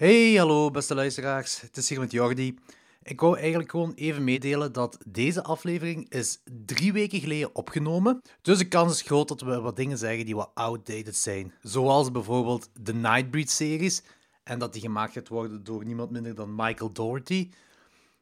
[0.00, 1.60] Hey, hallo beste luisteraars.
[1.60, 2.58] Het is hier met Jordi.
[3.02, 8.22] Ik wou eigenlijk gewoon even meedelen dat deze aflevering is drie weken geleden opgenomen.
[8.42, 11.52] Dus de kans is groot dat we wat dingen zeggen die wat outdated zijn.
[11.62, 14.02] Zoals bijvoorbeeld de Nightbreed-series.
[14.44, 17.50] En dat die gemaakt gaat worden door niemand minder dan Michael Doherty.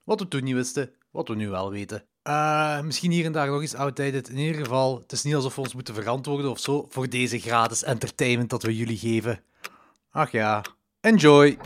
[0.04, 2.04] Wat we toen niet wisten, wat we nu wel weten.
[2.24, 4.28] Uh, misschien hier en daar nog eens outdated.
[4.28, 7.38] In ieder geval, het is niet alsof we ons moeten verantwoorden of zo voor deze
[7.38, 9.40] gratis entertainment dat we jullie geven.
[10.10, 10.64] Ach ja,
[11.08, 11.56] enjoy!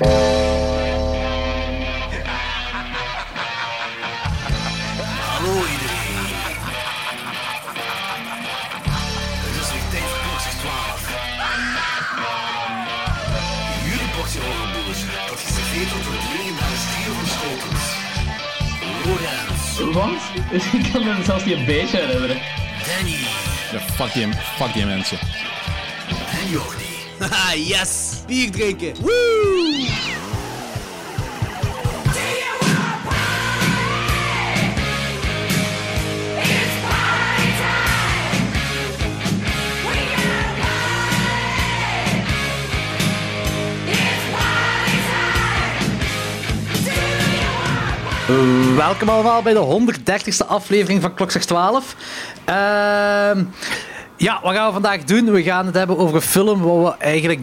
[5.33, 6.17] Hallo iedereen.
[9.45, 11.11] Het is weer tijd voor klokslag 12.
[13.85, 17.85] Jullie portie overboers, dat geserveerd wordt door het legendarische stier van Schotens.
[19.05, 20.21] Lorenz, Wat?
[20.83, 22.41] Ik kan me zelfs niet een beetje herinneren.
[22.87, 23.17] Danny
[23.73, 25.19] Ja, fuck die, fuck die mensen.
[26.41, 26.91] en Jordi.
[27.19, 28.12] Haha, yes!
[28.33, 28.93] Bier drinken!
[48.77, 51.97] Welkom allemaal bij de 130ste aflevering van Klokslag 12.
[52.45, 53.45] Ehm
[54.17, 55.33] ja, wat gaan we vandaag doen?
[55.33, 57.41] We gaan het hebben over een film waar we eigenlijk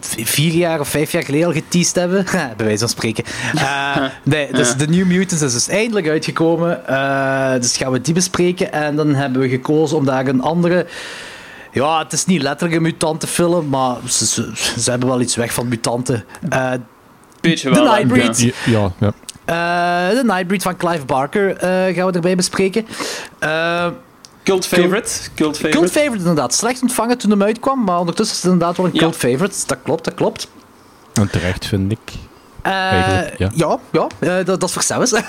[0.00, 2.24] vier jaar of vijf jaar geleden al geteased hebben.
[2.56, 3.24] Bij wijze van spreken.
[3.54, 6.86] Eh, nee, dus The New Mutants is dus eindelijk uitgekomen.
[6.86, 8.72] Eh, dus gaan we die bespreken.
[8.72, 10.86] En dan hebben we gekozen om daar een andere...
[11.72, 15.52] Ja, het is niet letterlijk een mutantenfilm, maar ze, ze, ze hebben wel iets weg
[15.54, 16.24] van mutanten.
[16.48, 16.72] Eh,
[17.40, 17.84] Beetje The wel.
[17.84, 18.38] dan, Nightbreed.
[18.64, 18.90] ja.
[18.98, 19.12] Ja,
[19.46, 20.08] ja.
[20.10, 22.86] de Nightbreed van Clive Barker eh, gaan we erbij bespreken.
[23.38, 23.86] Eh
[24.44, 25.10] Cult favorite.
[25.34, 25.78] Cult favorite.
[25.78, 26.54] Cult favorite inderdaad.
[26.54, 28.98] Slecht ontvangen toen hem uitkwam, maar ondertussen is het inderdaad wel een Ja.
[29.00, 29.56] cult favorite.
[29.66, 30.48] Dat klopt, dat klopt.
[31.12, 31.98] En terecht, vind ik.
[32.62, 32.72] Eh,
[33.38, 33.50] ja.
[33.54, 35.12] ja, ja eh, dat, dat is voor zelfs.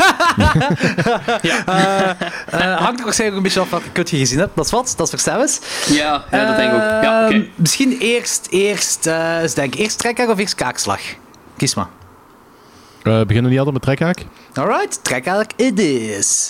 [1.66, 2.10] Eh,
[2.46, 4.56] eh, hangt er waarschijnlijk een beetje af welke kut je gezien hebt.
[4.56, 5.60] Dat is wat, dat is voor zelfs.
[5.88, 7.04] Ja, ja, dat denk ik ook.
[7.04, 7.34] Ja, oké.
[7.34, 11.00] Ehm, Misschien eerst, eerst, eh eens denken, eerst trekhaak of eerst kaakslag?
[11.58, 11.88] Kies maar.
[13.04, 14.26] Eh beginnen we niet altijd met trekhaak?
[14.54, 16.50] Alright, trekhaak it is.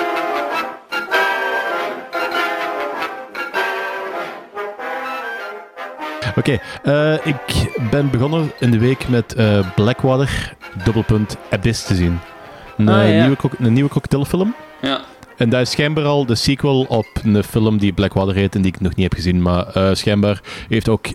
[6.35, 10.53] Oké, eh, ik ben begonnen in de week met eh, Blackwater,
[10.83, 12.19] dubbelpunt, Abyss te zien.
[12.77, 13.21] Een, Ah, eh, ja.
[13.21, 14.55] nieuwe, een nieuwe cocktailfilm.
[14.81, 15.01] Ja.
[15.37, 18.71] En dat is schijnbaar al de sequel op een film die Blackwater heet en die
[18.73, 19.41] ik nog niet heb gezien.
[19.41, 21.05] Maar eh, schijnbaar heeft ook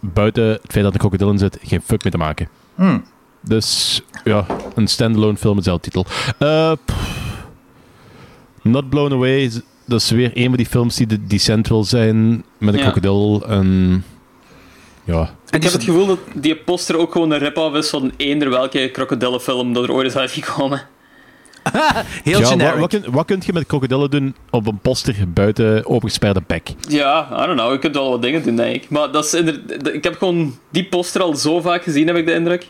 [0.00, 2.48] buiten het feit dat er een krokodil in zit geen fuck mee te maken.
[2.74, 3.04] Hmm.
[3.40, 6.06] Dus ja, een standalone film met dezelfde titel.
[6.38, 6.72] Eh.
[8.62, 11.84] Not Blown Away, is- dat is weer een van die films die de- decent wil
[11.84, 12.90] zijn met een Ja.
[12.90, 13.46] krokodil.
[13.48, 14.04] En
[15.04, 18.50] ja, Ik heb het gevoel dat die poster ook gewoon een rip-off is van eender
[18.50, 20.82] welke krokodillenfilm dat er ooit is uitgekomen.
[22.24, 22.72] Heel ja, generic.
[22.72, 26.68] wat, wat, kun, wat kun je met krokodillen doen op een poster buiten opengesperde bek?
[26.88, 27.72] Ja, I don't know.
[27.72, 28.90] Je kunt wel wat dingen doen, denk ik.
[28.90, 29.32] Maar dat is
[29.92, 32.66] ik heb gewoon die poster al zo vaak gezien, heb ik de indruk.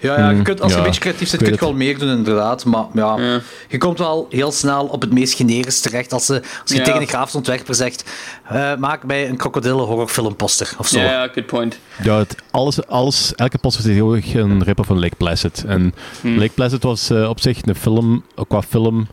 [0.00, 1.74] Ja, ja, je kunt, als je ja, een beetje creatief zit, ik kun je wel
[1.74, 2.64] meer doen, inderdaad.
[2.64, 3.40] Maar ja, Ja.
[3.68, 6.84] je komt wel heel snel op het meest generisch terecht als, ze, als je Ja.
[6.84, 8.04] tegen een grafisch ontwerper zegt
[8.48, 10.98] eh, maak mij een krokodillen horrorfilmposter of zo.
[10.98, 11.78] Ja, ja, good point.
[12.02, 15.64] Ja, het, alles, alles, elke poster is tegenwoordig een rip van Lake Placid.
[15.66, 16.38] En Hmm.
[16.38, 19.06] Lake Placid was eh, op zich een film, qua film,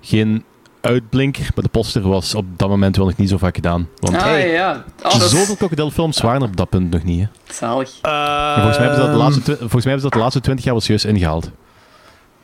[0.00, 0.44] geen
[0.82, 1.48] uitblinker.
[1.54, 3.88] Maar de poster was op dat moment wel nog niet zo vaak gedaan.
[3.98, 4.84] Want Ah, hey, ja.
[5.02, 7.20] Oh, dat zoveel krokodilfilms waren er op dat punt nog niet.
[7.20, 7.54] Hè.
[7.54, 7.98] zalig.
[8.02, 8.12] Eh,
[8.48, 9.18] En volgens, mij hebben ze dat de Ehm.
[9.18, 11.50] laatste, volgens mij hebben ze dat de laatste 20 jaar wel serieus ingehaald.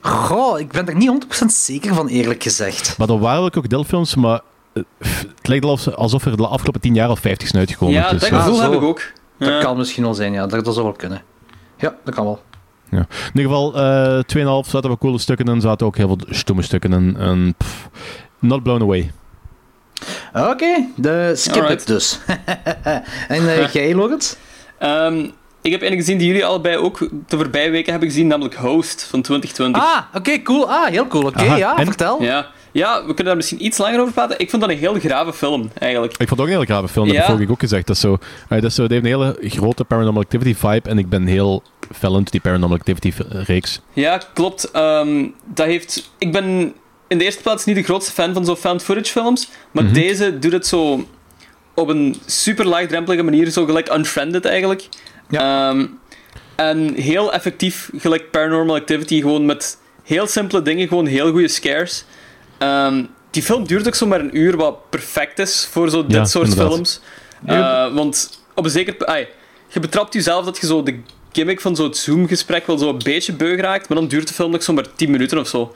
[0.00, 2.94] Goh, ik ben er niet 100% zeker van, eerlijk gezegd.
[2.98, 4.40] Maar er waren wel krokodilfilms, maar
[4.72, 7.94] eh, het lijkt alsof, alsof er de afgelopen 10 jaar al 50 zijn uitgekomen.
[7.94, 9.02] Ja, Dus, dat eh, gevoel heb ik ook.
[9.38, 9.60] Dat Ja.
[9.60, 10.46] kan misschien wel zijn, ja.
[10.46, 11.22] Dat, dat zou wel kunnen.
[11.78, 12.42] Ja, dat kan wel.
[12.90, 12.98] Ja.
[12.98, 14.18] In ieder geval, eh
[14.64, 17.16] 2,5 zaten wel coole stukken in, zaten ook heel veel stomme stukken in.
[17.16, 17.88] En, pff,
[18.38, 19.10] not blown away.
[20.34, 21.80] Oké, de skip Alright.
[21.80, 22.18] it dus.
[23.28, 24.34] en eh, jij, Lorenz?
[24.78, 25.26] Ehm,
[25.62, 29.02] ik heb een gezien die jullie allebei ook de voorbije weken hebben gezien, namelijk Host
[29.02, 29.82] van 2020.
[29.82, 30.70] Ah, oké, cool.
[30.70, 31.26] Ah, heel cool.
[31.26, 31.86] Oké, ja, en?
[31.86, 32.22] vertel.
[32.22, 32.46] Ja.
[32.72, 34.38] ja, we kunnen daar misschien iets langer over praten.
[34.38, 36.12] Ik vond dat een heel grave film, eigenlijk.
[36.12, 37.20] Ik vond het ook een hele grave film, dat Ja.
[37.20, 37.86] heb ik vorige week ook gezegd.
[37.86, 38.18] Dat, is zo,
[38.48, 41.26] eh, dat, is zo, dat heeft een hele grote Paranormal Activity vibe en ik ben
[41.26, 41.62] heel
[41.92, 43.80] fel into die Paranormal Activity reeks.
[43.92, 44.70] Ja, klopt.
[44.70, 46.10] Ehm, dat heeft...
[46.18, 46.74] Ik ben
[47.08, 49.92] in de eerste plaats niet de grootste fan van zo'n found footage films, maar Mhm.
[49.92, 51.08] deze doet het zo
[51.74, 54.88] op een super laagdrempelige manier, zo gelijk Unfriended eigenlijk.
[55.30, 55.86] Ehm,
[56.56, 62.04] en heel effectief, gelijk Paranormal Activity, gewoon met heel simpele dingen, gewoon heel goede scares.
[62.58, 66.12] Ehm, die film duurt ook zo maar een uur, wat perfect is voor zo dit
[66.16, 66.72] Ja, soort inderdaad.
[66.72, 67.00] films.
[67.46, 68.94] Eh, want op een zeker...
[69.68, 71.00] je betrapt jezelf dat je zo de
[71.32, 74.50] gimmick van zo'n Zoom-gesprek wel zo een beetje beug raakt, maar dan duurt de film
[74.50, 75.74] nog zo maar 10 minuten of zo.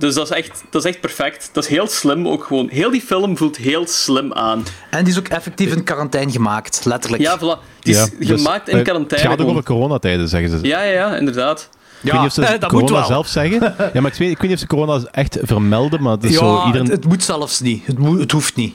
[0.00, 1.50] Dus dat is, echt, dat is echt perfect.
[1.52, 2.68] Dat is heel slim ook gewoon.
[2.68, 4.64] Heel die film voelt heel slim aan.
[4.90, 7.22] En die is ook effectief in quarantaine gemaakt, letterlijk.
[7.22, 7.80] Ja, voilà.
[7.80, 9.28] Die is Ja, dus, gemaakt in eh, quarantaine.
[9.28, 10.58] Het gaat ook over coronatijden, zeggen ze.
[10.66, 11.68] Ja, ja, ja, inderdaad.
[12.02, 13.04] ik weet niet of ze eh, dat corona moet wel.
[13.04, 13.74] zelf zeggen.
[13.92, 16.32] Ja, maar ik weet, ik weet niet of ze corona echt vermelden, maar het is
[16.32, 16.66] ja, zo...
[16.66, 16.86] Iedereen...
[16.86, 17.86] het, het moet zelfs niet.
[17.86, 18.74] Het, moet, het hoeft niet.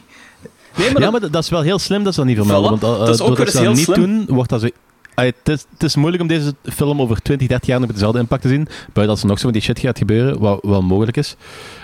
[0.75, 2.78] Nee, maar ja, maar dat, dat is wel heel slim dat ze dat niet vermelden.
[2.78, 2.81] Voilà.
[2.81, 4.68] Want uh, Dat is ook weer ze dat niet doen, wordt dat zo...
[5.15, 8.19] Het, is, het is moeilijk om deze film over 20, 30 jaar nog met dezelfde
[8.21, 8.67] impact te zien.
[8.94, 11.35] Buiten als er nog zo die shit gaat gebeuren, wat wel mogelijk is.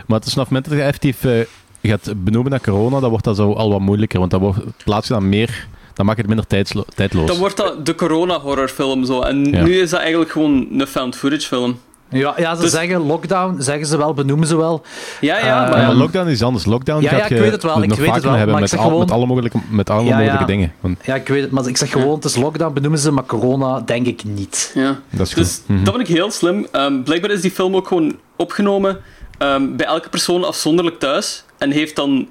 [0.07, 3.09] Maar het is vanaf het moment dat je effectief eh, gaat benoemen naar corona, dan
[3.09, 4.19] wordt dat zo al wat moeilijker.
[4.19, 5.67] Want dan wordt, plaats je dan meer...
[5.93, 7.27] Dan maakt het minder tijdslo- tijdloos.
[7.27, 9.21] Dan wordt dat de corona-horrorfilm zo.
[9.21, 9.63] En Ja.
[9.63, 11.79] nu is dat eigenlijk gewoon een found-footage film.
[12.11, 14.81] Ja, ja ze Dus- zeggen lockdown, zeggen ze wel, benoemen ze wel.
[15.21, 15.69] Ja, ja, Eh, maar...
[15.71, 15.87] Ja, ja.
[15.87, 16.65] maar lockdown is anders.
[16.65, 18.63] Lockdown Ja, gaat ja, ik je weet het wel, ik weet het wel, hebben met,
[18.63, 20.45] ik zeg al, gewoon- met alle mogelijke, met alle Ja, mogelijke ja.
[20.45, 20.73] dingen.
[20.79, 23.25] Want Ja, ik weet het, maar ik zeg gewoon, het is lockdown, benoemen ze, maar
[23.25, 24.71] corona denk ik niet.
[24.75, 24.99] Ja.
[25.09, 25.43] dat is goed.
[25.43, 25.83] Dus Mhm.
[25.83, 26.67] dat vind ik heel slim.
[26.71, 28.99] Ehm, blijkbaar is die film ook gewoon opgenomen
[29.37, 31.43] ehm, bij elke persoon afzonderlijk thuis.
[31.57, 32.29] En heeft dan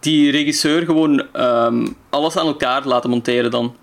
[0.00, 3.74] die regisseur gewoon ehm, alles aan elkaar laten monteren dan.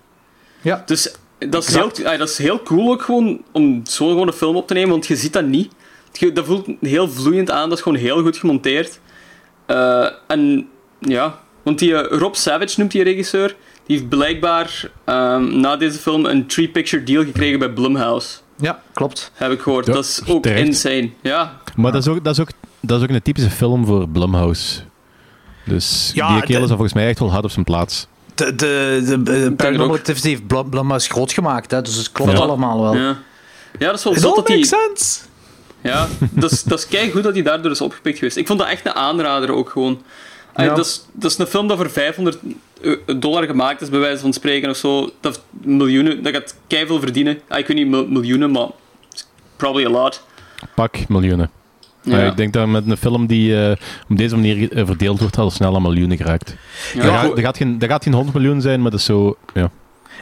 [0.60, 0.82] Ja.
[0.86, 4.32] Dus dat is, heel, ah, dat is heel cool ook gewoon om zo'n gewoon een
[4.32, 5.72] film op te nemen, want je ziet dat niet.
[6.32, 9.00] Dat voelt heel vloeiend aan, dat is gewoon heel goed gemonteerd.
[9.66, 10.68] Eh, en
[10.98, 13.56] ja, want die eh, Rob Savage noemt die regisseur,
[13.86, 18.36] die heeft blijkbaar ehm, na deze film een three-picture deal gekregen bij Blumhouse.
[18.58, 19.30] Ja, klopt.
[19.34, 19.86] Heb ik gehoord.
[19.86, 20.66] Ja, dat is ook terecht.
[20.66, 21.10] insane.
[21.22, 22.48] Ja, Maar dat is, ook, dat, is ook,
[22.80, 24.80] dat is ook een typische film voor Blumhouse.
[25.64, 28.06] Dus Ja, die kerel de- is volgens mij echt wel hard op zijn plaats.
[28.36, 29.52] De, de, de.
[29.56, 32.38] Paranormal Activity heeft Blum- groot gemaakt, hè, dus het klopt Ja.
[32.38, 32.96] allemaal wel.
[32.96, 33.18] ja.
[33.78, 35.18] ja, dat is wel It zot all dat makes sense.
[35.80, 38.36] Ja, dat is, dat is kei goed dat hij daardoor is opgepikt geweest.
[38.36, 40.02] Ik vond dat echt een aanrader ook gewoon.
[40.56, 40.74] Ja.
[40.74, 42.38] dat, is, dat is een film dat voor 500
[43.20, 45.10] dollar gemaakt is, bij wijze van spreken of zo.
[45.20, 47.40] Dat miljoenen, dat gaat kei veel verdienen.
[47.48, 48.68] Ah, ik weet niet mil- miljoenen, maar
[49.56, 50.22] probably a lot.
[50.74, 51.50] Pak miljoenen.
[52.06, 52.18] Ja.
[52.22, 53.76] Ik denk dat met een film die eh,
[54.08, 56.56] op deze manier eh, verdeeld wordt, al snel aan miljoenen geraakt.
[56.94, 57.18] Ja, dat, goed.
[57.20, 59.36] gaat, dat, gaat geen, dat gaat geen 100 miljoen zijn, maar dat is zo.
[59.54, 59.70] Ja.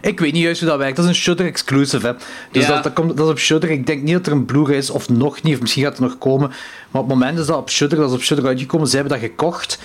[0.00, 0.96] Ik weet niet juist hoe dat werkt.
[0.96, 2.06] Dat is een Shudder exclusive.
[2.06, 2.12] Hè.
[2.50, 2.74] Dus Ja.
[2.74, 3.70] dat, dat, komt, dat is op Shudder.
[3.70, 6.00] Ik denk niet dat er een Blu-ray is, of nog niet, of misschien gaat het
[6.00, 6.48] nog komen.
[6.90, 9.20] Maar op het moment is dat op Shudder, dat is op Shudder uitgekomen, ze hebben
[9.20, 9.78] dat gekocht.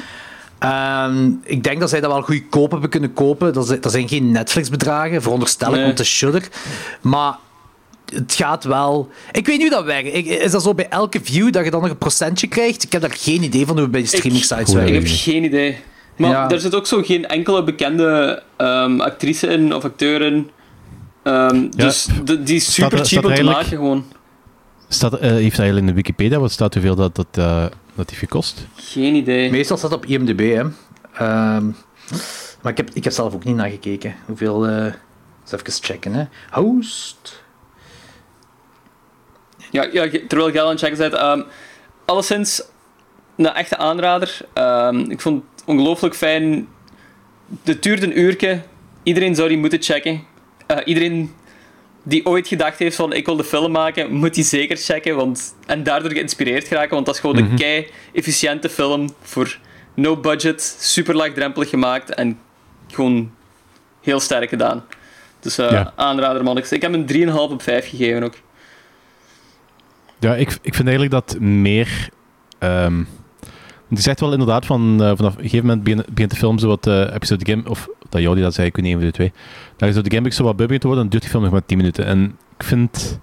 [0.59, 3.53] Ehm, ik denk dat zij dat wel goedkoop hebben kunnen kopen.
[3.53, 5.83] Dat, zijn- dat zijn geen Netflix-bedragen, veronderstel ik, Nee.
[5.85, 6.47] want het is Shudder.
[7.01, 7.35] Maar
[8.13, 9.09] het gaat wel...
[9.31, 10.27] Ik weet niet hoe dat werkt.
[10.27, 12.83] Is dat zo bij elke view dat je dan nog een procentje krijgt?
[12.83, 15.07] Ik heb daar geen idee van hoe het bij die streaming sites Goeie Ik werkt.
[15.09, 15.77] heb geen idee.
[16.17, 16.49] Maar Ja.
[16.49, 20.49] er zit ook zo geen enkele bekende ehm, actrice in of acteur in.
[21.23, 24.05] Ehm, dus de- die is Staat er- super cheap staat om te maken gewoon.
[24.87, 27.65] Staat, eh, heeft hij in de Wikipedia wat staat hoeveel dat, dat, eh,
[27.95, 28.67] dat heeft gekost?
[28.75, 29.51] Geen idee.
[29.51, 30.63] Meestal staat het op IMDb, hè.
[31.13, 31.65] Ehm,
[32.61, 34.15] maar ik heb, ik heb zelf ook niet nagekeken.
[34.25, 34.67] Hoeveel...
[34.67, 34.83] eh
[35.51, 36.23] eens even checken, hè.
[36.51, 37.43] Host...
[39.71, 41.13] Ja, ja, terwijl ik aan het checken bent.
[41.13, 41.41] ehm
[42.05, 42.61] alleszins
[43.37, 44.37] een echte aanrader.
[44.53, 46.67] Ehm, ik vond het ongelooflijk fijn.
[47.63, 48.61] Het duurde een uurtje.
[49.03, 50.23] Iedereen zou die moeten checken.
[50.67, 51.33] Eh, iedereen
[52.03, 55.15] die ooit gedacht heeft van ik wil de film maken, moet die zeker checken.
[55.15, 56.93] Want, en daardoor geïnspireerd geraken.
[56.93, 59.57] Want dat is gewoon een kei efficiënte film voor
[59.93, 62.39] no budget, super laagdrempelig gemaakt en
[62.87, 63.31] gewoon
[64.01, 64.85] heel sterk gedaan.
[65.39, 65.93] Dus eh, Ja.
[65.95, 66.57] aanrader man.
[66.57, 68.33] Ik heb een 3,5 op 5 gegeven ook.
[70.19, 72.09] Ja, ik, ik vind eigenlijk dat meer.
[72.59, 73.03] ehm
[73.89, 76.67] die zegt wel inderdaad van eh, vanaf een gegeven moment begint, begint de film zo
[76.67, 79.15] wat eh episode game of dat Jordi dat zei, ik weet niet een van de
[79.15, 79.31] twee.
[79.77, 81.51] Dat je zo de gamebug zo wat begint te worden, dan duurt die film nog
[81.51, 82.05] maar 10 minuten.
[82.05, 83.19] En ik vind.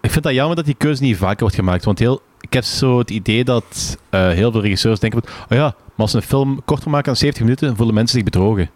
[0.00, 1.84] Ik vind dat jammer dat die keuze niet vaker wordt gemaakt.
[1.84, 5.56] Want heel, ik heb zo het idee dat eh, heel veel regisseurs denken: van, oh
[5.56, 8.24] ja, maar als ze een film korter maken dan 70 minuten, dan voelen mensen zich
[8.24, 8.70] bedrogen.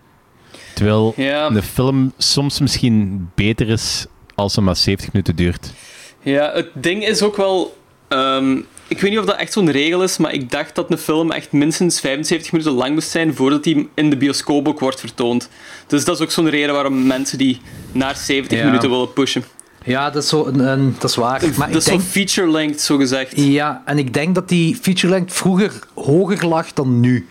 [0.75, 1.47] Terwijl Ja.
[1.51, 5.73] een film soms misschien beter is als ze maar 70 minuten duurt.
[6.31, 7.77] Ja, het ding is ook wel.
[8.09, 8.57] ehm,
[8.89, 11.31] ik weet niet of dat echt zo'n regel is, maar ik dacht dat een film
[11.33, 15.49] echt minstens 75 minuten lang moest zijn voordat die in de bioscoop ook wordt vertoond.
[15.87, 17.61] Dus dat is ook zo'n reden waarom mensen die
[17.93, 18.65] naar 70 Ja.
[18.65, 19.45] minuten willen pushen.
[19.85, 21.41] Ja, dat is, zo een, een- dat is waar.
[21.43, 23.33] Maar dat ik is denk, zo feature-length, zo gezegd.
[23.37, 27.27] ja, en ik denk dat die feature length vroeger hoger lag dan nu.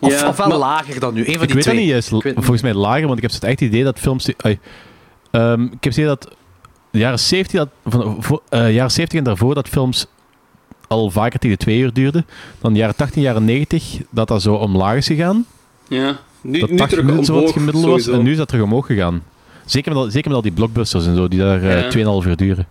[0.00, 1.20] Of, Ja, of wel maar- lager dan nu.
[1.20, 1.74] Een van ik die weet twee.
[1.74, 3.98] dat niet juist, Ik weet- volgens mij lager, want ik heb het echt idee dat
[3.98, 4.24] films...
[5.30, 6.28] ehm, ik heb het idee dat
[6.90, 10.06] de jaren 70, dat, van, voor, eh, jaren 70 en daarvoor dat films
[10.88, 12.26] al vaker tegen de twee uur duurden.
[12.60, 15.46] Dan de jaren 80 jaren 90 dat dat zo omlaag is gegaan.
[15.88, 17.92] Ja, nu, dat nu 80 terug minuten zo wat omhoog, gemiddeld was.
[18.02, 18.12] sowieso.
[18.18, 19.22] En nu is dat terug omhoog gegaan.
[19.64, 22.20] Zeker met al, zeker met al die blockbusters en zo, die daar eh, Ja.
[22.22, 22.66] 2,5 uur duren.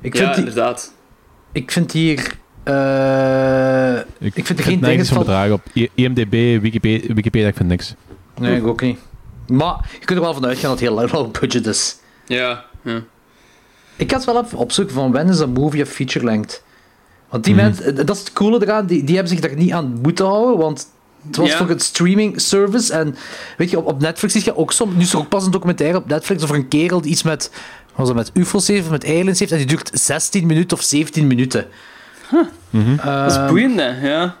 [0.00, 0.92] Ik ja, vind, die, inderdaad.
[1.52, 2.18] ik vind hier...
[2.62, 5.24] eh, ik vind er geen nergens dingen van van...
[5.24, 5.62] bedragen op
[5.94, 7.94] IMDb, Wikipedia, Wikipedia, ik vind niks.
[8.38, 8.98] Nee, ik ook niet.
[9.46, 11.96] Maar je kunt er wel van uitgaan dat het heel low budget is.
[12.26, 13.02] Ja, ja.
[13.96, 16.62] Ik ga het wel even opzoeken van when is een movie of feature length.
[17.28, 17.64] Want die Mhm.
[17.64, 20.58] mensen, dat is het coole eraan, die, die hebben zich daar niet aan moeten houden,
[20.58, 20.86] want
[21.26, 21.58] het was Ja.
[21.58, 22.92] toch een streaming service.
[22.92, 23.16] En
[23.56, 25.50] weet je, op, op Netflix zie je ook soms, nu is er ook pas een
[25.50, 27.50] documentaire op Netflix over een kerel die iets met,
[27.94, 30.82] was het, met UFO's heeft, of met aliens heeft, en die duurt 16 minuten of
[30.82, 31.66] 17 minuten.
[32.30, 34.08] Dat is Ehm, boeiend, hè.
[34.08, 34.36] Ja.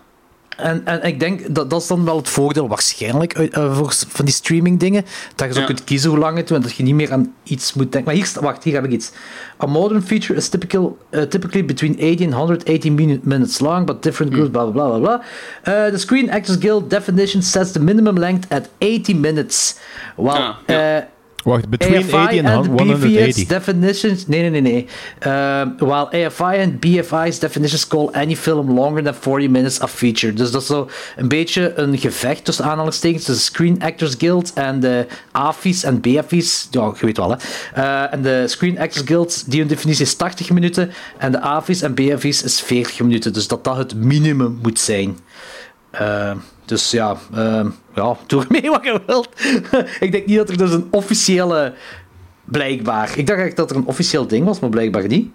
[0.56, 4.24] En, en ik denk dat dat is dan wel het voordeel, waarschijnlijk, eh, voor, van
[4.24, 5.04] die streaming dingen.
[5.34, 5.66] Dat je zo Ja.
[5.66, 8.04] kunt kiezen hoe lang het doet en dat je niet meer aan iets moet denken.
[8.14, 9.10] Maar hier, wacht, hier heb ik iets.
[9.62, 14.02] A modern feature is typical, uh, typically between 80 and 180 minu- minutes long, but
[14.02, 15.20] different groups, blah blah blah.
[15.68, 19.74] Uh, the Screen Actors Guild definition sets the minimum length at 80 minutes.
[20.16, 21.08] While Ah, ja.
[21.44, 23.34] Uh, Wacht, between AFI 80 en and 180.
[23.34, 24.26] BVS definitions.
[24.26, 24.86] Nee, nee, nee, nee.
[25.32, 30.32] Um, while AFI and BFI's definitions call any film longer than 40 minutes a feature.
[30.32, 34.80] Dus dat is zo een beetje een gevecht tussen aanhalingstekens tussen Screen Actors Guild en
[34.80, 36.68] de AFI's en BFI's.
[36.70, 37.36] Ja, je weet wel, hè.
[37.76, 40.92] Uh, en de Screen Actors Guild, die hun definitie is 80 minuten.
[41.18, 43.32] En de AFI's en BFI's is 40 minuten.
[43.32, 45.18] Dus dat dat het minimum moet zijn.
[45.94, 46.32] Uh,
[46.64, 49.28] dus ja, uh, ja, doe ermee wat je wilt.
[50.00, 51.72] ik denk niet dat er dus een officiële.
[52.44, 53.12] Blijkbaar.
[53.18, 55.28] Ik dacht echt dat er een officieel ding was, maar blijkbaar niet.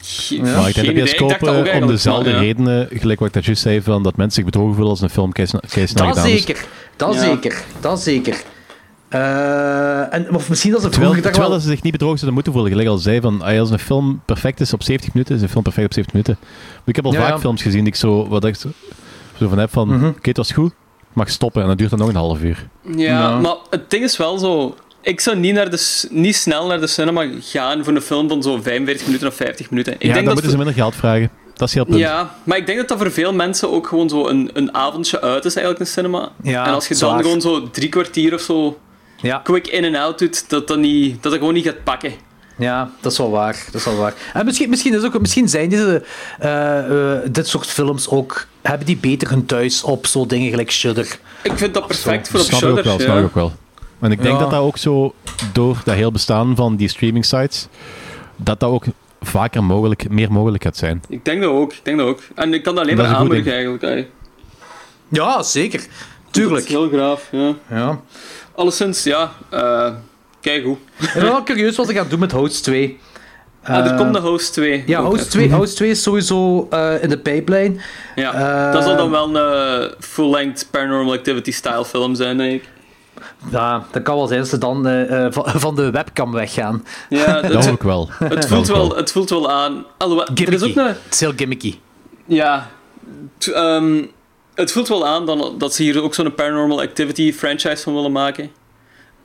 [0.00, 2.38] Geen- Maar ik denk dat dat ook om eigenlijk, dezelfde ja.
[2.38, 5.10] redenen, gelijk wat ik dat juist zei, van dat mensen zich bedrogen voelen als een
[5.10, 5.46] film kei
[5.86, 6.64] snel Dat zeker.
[6.96, 7.20] Dat Ja.
[7.20, 7.62] zeker.
[7.80, 8.42] Dat zeker.
[9.14, 11.22] Uh, en, of misschien dat ze Terwijl, vroeger...
[11.22, 11.50] terwijl wel...
[11.50, 12.70] dat ze zich niet bedrogen zouden moeten voelen.
[12.72, 15.62] Gelijk al zei, van, als een film perfect is op 70 minuten, is een film
[15.62, 16.36] perfect op 70 minuten.
[16.40, 17.38] Maar ik heb al Ja, vaak ja.
[17.38, 18.56] films gezien die ik zo, wat ik
[19.38, 20.06] zo, van heb van, Mhm.
[20.06, 22.68] oké, het was goed, ik mag stoppen en dat duurt dan nog een half uur.
[22.96, 24.74] Ja, maar het ding is wel zo...
[25.02, 28.42] Ik zou niet, naar de, niet snel naar de cinema gaan voor een film van
[28.42, 29.92] zo'n 45 minuten of 50 minuten.
[29.92, 31.30] Ik ja, dan denk dat moeten ze minder geld vragen.
[31.54, 31.98] Dat is heel punt.
[31.98, 35.20] Ja, maar ik denk dat dat voor veel mensen ook gewoon zo een, een avondje
[35.20, 36.28] uit is, eigenlijk, een cinema.
[36.42, 37.22] Ja, en als je dan zwaar.
[37.22, 38.78] gewoon zo drie kwartier of zo
[39.22, 39.38] Ja.
[39.38, 42.12] quick in en out doet, dat dat, niet, dat dat gewoon niet gaat pakken.
[42.58, 43.62] Ja, dat is wel waar.
[43.66, 44.14] Dat is wel waar.
[44.32, 46.02] En misschien, misschien, is ook, misschien zijn deze,
[46.38, 48.46] eh, eh, dit soort films ook...
[48.62, 51.18] Hebben die beter hun thuis op zo dingen gelijk Shudder?
[51.42, 52.84] Ik vind dat perfect voor op snap ik ook Shudder.
[52.84, 53.18] wel, snap ja.
[53.18, 53.52] ik ook wel.
[54.00, 54.40] En ik denk Ja.
[54.40, 55.14] dat dat ook zo,
[55.52, 57.68] door dat heel bestaan van die streaming sites,
[58.36, 58.84] dat dat ook
[59.20, 61.02] vaker mogelijk, meer mogelijk gaat zijn.
[61.08, 62.20] Ik denk dat ook, ik denk dat ook.
[62.34, 63.82] En ik kan dat alleen Dat maar aanmoedigen, eigenlijk.
[63.82, 64.06] hè.
[65.08, 65.78] Ja, zeker.
[65.80, 65.88] Dat
[66.30, 66.64] Tuurlijk.
[66.64, 67.54] is heel graaf, ja.
[67.70, 68.00] Ja.
[68.54, 69.90] Alleszins, ja, eh
[70.40, 70.76] kijk hoe.
[71.00, 72.98] Ik ben wel curieus wat ze gaan doen met Host 2.
[73.62, 74.82] Ah, er Eh, komt de Host 2.
[74.86, 75.30] Ja, Host hè.
[75.30, 77.76] 2, Host 2 is sowieso eh, in de pipeline.
[78.14, 78.32] Ja,
[78.66, 82.68] Eh, dat zal dan wel een full-length Paranormal Activity-style film zijn, denk ik.
[83.50, 84.82] Ja, dat kan wel zijn dat ze dan
[85.64, 86.84] van, de webcam weggaan.
[87.08, 88.10] Ja, Dat ook wel.
[88.18, 89.84] het, voelt wel, het voelt wel aan.
[89.98, 90.68] Alhoewel, er is Gimmicky.
[90.70, 90.86] ook een...
[90.86, 91.78] Het is heel gimmicky.
[92.26, 92.70] Ja,
[93.38, 94.02] t- ehm,
[94.54, 98.12] het voelt wel aan dan, dat ze hier ook zo'n Paranormal Activity franchise van willen
[98.12, 98.50] maken.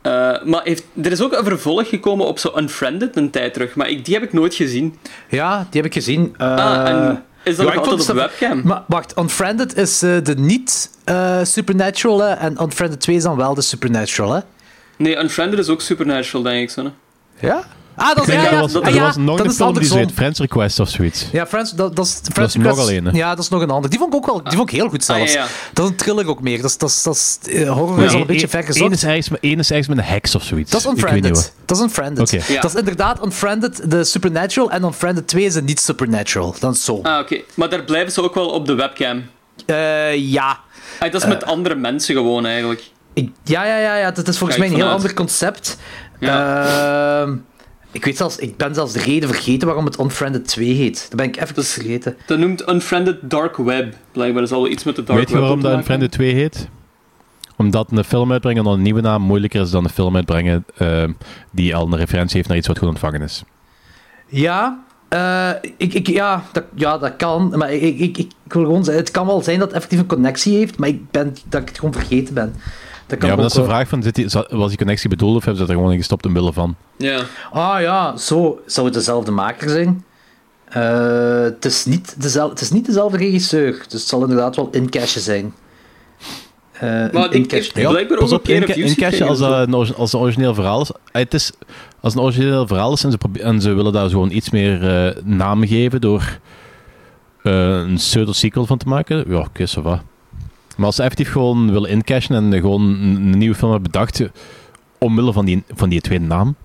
[0.03, 3.75] Eh, maar heeft, er is ook een vervolg gekomen op zo Unfriended een tijd terug,
[3.75, 4.97] maar ik, die heb ik nooit gezien.
[5.29, 6.33] Ja, die heb ik gezien.
[6.37, 8.61] Eh, ah, en is dat ja, nog ik altijd vond op het- webcam?
[8.65, 14.31] Maar wacht, Unfriended is eh, de niet-supernatural, en Unfriended 2 is dan wel de supernatural,
[14.33, 14.39] hè?
[14.97, 16.69] Nee, Unfriended is ook Supernatural, denk ik.
[16.69, 16.89] Zo, hè.
[17.47, 17.63] Ja?
[18.03, 19.57] Ah, dat is, ja, ja, er was, ah, er ja, was nog dat een is
[19.57, 19.97] film die zo andersom.
[19.97, 21.25] heet Friends Request of zoiets.
[21.31, 23.11] Ja, Friends, dat, dat is, Dat Friends is nog Request- alleen, hè?
[23.17, 23.89] Ja, dat is nog een ander.
[23.89, 25.21] Die vond ik ook wel die vond ik heel goed zelfs.
[25.21, 25.47] Ah, ja, ja.
[25.73, 26.61] Dat is een thriller ook meer.
[26.61, 28.91] Dat is, dat is, dat is, eh, horror is al een beetje ver Eén gezocht.
[28.91, 30.71] is ergens met, één is ergens met een heks of zoiets.
[30.71, 31.53] Dat is Ik weet niet Unfriended.
[31.65, 32.47] Dat is Unfriended.
[32.47, 32.61] Ja.
[32.61, 36.55] Dat is inderdaad Unfriended, de Supernatural, en Unfriended 2 is de niet-supernatural.
[36.59, 36.99] Dat is zo.
[37.03, 37.37] Ah, oké.
[37.53, 39.23] Maar daar blijven ze ook wel op de webcam.
[39.65, 40.59] Eh, ja.
[40.99, 42.81] Ah, dat is met andere mensen gewoon, eigenlijk.
[43.13, 44.11] Ik, ja, ja, ja, ja.
[44.11, 45.77] Dat is volgens mij een heel ander concept.
[46.19, 47.35] Ehm,
[47.93, 51.05] ik weet zelfs, ik ben zelfs de reden vergeten waarom het Unfriended 2 heet.
[51.09, 52.17] Dat ben ik even vergeten.
[52.25, 53.95] Dat noemt Unfriended Dark Web.
[54.11, 56.25] Blijkbaar dat zal wel iets met de Dark Weet je Web waarom dat Unfriended maken
[56.25, 56.69] 2 heet?
[57.57, 60.65] Omdat een film uitbrengen en dan een nieuwe naam moeilijker is dan een film uitbrengen
[60.77, 61.11] ehm,
[61.51, 63.43] die al een referentie heeft naar iets wat goed ontvangen is.
[64.27, 67.53] Ja, eh, ik, ik, ja, dat, ja, dat kan.
[67.57, 69.99] Maar ik, ik, ik, ik wil gewoon zeggen, het kan wel zijn dat het effectief
[69.99, 72.55] een connectie heeft, maar ik ben, dat ik het gewoon vergeten ben.
[73.13, 75.35] Dat kan Ja, maar dat is de vraag van, zit die, was die connectie bedoeld
[75.35, 76.75] of hebben ze dat er gewoon in gestopt omwille van?
[76.97, 77.19] Ja.
[77.51, 80.05] Ah ja, zo zou het dezelfde maker zijn.
[80.69, 84.69] Eh, het, is niet dezelfde, het is niet dezelfde regisseur, dus het zal inderdaad wel
[84.71, 85.53] incashen zijn.
[86.71, 90.81] eh, Maar ik heb blijkbaar ook op, keer incashen als, een als een origineel verhaal
[90.81, 90.91] is.
[90.91, 91.51] Eh, Het is
[92.01, 95.23] als een origineel verhaal is en ze, en ze willen daar gewoon iets meer eh,
[95.23, 96.39] naam geven door
[97.43, 100.03] eh, een pseudo-sequel van te maken, ja, oké, va.
[100.77, 104.19] Maar als ze effectief gewoon willen incashen en gewoon een, een nieuwe film hebben bedacht,
[104.19, 104.27] eh,
[104.97, 106.55] omwille van die, van die tweede naam,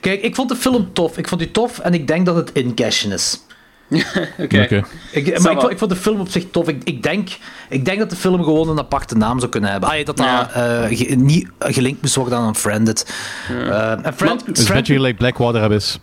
[0.00, 1.18] Kijk, ik vond de film tof.
[1.18, 3.40] Ik vond die tof en ik denk dat het incashen is.
[4.38, 4.84] Oké.
[5.12, 6.68] Ik, maar ik, vond, ik vond de film op zich tof.
[6.68, 7.28] Ik, ik, denk,
[7.68, 9.88] ik denk dat de film gewoon een aparte naam zou kunnen hebben.
[9.90, 10.50] Ah, ja, dat dat Ja.
[10.50, 13.14] eh, ge- niet gelinkt moest worden aan Unfriended.
[13.48, 15.98] Eh, en Friend, het is een Friend- beetje gelijk Blackwater Abyss.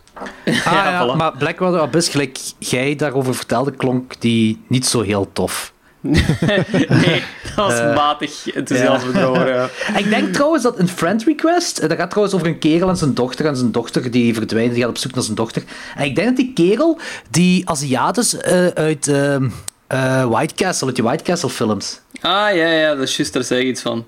[0.45, 1.17] ah, ja, voilà.
[1.17, 5.73] maar Blackwater Abyss, gelijk jij daarover vertelde, klonk die niet zo heel tof.
[6.09, 9.19] Nee, dat was matig enthousiasme.
[9.19, 9.69] Ja.
[10.01, 12.97] Ik denk trouwens dat een friend request, eh, dat gaat trouwens over een kerel en
[12.97, 15.63] zijn dochter, en zijn dochter die verdwijnt, die gaat op zoek naar zijn dochter.
[15.95, 20.95] En ik denk dat die kerel, die Aziat is eh, uit eh, White Castle, uit
[20.95, 21.99] die White Castle films.
[22.21, 24.05] Ah, ja, ja, dat is juist, daar zei ik iets van.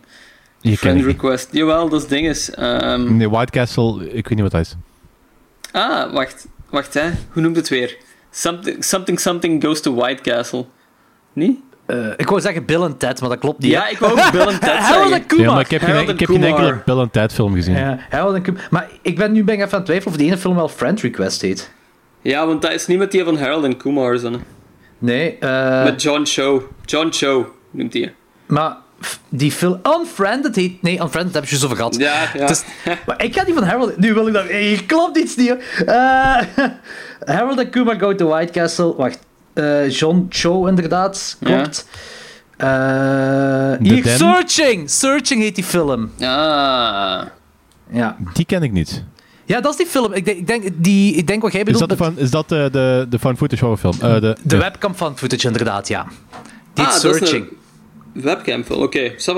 [0.62, 1.48] Je Friend request.
[1.52, 2.52] Jawel, dat is dinges.
[2.52, 4.76] Ehm, Nee, White Castle, ik weet niet wat dat is.
[5.72, 6.48] ah, wacht.
[6.70, 7.10] Wacht, hè.
[7.32, 7.98] Hoe noemt het weer?
[8.32, 10.66] Something, something, something goes to White Castle.
[11.34, 11.60] Niet?
[11.88, 13.72] Eh, ik wou zeggen Bill en Ted, maar dat klopt niet.
[13.72, 15.46] Ja, ik wou ook Bill en Ted Harold en Kumar.
[15.46, 17.76] Ja, maar ik heb, geen, ik heb geen enkele Bill en Ted film gezien.
[17.76, 18.68] Ja, Harold en Kumar.
[18.70, 20.70] Maar ik ben nu ben ik even aan het twijfelen of de ene film wel
[20.70, 21.72] Friend Request heet.
[22.22, 24.18] Ja, want dat is niet met die van Harold en Kumar.
[24.18, 24.32] Zo.
[25.00, 26.68] Nee, eh, Met John Cho.
[26.86, 28.14] John Cho noemt hij.
[28.46, 28.76] maar
[29.30, 29.80] die film...
[30.00, 30.82] Unfriended heet...
[30.82, 31.96] Nee, Unfriended heb je zo over gehad.
[31.96, 32.50] Ja, ja.
[33.06, 33.98] Maar ik ga die van Harold...
[33.98, 34.46] Nu wil ik dat...
[34.48, 35.50] Hier klopt iets niet.
[35.50, 35.58] hoor.
[35.86, 36.42] Eh,
[37.36, 38.96] Harold en Kumar go to White Castle.
[38.96, 39.20] Wacht.
[39.58, 41.38] Eh, John Cho, inderdaad.
[41.44, 41.88] Klopt.
[42.58, 42.68] Eh,
[43.80, 44.18] hier, Den?
[44.18, 44.90] Searching!
[44.90, 46.12] Searching heet die film.
[46.20, 47.22] Ah.
[47.92, 48.16] Ja.
[48.34, 49.04] Die ken ik niet.
[49.46, 50.14] Ja, dat is die film.
[50.14, 51.90] Ik denk, ik denk, die, ik denk wat jij Is bedoelt...
[51.90, 53.94] dat, de met van, is dat de, de, de fan footage horrorfilm?
[54.02, 54.62] Eh, de, de ja.
[54.62, 56.08] webcam van footage, inderdaad, ja.
[56.74, 57.48] Die Ah, is Searching.
[58.14, 58.82] een webcam film.
[58.82, 59.34] Oké, ça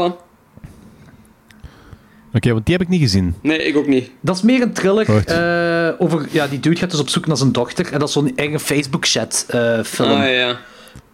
[2.34, 3.36] Oké, want die heb ik niet gezien.
[3.42, 4.12] Nee, ik ook niet.
[4.22, 6.28] Dat is meer een thriller eh, over...
[6.32, 7.94] Ja, die dude gaat dus op zoek naar zijn dochter.
[7.94, 10.12] En dat is zo'n eigen Facebook-chat eh, film.
[10.22, 10.58] Ah, ja.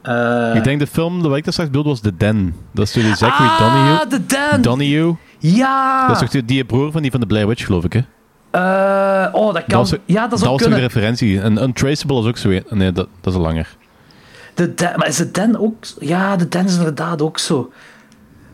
[0.02, 2.56] Eh, Ik denk de film dat ik daar straks bedoelde was The Den.
[2.74, 4.08] Dat is door die Zachary ah, Donahue.
[4.08, 4.62] de Dan!
[4.62, 5.16] Donahue.
[5.40, 6.08] Ja!
[6.08, 8.00] Dat is toch die, broer van die van de Blair Witch, geloof ik, hè?
[8.52, 9.78] Eh, oh, dat kan...
[9.80, 10.78] was, ja, dat toch kunnen.
[10.80, 11.42] de referentie.
[11.42, 12.50] En Untraceable is ook zo.
[12.50, 13.76] een- Nee, dat, dat is al langer.
[14.54, 15.76] De Dan, maar is de Dan ook...
[16.00, 17.72] Ja, de Dan is inderdaad ook zo.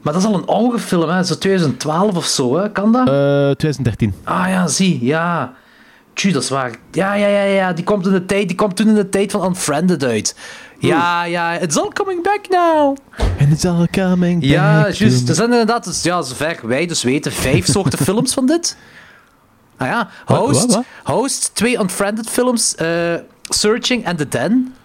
[0.01, 1.23] Maar dat is al een oude film, hè.
[1.23, 2.71] Zo 2012 of zo, hè.
[2.71, 3.07] Kan dat?
[3.07, 4.13] Eh 2013.
[4.23, 5.53] Ah ja, zie, ja.
[6.13, 6.71] Tju, dat is waar.
[6.91, 7.73] Ja, ja, ja, ja.
[7.73, 10.35] Die komt, in de tijd, die komt toen in de tijd van Unfriended uit.
[10.79, 11.59] Ja, ja.
[11.59, 12.97] It's all coming back now.
[13.39, 15.29] And it's all coming Ja, back to juist.
[15.29, 18.77] Er zijn inderdaad, dus, ja, zover wij dus weten, vijf soorten films van dit.
[19.77, 21.15] Ah ja, Host, wat, wat?
[21.15, 24.75] Host twee Unfriended films, eh, Searching en The Den.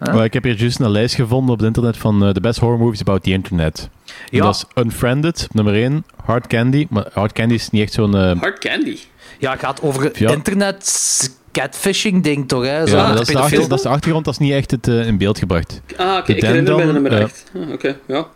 [0.00, 2.58] Maar ik heb hier juist een lijst gevonden op het internet van eh, The Best
[2.58, 3.88] Horror Movies About the Internet.
[4.30, 4.42] Ja.
[4.42, 6.04] Dat is Unfriended, nummer 1.
[6.24, 6.86] Hard Candy.
[6.90, 8.16] Maar Hard Candy is niet echt zo'n...
[8.16, 8.98] eh, Hard Candy.
[9.38, 10.30] Ja, het gaat over Ja.
[10.30, 12.86] internet catfishing ding toch, hè?
[12.86, 15.06] Zo, ja, dat, is achter, dat is de achtergrond, dat is niet echt het eh,
[15.06, 15.80] in beeld gebracht.
[15.96, 16.26] Ah, oké.
[16.26, 17.50] De Ik herinner me nummer eh, 8.
[17.56, 18.26] Ah, oké, ja.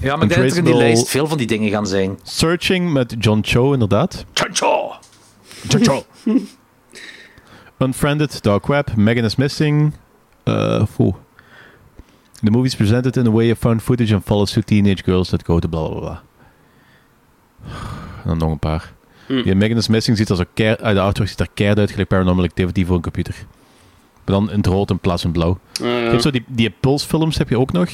[0.00, 2.18] Ja, maar ik denk dat er in die lijst veel van die dingen gaan zijn.
[2.22, 4.24] Searching met John Cho, inderdaad.
[4.32, 6.02] Cha-cha!
[7.78, 9.92] Unfriended, Dark Web, Megan is Missing.
[10.44, 11.14] Uh, foe.
[12.44, 15.28] The movie is presented in a way of found footage and follows two teenage girls
[15.28, 16.22] that go to bla bla bla.
[18.22, 18.92] En dan nog een paar.
[19.26, 19.42] Hm.
[19.42, 21.90] Die Megan is Missing ziet als een keer, uit de artwork ziet er keihard uit,
[21.90, 23.34] gelijk Paranormal Activity voor een computer.
[24.24, 25.58] Maar dan in het rood in plaats van blauw.
[25.82, 26.18] Ah, ja.
[26.18, 27.90] Zo die, die Pulse-films heb je ook nog.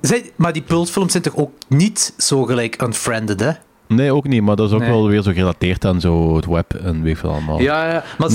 [0.00, 3.50] Zij- maar die Pulse-films zijn toch ook niet zo gelijk Unfriended, hè?
[3.96, 4.88] Nee, ook niet, maar dat is ook Nee.
[4.90, 7.60] wel weer zo gerelateerd aan zo het web en weet ik veel allemaal.
[7.60, 8.04] Ja, ja.
[8.18, 8.30] Maar,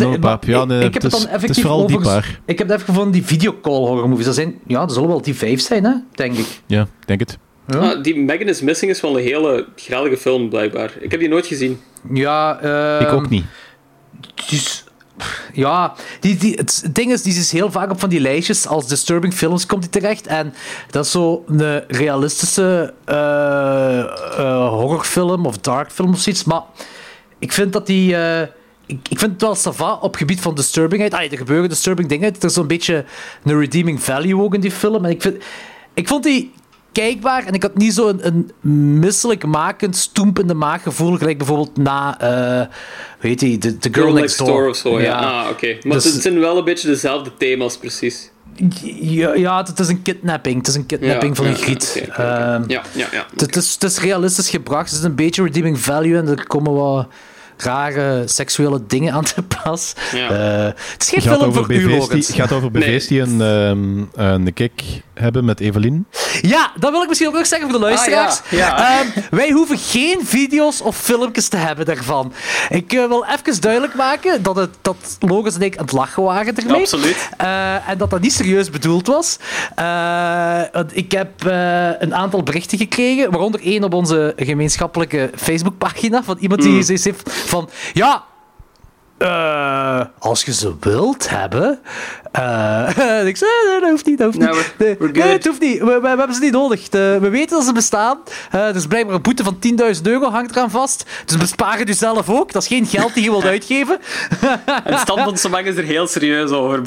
[0.45, 2.09] ja, ik- nee, ik, heb het het dan het is effectief vooral die over...
[2.11, 2.39] paar.
[2.45, 4.25] Ik heb het even gevonden, die videocall horror movies.
[4.25, 5.93] Dat, zijn, ja, dat zullen wel die vijf zijn, hè?
[6.11, 6.61] Denk ik.
[6.65, 7.37] Ja, ik denk het.
[7.67, 10.91] Ah, die Megan is Missing is wel een hele grellige film, blijkbaar.
[10.99, 11.79] Ik heb die nooit gezien.
[12.13, 12.57] Ja,
[12.99, 13.43] ik ehm, ook niet.
[14.49, 14.83] Dus,
[15.53, 18.87] ja, die, die, het ding is, die is heel vaak op van die lijstjes als
[18.87, 20.27] disturbing films komt die terecht.
[20.27, 20.53] En
[20.89, 26.43] dat is zo een realistische eh, eh, horrorfilm of dark film of zoiets.
[26.43, 26.61] Maar
[27.39, 28.15] ik vind dat die...
[28.15, 28.47] eh,
[28.85, 31.13] ik, ik vind het wel sava op gebied van disturbingheid.
[31.13, 32.33] Ah, er gebeuren disturbing dingen.
[32.39, 33.05] Er is zo'n beetje
[33.43, 35.05] een redeeming value ook in die film.
[35.05, 35.43] En ik, vind,
[35.93, 36.53] ik vond die
[36.95, 38.51] kijkbaar en ik had niet zo'n een,
[38.99, 41.17] misselijkmakend, stoempende maaggevoel.
[41.17, 42.15] Gelijk bijvoorbeeld na,
[43.19, 44.69] hoe heet die, The, the Girl, Next, Door.
[44.69, 45.17] of zo, ja.
[45.17, 45.77] Ah, oké.
[45.83, 48.29] Maar Dus- het zijn wel een beetje dezelfde thema's, precies.
[48.99, 50.57] Ja, ja, het is een kidnapping.
[50.57, 52.03] Het is een kidnapping Ja, van een griet.
[52.09, 53.25] Ehm, Ja, ja, ja.
[53.35, 54.89] het, is, het is realistisch gebracht.
[54.89, 57.07] Het is een beetje redeeming value en er komen wat
[57.57, 59.93] rare seksuele dingen aan te pas.
[60.11, 60.29] Ja.
[60.29, 64.23] Eh, het is geen gaat film voor u, het gaat over BV's die een, ehm,
[64.25, 64.81] een kick
[65.13, 66.05] hebben met Evelien.
[66.41, 68.39] Ja, dat wil ik misschien ook nog zeggen voor de luisteraars.
[68.39, 68.99] Ah, ja, ja.
[68.99, 72.33] Ehm, wij hoeven geen video's of filmpjes te hebben daarvan.
[72.69, 76.23] Ik eh, wil even duidelijk maken dat, het, dat Logans en ik aan het lachen
[76.23, 76.81] waren ermee.
[76.81, 77.29] Absoluut.
[77.37, 79.37] Eh, en dat dat niet serieus bedoeld was.
[79.75, 86.23] Eh, want ik heb eh, een aantal berichten gekregen, waaronder één op onze gemeenschappelijke Facebookpagina
[86.23, 87.69] van iemand die gezegd heeft van...
[87.93, 88.23] Ja,
[89.17, 91.79] eh, als je ze wilt hebben.
[92.31, 94.73] eh, en ik zei, nee, dat hoeft niet, dat hoeft Nee, niet.
[94.77, 95.31] we're- Nee, we're nee, good.
[95.33, 95.79] het hoeft niet.
[95.79, 96.89] We, we- we hebben ze niet nodig.
[96.89, 98.17] De- we weten dat ze bestaan.
[98.51, 99.57] Er is blijkbaar een boete van
[99.95, 101.05] 10.000 euro hangt eraan vast.
[101.25, 102.51] Dus bespaar het jezelf ook.
[102.51, 103.99] Dat is geen geld die je wilt uitgeven.
[104.83, 106.81] Het standpunt van Samang is er heel serieus over.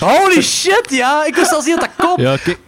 [0.00, 1.24] Holy shit, ja.
[1.24, 2.20] Ik wist zelfs niet dat dat komt.
[2.20, 2.58] Ja, kijk.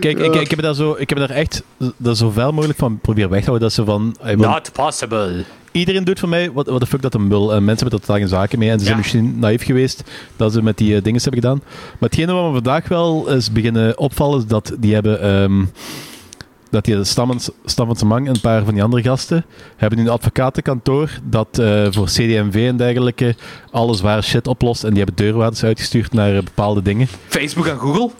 [0.00, 1.62] Kijk, ik, ik heb daar zo, ik heb daar echt
[1.96, 3.68] dat zoveel mogelijk van proberen weg te houden.
[3.68, 4.16] Dat ze van.
[4.36, 5.44] Not possible.
[5.72, 7.52] Iedereen doet voor mij wat, wat de fuck dat een wil.
[7.54, 8.70] En mensen hebben er totaal geen zaken mee.
[8.70, 9.02] En ze zijn Ja.
[9.02, 10.02] misschien naïef geweest
[10.36, 11.60] dat ze met die eh, dingen hebben gedaan.
[11.98, 15.20] Maar hetgene wat me vandaag wel is beginnen opvallen, is dat die hebben.
[15.22, 15.64] ehm,
[16.70, 19.44] dat die Stam van Semang en een paar van die andere gasten
[19.76, 23.34] hebben nu een advocatenkantoor dat eh, voor CD&V en dergelijke
[23.70, 24.84] alle zware shit oplost.
[24.84, 27.06] En die hebben deurwaarders uitgestuurd naar eh, bepaalde dingen.
[27.28, 28.10] Facebook en Google.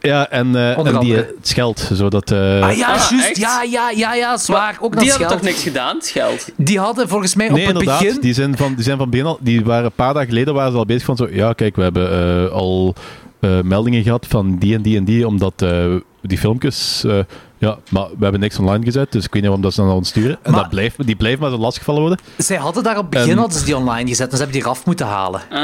[0.00, 1.90] Ja, en, eh, en die, eh, het scheldt.
[1.92, 3.36] Zodat, eh, Ah ja, Ah, juist.
[3.36, 4.76] Ja, ja, ja, ja, zwaar.
[4.80, 6.48] Ook Die hadden toch niks gedaan, het geld?
[6.56, 8.02] Die hadden volgens mij Nee, op het inderdaad.
[8.02, 8.20] begin...
[8.20, 9.38] Die zijn van, die zijn van begin al...
[9.40, 11.28] Die waren een paar dagen geleden waren ze al bezig van zo...
[11.30, 12.10] Ja, kijk, we hebben
[12.46, 12.94] eh, al
[13.40, 15.84] eh, meldingen gehad van die en die en die, omdat eh,
[16.22, 17.04] die filmpjes...
[17.06, 17.18] eh,
[17.58, 19.88] ja, maar we hebben niks online gezet, dus ik weet niet waarom dat ze dan
[19.88, 20.38] naar ons sturen.
[20.42, 22.18] En Maar- dat blijft, die blijft maar zo lastiggevallen worden.
[22.36, 24.62] Zij hadden daar op het begin hadden ze die online gezet, en ze hebben die
[24.64, 25.40] eraf moeten halen.
[25.50, 25.58] Ah,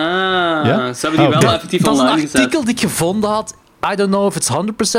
[0.66, 0.92] Ja?
[0.92, 2.40] ze hebben die Oh, wel effectief dat is een online gezet.
[2.40, 3.54] artikel die ik gevonden had.
[3.92, 4.50] I don't know if it's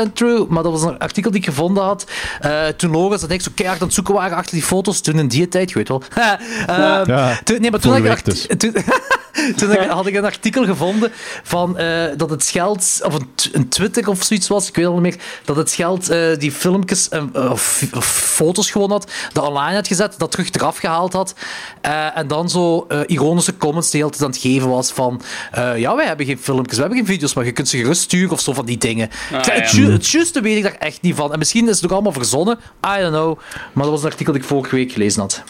[0.08, 2.06] 100% true, maar dat was een artikel die ik gevonden had.
[2.40, 5.00] eh, toen Lorenz en ik zo keihard aan het zoeken waren achter die foto's.
[5.00, 6.02] Toen in die tijd, je weet wel.
[6.66, 8.74] Ehm, Ja, toen, nee, maar toen, had ik, toen,
[9.56, 14.08] toen had ik- een artikel gevonden van eh, dat het geld, of een, een Twitter
[14.08, 17.22] of zoiets was, ik weet al niet meer, dat het geld eh, die filmpjes eh,
[17.50, 21.34] of, of foto's gewoon had, dat online had gezet, dat terug eraf gehaald had.
[22.14, 25.20] en dan zo ironische comments de hele tijd aan het geven was van
[25.76, 28.30] ja, wij hebben geen filmpjes, we hebben geen video's, maar je kunt ze gerust sturen
[28.32, 29.10] of zo van die dingen.
[29.32, 31.32] Ah, het, ju- het juiste weet ik daar echt niet van.
[31.32, 32.58] En misschien is het ook allemaal verzonnen,
[32.96, 33.38] I don't know.
[33.72, 35.42] Maar dat was een artikel dat ik vorige week gelezen had.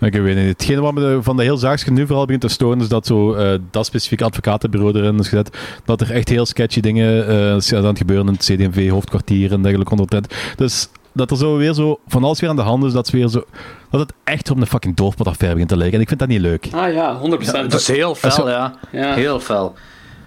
[0.00, 0.46] Ik weet niet.
[0.46, 3.06] Hetgene wat me de- van de heel zaakje nu vooral begint te storen, is dat
[3.06, 5.56] zo, eh, dat specifieke advocatenbureau erin is gezet.
[5.84, 9.62] Dat er echt heel sketchy dingen eh, zijn aan het gebeuren in het CD&V-hoofdkwartier en
[9.62, 10.54] dergelijke onder het net.
[10.56, 13.12] Dus dat er zo weer zo van alles weer aan de hand is, dat, is
[13.12, 13.44] weer zo,
[13.90, 15.96] dat het echt op een fucking doofpotaffaire begint te lijken.
[15.96, 16.68] En ik vind dat niet leuk.
[16.72, 17.70] Ah ja, 100%.
[17.70, 18.74] Dat is heel fel, zo- ja.
[18.92, 19.14] Ja.
[19.14, 19.74] Heel fel.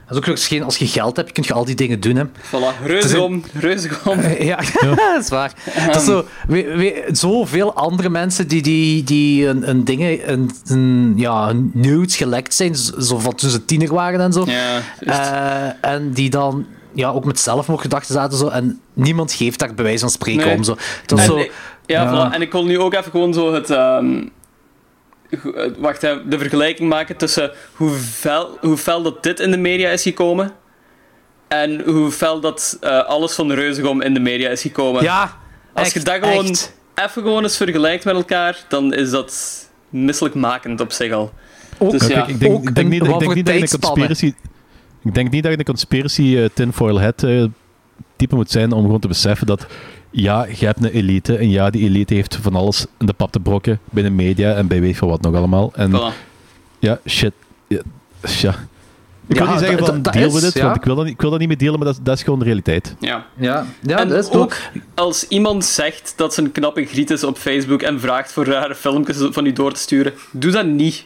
[0.08, 2.16] Dat is ook misschien, als je geld hebt, kun je al die dingen doen.
[2.16, 2.24] Hè.
[2.26, 4.20] Voilà, reuzegom, reuzegom.
[4.40, 5.54] Ja, dat is waar.
[5.88, 10.52] Dat is zo, we, we, zoveel andere mensen die, die, die een, een dingen, een,
[10.66, 14.46] een, ja, een nudes gelekt zijn, zo van toen ze tiener waren en zo.
[14.48, 14.82] Ja.
[15.00, 20.00] Eh, en die dan ja, ook met zelfmoordgedachten zaten zo, en niemand geeft daar bewijs
[20.00, 20.56] van spreken Nee.
[20.56, 20.64] om.
[20.64, 20.76] Zo.
[21.06, 21.46] Dat zo, ja,
[21.86, 22.30] ja.
[22.30, 22.34] Voilà.
[22.34, 23.70] en ik wil nu ook even gewoon zo het...
[23.70, 24.22] ehm, eh,
[25.78, 29.90] wacht, hè, de vergelijking maken tussen hoe fel, hoe fel dat dit in de media
[29.90, 30.52] is gekomen
[31.48, 35.04] en hoe fel dat eh, alles van de Reuzegom in de media is gekomen.
[35.04, 35.38] ja,
[35.74, 36.74] Als echt, je dat gewoon echt.
[36.96, 41.34] even gewoon eens vergelijkt met elkaar, dan is dat misselijkmakend op zich al.
[41.78, 42.14] Ook, Dus ja.
[42.14, 44.34] Kijk, ik denk, ook ik denk niet, ik denk niet dat je een conspiracy...
[45.04, 47.44] Ik denk niet dat je een conspiracy eh, tinfoil hat eh,
[48.16, 49.66] type moet zijn om gewoon te beseffen dat
[50.16, 53.32] ja, je hebt een elite en ja, die elite heeft van alles in de pap
[53.32, 55.72] te brokken binnen media en bij weet van wat nog allemaal.
[55.76, 56.14] En Voilà.
[56.80, 57.34] ja, shit.
[57.68, 57.82] Ja,
[58.22, 58.56] ja.
[59.28, 60.64] Ik wil Ja, niet zeggen van dat- dat deal is, with it, ja.
[60.64, 62.18] want ik wil, dat niet, ik wil dat niet mee dealen, maar dat, is- dat
[62.18, 62.96] is gewoon de realiteit.
[63.00, 63.26] Ja.
[63.38, 64.56] Ja, ja en dat is ook ook.
[64.96, 68.76] als iemand zegt dat ze een knappe griet is op Facebook en vraagt voor rare
[68.76, 71.06] filmpjes van u door te sturen, doe dat niet.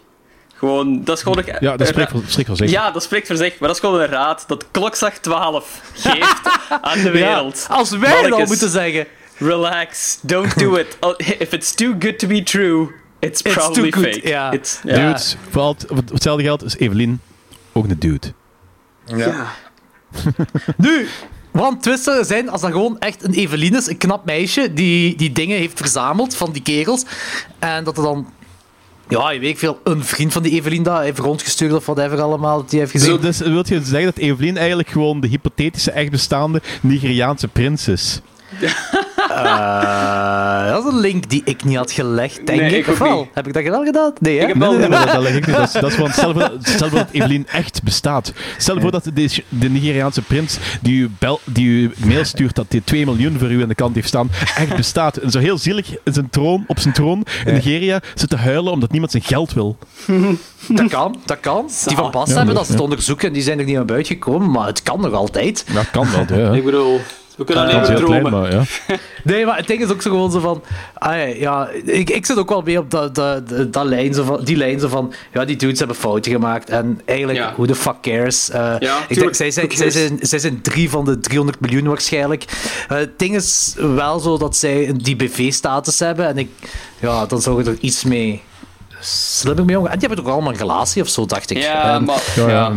[0.58, 1.38] Gewoon, dat is gewoon...
[1.38, 2.70] een- Ja, dat spreekt voor, spreekt voor zich.
[2.70, 6.42] Ja, dat spreekt voor zich, maar dat is gewoon een raad dat klokslag 12 geeft
[6.82, 7.66] aan de wereld.
[7.70, 9.08] Ja, als wij al Mannekes, moeten zeggen.
[9.38, 10.98] Relax, don't do it.
[11.00, 12.88] Al- If it's too good to be true,
[13.20, 14.28] it's It's probably too good, fake.
[14.28, 14.52] ja.
[14.52, 14.96] It's, ja.
[14.96, 17.22] Dudes, voor al het- voor hetzelfde geld is Evelien
[17.74, 18.34] ook een dude.
[20.78, 21.08] Nu,
[21.52, 24.74] want twist zou er zijn als dat gewoon echt een Evelien is, een knap meisje,
[24.74, 27.06] die, die dingen heeft verzameld van die kerels.
[27.60, 28.34] En dat er dan,
[29.08, 32.58] ja, je weet veel, een vriend van die Evelien dat heeft rondgestuurd of whatever allemaal,
[32.58, 33.22] dat die heeft gezien.
[33.22, 37.88] Dus, dus wil je zeggen dat Evelien eigenlijk gewoon de hypothetische echt bestaande Nigeriaanse prins
[37.88, 38.22] is?
[39.46, 42.88] Eh, dat is een link die ik niet had gelegd, denk Nee, ik.
[42.88, 43.20] ik wel?
[43.20, 43.28] niet.
[43.34, 44.14] Heb ik dat wel gedaan?
[44.20, 44.42] Nee, hè?
[44.42, 45.56] Ik heb Nee, wel nee, nee, maar dat, leg ik niet.
[45.56, 48.34] Dat is, dat is gewoon, stel, voor, stel voor dat Evelien echt bestaat.
[48.58, 52.66] Stel voor dat de, de Nigeriaanse prins die u, bel, die u mail stuurt dat
[52.70, 55.18] hij 2 miljoen voor u aan de kant heeft staan, echt bestaat.
[55.18, 58.72] En zo heel zielig in zijn troon, op zijn troon in Nigeria zit te huilen
[58.72, 59.78] omdat niemand zijn geld wil.
[60.68, 61.70] Dat kan, dat kan.
[61.86, 63.86] Die van Bas Ja, hebben dat ze het onderzoeken en die zijn er niet aan
[63.86, 65.66] buiten gekomen, maar het kan nog altijd.
[65.74, 66.52] Dat kan wel, ja.
[66.52, 67.00] Ik bedoel,
[67.38, 68.32] we kunnen alleen maar klein, dromen.
[68.32, 68.64] maar ja.
[69.24, 70.64] Nee, maar het ding is ook zo gewoon zo van...
[70.94, 74.24] Ah, ja, ik, ik zit ook wel mee op dat, dat, dat, dat lijn zo
[74.24, 75.14] van, die lijn zo van...
[75.34, 76.70] Ja, die dudes hebben fouten gemaakt.
[76.70, 77.52] En eigenlijk, Ja.
[77.54, 78.50] who the fuck cares?
[78.50, 78.76] Eh,
[79.08, 82.44] ik denk, zij, zijn, zij, zijn, zij zijn drie van de 300 miljoen waarschijnlijk.
[82.90, 86.28] Eh, het ding is wel zo dat zij die BV-status hebben.
[86.28, 86.50] En ik...
[87.00, 88.42] Ja, dan zou je er iets mee...
[89.00, 89.94] Slimmer mee omgaan.
[89.94, 91.58] En die hebben toch allemaal een relatie of zo, dacht ik.
[91.58, 92.22] Ja, En- maar...
[92.36, 92.72] Ja, Ja,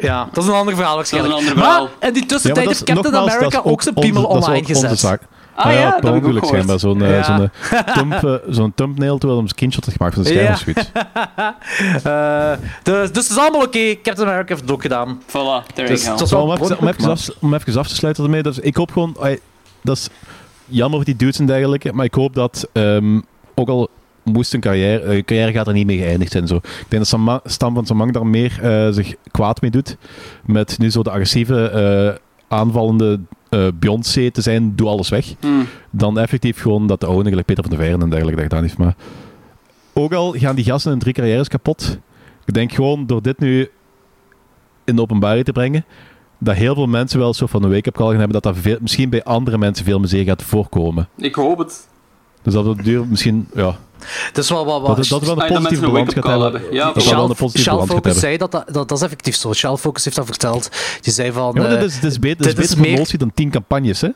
[0.00, 0.28] ja.
[0.32, 1.34] dat is een ander verhaal waarschijnlijk.
[1.34, 1.68] Dat is een ander
[2.00, 4.36] maar in die tussentijd dat heeft Captain nogmaals, dat America ook zijn piemel dat is
[4.44, 5.18] online gezet.
[5.54, 6.78] Ah ja, dat heb ik schijnbaar.
[6.78, 7.22] Zo'n eh, Ja.
[7.22, 10.76] zo'n, eh, thumb, eh, zo'n thumbnail terwijl hij een screenshot had gemaakt van de scherm.
[12.04, 12.52] Eh,
[12.82, 13.94] dus, dus het is allemaal oké.
[14.02, 15.22] Captain America heeft het ook gedaan.
[15.26, 16.36] Voilà, there Dus you go.
[16.36, 18.42] om, even, om, even af, om even af te sluiten ermee.
[18.42, 19.16] Dus ik hoop gewoon...
[19.82, 20.08] dat is
[20.66, 21.92] jammer voor die dudes en dergelijke.
[21.92, 22.68] Maar ik hoop dat...
[22.72, 23.20] ehm,
[23.54, 23.88] ook al
[24.32, 25.00] moest een carrière...
[25.00, 26.46] eh, carrière gaat er niet mee geëindigd zijn.
[26.46, 26.56] Zo.
[26.56, 29.96] Ik denk dat Stam van Samang daar meer eh, zich kwaad mee doet.
[30.44, 31.70] Met nu zo de agressieve...
[31.70, 35.34] eh, aanvallende eh Beyoncé te zijn, doe alles weg.
[35.40, 35.66] Hmm.
[35.90, 38.64] Dan effectief gewoon dat de oude, gelijk Peter van der Veijren en dergelijke, dat gedaan
[38.64, 38.78] heeft.
[38.78, 38.94] Maar
[39.92, 41.98] ook al gaan die gasten hun drie carrières kapot.
[42.44, 43.70] Ik denk gewoon door dit nu
[44.84, 45.84] in de openbaarheid te brengen,
[46.38, 48.78] dat heel veel mensen wel zo van een wake-up call gaan hebben, dat dat veel,
[48.80, 51.08] misschien bij andere mensen veel meer gaat voorkomen.
[51.16, 51.88] Ik hoop het.
[52.42, 53.76] Dus dat het duur misschien, ja,
[54.26, 54.78] Het is wel wat...
[54.78, 56.62] dat, wat het- dat het wel een dat positieve balans gaat hebben.
[56.70, 59.36] Ja, dat wel een Shell, positieve Shell Focus zei dat, dat, dat, dat is effectief
[59.36, 59.52] zo.
[59.52, 60.68] Shell Focus heeft dat verteld.
[61.00, 61.54] Die zei van...
[61.54, 64.00] Ja, eh, dit is, dit is beter, dit is beter meer- promotie dan tien campagnes,
[64.00, 64.08] hè?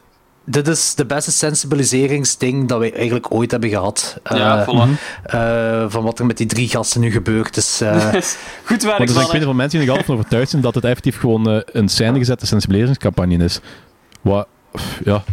[0.45, 4.19] dit is de beste sensibiliseringsding dat wij eigenlijk ooit hebben gehad.
[4.25, 4.91] Ja, Eh, voilà.
[5.23, 7.55] eh, van wat er met die drie gasten nu gebeurt.
[7.55, 7.97] Dus, eh,
[8.65, 10.75] Goed werk, er zijn ik weet van mensen die nog altijd van overtuigd zijn dat
[10.75, 13.61] het effectief gewoon een scène gezette sensibiliseringscampagne is.
[14.21, 14.47] Wat,
[15.05, 15.25] ja,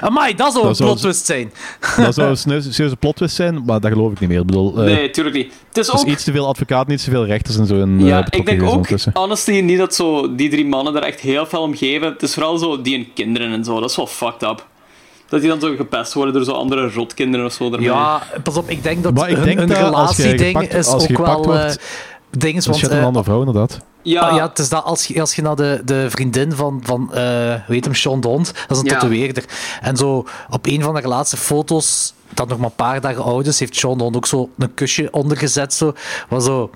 [0.00, 1.52] amai, dat zou Dat een zou- plot twist zijn.
[2.04, 2.36] dat zou een
[2.72, 4.40] serieuze plot twist zijn, maar dat geloof ik niet meer.
[4.40, 5.52] Ik bedoel, eh, Nee, tuurlijk niet.
[5.68, 6.06] Het is er is ook...
[6.06, 8.62] iets te veel advocaten, iets te veel rechters en zo in eh, Ja, ik denk
[8.62, 9.10] ook, ondertussen.
[9.14, 12.08] honestly, niet dat zo die drie mannen er echt heel veel om geven.
[12.12, 13.80] Het is vooral zo die en kinderen en zo.
[13.80, 14.66] Dat is wel fucked up.
[15.28, 17.70] Dat die dan zo gepest worden door zo andere rotkinderen of zo.
[17.70, 17.88] Daarmee.
[17.88, 21.06] Ja, pas op, ik denk dat Maar ik hun, denk hun dat relatieding is als
[21.06, 21.54] je ook gepakt wel...
[21.54, 21.80] eh wordt,
[22.30, 23.78] ding is, want, een eh, andere vrouw, inderdaad.
[24.02, 26.80] ja, Ah, ja, het is dat als je, als je naar de, de vriendin van,
[26.84, 27.22] van eh,
[27.66, 28.92] hoe heet hem, Sean Dont, dat is een Ja.
[28.98, 29.44] tatoeëerder.
[29.80, 33.46] En zo op een van de laatste foto's, dat nog maar een paar dagen oud
[33.46, 35.74] is, heeft Sean Dont ook zo een kusje ondergezet.
[35.74, 35.92] Zo.
[36.28, 36.70] Maar zo,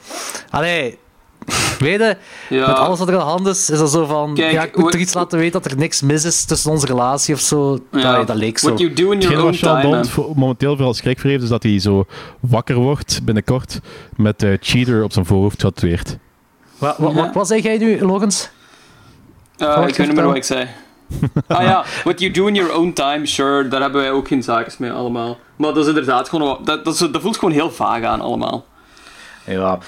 [0.50, 0.98] allee,
[1.78, 2.16] weet je,
[2.48, 2.66] Ja.
[2.66, 4.72] met alles wat er aan de hand is, is dat zo van, Kijk, ja, ik
[4.74, 7.40] moet what- er iets laten weten dat er niks mis is tussen onze relatie of
[7.40, 7.78] zo.
[7.92, 8.16] ja.
[8.16, 8.66] Dat, dat leek zo.
[8.66, 11.48] What you do in your own time, Bond voor- momenteel vooral schrik voor heeft, is
[11.48, 12.04] dat hij zo
[12.40, 13.80] wakker wordt binnenkort
[14.16, 16.16] met eh, cheater op zijn voorhoofd getatoeëerd.
[16.78, 18.48] Wat, wat, wat, wat zei jij nu, Logans?
[19.56, 20.66] Eh, ik weet niet meer wat ik zei.
[21.46, 24.42] ah ja, what you do in your own time, sure, daar hebben wij ook geen
[24.42, 25.38] zaken mee allemaal.
[25.56, 26.58] Maar dat is inderdaad gewoon...
[26.64, 28.64] Dat, dat, dat voelt gewoon heel vaag aan allemaal.
[29.46, 29.78] Ja,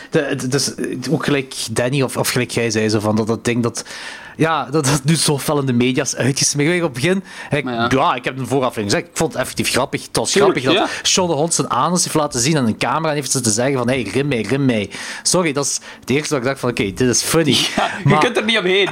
[0.49, 3.63] dus eh, ook gelijk Danny of, of gelijk jij zei, zo van dat, dat ding
[3.63, 3.85] dat.
[4.37, 6.83] Ja, dat dat nu zo fel in de media is uitgesmeerd.
[6.83, 7.87] Op het begin, ik, ja.
[7.91, 8.15] ja.
[8.15, 10.07] ik heb een vooraflevering gezegd, ik vond het effectief grappig.
[10.07, 10.97] Het was Tuurlijk, grappig dat ja.
[11.03, 13.51] Sean de Hond zijn anus heeft laten zien aan een camera en heeft ze te
[13.51, 14.91] zeggen van, hey, rim mij, rim mij.
[15.23, 17.57] Sorry, dat is het eerste wat ik dacht van, oké, dit is funny.
[17.77, 18.89] Ja, je kunt er niet omheen.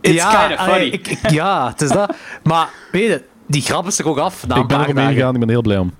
[0.00, 0.86] It's ja, kind of funny.
[0.86, 2.14] ik- ik- ja, het is dat.
[2.42, 5.34] Maar weet je, die grap is er ook af na een ik ben paar dagen.
[5.34, 5.92] ik ben heel blij om.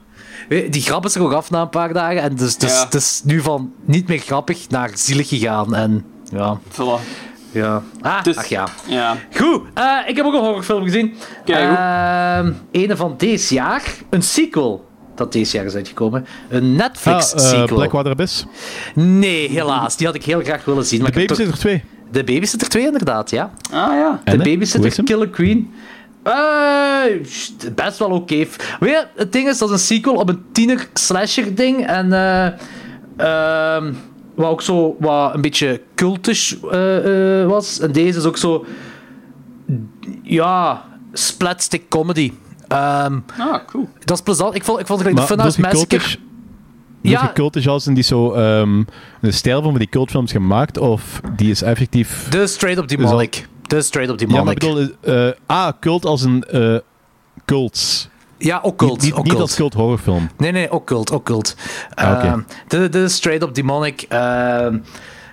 [0.70, 2.22] Die grap is er ook af na een paar dagen.
[2.22, 2.84] En dus, dus Ja.
[2.84, 5.74] het is nu van niet meer grappig naar zielig gegaan.
[5.74, 7.00] En ja, Voilà.
[7.50, 7.82] ja.
[8.00, 8.68] Ah, Dus- ach ja.
[8.88, 9.16] Ja.
[9.36, 11.14] Goed, eh, ik heb ook een horrorfilm gezien.
[11.44, 11.76] Kijk, goed.
[11.78, 13.82] Ehm, Ene van deze jaar.
[14.10, 14.90] Een sequel.
[15.14, 16.26] Dat deze jaar is uitgekomen.
[16.48, 17.62] Een Ah, Netflix-sequel.
[17.68, 18.44] eh, Blackwater Abyss.
[18.94, 19.96] nee, helaas.
[19.96, 20.98] Die had ik heel graag willen zien.
[20.98, 21.84] De maar ik heb toch- Babysitter 2.
[22.12, 23.50] De Babysitter 2, inderdaad, ja.
[23.70, 24.20] Ah ja.
[24.24, 24.34] De En?
[24.34, 25.04] Hoe Babysitter?
[25.04, 25.72] Killer Queen.
[27.24, 28.34] St- best wel oké.
[28.36, 31.86] Weet je, het ding is, dat is een sequel op een tiener-slasher ding.
[31.86, 32.46] En eh
[33.16, 33.92] ehm,
[34.34, 37.80] wat ook zo wat een beetje cultish eh, eh, was.
[37.80, 38.64] En deze is ook zo...
[40.22, 42.32] Ja, splatstick comedy.
[42.68, 43.88] Ehm, Ah, cool.
[44.04, 44.54] dat is plezant.
[44.54, 45.98] Ik vond, ik vond het gelijk de Funhouse Massacre...
[45.98, 46.16] cultish-
[47.00, 48.82] Ja, cultish als in die zo ehm
[49.20, 52.28] een stijl van die cultfilms gemaakt, of die is effectief...
[52.30, 53.46] de straight up demonic.
[53.72, 54.62] De straight up Ja, maar demonic.
[54.62, 56.76] ik bedoel, eh, ah, cult als een eh
[57.44, 58.08] cults.
[58.38, 59.02] Ja, occult.
[59.02, 60.30] niet, niet, als cult horrorfilm.
[60.36, 61.56] Nee, nee, occult, occult.
[61.94, 62.26] Ah, oké.
[62.26, 64.04] Ehm, dit, dit is straight up demonic.
[64.08, 64.78] Ehm,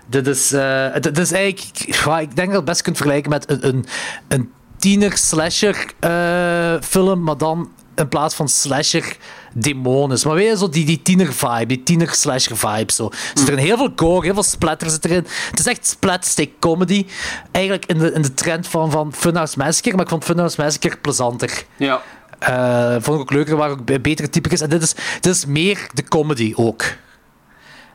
[0.06, 1.96] dit, is, eh, dit is eigenlijk...
[2.06, 3.86] ja, ik denk dat je het best kunt vergelijken met een, een,
[4.28, 9.18] een tiener-slasher eh, film, maar dan in plaats van slasher
[9.54, 10.26] demon is.
[10.26, 12.92] Maar weet je, zo die, die tiener-vibe, die tiener-slasher-vibe.
[12.94, 13.06] Zo.
[13.06, 15.26] Er zit erin heel veel gore, heel veel splatter zit erin.
[15.50, 17.06] Het is echt splatstick comedy.
[17.52, 20.98] Eigenlijk in de, in de trend van, van Funhouse Massacre, maar ik vond Funhouse Massacre
[20.98, 21.64] plezanter.
[21.78, 22.02] Ja.
[22.40, 24.62] Eh, vond ik ook leuker, waren ook be- betere typetjes.
[24.62, 26.84] En dit is, dit is meer de comedy ook.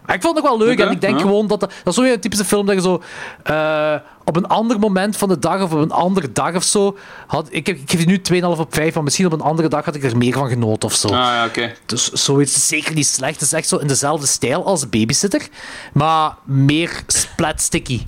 [0.07, 1.21] Maar ik vond het ook wel leuk Oké, en ik denk ja.
[1.21, 3.03] gewoon dat dat, dat is zo weer een typische film dat je zo
[3.43, 6.97] eh, op een ander moment van de dag of op een andere dag of zo.
[7.27, 9.69] Had, ik, heb- ik geef je nu 2,5 op 5, maar misschien op een andere
[9.69, 11.09] dag had ik er meer van genoten of zo.
[11.09, 11.73] Ah ja, oké.
[11.87, 13.33] Dus zoiets is zeker niet slecht.
[13.33, 15.49] Het is echt zo in dezelfde stijl als Babysitter,
[15.93, 18.03] maar meer splatsticky.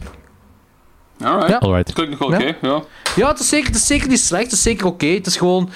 [1.23, 1.49] Alright.
[1.49, 1.59] Ja.
[1.59, 1.93] Alright.
[1.93, 2.49] Klinkt nog wel Ja.
[2.49, 2.83] oké, ja.
[3.17, 4.43] Ja, het is zeker, het is zeker niet slecht.
[4.45, 5.07] Het is zeker oké.
[5.07, 5.71] Het is gewoon.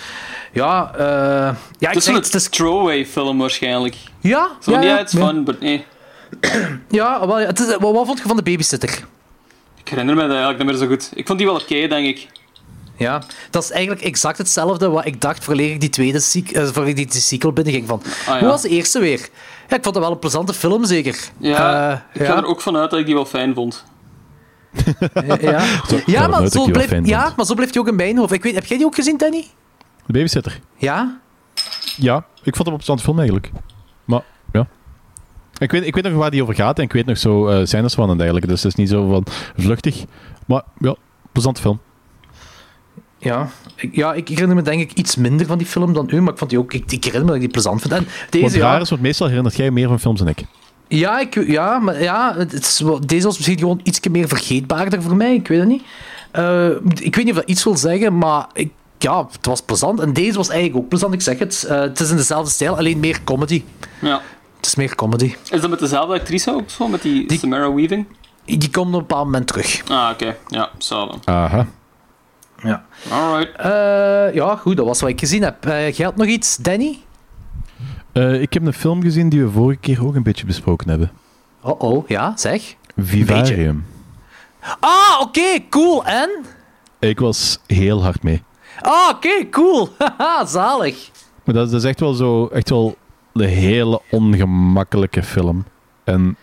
[0.52, 2.32] Ja, eh ja, Het ik is zeg een het.
[2.32, 3.96] Het is, throwaway film waarschijnlijk.
[4.20, 5.18] ja, Zo ja, niet ja, uit ja.
[5.18, 5.84] van, but nee.
[6.90, 9.04] Ja, wel, het is, wat, wat vond je van de babysitter?
[9.76, 11.10] Ik herinner me dat eigenlijk niet meer zo goed.
[11.14, 12.28] Ik vond die wel oké, denk ik.
[12.96, 16.86] Ja, dat is eigenlijk exact hetzelfde wat ik dacht voordat ik die tweede eh, voordat
[16.86, 17.88] ik die, die sequel binnenging.
[17.88, 18.38] Van, ja.
[18.38, 19.28] Hoe was de eerste weer?
[19.68, 21.18] Ja, ik vond het wel een plezante film, zeker.
[21.38, 23.84] Ja, Eh, ik ga er ook vanuit dat ik die wel fijn vond.
[25.14, 25.38] Ja,
[26.06, 26.28] ja.
[26.28, 28.32] Maar dat zo blijft, ja, maar zo blijft hij ook in mijn hoofd.
[28.32, 29.46] Ik weet, heb jij die ook gezien, Danny?
[30.06, 30.60] De babysitter.
[30.76, 31.18] Ja?
[31.96, 33.50] Ja, ik vond het een plezante film eigenlijk.
[34.04, 34.22] Maar.
[35.60, 37.66] Ik weet, ik weet nog waar die over gaat en ik weet nog zo eh
[37.66, 38.48] scènes van en dergelijke.
[38.48, 40.04] Dus het is niet zo van vluchtig.
[40.46, 40.94] Maar ja,
[41.32, 41.80] plezante film.
[43.18, 43.48] Ja.
[43.76, 46.32] Ik, ja, ik herinner me denk ik iets minder van die film dan u, maar
[46.32, 47.92] ik, vond die ook, ik, ik herinner me dat ik die plezant vind.
[47.94, 50.44] En Wat deze, ja, raar is, want meestal herinnert jij meer van films dan ik.
[50.88, 55.02] Ja, ik, ja, maar ja, het is, wel- deze was misschien gewoon iets meer vergeetbaarder
[55.02, 55.34] voor mij.
[55.34, 55.82] Ik weet het niet.
[56.30, 60.00] Eh, ik weet niet of dat iets wil zeggen, maar ik, ja, het was plezant.
[60.00, 61.64] En deze was eigenlijk ook plezant, ik zeg het.
[61.68, 63.62] Eh, het is in dezelfde stijl, alleen meer comedy.
[64.00, 64.20] Ja.
[64.60, 65.34] Het is meer comedy.
[65.50, 66.88] Is dat met dezelfde actrice ook zo?
[66.88, 68.06] Met die, Samara Weaving?
[68.44, 69.82] Die komt op een bepaald moment terug.
[69.88, 70.36] Ah, oké.
[70.48, 71.32] Ja, hetzelfde.
[71.32, 71.66] Aha.
[72.62, 72.84] Ja.
[73.10, 73.56] Alright.
[73.56, 75.66] Eh, ja, goed, dat was wat ik gezien heb.
[75.66, 76.98] Eh jij had nog iets, Danny?
[78.12, 81.10] Eh, ik heb een film gezien die we vorige keer ook een beetje besproken hebben.
[81.60, 82.74] Oh, oh, ja, zeg.
[82.96, 83.84] Vivarium.
[84.80, 86.04] Ah, oké, cool.
[86.04, 86.30] En?
[86.98, 88.42] Ik was heel hard mee.
[88.80, 89.88] Ah, oké, cool.
[89.98, 91.10] Haha, zalig.
[91.44, 92.96] Maar dat, dat is echt wel zo, echt wel
[93.40, 95.64] een hele ongemakkelijke film.
[96.04, 96.36] En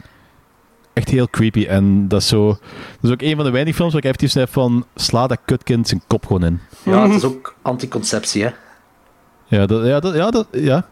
[0.94, 1.66] echt heel creepy.
[1.66, 2.58] En dat is zo, dat
[3.02, 5.88] is ook een van de weinige films waar ik effectief heb van, sla dat kutkind
[5.88, 6.60] zijn kop gewoon in.
[6.84, 8.50] Ja, het is ook anticonceptie, hè.
[9.46, 10.86] Ja, dat, ja, dat, ja, dat, ja.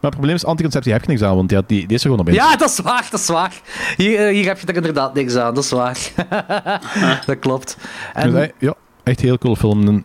[0.00, 2.10] Maar het probleem is, anticonceptie heb je niks aan, want ja, die, die is er
[2.10, 2.34] gewoon op in.
[2.34, 3.60] Ja, dat is waar, dat is waar.
[3.96, 5.98] Hier, eh, hier heb je er inderdaad niks aan, dat is waar.
[7.26, 7.76] dat klopt.
[8.14, 10.04] En, Dus, ja, echt heel coole film.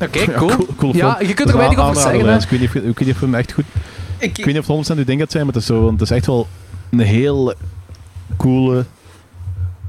[0.00, 0.94] Oké, Ja, cool.
[0.96, 2.34] Ja, je kunt er weinig een over aanrader, zeggen, hè.
[2.34, 3.64] dus Ik weet niet of, ik weet niet of hem echt goed...
[4.18, 5.80] Ik, Ik weet niet of het 100% uw ding gaat zijn, maar het is, zo,
[5.80, 6.46] want het is echt wel
[6.90, 7.54] een heel
[8.36, 8.84] coole,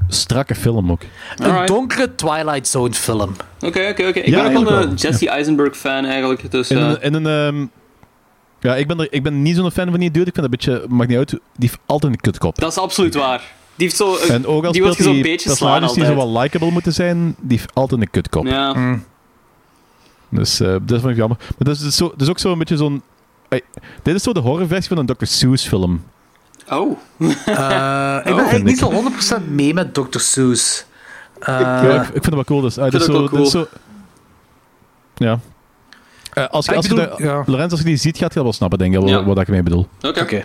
[0.08, 1.00] strakke film ook.
[1.36, 3.30] Een donkere Twilight Zone film.
[3.60, 4.18] Oké, oké, oké.
[4.18, 4.94] Ik Ja, ben ook wel een wel.
[4.94, 6.50] Jesse Eisenberg fan eigenlijk.
[6.50, 7.66] Dus, In eh, een, in een, ehm,
[8.60, 10.26] ja, ik ben, er, ik ben niet zo'n fan van die dude.
[10.26, 12.58] Ik vind dat een beetje, maakt niet uit, die heeft altijd een kutkop.
[12.58, 13.42] dat is absoluut waar.
[13.74, 14.16] Die heeft zo...
[14.16, 17.34] En ook al die speelt die beetje slaan personages die zo wel likable moeten zijn,
[17.40, 18.46] die heeft altijd een kutkop.
[18.46, 18.98] Ja.
[20.30, 21.36] Dus eh, dat vond ik jammer.
[21.38, 23.02] Maar dat is, dus zo, dat is ook zo een beetje zo'n...
[24.02, 25.24] dit is zo de horrorversie van een Dr.
[25.26, 26.04] Seuss film.
[26.70, 26.98] Oh.
[27.18, 27.54] Eh, ik ben
[28.24, 30.18] eigenlijk vind niet zo 100% mee met Dr.
[30.18, 30.84] Seuss.
[31.40, 32.60] Eh, ja, ik, ik vind het wel cool.
[32.60, 33.66] Dus, ah, dit is vind zo, is zo-
[35.14, 35.38] ja.
[36.32, 37.42] Eh, als je, Ah, als je bedoel, dat- ja.
[37.46, 39.24] Lorenz, als je die ziet, gaat je wel snappen, denk ik, wat, Ja.
[39.24, 39.88] wat ik ermee bedoel.
[40.02, 40.44] Oké.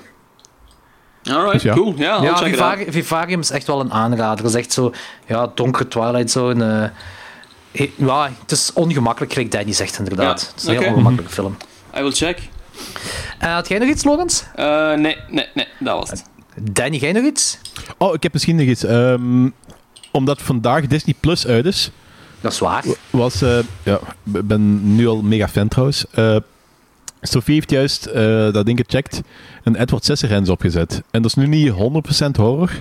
[1.30, 1.74] Alright, Dus ja.
[1.74, 1.94] cool.
[1.98, 2.74] Ja, Ja, check it out.
[2.78, 4.44] Vivari- Vivarium is echt wel een aanrader.
[4.44, 4.92] Dat is echt zo,
[5.28, 6.82] ja, donkere Twilight Zone.
[6.84, 6.90] eh,
[7.96, 10.42] ja, het is ongemakkelijk, gelijk Danny zegt inderdaad.
[10.42, 11.58] Ja, Het is een heel ongemakkelijke film.
[11.98, 12.40] I will check.
[13.40, 14.44] Eh, had jij nog iets, Logans?
[14.56, 15.68] Eh, nee, nee, nee.
[15.80, 16.24] Dat was het.
[16.72, 17.58] Danny, jij nog iets?
[17.98, 18.84] Oh, ik heb misschien nog iets.
[18.84, 19.50] Ehm,
[20.12, 21.92] omdat vandaag Disney Plus uit is,
[22.42, 22.84] Dat is waar.
[23.10, 23.42] was...
[23.42, 24.00] eh, ja,
[24.34, 26.06] ik ben nu al mega fan trouwens.
[26.12, 26.36] Eh
[27.26, 29.22] Sophie heeft juist eh, dat ding gecheckt
[29.64, 31.02] en Edward Scissorhands opgezet.
[31.12, 31.76] En dat is nu niet 100%
[32.36, 32.72] horror.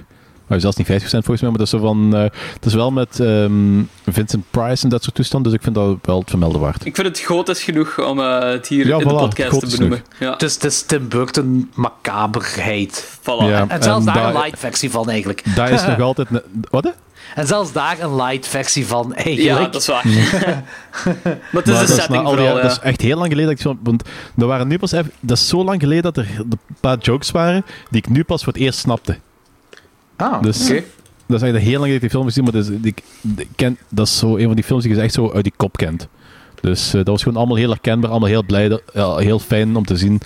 [0.52, 2.14] Maar zelfs niet 50% volgens mij, maar dat is zo van...
[2.16, 2.22] eh,
[2.54, 5.96] het is wel met ehm, Vincent Price en dat soort toestanden, dus ik vind dat
[6.02, 6.84] wel het vermelden waard.
[6.86, 10.02] Ik vind het groot genoeg om eh, het hier Ja, in de podcast te benoemen.
[10.18, 13.18] Ja, Dus het is Tim Burton macaberheid.
[13.20, 13.44] voilà.
[13.48, 13.64] Ja.
[13.68, 15.42] En zelfs En daar een daar- light versie van, eigenlijk.
[15.54, 16.28] Dat is nog altijd...
[16.70, 16.84] Wat?
[16.84, 16.90] hè?
[17.34, 19.58] En zelfs daar een light versie van, eigenlijk.
[19.58, 20.06] Ja, dat is waar.
[20.06, 20.14] maar
[21.04, 22.70] het is Maar de dat, is setting vooral, jaren- dat ja.
[22.70, 23.76] is echt heel lang geleden dat ik zo...
[23.82, 24.02] Want
[24.34, 25.12] dat waren nu pas even...
[25.20, 28.44] Dat is zo lang geleden dat er een paar jokes waren die ik nu pas
[28.44, 29.16] voor het eerst snapte.
[30.22, 30.66] Ah, Dus
[31.26, 32.94] dat is echt heel lang geleden dat ik die film gezien, maar dat is, die,
[33.56, 35.76] ken, dat is zo een van die films die je echt zo uit die kop
[35.76, 36.08] kent.
[36.60, 39.76] Dus eh, dat was gewoon allemaal heel herkenbaar, allemaal heel blij, dat- ja, heel fijn
[39.76, 40.20] om te zien.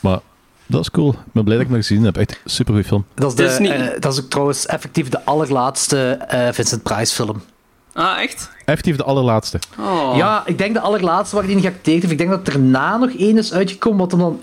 [0.00, 0.18] Maar
[0.66, 1.10] dat is cool.
[1.10, 2.16] Ik ben blij dat ik het nog gezien heb.
[2.16, 3.04] Echt een supergoeie film.
[3.14, 7.14] Dat is, de, Disney- eh, dat is ook trouwens effectief de allerlaatste eh, Vincent Price
[7.14, 7.42] film.
[7.92, 8.50] Ah, echt?
[8.64, 9.58] Effectief de allerlaatste.
[9.78, 10.12] Oh.
[10.16, 12.12] Ja, ik denk de allerlaatste waar hij in geacteerd heeft.
[12.12, 14.40] Ik denk dat er daarna nog één is uitgekomen wat hem dan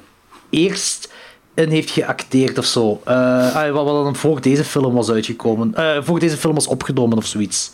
[0.50, 1.12] eerst
[1.54, 3.02] in heeft geacteerd of zo.
[3.06, 5.76] Eh, ah, wat, wat dan voor deze film was uitgekomen.
[5.76, 7.72] Eh, voor deze film was opgenomen of zoiets.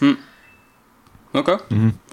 [1.32, 1.60] Oké.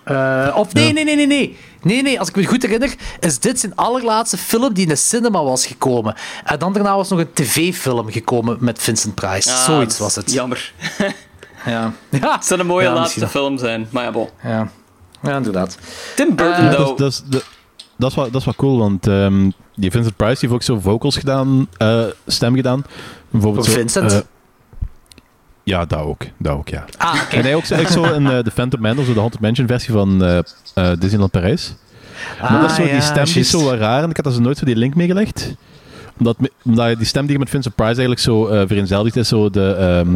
[0.04, 1.58] Eh, of nee, nee, nee, nee, nee.
[1.82, 4.96] Nee, nee, als ik me goed herinner, is dit zijn allerlaatste film die in de
[4.96, 6.14] cinema was gekomen.
[6.44, 9.50] En dan daarna was nog een tv-film gekomen met Vincent Price.
[9.50, 10.32] Ah, Zoiets was het.
[10.32, 10.72] Jammer.
[11.64, 11.92] Ja.
[12.10, 12.34] ja.
[12.36, 13.88] Het zou een mooie Ja, laatste film zijn.
[13.90, 14.28] Maar ja, bon.
[14.42, 14.70] Ja,
[15.22, 15.78] ja inderdaad.
[16.16, 17.22] Tim Burton, dat, is, dat, is,
[17.96, 20.62] dat, is wel, dat is wel cool, want ehm, die Vincent Price die heeft ook
[20.62, 22.84] zo vocals gedaan, eh, stem gedaan.
[23.30, 24.12] Bijvoorbeeld Voor Vincent?
[24.12, 24.18] eh,
[25.64, 26.22] ja, dat ook.
[26.38, 26.84] Dat ook, ja.
[26.98, 27.20] Ah.
[27.30, 29.66] En hij ook, zo- echt zo in eh, de Phantom Manor, zo de Haunted Mansion
[29.66, 30.38] versie van eh,
[30.74, 31.74] eh, Disneyland Parijs.
[32.40, 34.24] Maar dat is zo, Ah, die stem die is zo wat raar en ik had
[34.24, 35.54] daar zo nooit zo die link mee gelegd.
[36.18, 39.50] Omdat, omdat die stem die je met Vincent Price eigenlijk zo eh vereenzelvigt is, zo
[39.50, 40.14] de, ehm,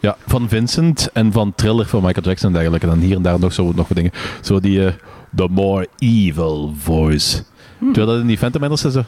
[0.00, 2.86] ja, van Vincent en van Thriller van Michael Jackson en dergelijke.
[2.86, 4.12] En dan hier en daar nog, zo, nog wat dingen.
[4.42, 4.92] Zo die eh,
[5.34, 7.42] the more evil voice.
[7.78, 9.04] Terwijl dat in die Phantom Manor is zo...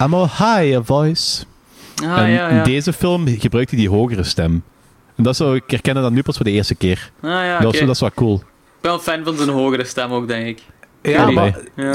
[0.00, 1.44] A more higher voice.
[2.02, 2.62] Ah, en ja, in ja.
[2.62, 4.62] deze film gebruikt hij die hogere stem.
[5.16, 7.10] En dat is zo, ik herkende dat nu pas voor de eerste keer.
[7.20, 8.34] Ah, ja, dat, dat is wel cool.
[8.34, 8.42] Ik
[8.80, 10.62] ben wel fan van zijn hogere stem ook, denk ik.
[11.02, 11.34] Ja, Nee.
[11.34, 11.92] maar Ja.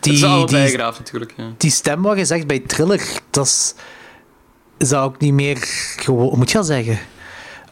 [0.00, 1.34] Die, die, het is die, graaf, natuurlijk.
[1.36, 1.44] Ja.
[1.56, 3.74] die stem wat je zegt bij Thriller, dat is,
[4.78, 5.68] zou ook niet meer
[6.06, 6.98] hoe moet je dat zeggen?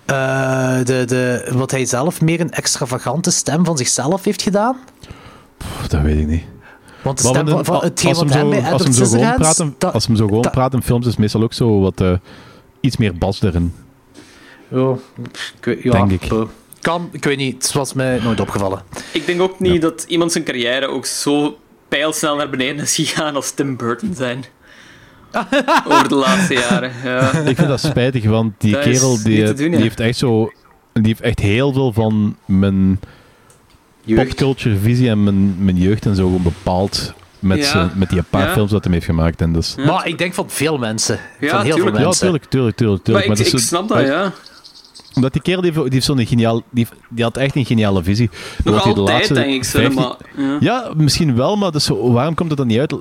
[0.04, 4.76] Eh, de, de, wat hij zelf meer een extravagante stem van zichzelf heeft gedaan.
[5.58, 6.44] Pff, dat weet ik niet.
[7.03, 8.82] Want de Maar stem met van, een- van hetgeen als hem wat hem zo, als
[8.84, 11.16] hem zo gewoon praat, in- dat- als hem zo gewoon dat- praat in films, is
[11.16, 12.12] meestal ook zo wat eh,
[12.80, 13.74] iets meer bas erin.
[14.68, 14.94] Ja,
[15.59, 16.32] ik weet- ja, Denk ik.
[16.80, 17.62] Kan, ik weet niet.
[17.62, 18.82] Het was mij nooit opgevallen.
[19.12, 23.34] Ik denk ook niet dat iemand zijn carrière ook zo pijlsnel naar beneden is gegaan
[23.34, 24.44] als Tim Burton zijn.
[25.88, 26.92] Over de laatste jaren.
[27.05, 27.30] Ja.
[27.32, 29.78] Ik vind dat spijtig, want die Dat kerel die, doen, die ja.
[29.78, 30.53] heeft echt zo...
[30.92, 33.00] Die heeft echt heel veel van mijn
[34.05, 34.26] Jeugd.
[34.28, 37.64] popculture visie en mijn, mijn jeugd en zo gewoon bepaald met, Ja.
[37.64, 38.53] zijn- met die paar Ja.
[38.53, 39.40] films dat hij heeft gemaakt.
[39.40, 41.18] En dus, Maar ik denk van veel mensen.
[41.40, 41.88] Ja, van heel tuurlijk.
[41.88, 42.20] veel ja, mensen.
[42.22, 43.05] tuurlijk, tuurlijk, tuurlijk.
[43.05, 43.26] tuurlijk.
[43.26, 44.32] Maar ik, dat ik is zo- snap dat, ja.
[45.14, 46.62] Omdat die kerel die heeft, die heeft zo'n geniaal...
[46.70, 48.30] Die, die had echt een geniale visie.
[48.64, 49.64] Nog Dat hij de altijd, laatste denk ik.
[49.64, 50.57] Zo, 15 maar, ja.
[50.61, 52.90] Ja, misschien wel, maar dus, waarom komt het dan niet uit?
[52.90, 52.98] De,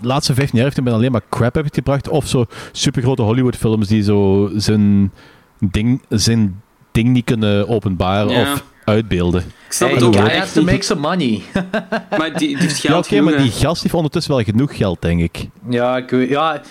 [0.00, 2.08] laatste 15 jaar heeft hij alleen maar crap uitgebracht.
[2.08, 5.12] Of zo supergrote Hollywood-films die zo zijn
[5.58, 6.60] ding, zijn
[6.92, 8.52] ding niet kunnen openbaren Ja.
[8.52, 9.40] of uitbeelden.
[9.66, 11.42] Ik snap Hey, het ook I wel have to make some money.
[12.18, 15.48] Maar die, die heeft Ja, maar die gast heeft ondertussen wel genoeg geld, denk ik.
[15.68, 16.28] Ja, ik weet...
[16.28, 16.62] Ja,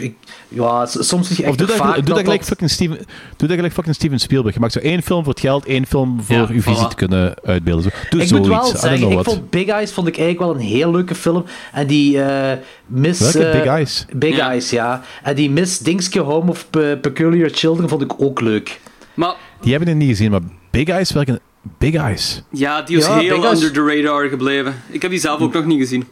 [0.00, 0.14] ik,
[0.48, 2.96] ja soms je echt Of doe dat, vaak doe dat, gelijk dat- fucking Steven,
[3.36, 4.54] doe dat gelijk fucking Steven Spielberg.
[4.54, 6.88] Je maakt zo één film voor het geld, één film voor Ja, uw visie voilà.
[6.88, 7.82] te kunnen uitbeelden.
[7.84, 7.88] Zo.
[8.10, 10.68] Doe Ik zoiets, moet wel zeggen, ik vond Big Eyes vond ik eigenlijk wel een
[10.70, 11.44] heel leuke film.
[11.72, 13.20] En die eh, Miss...
[13.20, 14.04] Welke eh, Big Eyes?
[14.12, 14.48] Big Ja.
[14.48, 15.02] Eyes, ja.
[15.22, 18.80] En die Miss Dingske Home of Pe- Peculiar Children vond ik ook leuk.
[19.14, 20.40] Maar Die hebben het niet gezien, maar
[20.70, 21.40] Big Eyes werken...
[21.78, 22.42] Big Eyes.
[22.50, 24.82] ja, die was Ja, heel Big Eyes- under the radar gebleven.
[24.88, 26.08] Ik heb die zelf ook nog niet gezien.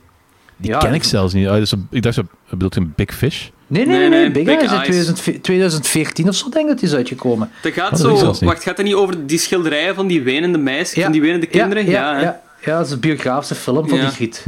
[0.56, 1.46] Die Ja, ken ik zelfs niet.
[1.48, 3.48] Ah, dus, ik dacht, zo- bedoelt een Big Fish?
[3.66, 4.18] Nee, nee, Nee, nee.
[4.20, 4.84] nee, Big, Big Eyes in Eyes.
[4.84, 7.50] 2014 2014 of zo, denk ik dat die is uitgekomen.
[7.62, 8.44] Dat gaat Oh, dat zo...
[8.46, 11.86] Wacht, gaat dat niet over die schilderijen van die wenende meisjes, van die wenende kinderen?
[11.86, 12.22] Ja, ja, hè.
[12.22, 14.04] ja, ja, dat is een biografische film van Ja.
[14.04, 14.42] die giet.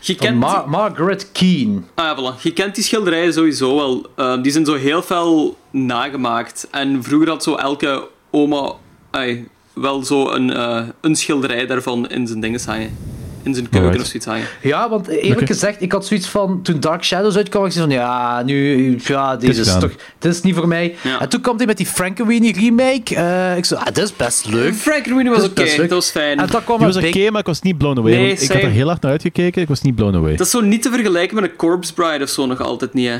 [0.00, 0.38] Je Van kent...
[0.38, 1.80] Mar- Margaret Keane.
[1.94, 2.42] Ah, ja, voilà.
[2.42, 4.06] Je kent die schilderijen sowieso wel.
[4.16, 6.68] Ehm, die zijn zo heel fel nagemaakt.
[6.70, 8.72] En vroeger had zo elke oma
[9.10, 9.48] ai,
[9.80, 12.96] wel zo een, eh, een schilderij daarvan in zijn dingen hangen.
[13.42, 14.04] In zijn keuken Alright.
[14.04, 14.46] of zoiets hangen.
[14.62, 17.94] Ja, want eerlijk gezegd, ik had zoiets van, toen Dark Shadows uitkwam, ik zei van,
[17.94, 20.94] ja, nu, ja, deze is toch, dit is niet voor mij.
[21.02, 21.20] Ja.
[21.20, 23.14] En toen kwam hij met die Frankenweenie remake.
[23.14, 24.74] eh, ik zei, ah, dit is best leuk.
[24.74, 25.76] Frank Rooney was oké, leuk.
[25.76, 26.38] dat was fijn.
[26.38, 28.12] En dan kwam Die was oké, maar ik was niet blown away.
[28.12, 30.36] Nee, ik had er heel hard naar uitgekeken, ik was niet blown away.
[30.36, 33.08] Dat is zo niet te vergelijken met een Corpse Bride of zo nog altijd niet,
[33.08, 33.16] hè.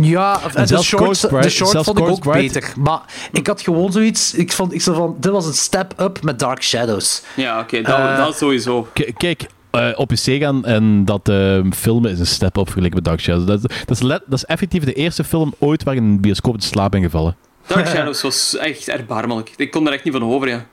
[0.00, 2.72] Ja, en de zelfs short, de short vond ik ook beter.
[2.78, 3.00] Maar
[3.32, 6.38] ik had gewoon zoiets, ik vond, ik zei van, dit was een step up met
[6.38, 7.22] Dark Shadows.
[7.36, 8.88] Ja, oké, dat, Eh, dat sowieso.
[9.16, 13.20] Kijk, eh, op PC gaan en dat eh, filmen is een step-up vergeleken met Dark
[13.20, 13.44] Shadows.
[13.46, 16.06] Dat, is- dat, is let- dat is effectief de eerste film ooit waar ik in
[16.06, 17.36] een bioscoop in slaap ben gevallen.
[17.66, 19.52] Dark Shadows was echt erbarmelijk.
[19.56, 20.64] Ik kon er echt niet van over, ja.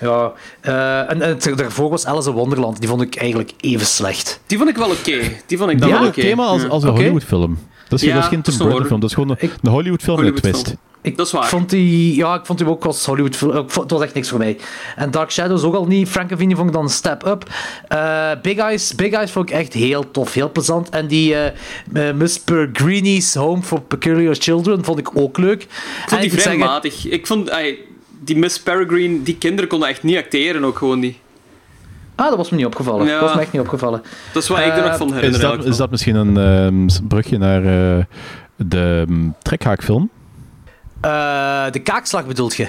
[0.00, 4.40] Ja, eh, en, en daarvoor was Alice in Wonderland, die vond ik eigenlijk even slecht.
[4.46, 5.20] Die vond ik wel oké.
[5.46, 6.20] Die vond ik Dat wel was oké.
[6.20, 6.68] thema als, Ja.
[6.68, 6.98] als een Oké.
[6.98, 7.58] Hollywood-film.
[7.94, 9.70] Dat is, Ja, dat is geen Tim Burton film, dat is gewoon een, met een
[9.70, 10.34] Hollywood-film.
[10.34, 10.74] twist.
[11.02, 11.48] Ik Dat is waar.
[11.48, 13.52] Vond die, ja, ik vond die ook als Hollywood film.
[13.52, 14.58] vond- Het was echt niks voor mij.
[14.96, 16.08] En Dark Shadows ook al niet.
[16.08, 17.46] Frankenweenie vond ik dan een step up.
[17.88, 20.88] Eh, Big Eyes, Big Eyes vond ik echt heel tof, heel plezant.
[20.88, 22.40] En die eh eh, Miss
[22.72, 25.62] Greenie's Home for Peculiar Children vond ik ook leuk.
[25.62, 25.68] Ik
[26.06, 27.06] vond die vrij matig.
[27.06, 27.50] Ik vond,
[28.24, 31.16] die Miss Peregrine, die kinderen konden echt niet acteren ook gewoon niet.
[32.16, 33.06] Ah, dat was me niet opgevallen.
[33.06, 34.02] Dat was me echt niet opgevallen.
[34.32, 35.40] Dat is wat ik er nog eh, van herinner.
[35.40, 38.04] Is dat, is dat misschien een ehm, brugje naar eh,
[38.56, 40.10] de um, trekhaakfilm?
[41.00, 42.68] Eh, de kaakslag bedoelt je?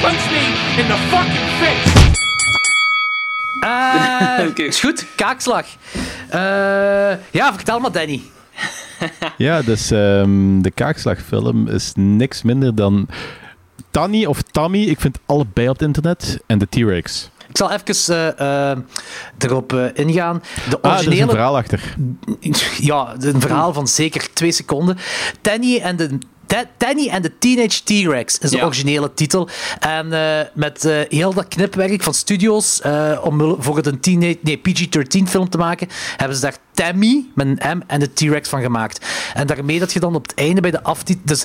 [0.00, 1.46] Punch me in the fucking.
[4.68, 5.66] Is goed, kaakslag.
[6.34, 8.22] Uh, ja, vertel maar, Danny.
[9.36, 13.08] Ja, dus ehm, de kaakslagfilm is niks minder dan
[13.90, 14.82] Tanny of Tammy.
[14.82, 16.40] Ik vind allebei op het internet.
[16.46, 17.30] En de T-Rex.
[17.48, 18.76] Ik zal even eh,
[19.38, 20.42] erop eh, ingaan.
[20.68, 21.96] De Ah, er is een originele verhaal achter.
[22.80, 24.98] Ja, een verhaal van zeker twee seconden.
[25.40, 26.18] Tanny en de.
[26.76, 28.64] Tanny en de Teenage T-Rex is de Ja.
[28.64, 29.48] originele titel.
[29.80, 34.38] En eh, met eh, heel dat knipwerk van studios uh, om voor het een teenage,
[34.40, 38.48] nee, PG-13 film te maken, hebben ze daar Tammy met een M en de T-Rex
[38.48, 39.06] van gemaakt.
[39.34, 41.44] En daarmee dat je dan op het einde bij de aftitel, dus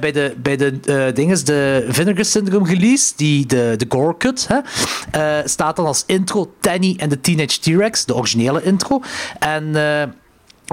[0.00, 0.80] bij de, bij de
[1.14, 6.54] dinges, de Vinegar Syndrome release, die, de, de gore cut, hè, staat dan als intro
[6.60, 9.00] Tanny en de Teenage T-Rex, de originele intro.
[9.38, 9.72] En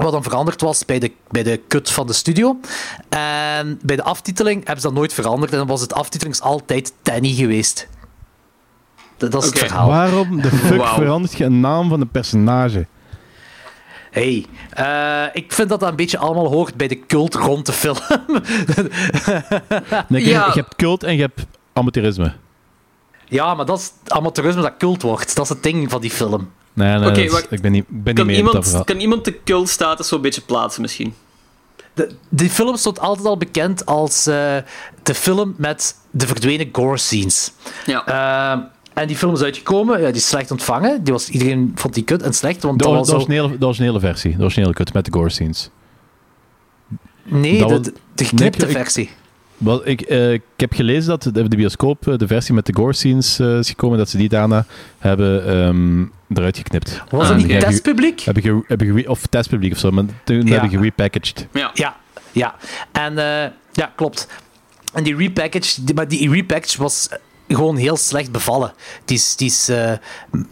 [0.02, 2.60] wat dan veranderd was bij de, bij de cut van de studio.
[3.08, 5.52] En bij de aftiteling hebben ze dat nooit veranderd.
[5.52, 7.88] En dan was het aftiteling altijd Tanny geweest.
[9.16, 9.60] Dat, dat is okay.
[9.60, 9.88] het verhaal.
[9.88, 10.94] Waarom de fuck wow.
[10.94, 12.86] verandert je een naam van een personage?
[14.10, 14.46] Hey,
[14.78, 17.96] uh, ik vind dat dat een beetje allemaal hoort bij de cult rond de film.
[20.08, 20.46] nee, ja.
[20.46, 22.32] Je hebt cult en je hebt amateurisme.
[23.24, 25.36] Ja, maar dat is amateurisme dat cult wordt.
[25.36, 26.50] Dat is het ding van die film.
[26.76, 30.08] Nee, nee, okay, ik ben niet, ben kan niet iemand, mee Kan iemand de cultstatus
[30.08, 31.14] zo'n beetje plaatsen misschien?
[31.94, 34.34] De, die film stond altijd al bekend als uh,
[35.02, 37.52] de film met de verdwenen gore scenes.
[37.86, 38.08] Ja.
[38.56, 38.62] Uh,
[38.94, 41.04] en die film is uitgekomen, ja, die is slecht ontvangen.
[41.04, 42.62] Die was, iedereen vond die kut en slecht.
[42.62, 43.58] Want de, dat was de, originele, zo...
[43.58, 45.70] de originele versie, de originele kut met de gore scenes.
[47.22, 49.04] Nee, dat de, de, de geknipte nee, versie.
[49.04, 49.16] Ik,
[49.56, 52.92] wel, ik, uh, ik heb gelezen dat de, de bioscoop de versie met de gore
[52.92, 54.66] scenes uh, is gekomen, dat ze die daarna
[54.98, 57.02] hebben um, eruit geknipt.
[57.10, 58.20] Was dat niet ah, testpubliek?
[58.20, 60.52] Hebben ge, ge, of testpubliek of zo, maar toen ja.
[60.52, 61.46] hebben ze gerepackaged.
[61.52, 61.96] Ja, ja,
[62.32, 62.54] ja.
[62.92, 64.28] En uh, ja, klopt.
[64.92, 67.08] En die repackaged, die, maar die repackage was
[67.48, 68.72] gewoon heel slecht bevallen.
[69.04, 69.92] Die is, die is, uh,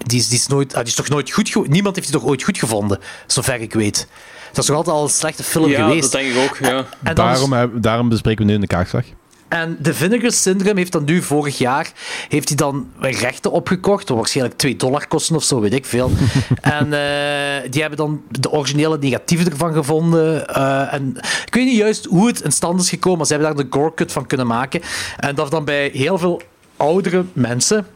[0.06, 2.28] die is, die is, nooit, uh, die is toch nooit goed Niemand heeft die toch
[2.28, 4.08] ooit goed gevonden, zover ik weet.
[4.54, 6.12] Dat is toch altijd al een slechte film ja, geweest.
[6.12, 6.76] dat denk ik ook, ja.
[6.76, 9.04] En, en daarom, is, daarom bespreken we nu in de kaakslag.
[9.48, 11.92] En de Vinegar Syndrome heeft dan nu vorig jaar
[12.28, 16.10] heeft hij dan rechten opgekocht, wat waarschijnlijk 2 dollar kosten of zo, weet ik veel.
[16.60, 20.46] en uh, die hebben dan de originele negatieve ervan gevonden.
[20.50, 23.54] Uh, en ik weet niet juist hoe het in stand is gekomen, maar ze hebben
[23.54, 24.80] daar de gore cut van kunnen maken.
[25.16, 26.42] En dat dan bij heel veel
[26.76, 27.86] oudere mensen,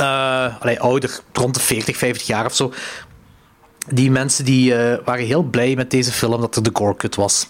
[0.00, 2.72] uh, allee, ouder, rond de 40, 50 jaar of zo,
[3.90, 7.14] die mensen die uh, waren heel blij met deze film dat er de gore cut
[7.14, 7.48] was.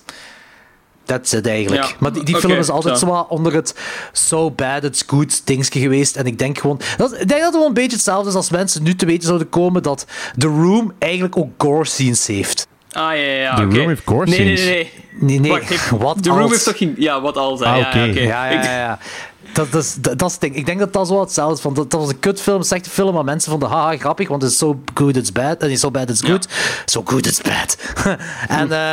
[1.04, 1.84] That's it eigenlijk.
[1.84, 3.06] Ja, maar die, die okay, film is altijd zo.
[3.06, 3.74] zo onder het
[4.12, 6.16] so bad it's good dingetje geweest.
[6.16, 6.80] En ik denk gewoon...
[6.96, 9.26] Dat, ik denk dat het wel een beetje hetzelfde is als mensen nu te weten
[9.26, 10.06] zouden komen dat
[10.38, 12.66] The Room eigenlijk ook gore scenes heeft.
[12.96, 13.78] Ah, ja, ja, ja The okay.
[13.78, 14.64] Room heeft gore nee, scenes?
[14.64, 14.90] Nee, nee,
[15.20, 15.38] nee.
[15.38, 15.90] nee, Wacht.
[16.04, 16.38] Wat The als?
[16.38, 16.94] Room heeft toch geen...
[16.98, 17.66] Ja, wat als, hè.
[17.66, 17.98] Ah, ja, oké.
[17.98, 18.20] ja, oké.
[18.20, 18.78] Ja, ja, ja.
[18.78, 18.98] ja.
[19.56, 20.56] Dat, dat, is, dat, dat is het ding.
[20.56, 21.60] Ik denk dat dat zo hetzelfde is.
[21.60, 24.42] Van, dat, dat was een kutfilm, een slechte film, maar mensen vonden haha grappig, want
[24.42, 25.62] het is so good it's bad.
[25.62, 26.48] En so bad it's good.
[26.84, 27.76] So good it's bad.
[28.48, 28.92] en uh,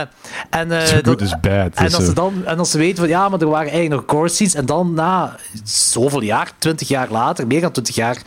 [0.49, 1.73] en, uh, so good it's bad.
[1.73, 4.17] En als, ze dan, en als ze weten van ja, maar er waren eigenlijk nog
[4.17, 4.53] gore scenes.
[4.53, 8.17] En dan na zoveel jaar, 20 jaar later, meer dan 20 jaar,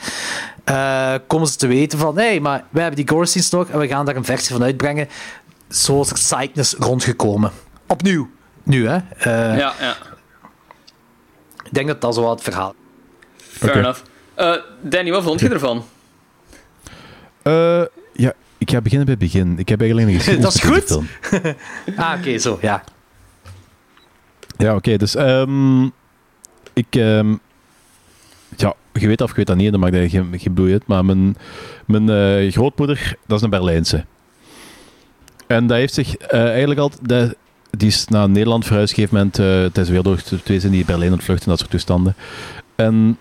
[0.70, 3.78] uh, komen ze te weten van nee, maar wij hebben die gore scenes nog en
[3.78, 5.08] we gaan daar een versie van uitbrengen.
[5.84, 7.50] Er psychness rondgekomen.
[7.86, 8.30] Opnieuw.
[8.62, 8.96] Nu, hè?
[8.96, 9.96] Uh, ja, ja.
[11.64, 12.74] Ik denk dat dat zo wat het verhaal
[13.36, 13.82] Fair okay.
[13.82, 14.02] enough.
[14.38, 15.84] Uh, Danny, wat vond je ervan?
[17.42, 19.58] Uh, ja, ik ga beginnen bij het begin.
[19.58, 20.90] Ik heb eigenlijk nog eens Dat is goed?
[21.96, 22.84] ah, oké, okay, zo, ja.
[24.56, 25.92] Ja, oké, okay, dus um,
[26.72, 26.94] ik...
[26.94, 27.40] Um,
[28.56, 30.86] ja, je weet of je weet dat niet, dan maakt dat geen, geen bloei uit,
[30.86, 31.36] maar mijn,
[31.86, 34.04] mijn uh, grootmoeder, dat is een Berlijnse.
[35.46, 37.08] En dat heeft zich eigenlijk altijd...
[37.08, 37.34] Dat,
[37.70, 39.38] die is naar Nederland verhuisd op een gegeven moment.
[39.38, 42.14] Uh, tijdens Wereldoorlog 2 zijn die Berlijn ontvlucht en dat soort toestanden.
[42.74, 43.18] En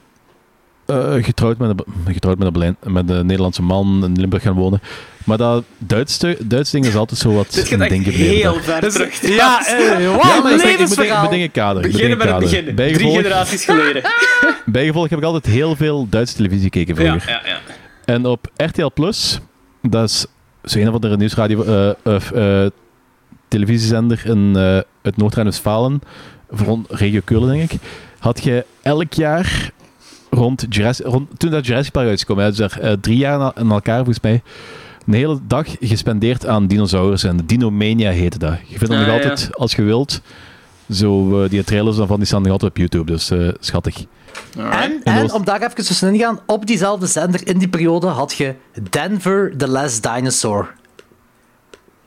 [0.88, 4.54] uh, getrouwd, met een, getrouwd met, een Berlijn, met een Nederlandse man in Limburg gaan
[4.54, 4.82] wonen.
[5.26, 8.12] Maar dat Duitse, Duitse ding is altijd zo wat Dit gebleven.
[8.12, 9.22] heel ver dus, terug.
[9.22, 11.16] Ja, uh, wow, ja, maar ik, ik, moet, verhaal.
[11.16, 11.92] ik moet dingen kaderen.
[11.92, 12.76] Beginnen met het begin.
[12.76, 14.04] Drie generaties geleden.
[14.66, 17.30] Bijgevolg heb ik altijd heel veel Duitse televisie gekeken vroeger.
[17.30, 17.60] Ja, ja, ja.
[18.06, 19.40] En op RTL Plus,
[19.82, 20.26] dat is
[20.66, 21.94] zo een of andere nieuwsradio...
[22.04, 22.66] Uh,
[23.48, 24.62] televisiezender in uh,
[25.02, 26.02] uit Noord-Rijn-Westfalen,
[26.50, 27.80] rond regio Keulen denk ik,
[28.20, 29.72] had je elk jaar
[30.30, 33.72] rond, Jurassic, rond toen dat Jurassic Park uitkwam, ze er uh, drie jaar na, in
[33.72, 34.42] elkaar volgens mij
[35.08, 37.30] een hele dag gespendeerd aan dinosaurussen.
[37.30, 38.58] En Dinomania heette dat.
[38.68, 39.48] Je vindt hem ah, nog altijd, ja.
[39.52, 40.22] als je wilt,
[40.92, 44.06] zo uh, die trailers van die staan nog altijd op YouTube, dus schattig.
[44.58, 44.84] Alright.
[44.84, 45.32] En, en was...
[45.32, 48.56] om daar even tussen in te gaan, op diezelfde zender in die periode had je
[48.90, 50.74] Denver The Last Dinosaur.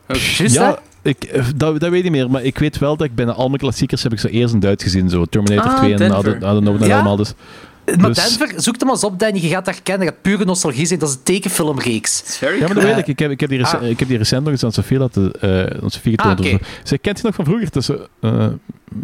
[0.08, 0.80] Just ja, dat?
[1.02, 3.46] Ik, dat, dat weet ik niet meer, maar ik weet wel dat ik bijna al
[3.46, 5.10] mijn klassiekers heb ik zo eerst in Duits gezien.
[5.10, 6.14] Zo Terminator ah, 2 en Denver.
[6.14, 6.94] hadden hadden nog ja?
[6.94, 7.16] allemaal.
[7.16, 7.34] Dus
[7.96, 9.40] Maar Dus- Denver, zoek hem eens op, Danny.
[9.40, 10.06] Je gaat dat herkennen.
[10.06, 10.98] Dat gaat pure nostalgie zijn.
[10.98, 12.38] Dat is een tekenfilmreeks.
[12.40, 13.06] Ja, maar dat weet ik.
[13.06, 13.88] Ik heb, ik heb, die, rec- Ah.
[13.88, 16.40] ik heb die recent nog eens aan Sofie laten eh aan Sofie getoond.
[16.46, 16.54] Ah.
[16.82, 17.70] Zij kent je nog van vroeger.
[17.70, 17.88] Dus,
[18.20, 18.46] eh,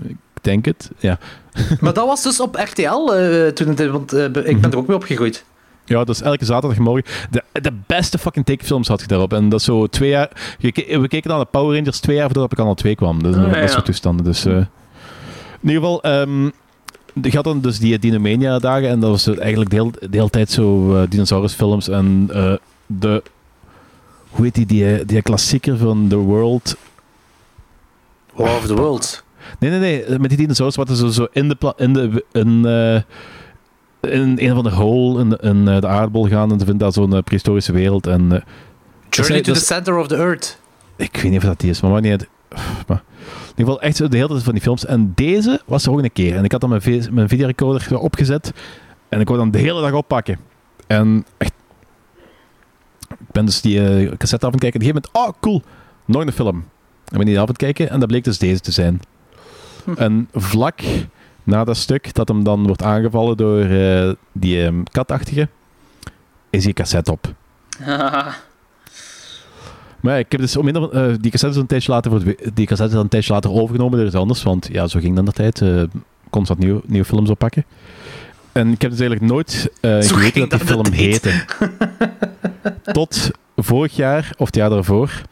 [0.08, 0.90] ik denk het.
[0.98, 1.18] Ja.
[1.80, 4.96] Maar dat was dus op RTL eh, toen het, want ik ben er ook mee
[4.96, 5.44] opgegroeid.
[5.86, 7.04] Ja, dus elke zaterdagmorgen.
[7.30, 9.32] De, de beste fucking tekenfilms had je daarop.
[9.32, 10.56] En dat is zo twee jaar...
[10.60, 13.22] We keken naar de Power Rangers twee jaar voordat ik al twee kwam.
[13.22, 13.66] Dus, Ah, dat ja.
[13.66, 14.24] soort toestanden.
[14.24, 14.66] Dus, eh, in
[15.62, 16.02] ieder geval...
[16.02, 16.48] ehm
[17.22, 20.30] je had dan dus die Dinomania dagen en dat was eigenlijk de hele, de hele
[20.30, 22.54] tijd zo eh, dinosaurusfilms en eh,
[22.86, 23.22] de...
[24.30, 26.76] Hoe heet die, die, die klassieker van The World?
[28.34, 29.24] War of the World.
[29.58, 30.18] Nee, nee, nee.
[30.18, 31.54] Met die dinosaurus wat er zo, zo in de...
[31.54, 32.94] pla- In de in, eh,
[34.12, 36.92] in een van de hole in, de- in de aardbol gaan en ze vinden daar
[36.92, 38.44] zo'n eh, prehistorische wereld en...
[39.10, 40.58] Journey to the Center of the Earth.
[40.96, 42.28] Ik weet niet of dat die is, maar uit.
[42.86, 43.02] Maar,
[43.54, 44.86] in ieder geval echt zo de hele tijd van die films.
[44.86, 46.36] En deze was er ook een keer.
[46.36, 48.52] En ik had dan mijn, mijn videorecorder opgezet.
[49.08, 50.38] En ik wou dan de hele dag oppakken.
[50.86, 51.52] En echt...
[53.08, 54.80] Ik ben dus die eh, cassette af aan het kijken.
[54.80, 55.62] En op een gegeven moment, oh cool,
[56.04, 56.64] nog een film.
[57.04, 57.90] En ben die af aan het kijken.
[57.90, 59.00] En dat bleek dus deze te zijn.
[59.96, 60.80] En vlak
[61.42, 65.48] na dat stuk, dat hem dan wordt aangevallen door eh, die eh, katachtige,
[66.50, 67.34] is die cassette op.
[70.04, 72.66] Maar ja, ik heb dus onmiddellijk, eh, die cassette is een tijdje later, voor die
[72.66, 75.32] cassette is een tijdje later overgenomen door iets anders, want ja, zo ging dan de
[75.32, 75.60] tijd.
[75.60, 75.82] eh
[76.30, 77.64] constant nieuw, nieuwe films oppakken.
[78.52, 81.44] En ik heb dus eigenlijk nooit Zo geweten dat die dat film heette.
[82.92, 85.22] Tot vorig jaar, of het jaar daarvoor,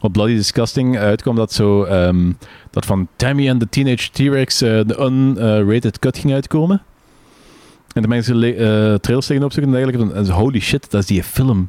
[0.00, 2.32] op Bloody Disgusting uitkwam dat zo, ehm,
[2.70, 6.82] dat van Tammy and the Teenage T-Rex de unrated cut ging uitkomen.
[7.94, 11.06] En de mensen le- eh trailers tegen opzoeken en eigenlijk en holy shit, dat is
[11.06, 11.68] die film.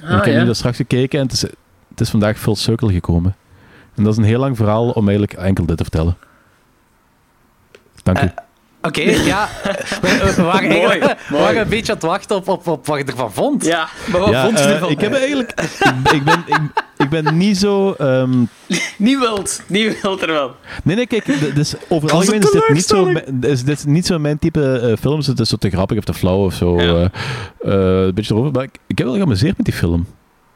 [0.00, 0.38] En ik Ah, heb ja.
[0.40, 1.44] nu daar straks gekeken en het is,
[1.92, 3.36] het is vandaag full circle gekomen.
[3.94, 6.16] En dat is een heel lang verhaal om eigenlijk enkel dit te vertellen.
[8.02, 8.20] Dank u.
[8.22, 8.28] Eh,
[8.82, 9.00] Oké,
[9.32, 9.48] ja.
[10.00, 11.42] We, we waren, Mooi, eigenlijk- we mooi.
[11.44, 13.64] waren een beetje aan het wachten op, op, op wat je ervan vond.
[13.64, 14.90] Ja, maar wat ja, vond je eh, ervan?
[14.90, 15.60] ik heb eigenlijk...
[15.60, 16.60] ik, ik ben, ik,
[16.96, 17.92] ik ben niet zo...
[17.92, 18.44] ehm,
[18.98, 19.62] Niet wild.
[19.66, 20.54] Niet wild er wel.
[20.84, 21.54] nee, nee, kijk.
[21.54, 23.06] Dus over het algemeen een is dit niet zo,
[23.40, 25.26] is dit niet zo mijn type eh, films.
[25.26, 26.80] Het is zo te grappig of te flauw of zo.
[26.80, 27.10] Ja.
[27.60, 28.52] een beetje erover.
[28.52, 30.06] Maar ik, ik heb wel geamuseerd met die film.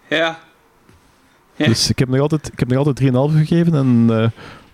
[0.08, 0.38] Ja.
[1.56, 3.74] Dus ik heb nog altijd, ik heb nog altijd 3,5 gegeven.
[3.74, 4.06] En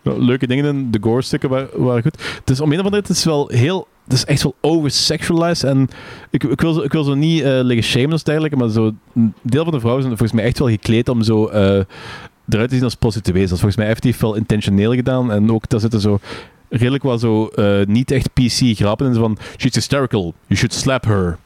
[0.03, 0.91] eh, leuke dingen in.
[0.91, 2.43] De gore-stukken waren, waren goed.
[2.45, 3.87] Dus om een of andere het is wel heel...
[4.05, 5.71] Het is echt wel oversexualized.
[5.71, 5.89] En
[6.31, 9.35] ik, ik, wil, ik wil zo niet eh liggen shamen of dergelijke, maar zo, een
[9.43, 11.85] deel van de vrouwen zijn volgens mij echt wel gekleed om zo eh,
[12.49, 13.43] eruit te zien als prostituees.
[13.43, 15.33] Dat is volgens mij effectief wel intentioneel gedaan.
[15.33, 16.19] En ook, daar zitten zo
[16.69, 17.51] redelijk wat zo
[17.87, 19.15] niet echt PC grappen in.
[19.15, 21.39] Van, she's hysterical, you should slap her.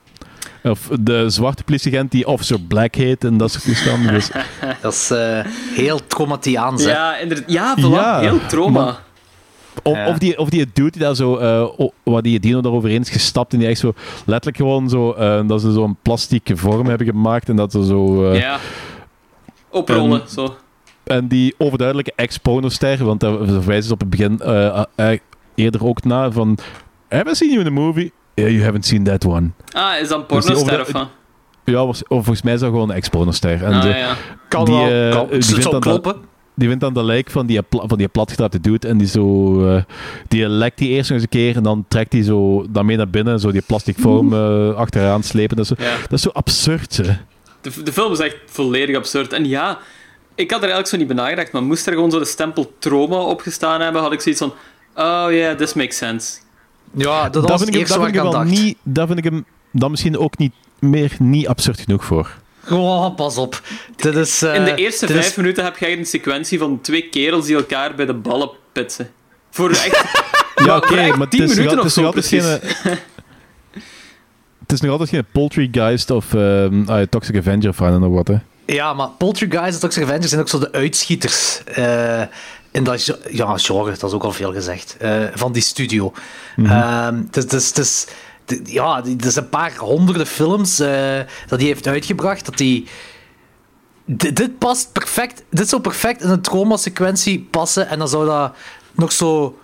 [0.70, 4.12] Of de zwarte politieagent die Officer Black heet en dat soort toestanden.
[4.12, 4.30] Dus
[4.82, 5.40] Dat is eh,
[5.74, 6.84] heel traumatiaans.
[6.84, 6.90] hè.
[6.90, 7.50] Ja, inderdaad.
[7.50, 7.80] Ja, voilà.
[7.90, 8.84] Ja, Heel trauma.
[8.84, 9.04] maar-
[9.82, 10.08] Of, Ja.
[10.08, 13.10] of, die, of die dude die daar zo, eh, o- waar die dino daaroverheen is
[13.10, 13.94] gestapt en die echt zo
[14.26, 18.30] letterlijk gewoon zo, eh, dat ze zo'n plastieke vorm hebben gemaakt en dat ze zo...
[18.30, 18.58] eh, ja.
[19.70, 20.56] Oprollen, en- zo.
[21.04, 24.40] En die overduidelijke ex-pornoster, want daar verwijzen ze op het begin
[25.54, 26.58] eerder ook naar van...
[27.08, 28.12] Have I seen you in a movie?
[28.36, 29.50] Yeah, you haven't seen that one.
[29.72, 31.08] Ah, is dat een Dus pornoster of wat?
[31.64, 33.64] Ja, was, of volgens mij is dat gewoon een ex-pornoster.
[33.64, 34.14] En Ah, de- ja.
[34.48, 34.90] Kan die, wel.
[34.90, 35.26] eh, kan.
[35.30, 36.16] die vindt dan dat- kloppen.
[36.58, 39.66] Die vindt dan de lijk van die, pla van die platgetrapte dude en die zo...
[39.68, 39.82] eh,
[40.28, 43.10] die lekt die eerst nog eens een keer en dan trekt hij zo daarmee naar
[43.10, 45.56] binnen, zo die plastic vorm eh, achteraan slepen.
[45.56, 45.96] Dat is, zo, Ja.
[46.00, 47.02] dat is zo absurd, hè.
[47.60, 49.32] De, de film is echt volledig absurd.
[49.32, 49.78] En ja,
[50.34, 52.72] ik had er eigenlijk zo niet bij nagedacht, maar moest er gewoon zo de stempel
[52.78, 54.52] trauma opgestaan hebben, had ik zoiets van...
[54.94, 56.38] Oh yeah, this makes sense.
[57.04, 58.50] Ja, dat, Dat was vind ik, hem- eerste dat waar vind ik wel dacht.
[58.50, 58.76] niet...
[58.82, 62.30] Dat vind ik hem dan misschien ook niet meer niet absurd genoeg voor.
[62.70, 63.62] Oh, pas op.
[63.96, 64.42] Dit is...
[64.42, 67.46] eh, In de eerste dit is- vijf minuten heb je een sequentie van twee kerels
[67.46, 69.10] die elkaar bij de ballen pitsen.
[69.50, 70.04] Voor echt...
[70.66, 72.40] Ja, oké, maar het 10 is, nog- het is nog altijd geen...
[72.58, 72.78] precies.
[74.60, 78.36] Het is nog altijd geen Poultrygeist of ehm, ah, Toxic Avenger fan of wat, hè.
[78.66, 81.64] Ja, maar Poltergeist en Toxic Avengers zijn ook zo de uitschieters.
[81.64, 82.22] eh,
[82.76, 84.96] in dat ja, genre, dat is ook al veel gezegd.
[84.98, 86.12] eh, van die studio.
[86.56, 88.06] Ehm, het is- het is- het is-
[88.44, 91.18] de- ja, die- er zijn een paar honderden films eh,
[91.48, 92.44] dat hij heeft uitgebracht.
[92.44, 92.86] Dat die,
[94.04, 95.42] dit, dit past perfect.
[95.50, 97.88] Dit zou perfect in een trauma-sequentie passen.
[97.88, 98.54] En dan zou dat
[98.92, 99.58] nog zo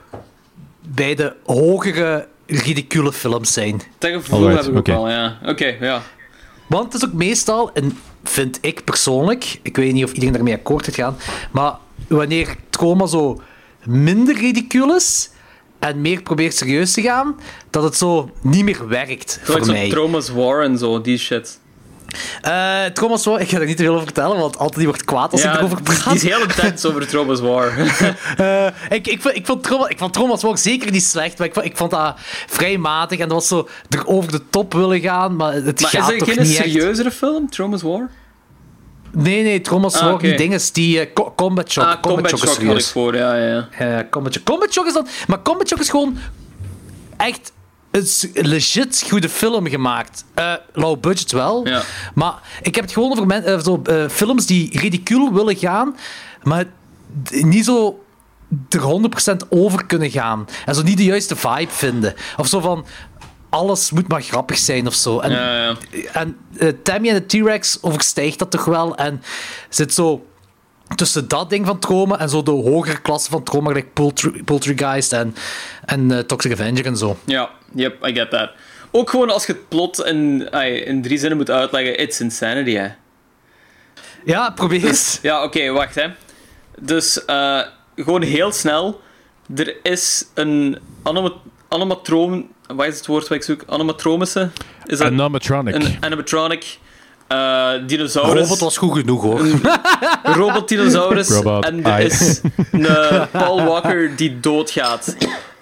[0.80, 3.80] bij de hogere, ridicule films zijn.
[3.98, 5.38] Dat gevoel heb ik ook ja.
[5.44, 6.02] Oké, ja.
[6.66, 10.54] Want het is ook meestal, en vind ik persoonlijk, ik weet niet of iedereen daarmee
[10.54, 11.16] akkoord gaat gaan,
[11.50, 11.72] maar
[12.08, 13.40] wanneer trauma zo
[13.84, 15.30] minder ridicuul is
[15.78, 17.36] en meer probeert serieus te gaan,
[17.70, 19.88] dat het zo niet meer werkt Gelijk voor mij.
[19.88, 21.60] Trauma's War en zo, die shit.
[22.42, 25.32] Eh Thomas War, ik ga er niet te veel over vertellen, want Anthony wordt kwaad
[25.32, 26.04] als ik erover praat.
[26.04, 27.72] die is heel intens over Trauma's War.
[28.36, 31.46] Eh, ik, ik, vond- ik, vond Troma, ik vond Thomas War zeker niet slecht, maar
[31.46, 32.14] ik vond, ik vond dat
[32.46, 35.90] vrij matig en dat was zo er over de top willen gaan, maar het maar
[35.90, 36.70] gaat is er toch geen niet echt.
[36.70, 38.08] serieuzere film, Trauma's War?
[39.12, 40.26] Nee, nee, Thomas Ah, War, oké.
[40.28, 41.84] die ding is die eh, co- Combat Shock.
[41.84, 42.90] ah, Combat is Shock had ik serieus.
[42.90, 43.34] voor, ja,
[43.78, 44.06] ja.
[44.10, 44.44] Combat Shock.
[44.44, 45.06] Combat Shock is dan...
[45.26, 46.16] Maar Combat Shock is gewoon
[47.16, 47.52] echt
[47.90, 50.24] een legit goede film gemaakt.
[50.34, 51.66] Eh low budget wel.
[51.68, 51.82] Ja.
[52.14, 55.96] Maar ik heb het gewoon over men, eh, zo, films die ridicuul willen gaan,
[56.42, 56.64] maar
[57.30, 58.04] niet zo
[58.70, 60.46] er 100% over kunnen gaan.
[60.66, 62.14] En zo niet de juiste vibe vinden.
[62.36, 62.84] Of zo van...
[63.52, 65.18] Alles moet maar grappig zijn of zo.
[65.20, 65.76] En, Ja, ja.
[66.12, 68.96] en eh, Tammy en de T-Rex overstijgt dat toch wel.
[68.96, 69.22] En
[69.68, 70.26] zit zo
[70.94, 75.12] tussen dat ding van trauma en zo de hogere klasse van trauma, gelijk Poultry, Poultrygeist
[75.12, 75.34] en,
[75.84, 77.16] en eh, Toxic Avenger en zo.
[77.24, 78.50] Ja, yep, I get that.
[78.90, 80.50] Ook gewoon als je het plot in,
[80.84, 82.88] in drie zinnen moet uitleggen, it's insanity, hè.
[84.24, 85.18] Ja, probeer eens.
[85.22, 86.06] Ja, oké, wacht, hè.
[86.80, 87.60] Dus, eh,
[87.96, 89.00] gewoon heel snel.
[89.56, 91.32] Er is een anima-
[91.68, 92.51] animatroom...
[92.76, 93.62] Wat is het woord wat ik zoek?
[93.66, 94.50] Animatromische?
[94.84, 95.74] Is dat Animatronic.
[95.74, 96.78] een animatronic
[97.28, 98.42] eh, dinosaurus?
[98.42, 99.40] Robot was goed genoeg hoor.
[99.40, 101.28] Een robot-dinosaurus.
[101.40, 102.40] Robot en er is
[102.72, 105.16] een eh, Paul Walker die doodgaat.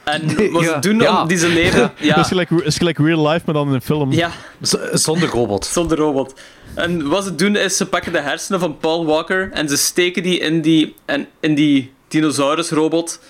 [0.04, 1.22] En wat ze Ja, doen ja.
[1.22, 1.92] om die zijn leven...
[1.96, 4.12] Ja, Dat is gelijk, is gelijk real life, maar dan in een film.
[4.12, 4.30] ja,
[4.62, 5.64] Z- zonder robot.
[5.66, 6.34] zonder robot.
[6.74, 10.22] En wat ze doen is, ze pakken de hersenen van Paul Walker en ze steken
[10.22, 13.20] die in die, en, in die dinosaurusrobot.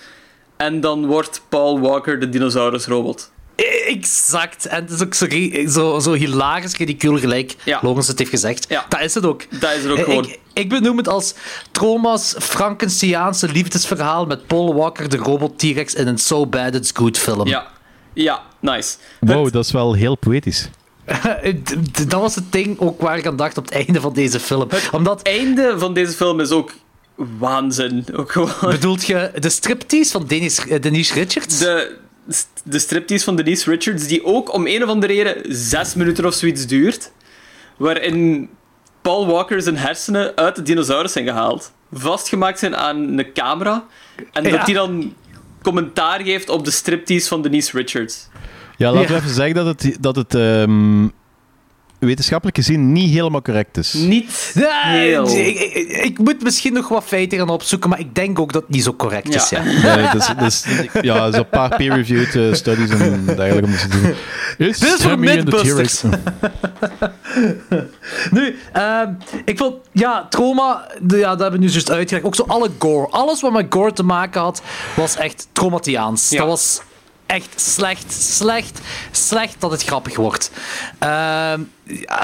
[0.57, 3.30] En dan wordt Paul Walker de dinosaurusrobot.
[3.97, 4.65] Exact.
[4.65, 5.25] En het is ook zo,
[5.67, 7.79] zo, zo hilarisch ridicuul gelijk Ja.
[7.81, 8.65] Logans het heeft gezegd.
[8.69, 8.85] Ja.
[8.89, 9.59] Dat is het ook.
[9.59, 10.23] Dat is er ook Eh, gewoon.
[10.25, 11.33] Ik, ik benoem het als
[11.71, 17.17] Troma's Frankensteaanse liefdesverhaal met Paul Walker, de robot T-Rex, in een So Bad It's Good
[17.17, 17.47] film.
[17.47, 17.67] Ja,
[18.13, 18.95] ja, nice.
[19.19, 20.69] Wow, dat is wel heel poëtisch.
[22.07, 24.67] Dat was het ding ook waar ik aan dacht op het einde van deze film.
[24.91, 26.73] Omdat, Het einde van deze film is ook
[27.15, 28.05] waanzin.
[28.15, 28.49] Ook gewoon...
[28.61, 31.57] bedoelt je de striptease van Dennis, eh, Denise Richards?
[31.57, 31.97] De,
[32.63, 36.33] de striptease van Denise Richards, die ook om een of andere reden zes minuten of
[36.33, 37.11] zoiets duurt.
[37.77, 38.49] Waarin
[39.01, 41.71] Paul Walker zijn hersenen uit de dinosaurus zijn gehaald.
[41.91, 43.85] Vastgemaakt zijn aan een camera.
[44.31, 44.49] En Ja.
[44.49, 45.13] dat hij dan
[45.61, 48.27] commentaar geeft op de striptease van Denise Richards.
[48.77, 49.07] Ja, laten Ja.
[49.07, 51.07] we even zeggen dat het, dat het ehm,
[52.07, 53.93] wetenschappelijk gezien niet helemaal correct is.
[53.93, 55.27] Niet Nee, heel...
[55.37, 58.61] ik, ik- ik moet misschien nog wat feiten gaan opzoeken, maar ik denk ook dat
[58.61, 59.49] het niet zo correct is.
[59.49, 59.61] Ja.
[59.63, 59.95] Ja.
[59.95, 60.65] Nee, dus, dus,
[61.01, 64.13] ja, zo'n paar peer-reviewed eh, studies en dergelijke om te doen.
[64.67, 65.17] Is Dit is voor.
[65.63, 66.03] T-Rex.
[68.31, 69.13] Nu, ehm,
[69.45, 72.25] ik vond, ja, trauma, de- ja, dat hebben we nu juist uitgelegd.
[72.25, 73.07] Ook zo alle gore.
[73.09, 74.61] Alles wat met gore te maken had,
[74.95, 76.29] was echt traumatiaans.
[76.29, 76.37] Ja.
[76.37, 76.81] Dat was
[77.25, 78.79] echt slecht, slecht,
[79.11, 80.51] slecht dat het grappig wordt.
[80.99, 81.61] Ehm,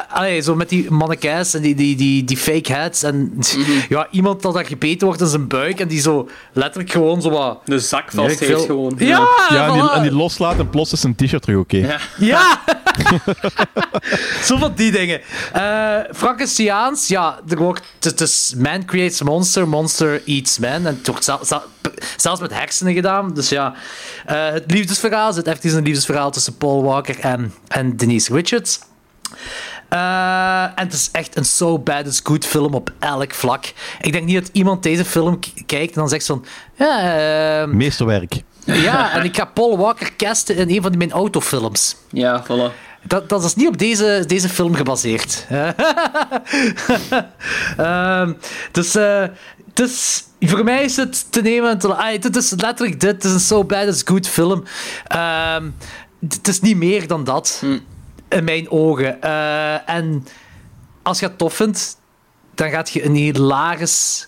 [0.10, 3.04] allee, zo met die mannequins en die, die, die, die fake heads.
[3.04, 3.72] En Mhm.
[3.90, 7.30] ja, iemand dat daar gebeten wordt in zijn buik en die zo letterlijk gewoon zo
[7.30, 7.60] wat...
[7.66, 8.94] De zak vast heeft gewoon.
[8.98, 9.94] Ja, Ja, en die, voilà.
[9.94, 11.78] en die loslaat en plots is zijn t-shirt terug oké.
[11.78, 12.00] Ja.
[12.18, 12.60] Ja!
[14.44, 15.22] Zo van die dingen.
[15.54, 20.70] Eh Frankensteaans, ja, er wordt, het is man creates monster, monster eats man.
[20.70, 21.64] En het wordt zel- zel-
[22.18, 23.34] zelfs met hersenen gedaan.
[23.34, 23.74] Dus ja,
[24.26, 28.80] eh, het liefdesverhaal zit echt een liefdesverhaal tussen Paul Walker en, en Denise Richards.
[29.90, 33.74] Eh, en het is echt een so bad it's good film op elk vlak.
[34.02, 36.46] Ik denk niet dat iemand deze film kijkt en dan zegt van...
[36.76, 37.18] Ja,
[37.62, 38.42] ehm, Meesterwerk.
[38.66, 41.96] ja, en ik ga Paul Walker casten in een van mijn autofilms.
[42.12, 42.86] ja, voilà.
[43.04, 45.46] Dat, dat is niet op deze, deze film gebaseerd.
[47.78, 48.34] Ehm,
[48.72, 49.24] dus, eh,
[49.74, 51.70] dus voor mij is het te nemen.
[51.70, 53.12] en Te, het is letterlijk dit.
[53.12, 54.64] Het is een so bad it's good film.
[55.08, 55.70] Ehm,
[56.30, 57.64] het is niet meer dan dat.
[58.30, 59.22] In mijn ogen.
[59.22, 60.26] Eh, en
[61.04, 61.98] als je het tof vindt,
[62.56, 64.28] dan gaat je een hilarisch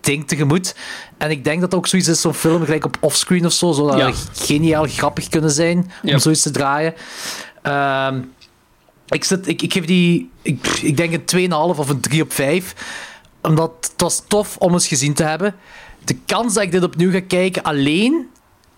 [0.00, 0.74] ding tegemoet.
[1.18, 3.90] En ik denk dat ook zoiets is, zo'n film gelijk op offscreen of zo, zou
[3.90, 4.12] dat Ja.
[4.44, 6.94] geniaal grappig kunnen zijn om zoiets te draaien.
[7.62, 8.20] Ehm,
[9.08, 12.32] ik, zit, ik, ik geef die, ik, ik denk een 2,5 of een 3 op
[12.32, 12.74] 5.
[13.42, 15.54] Omdat het was tof om eens gezien te hebben.
[16.04, 18.28] De kans dat ik dit opnieuw ga kijken alleen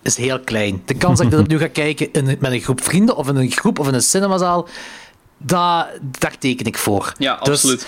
[0.02, 0.82] is heel klein.
[0.84, 3.36] De kans dat ik dit opnieuw ga kijken in, met een groep vrienden of in
[3.36, 4.68] een groep of in een cinemazaal,
[5.38, 5.88] daar,
[6.18, 7.12] daar teken ik voor.
[7.18, 7.86] Ja, Dus absoluut.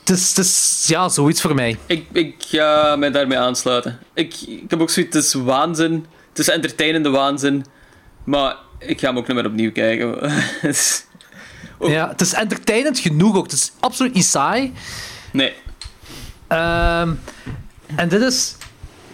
[0.00, 1.78] Het is, het is ja, zoiets voor mij.
[1.86, 3.98] Ik, ik ga mij daarmee aansluiten.
[4.14, 6.06] Ik, ik heb ook zoiets, het is waanzin.
[6.28, 7.64] Het is entertainende waanzin.
[8.24, 10.16] Maar ik ga hem ook niet meer opnieuw kijken.
[10.60, 11.04] Het is-
[11.78, 11.90] Oh.
[11.90, 13.42] Ja, het is entertainend genoeg ook.
[13.44, 14.72] Het is absoluut niet saai.
[15.32, 15.52] nee.
[16.46, 17.12] Ehm,
[17.96, 18.54] en dit is...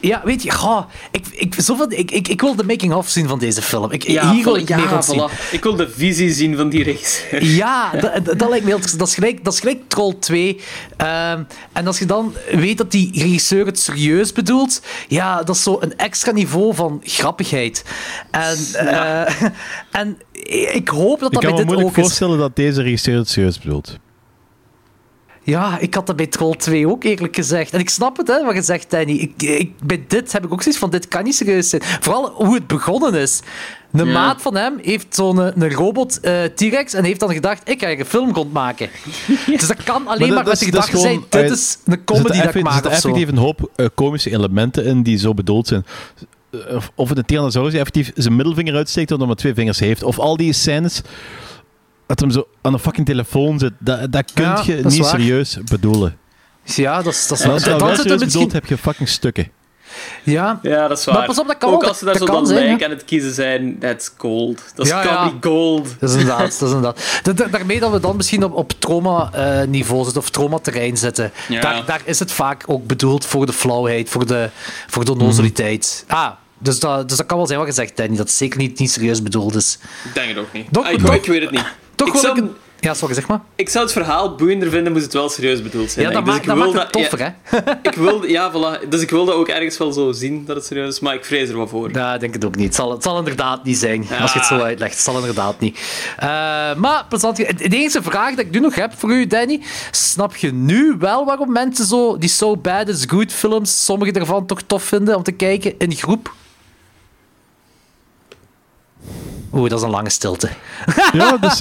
[0.02, 3.38] Ja, weet je, goh, ik, ik, zoveel, ik, ik, ik wil de making-of zien van
[3.38, 3.90] deze film.
[3.90, 5.20] Ik, Ja, hier wil ik ja, meer van zien.
[5.30, 5.50] voilà.
[5.50, 7.44] Ik wil de visie zien van die regisseur.
[7.44, 8.98] Ja, dat, lijkt me heel interessant.
[8.98, 10.60] Dat is gelijk, dat is gelijk Troll 2.
[10.96, 11.42] Ehm,
[11.72, 15.76] en als je dan weet dat die regisseur het serieus bedoelt, ja, dat is zo
[15.80, 17.84] een extra niveau van grappigheid.
[18.30, 19.42] En, eh,
[20.00, 20.18] en
[20.72, 22.02] ik hoop dat Ik dat kan bij me dit moeilijk ook is.
[22.02, 23.98] voorstellen dat deze regisseur het serieus bedoelt.
[25.44, 27.72] Ja, ik had dat bij Troll 2 ook eerlijk gezegd.
[27.72, 29.12] En ik snap het, hè, wat je zegt, Danny.
[29.12, 31.82] Ik, ik, bij dit heb ik ook zoiets van, dit kan niet serieus zijn.
[32.00, 33.40] Vooral hoe het begonnen is.
[33.92, 34.12] Een Ja.
[34.12, 37.88] maat van hem heeft zo'n een robot eh, T-Rex en heeft dan gedacht, ik ga
[37.88, 38.88] hier een film rondmaken.
[39.46, 42.26] Dus dat kan alleen maar, dat met de gedachte zijn, dit eh, is een comedy
[42.26, 45.18] zitten dat ik effe- er maak zitten effectief een hoop eh, komische elementen in die
[45.18, 45.84] zo bedoeld zijn.
[46.50, 49.54] Eh, Of, of het een Tyrannosaurus die effectief zijn middelvinger uitsteekt omdat hij maar twee
[49.54, 50.02] vingers heeft.
[50.02, 51.02] Of al die scènes
[52.18, 53.72] dat hem zo aan een fucking telefoon zit.
[53.78, 55.10] Dat, dat kun Ja, je dat niet waar.
[55.10, 56.16] serieus bedoelen.
[56.64, 58.28] Ja, dat is, dat is En als je dat wel serieus misschien...
[58.32, 59.50] bedoelt, heb je fucking stukken.
[60.22, 61.14] Ja, Ja, dat is waar.
[61.14, 62.66] Maar pas op, dat kan Ook wel, als ze dat- daar zo kan dan zijn,
[62.66, 64.62] lijk aan het kiezen zijn, that's gold.
[64.74, 65.32] Dat is Ja, ja.
[65.40, 65.94] gold.
[66.00, 66.38] dat is inderdaad.
[66.58, 67.20] Dat is inderdaad.
[67.22, 71.32] Da- da- daarmee dat we dan misschien op, op trauma-niveau zitten of traumaterrein zitten.
[71.48, 71.60] Ja.
[71.60, 74.50] Daar, daar is het vaak ook bedoeld voor de flauwheid, voor de,
[74.86, 76.04] voor de onnozeliteit.
[76.08, 78.78] Ah, dus dat, dus dat kan wel zijn wat gezegd, Danny, dat het zeker niet,
[78.78, 79.78] niet serieus bedoeld is.
[80.04, 80.76] Ik denk het ook niet.
[80.78, 81.64] Ah, ik weet het niet.
[82.04, 82.42] Toch ik, wil zou, ik...
[82.44, 83.40] een- Ja, sorry, zeg maar.
[83.56, 86.06] ik zou het verhaal boeiender vinden moest het wel serieus bedoeld zijn.
[86.06, 86.26] Ja, dat, ik.
[86.26, 87.58] maakt, Dus dat ik maakt het toffer, ja, hè?
[87.90, 88.88] ik wil, ja, voilà.
[88.88, 91.48] Dus ik wilde ook ergens wel zo zien dat het serieus is, maar ik vrees
[91.48, 91.90] er wat voor.
[91.92, 92.66] Ja, ik denk het ook niet.
[92.66, 94.92] Het zal, het zal inderdaad niet zijn, als je het zo uitlegt.
[94.92, 95.78] Het zal inderdaad niet.
[96.18, 96.28] Eh,
[96.74, 97.36] maar, plezant.
[97.36, 99.60] De enige vraag dat ik nu nog heb voor u, Danny.
[99.90, 104.46] Snap je nu wel waarom mensen zo die So Bad Is Good films, sommige daarvan
[104.46, 106.32] toch tof vinden om te kijken in groep?
[109.52, 110.48] Oeh, dat is een lange stilte.
[111.12, 111.60] Ja, dus...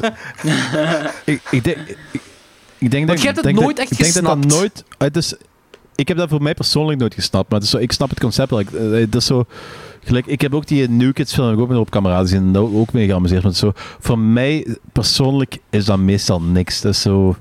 [1.26, 1.78] ik, ik denk...
[2.12, 2.22] Ik,
[2.78, 4.60] ik denk dat, je hebt het denk nooit dat, echt ik denk dat dat gesnapt.
[4.60, 4.84] nooit...
[4.98, 5.34] Het is,
[5.96, 8.20] ik heb dat voor mij persoonlijk nooit gesnapt, maar het is zo, ik snap het
[8.20, 8.60] concept wel.
[8.60, 9.46] Eh, Het is zo...
[10.04, 12.94] Gelijk, ik heb ook die New Kids film ook met op kameraden gezien en ook
[12.94, 13.44] mee geamuseerd.
[13.44, 16.82] Maar zo, voor mij persoonlijk is dat meestal niks.
[16.82, 17.36] Dat is zo...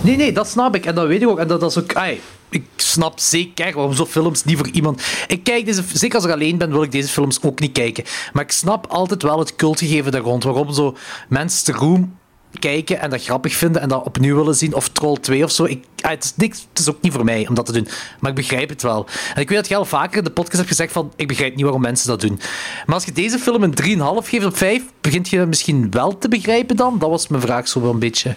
[0.00, 0.86] Nee, nee, dat snap ik.
[0.86, 1.38] En dat weet ik ook.
[1.38, 1.92] En dat, is ook...
[2.48, 5.02] ik snap zeker waarom zo'n films niet voor iemand...
[5.26, 5.82] Ik kijk deze...
[5.92, 8.04] Zeker als ik alleen ben, wil ik deze films ook niet kijken.
[8.32, 10.44] Maar ik snap altijd wel het cultgegeven daar rond.
[10.44, 10.96] Waarom zo
[11.28, 12.20] mensen te roem
[12.58, 14.74] kijken en dat grappig vinden en dat opnieuw willen zien.
[14.74, 15.64] Of Troll 2 of zo.
[15.64, 17.88] Ik, ai, het, is niks, het is ook niet voor mij om dat te doen.
[18.20, 19.06] Maar ik begrijp het wel.
[19.34, 21.12] En ik weet dat je al vaker in de podcast hebt gezegd van...
[21.16, 22.40] Ik begrijp niet waarom mensen dat doen.
[22.86, 23.74] Maar als je deze film een
[24.22, 26.98] 3,5 geeft op 5, begint je dat misschien wel te begrijpen dan?
[26.98, 28.36] Dat was mijn vraag zo wel een beetje.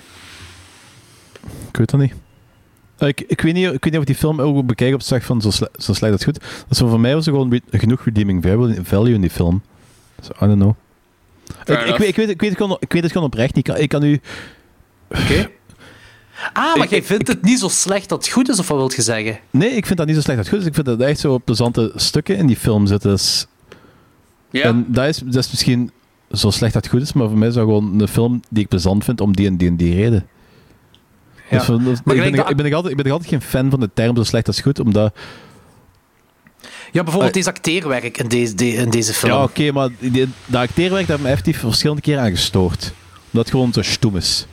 [1.70, 2.14] Ik weet dat niet.
[2.98, 5.00] Eh, Ik, ik, weet niet, ik weet niet of ik die film ook bekijk op
[5.00, 6.40] het zeg van zo, sle zo slecht als goed.
[6.68, 9.62] Dus voor mij was er gewoon genoeg redeeming value value in die film.
[10.20, 10.74] Dus, I don't know.
[11.66, 13.68] Ik, ik, weet, ik, weet, ik, weet het gewoon, ik weet het gewoon oprecht niet.
[13.68, 14.22] Ik kan, ik kan nu...
[16.54, 18.68] Ah, maar Ik- jij ik- vindt het niet zo slecht dat het goed is, of
[18.68, 19.40] wat wil je zeggen?
[19.52, 20.60] Nee, ik vind dat niet zo slecht als goed.
[20.60, 20.66] is.
[20.66, 23.10] Ik vind dat er echt zo plezante stukken in die film zitten.
[23.12, 23.48] Dus,
[24.50, 25.92] Ja, En dat is, dat is misschien
[26.32, 28.64] zo slecht dat het goed is, maar voor mij is dat gewoon een film die
[28.64, 30.26] ik plezant vind om die en die en die reden.
[31.50, 31.58] Ja.
[31.58, 33.80] Dus dus- Maar ik, ben, dat- ik, ben altijd, ik ben altijd geen fan van
[33.80, 35.16] de term zo slecht als goed, omdat...
[36.92, 37.38] Ja, bijvoorbeeld Eh.
[37.44, 39.32] deze acteerwerk in deze, de- in deze film.
[39.34, 42.94] Ja, oké, maar die, dat acteerwerk dat heeft me effectief verschillende keren aan gestoord.
[43.26, 44.48] Omdat het gewoon zo stoem is.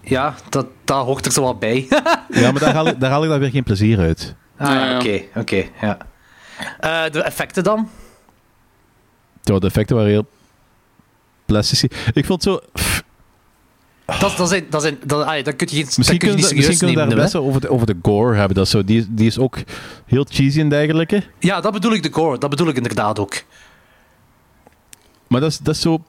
[0.00, 1.86] Ja, dat, dat hoort er zo wat bij.
[2.28, 4.34] Ja, maar daar haal, ik, daar haal ik dan weer geen plezier uit.
[4.56, 4.96] ah, Ja, ja, ja.
[4.98, 5.98] oké, oké, ja.
[6.80, 7.88] Eh, de effecten dan?
[9.42, 10.26] Ja, de effecten waren heel
[11.46, 11.84] plastisch.
[12.12, 12.60] Ik vond zo...
[14.06, 16.36] Dat, dat zijn, dat zijn, dat, ah, dan kun je geen Misschien dat kun kunnen,
[16.36, 18.56] we- misschien serieus kunnen we daar best over de, over de gore hebben.
[18.56, 19.56] Dat zo, die, die is ook
[20.06, 21.22] heel cheesy en dergelijke.
[21.38, 22.38] Ja, dat bedoel ik de gore.
[22.38, 23.34] Dat bedoel ik inderdaad ook.
[25.26, 26.04] Maar dat is, dat is zo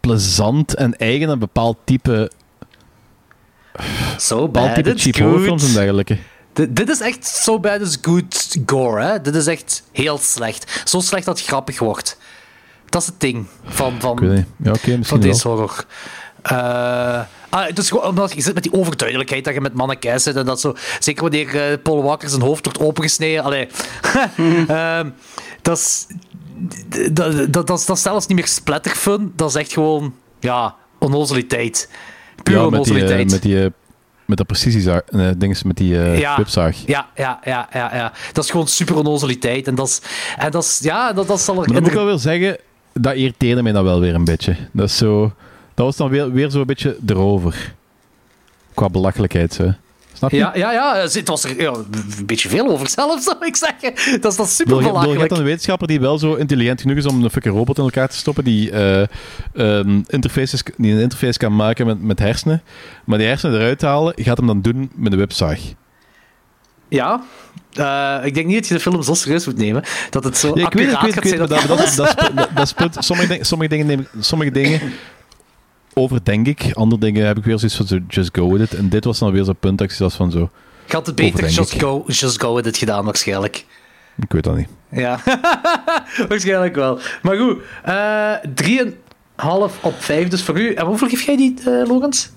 [0.00, 2.30] plezant en eigen aan een bepaald type,
[4.16, 6.18] So bad, type it's cheap horrorfilms en dergelijke.
[6.52, 9.20] Dit, dit is echt so bad is good gore, hè.
[9.20, 10.82] Dit is echt heel slecht.
[10.84, 12.18] Zo slecht dat het grappig wordt.
[12.88, 14.44] Dat is het ding van, van.
[14.62, 15.84] Ja, oké, van deze horror.
[16.42, 20.20] Eh, ah, het is gewoon omdat je zit met die overduidelijkheid dat je met mannen
[20.20, 20.74] zit en dat zo.
[20.98, 23.42] Zeker wanneer eh, Paul Walker zijn hoofd wordt opengesneden.
[23.44, 23.68] Allee.
[24.68, 25.08] Ehm,
[25.62, 26.06] dat is.
[27.12, 29.32] Dat, dat, dat, is- dat is zelfs niet meer splatterfun.
[29.36, 30.14] Dat is echt gewoon.
[30.40, 31.90] Ja, onnozeliteit.
[32.42, 33.72] Pure Ja, met die, eh, met die,
[34.26, 35.02] met dat precisiezaag,
[35.36, 36.34] dinges met die eh Ja.
[36.86, 38.12] Ja, ja, ja, ja, ja.
[38.32, 39.66] Dat is gewoon super onnozeliteit.
[39.66, 40.00] En dat is.
[40.36, 41.60] En dat is ja, dat, dat zal er.
[41.60, 42.56] Maar dan moet ik wel weer zeggen,
[42.92, 44.56] dat irriteerde mij dan wel weer een beetje.
[44.72, 45.32] Dat is zo...
[45.80, 47.74] Dat was dan weer, weer zo een beetje erover.
[48.74, 49.72] Qua belachelijkheid, zo.
[50.12, 50.36] Snap je?
[50.36, 50.96] Ja, ja, ja.
[50.96, 51.72] Het was er ja,
[52.18, 54.20] een beetje veel over zelf, zou ik zeggen.
[54.20, 55.18] Dat is dan super Wil je, belachelijk.
[55.18, 57.84] hebt dan een wetenschapper die wel zo intelligent genoeg is om een fucking robot in
[57.84, 59.00] elkaar te stoppen, die, eh,
[59.54, 62.62] ehm, interfaces, die een interface kan maken met, met hersenen,
[63.04, 65.60] maar die hersenen eruit halen, gaat hem dan doen met een webzaag.
[66.88, 67.22] Ja,
[67.74, 69.82] Eh, ik denk niet dat je de film zo serieus moet nemen.
[70.10, 73.04] Dat het zo Ja, ik weet ik weet ik weet dat, dat, dat, dat, dat.
[73.04, 74.80] Sommige, dingen- sommige dingen neem sommige dingen
[75.94, 78.78] overdenk ik, andere dingen heb ik weer zoiets van zo, just go with it.
[78.78, 80.50] En dit was dan weer zo'n punt dat ik zoiets van zo,
[80.86, 81.80] Ik had het beter just ik.
[81.80, 83.64] go, just go with it gedaan, waarschijnlijk.
[84.22, 84.68] ik weet dat niet.
[84.90, 85.20] Ja,
[86.28, 86.98] waarschijnlijk wel.
[87.22, 88.32] Maar goed, eh
[89.72, 90.74] 3,5 op 5 dus voor u.
[90.74, 92.30] En hoeveel geef jij die, eh Logans?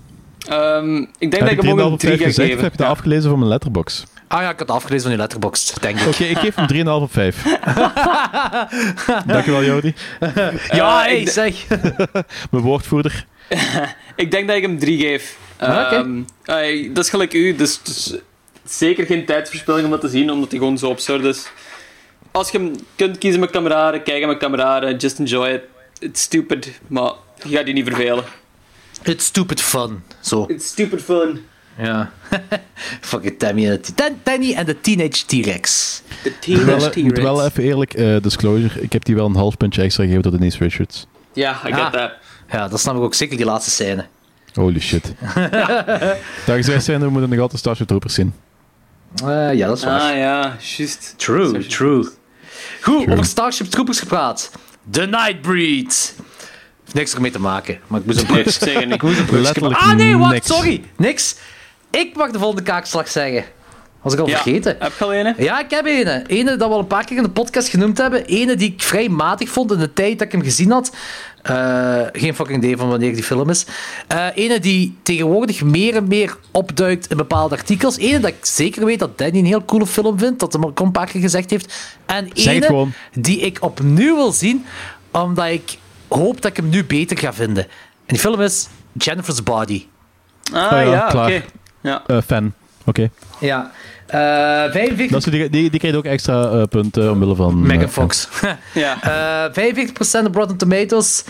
[0.47, 2.64] Ehm, ik denk Heb dat ik hem ook een op 3 ga geven.
[2.64, 4.04] heb je dat afgelezen van mijn letterbox?
[4.28, 6.08] Ah ja, ik had het afgelezen van je letterbox, denk ik.
[6.08, 7.43] Oké, ik geef hem 3,5 op 5.
[9.26, 9.93] Dankjewel, Jordi.
[10.72, 11.68] Ja, Eh, hey, zeg.
[12.51, 13.26] Mijn woordvoerder.
[14.16, 15.38] Ik denk dat ik hem 3 geef.
[15.58, 15.96] Ah, oké.
[15.96, 18.14] Ehm, eh, dat is gelijk u, dus, dus
[18.66, 21.48] zeker geen tijdverspilling om dat te zien, omdat hij gewoon zo absurd is.
[22.32, 25.62] Als je hem kunt kiezen met kameraden, kijk hem met kameraden, just enjoy it.
[26.00, 27.12] It's stupid, maar
[27.44, 28.24] je gaat je niet vervelen.
[29.04, 30.04] It's stupid fun.
[30.20, 30.46] Zo.
[30.48, 31.46] It's stupid fun.
[31.78, 32.12] Ja.
[33.02, 33.82] Fucking Tammy en
[34.24, 36.02] Tanny en de Teenage T-Rex.
[36.24, 37.22] De Ik teenage wel, ik moet T-Rex.
[37.22, 40.39] wel even eerlijk, eh, disclosure, ik heb die wel een half puntje extra gegeven door
[40.39, 41.08] Denise Richards.
[41.34, 41.91] Ja, I get Ah.
[41.91, 42.12] that.
[42.52, 44.06] Ja, dat snap ik ook zeker, die laatste scène.
[44.54, 45.14] Holy shit.
[46.46, 48.34] Daar gezegd zijn, we moeten nog altijd Starship Troopers zien.
[49.26, 50.02] Eh, ja, dat is waar.
[50.02, 51.14] Ah ja, juist.
[51.18, 52.10] True, true.
[52.82, 54.52] Goed, over Starship Troopers gepraat.
[54.89, 56.16] The Nightbreed.
[56.84, 58.52] Heeft niks ermee te maken, maar ik moest een brug.
[58.52, 58.94] Zeker niet.
[58.96, 59.76] ik moest een maken.
[59.78, 60.48] Ah nee, wacht, niks.
[60.48, 60.84] sorry.
[60.98, 61.36] Niks.
[61.89, 63.44] Ik mag de volgende kaakslag zeggen.
[64.02, 64.76] Was ik al Ja, vergeten.
[64.80, 65.34] heb je al een?
[65.38, 66.24] Ja, ik heb ene.
[66.28, 68.26] Ene dat we al een paar keer in de podcast genoemd hebben.
[68.26, 70.91] Ene die ik vrij matig vond in de tijd dat ik hem gezien had.
[71.44, 73.66] Eh, geen fucking idee van wanneer die film is.
[74.08, 77.98] Eh ene die tegenwoordig meer en meer opduikt in bepaalde artikels.
[77.98, 80.39] Ene dat ik zeker weet dat Danny een heel coole film vindt.
[80.39, 81.96] Dat hem ook al een paar keer gezegd heeft.
[82.06, 82.94] En ene gewoon.
[83.14, 84.66] die ik opnieuw wil zien.
[85.12, 85.78] Omdat ik
[86.08, 87.64] hoop dat ik hem nu beter ga vinden.
[87.64, 87.70] En
[88.06, 89.86] die film is Jennifer's Body.
[90.54, 91.44] Ah ja, ja, oké.
[91.82, 92.04] Ja.
[92.08, 92.54] Eh, fan.
[92.86, 93.10] Oké.
[93.39, 93.72] Ja.
[94.14, 94.20] Eh
[94.72, 95.07] 45...
[95.09, 97.49] Dat is- Die, die, die krijgt ook extra eh, punten omwille van...
[97.49, 98.30] eh, Megan Fox.
[98.74, 99.01] ja.
[99.53, 99.74] Eh
[100.24, 101.24] 45% op Rotten Tomatoes.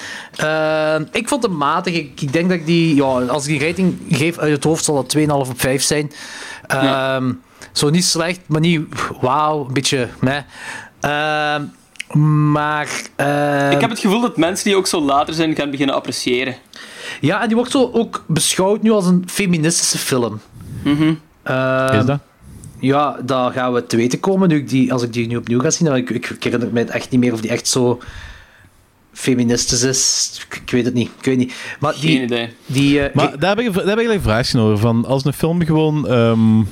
[1.11, 1.93] Ik vond hem matig.
[1.93, 2.95] Ik, ik denk dat ik die...
[2.95, 6.11] Ja, als ik die rating geef uit het hoofd, zal dat 2,5 op 5 zijn.
[6.67, 7.31] Ehm,
[7.71, 8.81] Zo niet slecht, maar niet
[9.21, 9.65] wauw.
[9.67, 10.37] Een beetje meh.
[10.99, 11.61] Ehm,
[12.51, 12.87] maar...
[13.15, 16.55] eh, Ik heb het gevoel dat mensen die ook zo later zijn gaan beginnen appreciëren.
[17.21, 20.39] Ja, en die wordt zo ook beschouwd nu als een feministische film.
[21.43, 22.19] Ehm, Is dat?
[22.83, 25.59] Ja, daar gaan we te weten komen nu ik die, als ik die nu opnieuw
[25.59, 25.95] ga zien.
[25.95, 28.01] Ik, ik, ik herinner me echt niet meer of die echt zo
[29.13, 30.31] feministisch is.
[30.45, 31.09] Ik, ik weet het niet.
[31.19, 31.53] Ik weet niet.
[31.79, 32.49] Maar die, Geen idee.
[32.65, 34.77] Die, eh, Maar daar heb, ik, daar heb ik eigenlijk een vraagje over.
[34.77, 36.63] Van als een film gewoon ehm,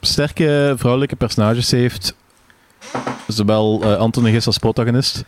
[0.00, 2.16] sterke vrouwelijke personages heeft,
[3.26, 5.24] zowel eh Anthony Gis als protagonist,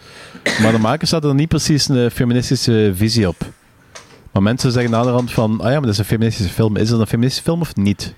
[0.63, 3.37] maar de makers hadden er niet precies een feministische visie op.
[4.33, 6.77] Maar mensen zeggen naderhand van, ah ja, maar dat is een feministische film.
[6.77, 8.15] Is dat een feministische film of niet?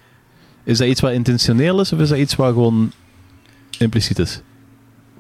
[0.65, 2.93] Is dat iets wat intentioneel is, of is dat iets wat gewoon
[3.79, 4.41] impliciet is?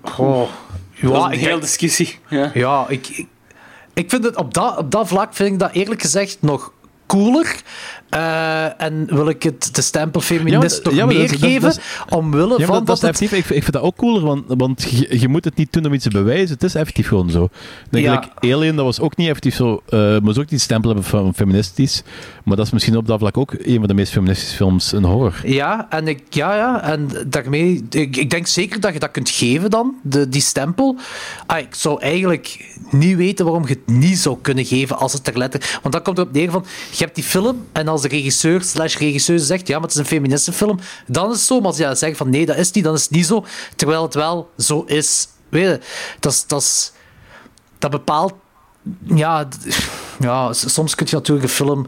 [0.03, 0.49] Goh.
[0.95, 2.19] Ja, een hele discussie.
[2.29, 2.51] Ja.
[2.55, 3.27] ja ik, ik,
[3.95, 6.73] ik vind het op dat, op dat vlak vind ik dat eerlijk gezegd nog
[7.07, 7.63] cooler.
[8.15, 11.51] Eh, en wil ik het de stempel feminist Ja, ja, maar meer dat is- dat-
[11.51, 13.11] geven, dat omwille Ja, van dat, het...
[13.11, 13.33] effectief.
[13.39, 15.93] Ik, ik vind dat ook cooler, want, want je, je moet het niet doen om
[15.93, 16.55] iets te bewijzen.
[16.55, 17.49] Het is effectief gewoon zo.
[17.91, 18.25] Denk Ja.
[18.41, 19.83] Alien, dat was ook niet effectief zo...
[19.89, 22.03] eh moest ook niet stempel hebben van feministisch.
[22.45, 25.03] Maar dat is misschien op dat vlak ook een van de meest feministische films in
[25.03, 25.35] horror.
[25.45, 29.31] Ja, en ik, ja, ja, en daarmee, ik, ik denk zeker dat je dat kunt
[29.31, 30.97] geven dan, de, die stempel.
[31.47, 35.27] Ah, ik zou eigenlijk niet weten waarom je het niet zou kunnen geven als het
[35.27, 35.79] er letterlijk...
[35.83, 38.97] Want dan komt erop neer van, je hebt die film en als de regisseur slash
[38.97, 41.59] regisseuse zegt, ja, maar het is een feministische film, dan is het zo.
[41.59, 43.45] Maar als je zegt van, nee, dat is niet, dan is het niet zo.
[43.77, 45.29] Terwijl het wel zo is.
[45.49, 45.81] Weet je,
[46.21, 46.47] dat is...
[46.47, 46.93] Dat, is,
[47.79, 48.35] dat bepaalt...
[49.05, 49.49] Ja,
[50.21, 51.87] ja, soms kun je natuurlijk een film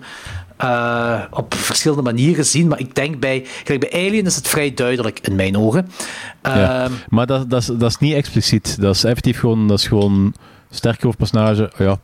[0.56, 4.74] eh, op verschillende manieren zien, maar ik denk bij, kijk, bij Alien is het vrij
[4.74, 5.90] duidelijk in mijn ogen.
[6.42, 6.84] Ja.
[6.84, 8.80] Ehm, Maar dat, dat, is, dat is niet expliciet.
[8.80, 9.68] Dat is effectief gewoon...
[9.68, 10.34] Dat is gewoon
[10.70, 11.72] sterk hoofdpersonage.
[11.76, 11.98] Ja,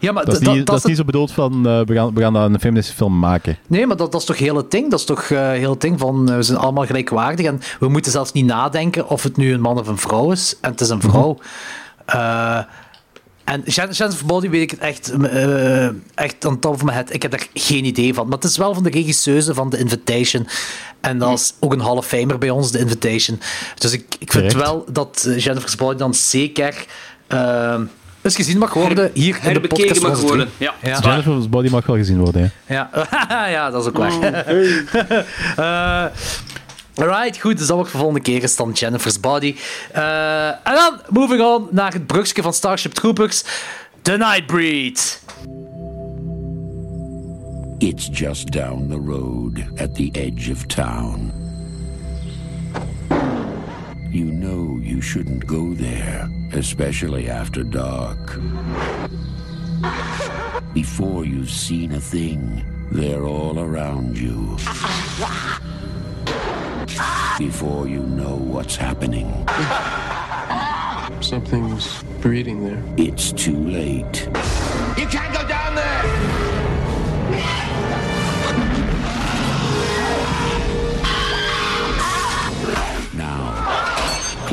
[0.00, 1.66] ja, maar dat is niet, dat is niet zo bedoeld van...
[1.66, 3.58] eh, we, gaan, we gaan daar een feministische film maken.
[3.66, 4.90] Nee, maar dat, dat is toch heel het ding.
[4.90, 7.88] Dat is toch eh, heel het ding van eh, we zijn allemaal gelijkwaardig en we
[7.88, 10.56] moeten zelfs niet nadenken of het nu een man of een vrouw is.
[10.60, 11.38] En het is een vrouw.
[12.06, 12.58] Eh,
[13.44, 15.12] en Jen- Jennifer Body weet ik het echt,
[16.14, 17.12] echt aan het top of mijn head.
[17.14, 18.24] Ik heb daar geen idee van.
[18.28, 20.46] Maar het is wel van de regisseuse van The Invitation.
[21.00, 23.40] En dat is ook een Hall of Famer bij ons, The Invitation.
[23.74, 26.84] Dus ik, ik vind wel dat Jennifer's Body dan zeker
[28.26, 30.02] eens gezien mag worden hier in de podcast.
[30.02, 30.48] mag worden.
[30.56, 30.98] Ja, Ja.
[30.98, 32.90] Jennifer's Body mag wel gezien worden, ja.
[33.28, 34.44] Ja, ja dat is ook waar.
[35.56, 36.04] Eh,
[36.94, 37.58] alright, goed.
[37.58, 39.56] Dus dat wordt voor volgende keer is dan Jennifer's Body.
[39.92, 43.44] Eh, en dan, moving on naar het brugje van Starship Troopers.
[44.02, 45.22] The Nightbreed.
[47.78, 51.45] It's just down the road at the edge of town.
[54.16, 58.40] You know you shouldn't go there, especially after dark.
[60.72, 64.56] Before you've seen a thing, they're all around you.
[67.36, 69.28] Before you know what's happening,
[71.20, 72.82] Something's breeding there.
[72.96, 74.30] it's too late.
[74.96, 76.35] You can't go down there!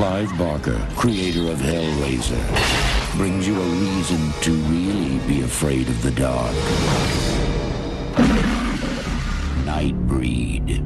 [0.04, 6.12] Clive Barker, creator of Hellraiser, brings you a reason to really be afraid of the
[6.12, 6.54] dark.
[9.66, 10.82] Nightbreed.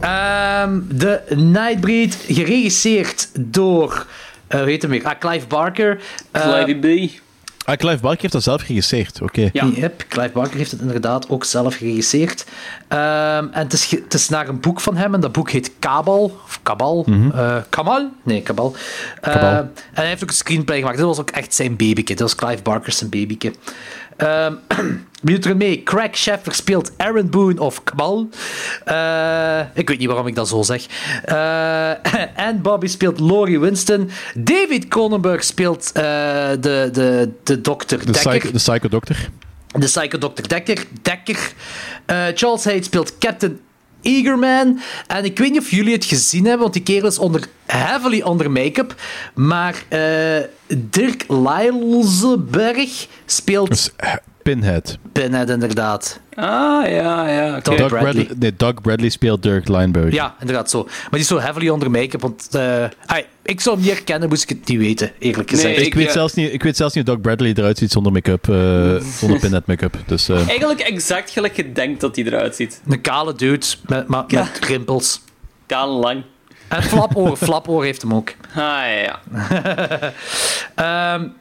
[0.00, 4.06] Ehm, de Nightbreed, geregisseerd door,
[4.46, 5.04] eh hoe heet hem weer?
[5.04, 6.00] Ah, Clive Barker.
[6.30, 7.20] Eh, Clivey B.
[7.64, 9.48] Ah, Clive Barker heeft dat zelf geregisseerd, oké.
[9.52, 9.64] Ja.
[9.64, 12.44] Yep, Clive Barker heeft het inderdaad ook zelf geregisseerd.
[12.88, 15.72] Ehm, en het is, het is naar een boek van hem, en dat boek heet
[15.78, 16.24] Kabal.
[16.44, 17.06] Of Kabal.
[17.34, 18.10] eh, Kamal?
[18.22, 18.74] Nee, Kabal.
[19.20, 19.50] Eh, Kabal.
[19.50, 20.98] en hij heeft ook een screenplay gemaakt.
[20.98, 22.14] Dat was ook echt zijn babyke.
[22.14, 23.52] Dat was Clive Barker zijn babyke.
[24.16, 24.52] Ehm
[25.20, 25.82] wie doet er mee?
[25.82, 28.28] Craig Sheffer speelt Aaron Boone of Kabal.
[28.84, 30.86] Eh, ik weet niet waarom ik dat zo zeg.
[31.24, 31.90] Eh,
[32.46, 34.10] en Bobby speelt Laurie Winston.
[34.34, 36.02] David Cronenberg speelt eh,
[36.60, 38.30] de, de, de dokter De, Dekker.
[38.30, 39.16] psycho, de Psycho Doctor.
[39.66, 40.48] De Psycho Dr.
[40.48, 40.84] Dekker.
[41.02, 41.52] Dekker.
[42.34, 43.60] Charles Hayes speelt Captain
[44.02, 44.80] Eagerman.
[45.06, 48.20] En ik weet niet of jullie het gezien hebben, want die kerel is onder, heavily
[48.20, 48.94] onder make-up.
[49.34, 49.82] Maar
[50.66, 53.90] Dirk Lylsberg speelt Dus,
[54.42, 54.98] Pinhead.
[55.12, 56.20] Pinhead, inderdaad.
[56.34, 57.56] Ah, ja, ja.
[57.56, 57.76] oké.
[57.76, 58.00] Doug Bradley.
[58.12, 58.28] Bradley.
[58.38, 60.12] nee, Doug Bradley speelt Dirk Lineberg.
[60.12, 60.82] Ja, inderdaad zo.
[60.84, 64.28] Maar die is zo heavily onder make-up, want eh, ai, ik zou hem niet herkennen,
[64.28, 65.76] moest ik het niet weten, eerlijk gezegd.
[65.76, 67.92] Nee, Ik, weet eh, zelfs niet, ik weet zelfs niet hoe Doug Bradley eruit ziet
[67.92, 68.48] zonder make-up.
[68.48, 69.96] eh, zonder Pinhead make-up.
[70.06, 72.80] Dus, eh, Eigenlijk exact gelijk je denkt dat hij eruit ziet.
[72.88, 75.20] Een kale dude met, met, met rimpels.
[75.66, 76.22] Kaal lang.
[76.68, 78.32] En flapoor, flapoor heeft hem ook.
[78.54, 79.20] Ah, ja,
[79.56, 80.12] ja.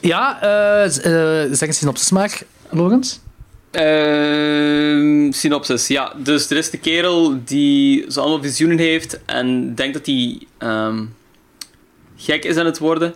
[0.00, 3.18] Ja, eh, eh, zeg een synopsis maar, Lorenz.
[3.70, 6.12] Ehm, synopsis, ja.
[6.16, 11.04] Dus er is de kerel die zo allemaal visioenen heeft en denkt dat hij ehm,
[12.16, 13.14] gek is aan het worden.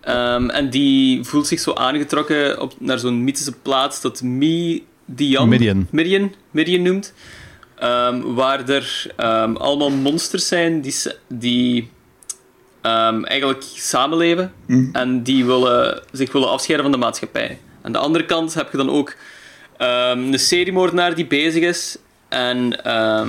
[0.00, 5.48] Ehm, en die voelt zich zo aangetrokken op, naar zo'n mythische plaats dat Mi Dian,
[5.48, 5.86] Midian.
[5.90, 7.12] Midian, Midian noemt.
[7.74, 10.94] Ehm, waar er ehm, allemaal monsters zijn die,
[11.28, 11.90] die
[12.82, 14.52] ehm, eigenlijk samenleven
[14.92, 17.58] en die willen, zich willen afscheiden van de maatschappij.
[17.82, 19.14] Aan de andere kant heb je dan ook
[19.76, 21.96] ehm, een seriemoordenaar die bezig is
[22.28, 23.28] en ehm,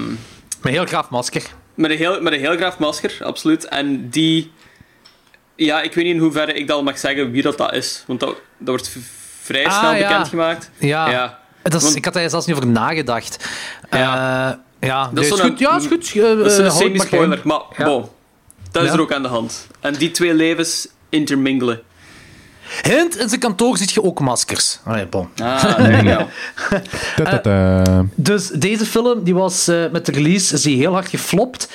[0.62, 1.44] Met heel graaf masker.
[1.74, 3.66] met, een heel, met een heel graaf masker, absoluut.
[3.68, 4.52] En die,
[5.56, 8.04] ja, ik weet niet in hoeverre ik dat al mag zeggen wie dat, dat is,
[8.08, 8.98] want dat, dat wordt
[9.42, 10.08] vrij Ah, snel ja.
[10.08, 10.72] bekendgemaakt.
[10.80, 11.10] Ja.
[11.10, 11.40] ja.
[11.64, 13.50] Dat is, Want- ik had daar zelfs niet over nagedacht.
[13.92, 14.52] Ja.
[14.80, 15.60] Eh, ja, Dat is zo'n- goed.
[15.60, 16.12] Ja, is goed.
[16.16, 17.86] Eh, Dat is eh, een maar semi-spoiler, maar Ja.
[17.86, 18.10] bon.
[18.74, 18.96] Dat is Ja.
[18.96, 19.68] er ook aan de hand.
[19.80, 21.82] En die twee levens intermingelen.
[22.82, 24.80] Hint, in zijn kantoor ziet je ook maskers.
[24.86, 25.30] Allee, bon.
[25.42, 26.28] Ah, there you go.
[27.24, 28.06] ta-ta-ta.
[28.16, 31.70] Dus deze film die was eh, met de release is die heel hard geflopt.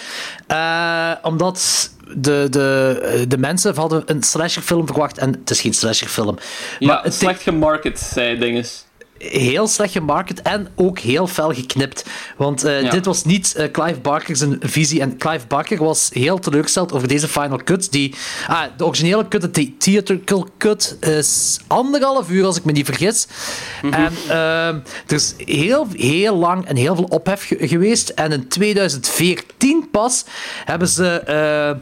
[0.47, 5.19] Eh, omdat de, de, eh, de mensen hadden een slasherfilm verwacht.
[5.19, 6.35] En het is geen slasherfilm.
[6.35, 6.45] Maar
[6.79, 8.85] Ja, het slecht gemarket, zei dinges.
[9.19, 12.05] Heel slecht gemarket en ook heel fel geknipt.
[12.37, 12.91] Want eh, Ja.
[12.91, 15.01] dit was niet eh, Clive Barker's visie.
[15.01, 17.93] En Clive Barker was heel teleurgesteld over deze final cut.
[17.93, 18.15] Die,
[18.47, 23.27] ah, de originele cut, de theatrical cut, is anderhalf uur als ik me niet vergis.
[23.91, 28.09] En ehm, er is heel, heel lang en heel veel ophef ge- geweest.
[28.09, 30.25] En in 2014 pas
[30.65, 31.77] hebben ze...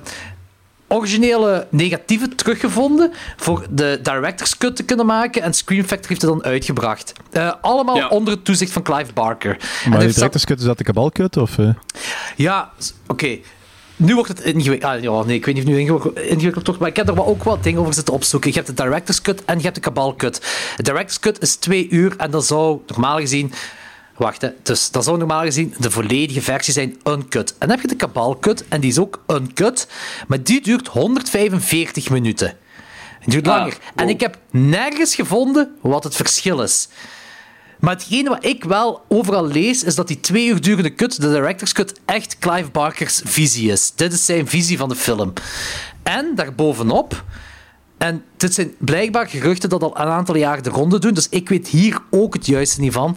[0.88, 6.30] originele negatieven teruggevonden voor de director's cut te kunnen maken en Screen Factory heeft het
[6.30, 7.12] dan uitgebracht.
[7.30, 8.08] Eh, allemaal Ja.
[8.08, 9.56] onder het toezicht van Clive Barker.
[9.84, 11.36] En Maar heeft director's cut, is dat de kabalkut?
[11.36, 11.68] Of, eh?
[12.36, 12.70] ja,
[13.06, 13.38] oké.
[13.96, 14.92] Nu wordt het ingewikkeld.
[14.92, 17.08] Ah, ja, nee, ik weet niet of het nu ingewikkeld ingewikkeld wordt, maar ik heb
[17.08, 18.50] er wel ook wat dingen over zitten opzoeken.
[18.50, 20.42] Je hebt de director's cut en je hebt de kabal cut.
[20.76, 23.52] De director's cut is twee uur en dat zou normaal gezien...
[24.18, 24.48] Wacht, hè.
[24.62, 27.50] Dus dat zou normaal gezien de volledige versie zijn uncut.
[27.50, 29.88] En dan heb je de kabal cut en die is ook uncut,
[30.28, 32.56] maar die duurt 145 minuten.
[33.20, 33.78] Het duurt Ah, langer.
[33.94, 36.88] En ik heb nergens gevonden wat het verschil is.
[37.80, 41.30] Maar hetgene wat ik wel overal lees, is dat die twee uur durende cut, de
[41.30, 43.92] director's cut, echt Clive Barker's visie is.
[43.94, 45.32] Dit is zijn visie van de film.
[46.02, 47.24] En daarbovenop,
[47.98, 51.48] en dit zijn blijkbaar geruchten dat al een aantal jaar de ronde doen, dus ik
[51.48, 53.16] weet hier ook het juiste niet van.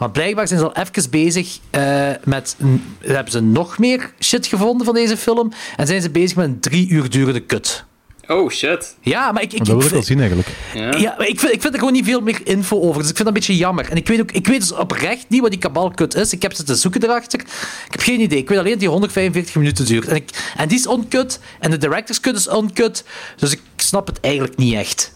[0.00, 2.56] Maar blijkbaar zijn ze al even bezig eh, met...
[2.98, 5.52] Hebben ze nog meer shit gevonden van deze film?
[5.76, 7.84] En zijn ze bezig met een drie uur durende cut.
[8.26, 8.96] Oh, shit.
[9.00, 9.52] Ja, maar ik...
[9.52, 10.48] ik, dat wil ik vind- wel zien eigenlijk.
[10.74, 10.96] Ja.
[10.96, 13.00] Ja, maar ik vind, ik vind er gewoon niet veel meer info over.
[13.00, 13.90] Dus ik vind dat een beetje jammer.
[13.90, 16.32] En ik weet, ook, ik weet dus oprecht niet wat die kabalkut is.
[16.32, 17.40] Ik heb ze te zoeken erachter.
[17.40, 17.46] Ik
[17.90, 18.38] heb geen idee.
[18.38, 20.08] Ik weet alleen dat die 145 minuten duurt.
[20.08, 21.40] En, ik, en die is uncut.
[21.58, 23.04] En de director's cut is uncut.
[23.36, 25.12] Dus ik snap het eigenlijk niet echt.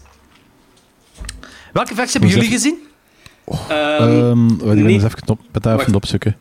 [1.73, 2.77] Welke versie hebben jullie gezien?
[3.69, 6.37] Ehm, ik ben niet- eens even knop, daar even opzoeken.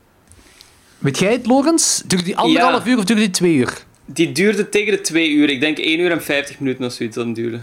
[0.98, 2.02] Weet jij het, Logans?
[2.06, 2.90] Duurde die anderhalf Ja.
[2.90, 3.84] uur of duurde die twee uur?
[4.06, 5.50] Die duurde tegen de 2 uur.
[5.50, 7.60] Ik denk 1 uur en 50 minuten of zoiets het duurde.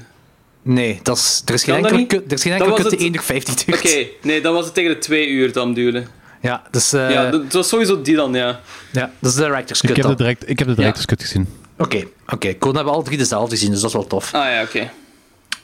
[0.61, 2.21] Nee, dat is, er is geen Kan dat enkele niet?
[2.21, 3.77] kut, er is geen Dan enkele was kut die het- 1 uur 50 duurt.
[3.79, 6.03] Oké, nee, dan was het tegen de 2 uur het duurde.
[6.41, 8.59] Ja, dus, eh, ja, dat was sowieso die dan, ja.
[8.91, 10.15] ja, dat is de director's Ik heb, de dan.
[10.15, 11.47] direct, ik heb de director's cut gezien.
[11.77, 12.53] Oké, oké.
[12.53, 14.33] Koen hebben alle drie dezelfde gezien, dus dat is wel tof.
[14.33, 14.91] Ah ja, oké.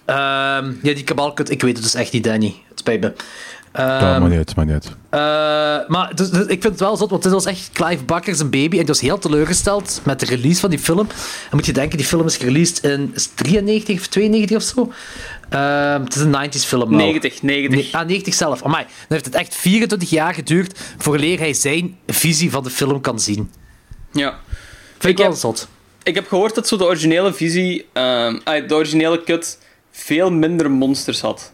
[0.05, 2.55] Ehm, ja, die kabalkut, ik weet het dus echt niet, Danny.
[2.69, 3.13] Het spijt me.
[3.77, 4.95] Ja, Ehm, maakt niet uit, maakt niet uit.
[5.09, 8.35] eh, maar dus, dus ik vind het wel zot, want dit was echt Clive Barker
[8.35, 8.75] zijn baby.
[8.75, 11.07] En ik was heel teleurgesteld met de release van die film.
[11.49, 14.63] En moet je denken, die film is gereleased in is het 93 of 92 of
[14.63, 14.91] zo.
[15.49, 16.89] Ehm, het is een 90s film.
[16.89, 16.97] wel.
[16.99, 17.91] 90, 90.
[17.91, 18.63] Nee, ah, 90 zelf.
[18.63, 18.83] Amai.
[18.83, 23.19] Dan heeft het echt 24 jaar geduurd vooraleer hij zijn visie van de film kan
[23.19, 23.51] zien.
[24.11, 24.39] Ja.
[24.91, 25.67] Vind ik, Ik wel heb- zot.
[26.03, 29.59] Ik heb gehoord dat zo de originele visie, ehm, ah, de originele cut,
[29.91, 31.51] veel minder monsters had.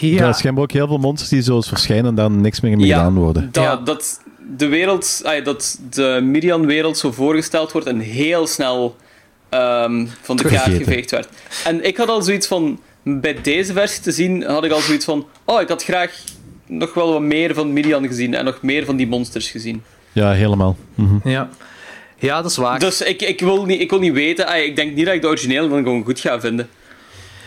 [0.00, 0.26] Ja.
[0.26, 3.14] Er schijnbaar ook heel veel monsters die zo verschijnen en dan niks meer mee gedaan
[3.14, 3.48] worden.
[3.52, 3.76] Dat, Ja.
[3.76, 4.20] dat
[4.56, 8.96] de wereld, dat de Miriam-wereld zo voorgesteld wordt en heel snel
[9.48, 11.28] ehm, van de kaart geveegd werd.
[11.64, 15.04] En ik had al zoiets van, bij deze versie te zien, had ik al zoiets
[15.04, 16.10] van, oh, ik had graag
[16.66, 19.82] nog wel wat meer van Miriam gezien en nog meer van die monsters gezien.
[20.12, 20.76] Ja, helemaal.
[20.94, 21.28] Mhm.
[21.28, 21.48] Ja.
[22.18, 22.78] ja, dat is waar.
[22.78, 25.26] Dus ik, ik, wil niet, ik wil niet weten, ik denk niet dat ik de
[25.28, 26.68] originele dan gewoon goed ga vinden.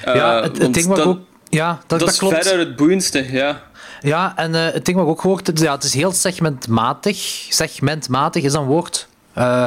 [0.06, 1.20] ja, Eh, het, het ding wat ook...
[1.50, 3.62] Ja, dat, Dat, dat, is verder het boeiendste, ja.
[4.02, 7.18] Ja, en eh, het ding wat ik ook gehoord heb, ja, het is heel segmentmatig.
[7.50, 9.08] Segmentmatig is een woord.
[9.34, 9.66] Eh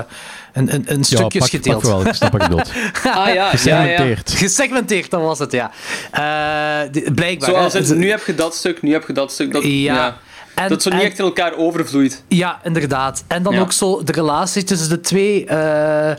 [0.53, 1.83] een, een, een Ja, stukjes pak, gedeeld.
[1.83, 2.69] pak wel, ik snap wat je bedoelt.
[3.05, 3.51] Ah ja, ja, ja.
[3.51, 4.31] Gesegmenteerd.
[4.33, 5.71] Gesegmenteerd, dat was het, ja.
[6.11, 7.71] Eh, die- blijkbaar.
[7.71, 9.53] Zoals nu heb je dat stuk, nu heb je dat stuk.
[9.53, 9.71] Dat, Ja.
[9.95, 10.17] ja.
[10.55, 12.23] En- dat zo niet en- echt in elkaar overvloeit.
[12.29, 13.25] Ja, inderdaad.
[13.29, 13.61] En dan Ja.
[13.61, 15.45] ook zo de relatie tussen de twee.
[15.47, 16.11] eh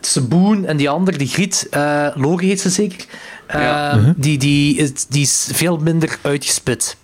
[0.00, 1.66] tussen Boone en die ander, die Griet.
[1.70, 3.04] eh Loge heet ze zeker.
[3.48, 4.14] Eh, Ja.
[4.16, 6.96] die, die, is, die is veel minder uitgespit.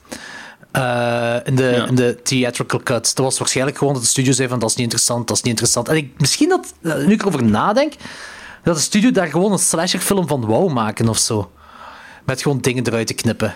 [0.73, 1.87] eh, in, de, Ja.
[1.87, 3.15] in de theatrical cut.
[3.17, 5.43] Dat was waarschijnlijk gewoon dat de studio zei van dat is niet interessant, dat is
[5.43, 5.89] niet interessant.
[5.89, 7.93] En ik, misschien dat, eh, nu ik erover nadenk,
[8.63, 11.51] dat de studio daar gewoon een slasherfilm van wou maken of zo.
[12.25, 13.55] Met gewoon dingen eruit te knippen.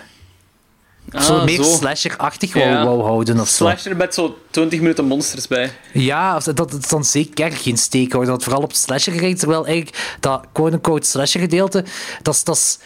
[1.15, 1.63] Of zo Ah, meer zo.
[1.63, 2.85] slasher-achtig wou, Ja.
[2.85, 3.55] wou houden of zo.
[3.65, 5.71] Slasher met zo 20 minuten monsters bij.
[5.93, 8.27] Ja, dat dat het dan zeker geen steek houdt.
[8.27, 11.83] Dat vooral op slasher gericht terwijl eigenlijk dat quote-unquote slasher gedeelte,
[12.21, 12.79] dat is, dat is,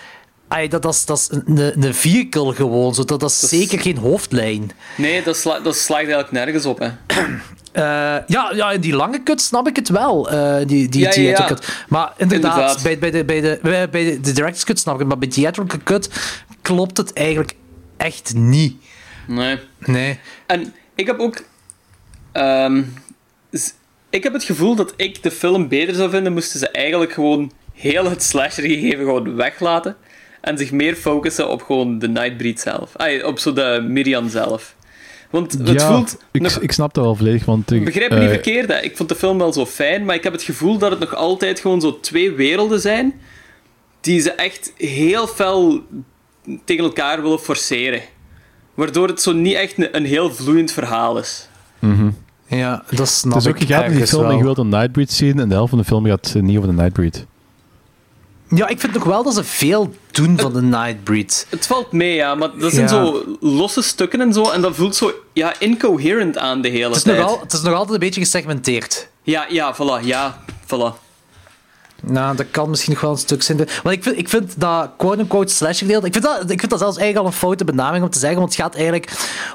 [0.69, 2.93] dat, dat is, dat is een, een vehicle gewoon.
[2.93, 3.03] Zo.
[3.03, 4.71] Dat, dat is Dat is- zeker geen hoofdlijn.
[4.97, 6.89] Nee, dat, sla dat slaagt eigenlijk nergens op, hè.
[7.73, 7.83] Eh,
[8.27, 10.29] ja, ja, in die lange cut snap ik het wel.
[10.29, 11.35] eh, die die Ja, ja, ja.
[11.35, 11.85] theatrical cut.
[11.87, 12.83] Maar inderdaad, Inderdaad.
[12.83, 15.09] Bij, bij, de, bij, de, bij, bij de, de director's cut snap ik het.
[15.09, 16.09] Maar bij de theatrical cut
[16.61, 17.55] klopt het eigenlijk
[18.03, 18.75] echt niet.
[19.27, 19.59] Nee.
[19.79, 20.19] Nee.
[20.45, 21.43] En ik heb ook...
[22.31, 22.83] ehm,
[24.09, 27.51] ik heb het gevoel dat ik de film beter zou vinden moesten ze eigenlijk gewoon
[27.73, 29.95] heel het slasher gegeven gewoon weglaten
[30.41, 32.95] en zich meer focussen op gewoon de Nightbreed zelf.
[32.95, 34.75] Ah, op zo de Miriam zelf.
[35.29, 36.17] Want het ja, voelt...
[36.31, 37.71] ik, nog- ik snap dat wel volledig, want...
[37.71, 38.79] ik, Begrijp me niet eh, verkeerd, hè.
[38.79, 41.15] ik vond de film wel zo fijn, maar ik heb het gevoel dat het nog
[41.15, 43.21] altijd gewoon zo twee werelden zijn
[44.01, 45.83] die ze echt heel fel
[46.65, 48.01] tegen elkaar willen forceren.
[48.73, 51.47] Waardoor het zo niet echt een, een heel vloeiend verhaal is.
[51.79, 52.09] mhm.
[52.47, 54.37] Ja, dat snap Het is ook, ik je gaat in die film wel.
[54.37, 56.69] je wilt een Nightbreed zien en de helft van de film gaat eh, niet over
[56.69, 57.25] de Nightbreed.
[58.49, 61.47] Ja, ik vind nog wel dat ze veel doen van de Nightbreed.
[61.49, 62.87] Het valt mee, ja, maar dat zijn Ja.
[62.87, 66.95] zo losse stukken en zo, en dat voelt zo ja, incoherent aan de hele Het
[66.95, 67.17] is, tijd.
[67.17, 69.09] nog al, het is nog altijd een beetje gesegmenteerd.
[69.23, 71.02] Ja, ja, voilà, ja, voilà.
[72.05, 73.57] Nou, dat kan misschien nog wel een stuk zijn.
[73.57, 76.05] Want ik vind, ik vind dat quote-unquote slasher deel...
[76.05, 78.39] Ik vind, dat, ik vind dat zelfs eigenlijk al een foute benaming om te zeggen,
[78.39, 79.11] want het gaat eigenlijk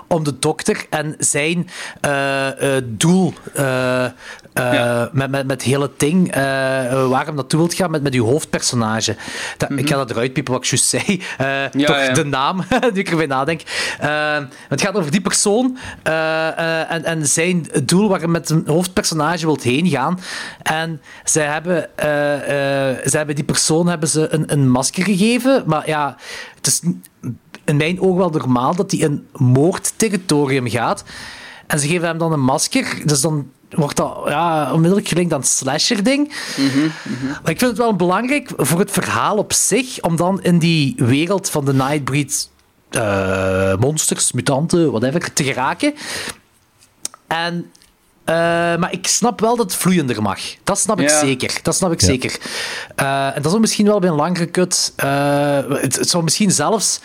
[0.06, 1.68] om de dokter en zijn
[2.00, 3.34] eh, eh, doel
[4.58, 6.42] eh, met, met, met het hele ding, eh,
[7.08, 9.16] waar hem naartoe wilt gaan met, met uw hoofdpersonage.
[9.56, 11.22] Dat, Ik ga dat eruit piepen wat ik juist zei.
[11.38, 12.12] Eh, toch ja.
[12.12, 13.62] de naam, nu ik erbij nadenk.
[14.68, 19.62] Het gaat over die persoon en, en zijn doel waar hij met een hoofdpersonage wilt
[19.62, 20.20] heen gaan.
[20.62, 21.88] En zij hebben,
[23.04, 26.16] zij hebben die persoon hebben ze een, een masker gegeven, maar ja,
[26.54, 26.80] het is
[27.64, 31.04] in mijn ogen wel normaal dat hij in moordterritorium gaat.
[31.66, 35.40] En ze geven hem dan een masker, dus dan wordt dat ja, onmiddellijk gelinkt aan
[35.40, 36.28] het slasher-ding.
[37.42, 40.94] Maar ik vind het wel belangrijk voor het verhaal op zich, om dan in die
[40.96, 42.48] wereld van de Nightbreed
[42.90, 45.94] eh, monsters, mutanten, whatever, te geraken.
[47.26, 47.70] En
[48.24, 48.34] Eh,
[48.76, 50.40] maar ik snap wel dat het vloeiender mag.
[50.64, 51.18] Dat snap ik Ja.
[51.20, 51.58] zeker.
[51.62, 52.06] Dat snap ik Ja.
[52.06, 52.38] zeker.
[52.96, 54.92] Eh, en dat is misschien wel bij een langere cut.
[54.96, 57.00] eh, het, het zou misschien zelfs.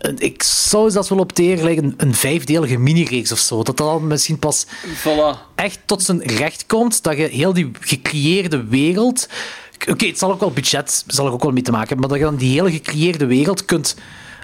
[0.00, 3.56] Eh, ik zou zelfs wel opteren like een, een vijfdelige mini-reeks of zo.
[3.56, 4.66] Dat dat dan misschien pas
[4.96, 5.38] Voilà.
[5.54, 7.02] echt tot zijn recht komt.
[7.02, 9.28] Dat je heel die gecreëerde wereld.
[9.88, 12.08] Oké, het zal ook wel budget zal er ook wel mee te maken hebben.
[12.08, 13.96] Maar dat je dan die hele gecreëerde wereld kunt.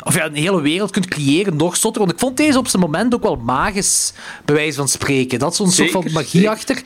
[0.04, 2.00] Of ja, een hele wereld kunt creëren, nog zotter.
[2.02, 4.12] Want ik vond deze op zijn moment ook wel magisch,
[4.44, 5.38] bij wijze van spreken.
[5.38, 6.48] Dat is zo'n soort van magie zeker.
[6.48, 6.82] achter.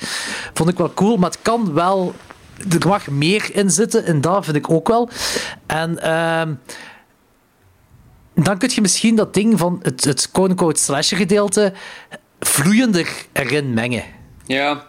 [0.54, 2.14] Vond ik wel cool, maar het kan wel.
[2.80, 5.08] Er mag meer in zitten, en dat vind ik ook wel.
[5.66, 6.52] En ehm,
[8.42, 11.72] dan kun je misschien dat ding van het, het quote-unquote slasher gedeelte
[12.40, 14.04] vloeiender erin mengen.
[14.46, 14.88] Ja.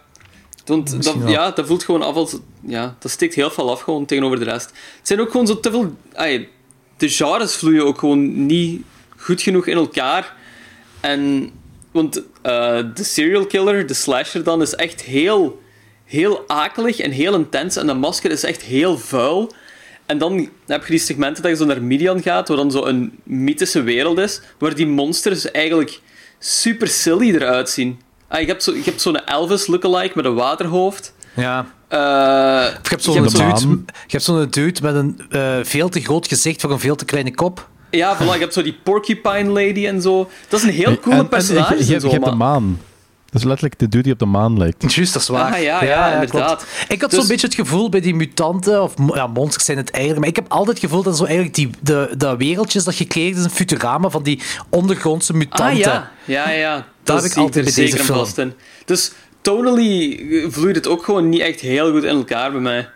[0.66, 2.36] Want dat, ja, dat voelt gewoon af als...
[2.66, 4.66] Ja, dat steekt heel veel af gewoon tegenover de rest.
[4.98, 5.96] Het zijn ook gewoon zo te veel...
[6.98, 8.82] de genres vloeien ook gewoon niet
[9.18, 10.36] goed genoeg in elkaar.
[11.00, 11.52] En...
[11.92, 15.62] Want eh, de serial killer, de slasher dan, is echt heel...
[16.06, 17.76] Heel akelig en heel intens.
[17.76, 19.54] En de masker is echt heel vuil.
[20.12, 22.86] En dan heb je die segmenten dat je zo naar Midian gaat, waar dan zo
[22.86, 26.00] een mythische wereld is, waar die monsters eigenlijk
[26.40, 28.00] super silly eruit zien.
[28.28, 31.14] Ah, je hebt zo- je hebt zo'n Elvis lookalike met een waterhoofd.
[31.36, 31.66] Ja.
[31.88, 35.58] Eh, Of je hebt zo'n hebt zo- dude, je hebt zo'n dude met een eh,
[35.64, 37.70] veel te groot gezicht voor een veel te kleine kop.
[37.90, 40.30] Ja, voilà, je hebt zo die Porcupine Lady en zo.
[40.50, 41.74] Dat is een heel coole En- en personage.
[41.78, 42.80] je, je, je hebt de maan.
[43.32, 44.84] Dat is letterlijk de dude die op de maan lijkt.
[44.94, 45.54] Juist, dat is waar.
[45.54, 46.48] Ah, ja, ja, inderdaad.
[46.58, 46.66] klopt.
[46.92, 49.90] Ik had Dus- zo'n beetje het gevoel bij die mutanten, of ja, monsters zijn het
[49.92, 52.96] eigenlijk, maar ik heb altijd het gevoel dat zo eigenlijk die, de, de wereldjes dat
[52.96, 55.68] gecreëerd is, een Futurama van die ondergrondse mutanten.
[55.68, 56.74] Ah ja, ja, ja.
[56.76, 56.86] Daar
[57.16, 58.18] Dat heb ik altijd er bij zeker deze film.
[58.18, 58.54] vast in.
[58.86, 62.90] Dus tonally eh, vloeit het ook gewoon niet echt heel goed in elkaar bij mij.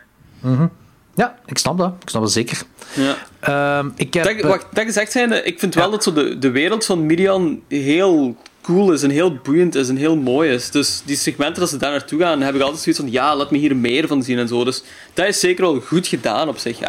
[1.16, 1.94] Ja, ik snap dat.
[2.02, 2.62] Ik snap dat zeker.
[2.94, 3.16] Ja.
[3.40, 6.52] Ehm, ik heb, Dat, wacht, dat gezegd zijnde, ik vind wel dat zo de, de
[6.52, 8.36] wereld van Midian heel
[8.66, 10.72] cool is en heel boeiend is en heel mooi is.
[10.72, 13.52] Dus die segmenten dat ze daar naartoe gaan, heb ik altijd zoiets van, ja, laat
[13.52, 14.64] me hier meer van zien en zo.
[14.64, 14.84] Dus
[15.14, 16.80] dat is zeker wel goed gedaan op zich.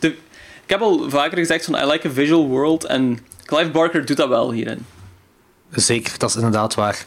[0.00, 0.16] Ik
[0.66, 4.28] heb al vaker gezegd van, I like a visual world en Clive Barker doet dat
[4.28, 4.86] wel hierin.
[5.70, 7.04] Zeker, dat is inderdaad waar.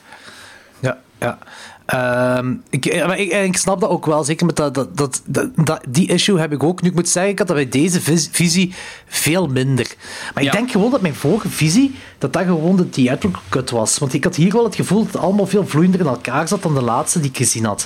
[0.80, 1.38] Ja, ja.
[1.86, 5.22] Ehm, ik, eh, ik, en ik snap dat ook wel, zeker met dat, dat, dat,
[5.56, 6.82] dat, die issue heb ik ook.
[6.82, 8.74] Nu, ik moet zeggen, ik had dat bij deze vis- visie
[9.08, 9.96] veel minder.
[10.34, 10.58] Maar ik Ja.
[10.58, 13.98] denk gewoon dat mijn vorige visie, dat dat gewoon de theatrical cut was.
[13.98, 16.62] Want ik had hier wel het gevoel dat het allemaal veel vloeiender in elkaar zat
[16.64, 17.86] dan de laatste die ik gezien had.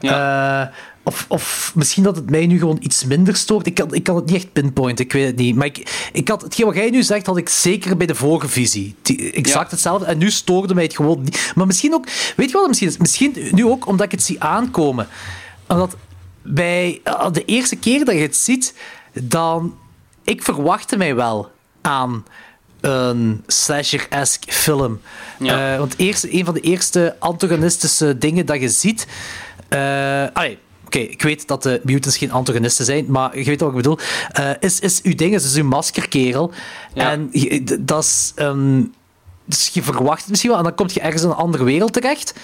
[0.00, 0.62] Eh,
[1.02, 3.66] of, of misschien dat het mij nu gewoon iets minder stoort.
[3.66, 5.56] Ik kan, ik kan het niet echt pinpointen, ik weet het niet.
[5.56, 8.48] Maar ik, ik had, hetgeen wat jij nu zegt, had ik zeker bij de vorige
[8.48, 8.94] visie.
[9.02, 9.70] Die- exact Ja.
[9.70, 10.04] hetzelfde.
[10.06, 11.52] En nu stoorde mij het gewoon niet.
[11.54, 12.06] Maar misschien ook,
[12.36, 12.96] weet je wat het misschien is?
[12.96, 15.08] Misschien nu ook omdat ik het zie aankomen.
[15.68, 15.96] Omdat
[16.42, 18.74] bij eh, de eerste keer dat je het ziet,
[19.12, 19.74] dan.
[20.24, 21.50] Ik verwachtte mij wel
[21.80, 22.24] aan
[22.80, 25.00] een slasher-esque film.
[25.38, 25.72] Ja.
[25.72, 29.06] Eh, want eerst, een van de eerste antagonistische dingen dat je ziet.
[29.68, 30.58] eh, allee,
[30.90, 33.98] Oké, ik weet dat de mutants geen antagonisten zijn, maar je weet wat ik bedoel.
[34.32, 36.52] Eh, is, is uw ding, is uw maskerkerel.
[36.94, 37.10] Ja.
[37.10, 37.30] En
[37.80, 38.32] dat is.
[38.34, 38.82] ehm,
[39.44, 41.92] dus je verwacht het misschien wel, en dan kom je ergens in een andere wereld
[41.92, 42.34] terecht.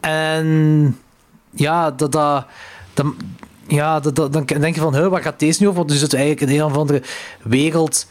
[0.00, 0.98] En
[1.50, 2.46] ja, dat, dat,
[2.94, 3.06] dat-
[3.66, 5.78] ja dat, dat- dan denk je van, huh, waar gaat deze nu over?
[5.78, 7.02] Want nu zitten we eigenlijk in een of andere
[7.42, 8.06] wereld.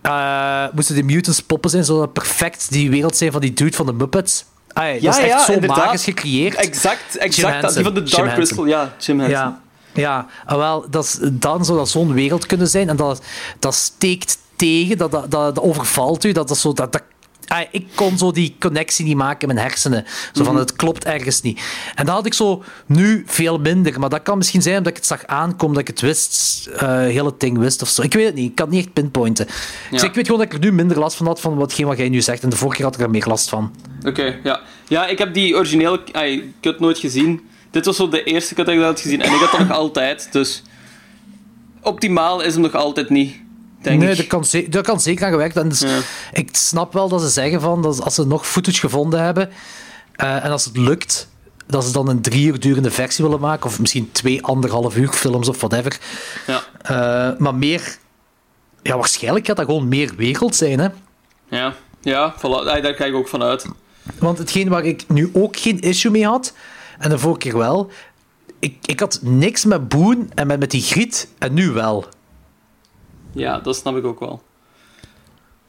[0.00, 3.86] eh, moesten die mutants poppen zijn, zodat perfect die wereld zijn van die dude van
[3.86, 4.44] de Muppets.
[4.72, 5.76] Ah, dat is echt zo inderdaad.
[5.76, 6.54] magisch gecreëerd.
[6.54, 7.62] Exact, exact.
[7.62, 7.74] dat-.
[7.74, 8.34] Die van de Dark.
[8.34, 9.38] Crystal, ja, Jim Henson.
[9.38, 9.60] Ja,
[9.92, 10.26] ja.
[10.46, 12.88] Ah, wel, dat is, dan zou dat zo'n wereld kunnen zijn.
[12.88, 13.22] En dat,
[13.58, 16.32] dat steekt tegen, dat, dat, dat, dat overvalt u.
[16.32, 17.02] Dat, dat, zo, dat, dat,
[17.50, 20.04] ah, ik kon zo die connectie niet maken in mijn hersenen.
[20.32, 20.62] Zo van, Mhm.
[20.62, 21.60] het klopt ergens niet.
[21.94, 24.00] En dat had ik zo nu veel minder.
[24.00, 27.24] Maar dat kan misschien zijn omdat ik het zag aankomen, dat ik het wist, heel
[27.26, 28.02] het ding wist of zo.
[28.02, 29.46] Ik weet het niet, ik kan het niet echt pinpointen.
[29.90, 31.98] Dus ik weet gewoon dat ik er nu minder last van had van watgeen wat
[31.98, 32.42] jij nu zegt.
[32.42, 33.74] En de vorige keer had ik er meer last van.
[34.06, 34.60] Oké, ja.
[34.88, 37.40] Ja, ik heb die originele ai, cut nooit gezien.
[37.70, 39.20] Dit was zo de eerste cut dat ik had gezien.
[39.22, 40.62] En ik had dat nog altijd, dus...
[41.82, 43.34] Optimaal is hem nog altijd niet,
[43.82, 45.56] denk nee, daar kan, daar kan zeker aan gewerkt.
[45.56, 45.98] En dus, Ja.
[46.32, 49.50] Ik snap wel dat ze zeggen van, dat als ze nog footage gevonden hebben
[50.16, 51.28] eh, en als het lukt,
[51.66, 55.08] dat ze dan een drie uur durende versie willen maken, of misschien twee anderhalf uur
[55.08, 55.98] films of whatever.
[56.46, 57.96] Ja, Eh, maar meer,
[58.82, 60.88] ja, waarschijnlijk gaat dat gewoon meer wereld zijn, hè?
[61.48, 62.64] ja, ja voilà.
[62.64, 63.66] Daar ga ik ook van uit.
[64.18, 66.52] Want hetgeen waar ik nu ook geen issue mee had,
[66.98, 67.90] en de vorige keer wel,
[68.58, 72.04] ik, ik had niks met Boon en met, met die griet, en nu wel.
[73.32, 74.42] Ja, dat snap ik ook wel.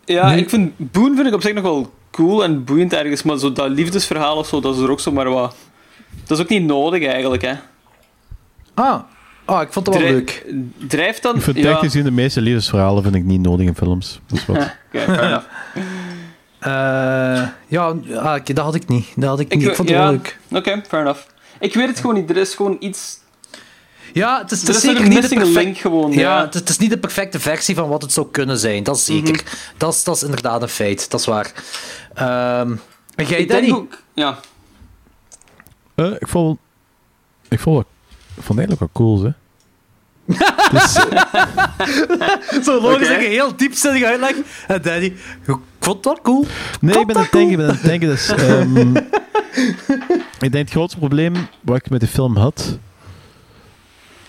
[0.06, 0.74] Ja, ik vind...
[0.78, 4.38] Boon vind ik op zich nog wel cool en boeiend ergens, maar zo dat liefdesverhaal
[4.38, 5.56] of zo, dat is er ook zomaar wat...
[6.26, 7.54] Dat is ook niet nodig eigenlijk, hè.
[8.74, 9.00] Ah,
[9.46, 10.46] ah ik vond het wel leuk.
[10.88, 11.36] Drijft dan...
[11.36, 11.76] Ik vind ja.
[11.76, 14.20] gezien de meeste liefdesverhalen vind ik niet nodig in films.
[14.28, 14.58] Dat is wat.
[14.58, 15.46] Oké, fair enough.
[16.60, 19.08] Eh, ja, ah, dat had ik niet.
[19.16, 19.68] Dat had ik, niet.
[19.68, 20.40] Ik vond het ja, wel leuk.
[20.52, 21.22] Oké, fair enough.
[21.60, 22.30] Ik weet het gewoon niet.
[22.30, 23.20] Er is gewoon iets...
[24.14, 26.20] Ja, het is, het is is zeker een niet de missing perfect- link gewoon, Ja,
[26.20, 26.42] ja.
[26.46, 28.84] Het, is, het is niet de perfecte versie van wat het zou kunnen zijn.
[28.84, 29.34] Dat is zeker.
[29.34, 29.44] Mhm.
[29.78, 31.10] dat, is, dat is inderdaad een feit.
[31.12, 31.52] Dat is waar.
[32.14, 32.72] Ehm
[33.16, 33.66] en jij, Ik Danny?
[33.66, 33.98] denk ook...
[34.14, 34.40] Ja.
[35.96, 36.60] Eh, ik vond...
[37.50, 37.88] Ik vond, het-
[38.38, 39.32] ik vond het eigenlijk wel cool, hè.
[40.72, 40.94] Dus,
[42.66, 44.36] Zo logisch dat je heel diepzinnig uitleg.
[44.68, 46.46] En Danny, ik vond het wel cool.
[46.82, 48.08] Nee, ik ben aan het denken, ik ben aan het denken.
[48.10, 48.96] Dus, ehm,
[50.40, 52.78] ik denk het grootste probleem wat ik met de film had,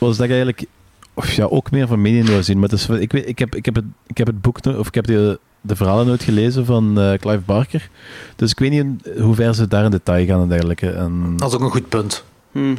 [0.09, 0.67] was dat eigenlijk
[1.15, 2.59] of ja, ook meer van media wil zien.
[2.59, 4.95] Maar is, ik, weet, ik, heb, ik, heb het, ik heb het boek, of ik
[4.95, 7.89] heb de, de verhalen nooit gelezen van eh, Clive Barker.
[8.37, 10.91] Dus ik weet niet in hoe ver ze daar in detail gaan en dergelijke.
[10.91, 12.25] En, Dat is ook een goed punt.
[12.53, 12.77] Hm.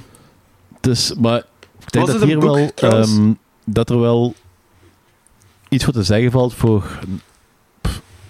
[0.80, 1.38] dus, maar
[1.80, 3.32] ik denk Was dat hier boek, wel ehm,
[3.66, 4.34] dat er wel
[5.70, 7.00] iets voor te zeggen valt voor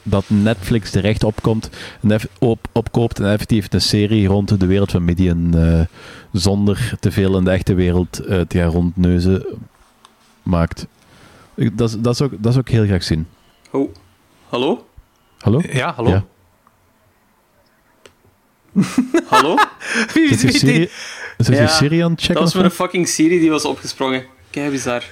[0.03, 1.69] dat Netflix de recht opkomt
[2.01, 5.81] en op, opkoopt en effectief een serie rond de wereld van Midian eh,
[6.31, 9.45] zonder te veel in de echte wereld eh, te gaan rondneuzen
[10.43, 10.87] maakt.
[11.55, 13.27] Dat, is- dat, is ook, dat is ook heel graag zien.
[13.71, 13.93] Oh.
[14.49, 14.87] Hallo?
[15.39, 15.61] Hallo?
[15.71, 16.09] Ja, hallo?
[16.09, 16.23] Ja.
[19.29, 19.55] Hallo?
[20.13, 20.89] Wie weet serie,
[21.37, 22.35] die- Ja, serie aan het checken?
[22.35, 24.23] Dat was met een fucking Siri die was opgesprongen.
[24.49, 25.03] Kijk, bizar.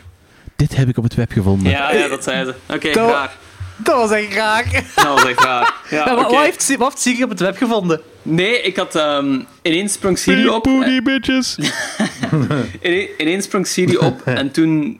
[0.56, 1.72] Dit heb ik op het web gevonden.
[1.72, 2.56] Ja, ja, dat zei ze.
[2.76, 3.38] Oké, Dat- raar.
[3.84, 4.84] Dat was echt raar.
[4.96, 5.74] Dat was echt raar.
[5.90, 8.02] Ja, Ja, maar wat, heeft, wat heeft Siri op het web gevonden?
[8.22, 10.64] Nee, ik had ehm, ineens sprong Siri op.
[10.64, 11.58] Booty bitches!
[12.82, 15.00] Ine- Ineens sprong Siri op en toen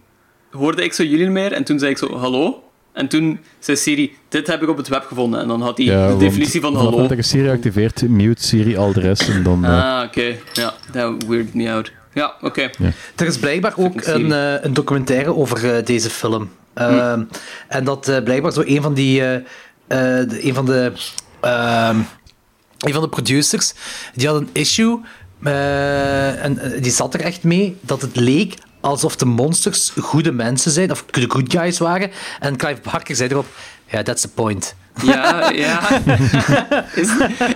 [0.52, 2.64] hoorde ik zo jullie niet meer en toen zei ik zo hallo.
[2.94, 5.40] En toen zei Siri, dit heb ik op het web gevonden.
[5.42, 7.08] En dan had hij Ja, de definitie van hallo.
[7.08, 9.66] dat je Siri activeert, mute Siri al de rest en dan...
[9.66, 10.36] eh, Ah, oké.
[10.54, 11.92] Ja, dat weirded me out.
[12.14, 12.70] Ja, oké.
[13.16, 16.50] Er is blijkbaar ook een, eh, een documentaire over eh, deze film.
[16.74, 17.24] Ehm,
[17.68, 19.22] En dat eh, blijkbaar zo een van die...
[19.22, 20.92] eh, eh, de- een van de...
[21.42, 21.98] ehm,
[22.78, 23.74] een van de producers,
[24.16, 25.00] die had een issue,
[25.44, 30.92] en die zat er echt mee, dat het leek alsof de monsters goede mensen zijn,
[30.92, 32.12] of de good guys waren.
[32.40, 33.46] En Clive Barker zei erop,
[33.90, 34.76] ja, that's the point.
[35.04, 35.80] Ja, ja.
[36.96, 37.10] Is,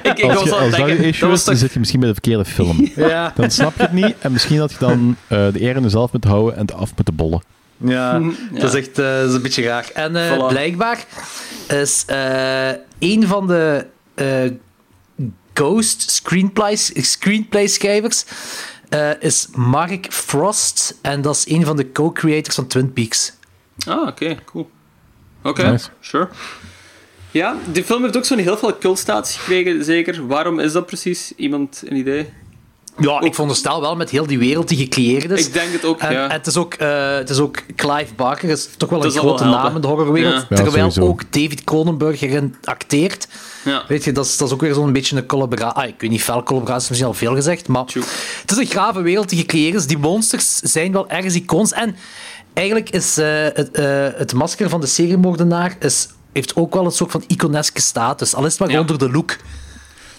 [0.03, 2.13] ik, ik als je, als dat je issue is, dan zit je misschien bij de
[2.15, 2.91] verkeerde film.
[2.95, 3.31] Ja.
[3.35, 6.11] Dan snap je het niet en misschien had je dan eh, de eer in jezelf
[6.11, 7.41] moeten houden en het af moeten bollen.
[7.77, 8.31] Ja, Ja.
[8.59, 9.89] dat is echt eh, dat is een beetje raar.
[9.93, 10.47] En eh, Voilà.
[10.47, 11.05] blijkbaar
[11.67, 12.69] is eh
[12.99, 13.85] een van de
[14.15, 14.51] eh,
[15.53, 18.25] Ghost screenplays, screenplay schrijvers
[18.89, 20.97] eh, is Mark Frost.
[21.01, 23.33] En dat is een van de co-creators van Twin Peaks.
[23.87, 24.69] Ah, oké, cool.
[25.43, 25.87] Oké, Nice.
[25.99, 26.27] sure.
[27.31, 30.27] Ja, die film heeft ook zo'n heel veel cultstatus gekregen, zeker.
[30.27, 31.33] Waarom is dat precies?
[31.35, 32.29] Iemand een idee?
[32.99, 35.47] Ja, ik veronderstel wel met heel die wereld die gecreëerd is.
[35.47, 36.23] Ik denk het ook, En, ja.
[36.23, 39.21] en het, is ook, eh, het is ook Clive Barker, is toch wel Dat een
[39.21, 40.45] wel grote naam in de horrorwereld.
[40.49, 40.55] Ja.
[40.55, 43.27] Terwijl ook David Cronenberg erin acteert.
[43.65, 43.83] Ja.
[43.87, 45.81] Weet je, dat is, dat is ook weer zo'n beetje een collaboratie.
[45.81, 47.85] Ah, ik weet niet, fel collaboratie is misschien al veel gezegd, maar
[48.41, 49.87] het is een grave wereld die gecreëerd is.
[49.87, 51.71] Die monsters zijn wel ergens icons.
[51.71, 51.95] En
[52.53, 56.91] eigenlijk is eh, het, eh, het masker van de seriemoordenaar is, heeft ook wel een
[56.91, 58.35] soort van iconeske status.
[58.35, 58.75] Al is het maar Ja.
[58.77, 59.35] gewoon door de look.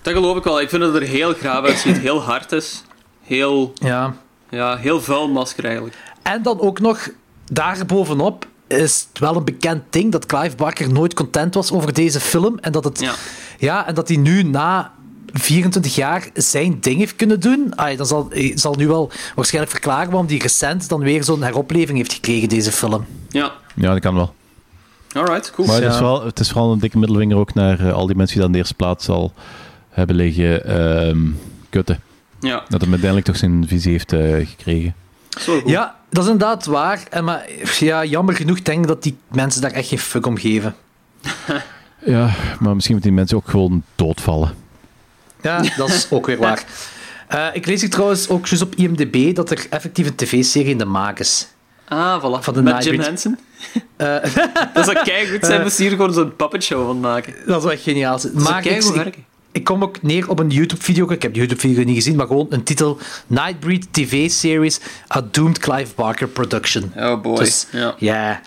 [0.07, 0.61] Dat geloof ik wel.
[0.61, 2.83] Ik vind dat het er heel graaf uitziet, heel hard is.
[3.23, 4.15] Heel, Ja.
[4.51, 5.97] ja, heel vuil masker eigenlijk.
[6.23, 7.09] En dan ook nog,
[7.53, 12.21] daarbovenop is het wel een bekend ding dat Clive Barker nooit content was over deze
[12.21, 12.59] film.
[12.59, 13.13] En dat, het, Ja.
[13.59, 14.93] ja, en dat hij nu na
[15.33, 17.73] 24 jaar zijn ding heeft kunnen doen.
[17.97, 21.99] Dan zal, hij zal nu wel waarschijnlijk verklaren waarom hij recent dan weer zo'n heropleving
[21.99, 23.07] heeft gekregen, deze film.
[23.29, 24.35] Ja, Ja, dat kan wel.
[25.13, 25.67] alright, cool.
[25.69, 28.17] Maar het, is wel, het is vooral een dikke middelvinger ook naar eh, al die
[28.17, 29.33] mensen die dan de eerste plaats al
[29.97, 31.19] hebben liggen ehm,
[31.71, 32.01] kutten.
[32.41, 34.95] Ja, Dat hem uiteindelijk toch zijn visie heeft eh, gekregen.
[35.39, 35.71] zo goed.
[35.71, 37.03] Ja, dat is inderdaad waar.
[37.11, 37.47] En maar
[37.79, 40.75] ja, jammer genoeg denk ik dat die mensen daar echt geen fuck om geven.
[42.05, 44.55] Ja, maar misschien moeten die mensen ook gewoon doodvallen.
[45.43, 46.65] Ja, dat is ook weer waar.
[47.29, 50.79] Eh, ik lees hier trouwens ook juist op IMDb dat er effectief een tv-serie in
[50.79, 51.49] de maak is.
[51.89, 52.43] Ah, voilà.
[52.43, 53.01] Van de Met Jim.
[53.01, 53.39] Henson.
[53.97, 54.17] Eh,
[54.75, 57.35] Dat zou keigoed zijn, moest hier gewoon zo'n puppet show van maken.
[57.47, 58.19] dat is echt geniaal.
[58.19, 59.25] zou Maar ik, keigoed ik, werken.
[59.57, 61.11] Ik kom ook neer op een YouTube-video.
[61.11, 64.81] Ik heb de YouTube-video niet gezien, maar gewoon een titel: Nightbreed TV-series,
[65.17, 66.93] a doomed Clive Barker production.
[66.97, 67.37] Oh boy.
[67.37, 67.95] Dus, ja.
[67.99, 68.41] ja.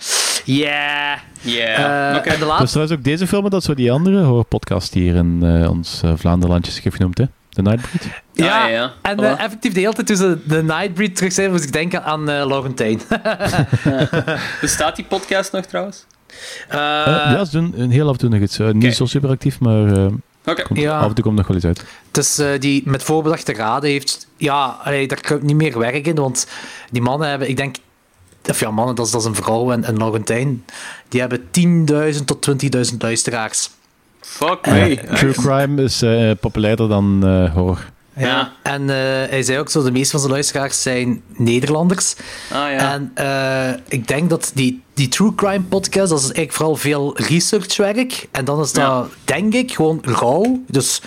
[0.44, 1.18] Ja.
[1.40, 1.78] Yeah.
[1.78, 2.16] Eh.
[2.16, 2.66] En de Dat is laatste.
[2.66, 6.82] trouwens ook deze film, dat zo die andere horrorpodcast hier in eh, ons eh, Vlaanderlandjes
[6.82, 7.24] heeft genoemd, hè?
[7.48, 8.08] De Nightbreed.
[8.32, 8.92] Ja, ja, ja.
[9.02, 12.46] en effectief de hele tijd ze de Nightbreed terug zijn, moest ik denken aan eh
[12.46, 13.00] Laurentijn.
[14.60, 16.06] Bestaat die podcast nog trouwens?
[16.68, 18.58] Eh, ja, ze doen een heel af en toe nog iets.
[18.72, 20.06] Niet zo super actief, maar eh,
[20.44, 20.64] Oké.
[20.72, 20.98] Ja.
[20.98, 21.84] af en toe komt nog wel iets uit.
[22.10, 24.28] Dus eh, die met voorbedachte raden heeft...
[24.36, 26.46] Ja, allee, daar kan ik niet meer werken, want
[26.90, 27.76] die mannen hebben, ik denk...
[28.48, 30.64] Of ja, mannen, dat is, dat is een vrouw en, en Laurentijn.
[31.08, 31.40] Die hebben
[32.14, 32.50] 10.000 tot
[32.92, 33.70] 20.000 luisteraars.
[34.20, 35.00] Fuck me.
[35.14, 37.90] true crime is eh, populairder dan eh, horror.
[38.26, 38.52] Ja.
[38.62, 38.96] En eh,
[39.30, 42.14] hij zei ook zo, de meeste van zijn luisteraars zijn Nederlanders.
[42.52, 42.92] Ah ja.
[42.92, 47.16] En eh, ik denk dat die, die True Crime podcast, dat is eigenlijk vooral veel
[47.16, 48.28] researchwerk.
[48.30, 49.06] En dan is dat, Ja.
[49.24, 50.62] denk ik, gewoon rauw.
[50.66, 51.02] Dus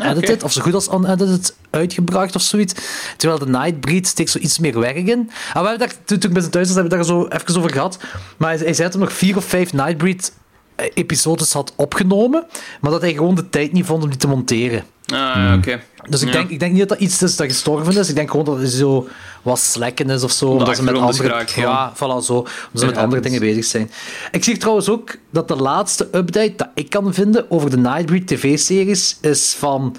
[0.00, 2.74] unedited, of zo goed als unedited uitgebracht of zoiets.
[3.16, 5.08] Terwijl de Nightbreed steekt zo iets meer werk in.
[5.54, 7.26] En we hebben daar, toen, toen ik bij zijn thuis was, hebben we daar zo
[7.28, 7.98] even over gehad.
[8.36, 10.32] Maar hij, hij zei dat hij nog vier of vijf Nightbreed
[10.74, 12.46] eh, episodes had opgenomen,
[12.80, 14.84] maar dat hij gewoon de tijd niet vond om die te monteren.
[15.06, 15.80] Ah, oké.
[16.08, 16.32] Dus ik, Ja.
[16.32, 18.08] denk, ik denk niet dat dat iets is dat gestorven is.
[18.08, 19.08] Ik denk gewoon dat hij zo
[19.42, 20.46] wat slekken is of zo.
[20.46, 23.64] Omdat ze met andere, geraakt, ja, voilà, zo, omdat ze met andere dus- dingen bezig
[23.64, 23.90] zijn.
[24.30, 28.26] Ik zie trouwens ook dat de laatste update dat ik kan vinden over de Nightbreed
[28.26, 29.96] TV-series is van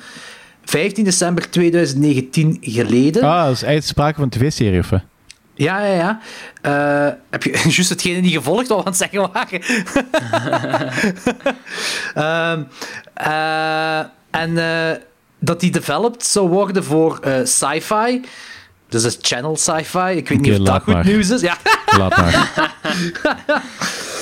[0.65, 3.23] 15 december 2019 geleden.
[3.23, 4.98] Ah, dat is eigenlijk sprake van een tv-serie, of hè?
[5.53, 6.19] Ja, ja, ja.
[6.61, 9.61] Eh, heb je juist hetgene niet gevolgd wat we aan het zeggen waren?
[12.14, 12.64] Ehm,
[13.14, 13.99] eh,
[14.31, 14.98] en eh,
[15.40, 18.22] dat die developed zou worden voor eh, sci-fi.
[18.90, 20.10] Dus het channel sci-fi.
[20.16, 21.06] Ik weet niet of dat goed maar.
[21.06, 21.41] nieuws is.
[21.41, 21.57] Ja,
[21.98, 22.74] Laat maar.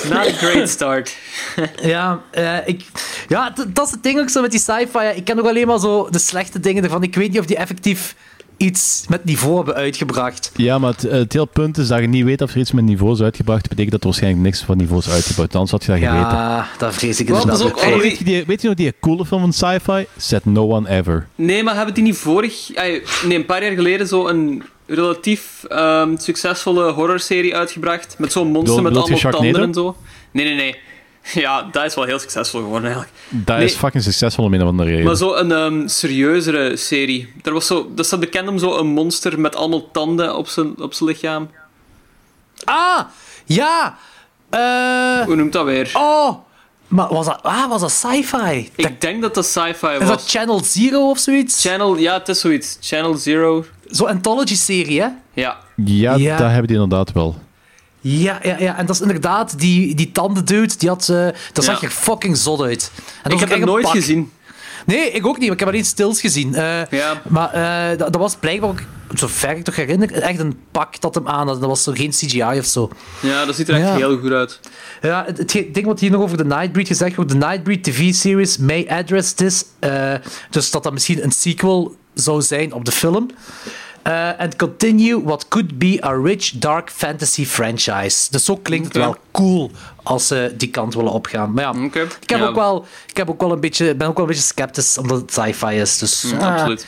[0.08, 1.16] Not a great start.
[1.82, 2.84] ja, eh, ik,
[3.28, 4.98] ja dat is het ding ook zo met die sci-fi.
[5.02, 7.02] Ja, Ik ken nog alleen maar zo de slechte dingen ervan.
[7.02, 8.14] Ik weet niet of die effectief
[8.58, 10.50] iets met niveau hebben uitgebracht.
[10.56, 12.72] Ja, maar het, eh, het hele punt is dat je niet weet of er iets
[12.72, 13.60] met niveau is uitgebracht.
[13.60, 15.54] Dat betekent dat er waarschijnlijk niks van niveau is uitgebouwd.
[15.54, 16.20] Anders had je dat geweten.
[16.20, 19.26] Ja, dat vrees ik Wel, inderdaad ook Weet je, die, weet je nog die coole
[19.26, 20.06] film van sci-fi?
[20.16, 21.26] Set No One Ever.
[21.34, 22.70] Nee, maar hebben die niet vorig...
[22.74, 23.02] Nee,
[23.38, 28.14] een paar jaar geleden zo een relatief ehm, succesvolle horrorserie uitgebracht.
[28.18, 29.96] Met zo'n monster met allemaal tanden en zo.
[30.30, 30.76] Nee, nee, nee.
[31.44, 33.12] Ja, dat is wel heel succesvol geworden eigenlijk.
[33.28, 33.64] Dat Nee.
[33.66, 35.04] is fucking succesvol om een of andere reden.
[35.04, 37.32] Maar zo een ehm, serieuzere serie.
[37.42, 40.80] Er was zo, dat staat bekend om zo een monster met allemaal tanden op zijn,
[40.82, 41.50] op zijn lichaam.
[42.64, 43.00] Ah,
[43.44, 43.96] ja.
[44.50, 45.90] Eh, Hoe noemt dat weer?
[45.94, 46.34] oh,
[46.88, 48.70] maar was dat, ah, was dat sci-fi?
[48.76, 50.08] Ik denk dat dat sci-fi Is was.
[50.08, 51.62] dat Channel Zero of zoiets?
[51.68, 52.78] Channel, ja, het is zoiets.
[52.80, 53.64] Channel Zero.
[53.86, 55.08] Zo'n anthology-serie, hè?
[55.32, 55.56] Ja.
[55.84, 56.36] ja, Ja.
[56.36, 57.36] dat hebben die inderdaad wel.
[58.16, 58.76] Ja, ja, ja.
[58.76, 61.08] En dat is inderdaad die, die tanden dude, die had...
[61.08, 61.86] eh dat zag Ja.
[61.86, 62.90] er fucking zot uit.
[63.22, 63.92] En Ik heb een nooit pak.
[63.94, 64.30] gezien.
[64.86, 66.54] Nee, ik ook niet, maar ik heb alleen stils gezien.
[66.54, 67.22] Eh, Ja.
[67.28, 68.78] Maar eh, dat, dat was blijkbaar ook,
[69.14, 71.60] zover ik toch herinner, echt een pak dat hem aan had.
[71.60, 72.90] Dat was zo geen CGI of zo.
[73.20, 73.96] Ja, dat ziet er echt Ja.
[73.96, 74.60] heel goed uit.
[75.02, 78.56] Ja, het, het ding wat hier nog over de Nightbreed gezegd wordt, de Nightbreed TV-series
[78.58, 79.64] may address this.
[80.50, 83.30] dus dat dat misschien een sequel zou zijn op de film.
[84.02, 88.30] Eh, and continue what could be a rich dark fantasy franchise.
[88.30, 89.70] Dus zo klinkt het wel cool
[90.02, 91.52] als ze die kant willen opgaan.
[91.52, 92.46] Maar ja, ik, heb Ja.
[92.46, 95.20] ook wel, ik heb ook wel een beetje, ben ook wel een beetje sceptisch omdat
[95.20, 95.98] het sci-fi is.
[95.98, 96.86] Dus Ja, ah, absoluut.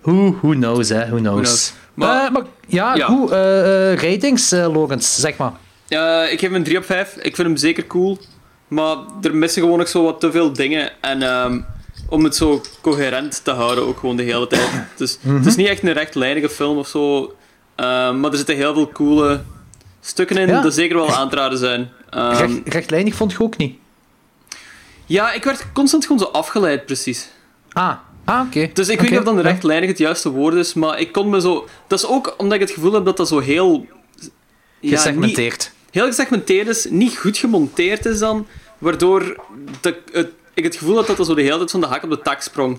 [0.00, 1.06] who, who knows, hè?
[1.06, 1.40] Who knows.
[1.40, 1.72] knows.
[1.94, 2.30] Maar-
[2.66, 3.08] ja, Ja.
[3.30, 5.52] eh, eh, ratings, eh Logans, zeg maar.
[5.88, 7.14] Eh, ik geef hem een 3 op 5.
[7.16, 8.18] Ik vind hem zeker cool.
[8.68, 10.90] Maar er missen gewoon nog zo wat te veel dingen.
[11.00, 11.60] En ehm,
[12.08, 14.68] om het zo coherent te houden, ook gewoon de hele tijd.
[14.96, 17.34] Dus, Het is niet echt een rechtlijnige film of zo.
[17.74, 19.42] Ehm, maar er zitten heel veel coole
[20.00, 20.62] stukken in Ja.
[20.62, 21.90] die zeker wel aan te raden zijn.
[22.10, 23.76] Ehm, Recht, rechtlijnig vond je ook niet.
[25.06, 27.28] ja, ik werd constant gewoon zo afgeleid, precies.
[27.72, 27.94] Ah,
[28.24, 28.70] ah oké.
[28.72, 31.40] Dus ik weet niet of dan rechtlijnig het juiste woord is, maar ik kon me
[31.40, 31.68] zo...
[31.86, 33.86] Dat is ook omdat ik het gevoel heb dat dat zo heel...
[34.80, 35.58] Ja, Gesegmenteerd.
[35.58, 38.46] niet- heel gesegmenteerd is, niet goed gemonteerd is dan,
[38.78, 39.36] waardoor
[39.80, 42.02] de, het, ik het gevoel had dat dat zo de hele tijd van de hak
[42.02, 42.78] op de tak sprong.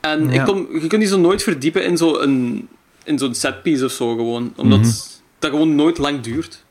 [0.00, 0.40] En Ja.
[0.40, 2.68] ik kon, je kunt die zo nooit verdiepen in zo'n
[3.04, 4.90] in zo'n setpiece of zo gewoon, omdat Mhm.
[5.38, 6.62] dat gewoon nooit lang duurt.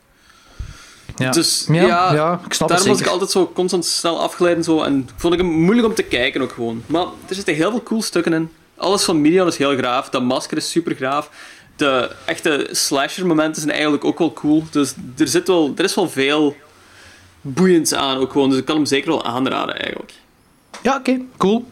[1.15, 1.31] Ja.
[1.31, 4.55] Dus ja, ja, ja, ik snap het Daarom was ik altijd zo constant snel afgeleid
[4.55, 4.81] en zo.
[4.81, 6.83] En vond ik hem moeilijk om te kijken ook gewoon.
[6.85, 8.49] Maar er zitten heel veel cool stukken in.
[8.77, 10.09] Alles van Midian is heel graaf.
[10.09, 11.29] Dat masker is super graaf.
[11.75, 14.63] De echte slasher momenten zijn eigenlijk ook wel cool.
[14.71, 16.55] Dus er, zit wel, er is wel veel
[17.41, 18.49] boeiends aan ook gewoon.
[18.49, 20.13] Dus ik kan hem zeker wel aanraden eigenlijk.
[20.83, 21.65] Ja, oké, cool.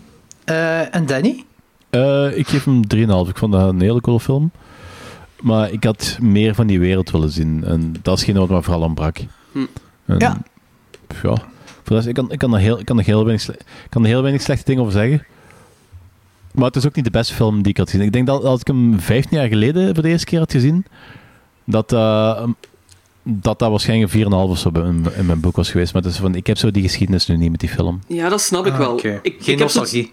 [0.44, 1.44] Eh, en Danny?
[1.90, 3.30] Eh, ik geef hem 3,5.
[3.30, 4.52] Ik vond dat een hele coole film.
[5.42, 7.64] Maar ik had meer van die wereld willen zien.
[7.64, 9.18] En dat is geen wat me vooral ontbrak.
[9.52, 9.60] Hm.
[10.06, 10.38] En, Ja.
[11.24, 11.34] ja.
[11.84, 13.50] Voor rest, ik kan, ik, kan er heel, ik, kan er heel weinig,
[13.90, 15.26] kan er heel weinig slechte dingen over zeggen.
[16.54, 18.06] Maar het is ook niet de beste film die ik had gezien.
[18.06, 20.86] Ik denk dat als ik hem 15 jaar geleden voor de eerste keer had gezien,
[21.66, 22.48] dat eh,
[23.23, 25.93] dat, dat waarschijnlijk een 4,5 of zo in, in mijn boek was geweest.
[25.93, 27.99] Maar het is van, ik heb zo die geschiedenis nu niet met die film.
[28.07, 28.95] Ja, dat snap ik Ah, wel.
[28.95, 30.11] Ik, Geen ik heb zo- nostalgie.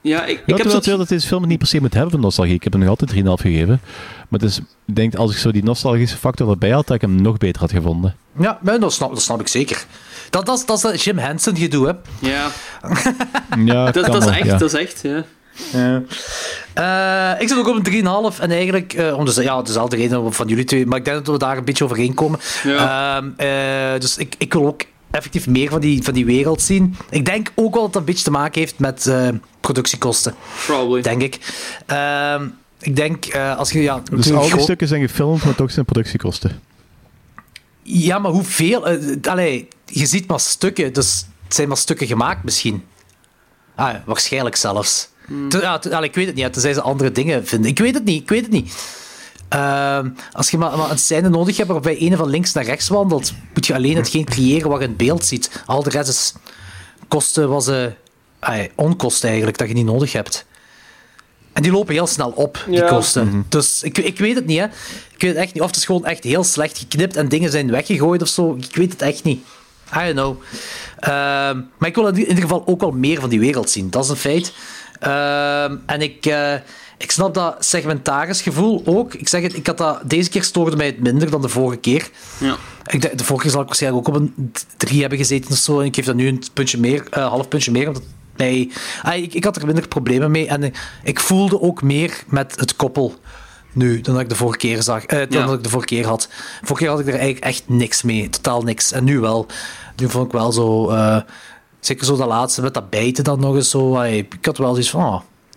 [0.00, 0.80] Ja, ik, ik heb zo...
[0.82, 2.54] wel dat deze film niet per se moet hebben van nostalgie.
[2.54, 3.80] Ik heb hem nog altijd 3,5 gegeven.
[4.28, 7.00] Maar het is, ik denk als ik zo die nostalgische factor erbij had, dat ik
[7.02, 8.14] hem nog beter had gevonden.
[8.38, 9.84] Ja, maar dat, snap, dat snap ik zeker.
[10.30, 11.92] Dat, dat, is- dat is dat Jim Henson gedoe, hè.
[12.28, 12.48] Ja,
[13.64, 14.56] Ja, dat, dat is wel, echt, ja.
[14.58, 15.24] dat is echt, ja.
[16.74, 20.32] Eh, ik zit ook op een 3,5 en eigenlijk eh, om de, ja, dezelfde reden
[20.32, 22.40] van jullie twee, maar ik denk dat we daar een beetje overheen komen.
[22.64, 23.16] Ja.
[23.16, 26.96] Ehm, eh, dus ik, ik wil ook effectief meer van die, van die wereld zien.
[27.10, 29.28] Ik denk ook wel dat dat een beetje te maken heeft met eh,
[29.60, 30.34] productiekosten.
[30.66, 31.02] Probably.
[31.02, 31.38] Denk ik.
[31.86, 32.48] Ehm,
[32.80, 33.82] ik denk, eh, als je...
[33.82, 36.60] Ja, Dus al die stukken zijn gefilmd, maar toch zijn productiekosten.
[37.82, 38.86] Ja, maar hoeveel?
[39.22, 42.84] allee, je ziet maar stukken, dus het zijn maar stukken gemaakt misschien.
[43.74, 45.08] Ah, ja, waarschijnlijk zelfs.
[45.48, 47.70] Te- ja, te- allee, ik weet het niet, tenzij ze andere dingen vinden.
[47.70, 48.74] Ik weet het niet, ik weet het niet.
[49.48, 52.88] Ehm, als je maar, maar een scène nodig hebt waarbij een van links naar rechts
[52.88, 55.62] wandelt, moet je alleen hetgeen creëren wat je in het beeld ziet.
[55.66, 56.32] Al de rest is
[57.08, 57.84] kosten was eh
[58.38, 60.46] ah, onkosten eigenlijk, dat je niet nodig hebt.
[61.52, 62.86] En die lopen heel snel op, die Ja.
[62.88, 63.46] kosten.
[63.48, 64.64] Dus ik, ik weet het niet, hè.
[65.14, 65.62] Ik weet het echt niet.
[65.62, 68.56] Of het is gewoon echt heel slecht geknipt en dingen zijn weggegooid of zo.
[68.60, 69.44] Ik weet het echt niet.
[69.96, 70.36] I don't know.
[70.98, 73.90] Ehm, maar ik wil in ieder geval ook wel meer van die wereld zien.
[73.90, 74.52] Dat is een feit.
[75.02, 76.54] Ehm, en ik, eh,
[76.98, 79.14] ik snap dat segmentarisgevoel ook.
[79.14, 81.78] Ik zeg het, ik had dat, deze keer stoorde mij het minder dan de vorige
[81.80, 82.10] keer.
[82.38, 82.56] Ja.
[82.86, 85.80] Ik, de vorige keer zal ik waarschijnlijk ook op een 3 hebben gezeten of zo.
[85.80, 87.86] En ik geef dat nu een puntje meer, eh, half puntje meer.
[87.86, 88.02] Omdat
[88.36, 88.70] mij,
[89.02, 90.46] ah, ik, ik had er minder problemen mee.
[90.48, 93.14] En ik, ik voelde ook meer met het koppel
[93.72, 95.04] nu dan dat ik de vorige keer zag.
[95.04, 95.46] eh, dan Ja.
[95.46, 96.28] dat ik de vorige keer had.
[96.62, 98.28] Vorige keer had ik er eigenlijk echt niks mee.
[98.28, 98.92] Totaal niks.
[98.92, 99.46] En nu wel.
[99.96, 100.90] Nu vond ik wel zo.
[100.90, 101.16] eh,
[101.82, 104.00] zeker zo dat laatste met dat bijten dan nog eens zo.
[104.02, 105.02] ik had wel zoiets van.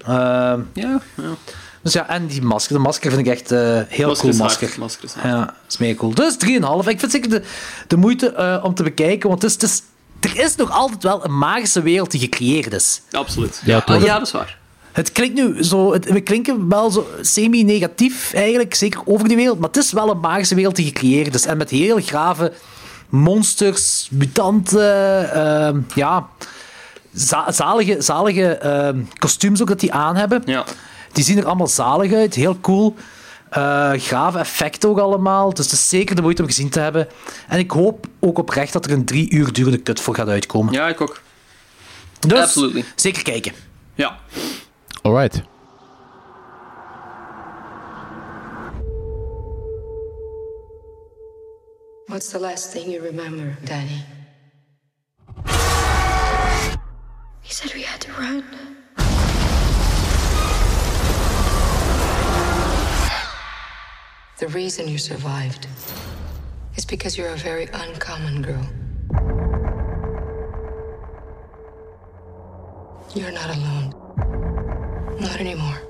[0.06, 0.16] ah,
[0.52, 1.24] ehm, Ja, ja.
[1.82, 2.76] dus ja, en die masker.
[2.76, 4.80] De masker vind ik echt eh heel Masker cool is hard, masker.
[4.80, 5.26] masker is hard.
[5.26, 6.14] Ja, dat is mega cool.
[6.14, 6.36] Dus
[6.84, 6.88] 3,5.
[6.90, 7.42] Ik vind zeker de,
[7.88, 9.82] de moeite eh, om te bekijken, want het is, het is,
[10.38, 13.02] er is nog altijd wel een magische wereld die gecreëerd is.
[13.12, 13.62] Absoluut.
[13.66, 14.04] Ja, Ja, toch.
[14.06, 14.58] ja, dat is waar.
[14.92, 19.60] Het klinkt nu zo, het, we klinken wel zo semi-negatief eigenlijk, zeker over die wereld,
[19.60, 21.46] maar het is wel een magische wereld die gecreëerd is.
[21.46, 22.54] En met heel grave
[23.10, 26.28] monsters, mutanten, ehm, ja,
[27.14, 30.42] za- zalige, zalige ehm, kostuums ook dat die aan hebben.
[30.46, 30.64] Ja.
[31.12, 32.96] Die zien er allemaal zalig uit, heel cool.
[33.50, 35.54] Eh grave effecten ook allemaal.
[35.54, 37.08] Dus het is zeker de moeite om gezien te hebben.
[37.48, 40.74] En ik hoop ook oprecht dat er een drie uur durende cut voor gaat uitkomen.
[40.74, 41.22] Ja, ik ook.
[42.20, 42.84] dus absolutely.
[42.96, 43.54] zeker kijken.
[43.96, 44.18] Ja.
[45.02, 45.42] Alright.
[52.08, 54.04] What's the last thing you remember, Danny?
[57.42, 58.46] He said we had to run.
[64.38, 65.68] The reason you survived
[66.76, 68.66] is because you're a very uncommon girl.
[73.16, 73.96] You're not alone.
[75.20, 75.82] Not anymore.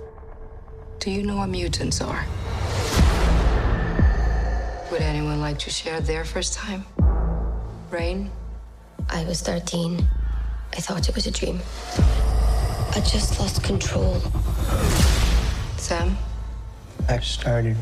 [1.00, 2.26] Do you know what mutants are?
[4.91, 6.86] Would anyone like to share their first time?
[7.90, 8.30] Rain?
[9.10, 10.07] I was 13.
[10.74, 11.60] I thought it was a dream.
[12.94, 14.22] I just lost control.
[15.78, 16.16] Sam?
[17.10, 17.76] I started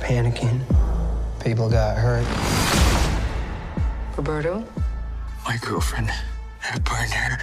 [0.00, 0.60] panicking.
[1.44, 2.26] People got hurt.
[4.16, 4.64] Roberto?
[5.44, 6.10] My girlfriend
[6.60, 7.38] had burned her.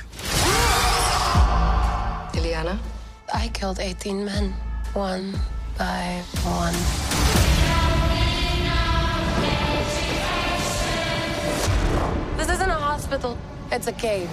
[2.33, 2.79] Ileana?
[3.33, 4.53] I killed 18 men,
[4.93, 5.39] one
[5.77, 7.42] by one.
[12.93, 13.35] Hospital,
[13.71, 14.29] it's a cage.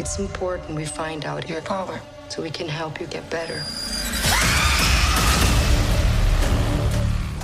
[0.00, 3.62] It's important we find out your power so we can help you get better.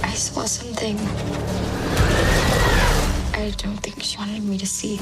[0.02, 0.96] I saw something.
[3.40, 4.98] I don't think she wanted me to see.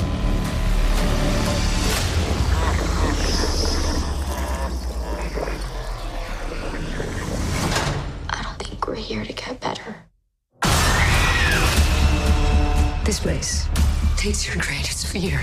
[8.28, 10.04] I don't think we're here to get better.
[13.04, 13.66] This place
[14.16, 15.38] takes your greatest fear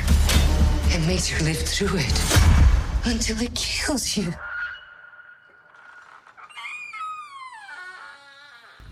[0.93, 2.21] and makes you live through it
[3.05, 4.27] until it kills you.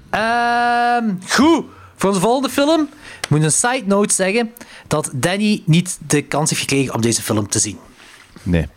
[0.10, 1.66] Ehm, goed.
[1.96, 2.90] Voor onze volgende film
[3.22, 4.54] ik moet een side note zeggen
[4.88, 7.78] dat Danny niet de kans heeft gekregen om deze film te zien.
[8.44, 8.68] Nee.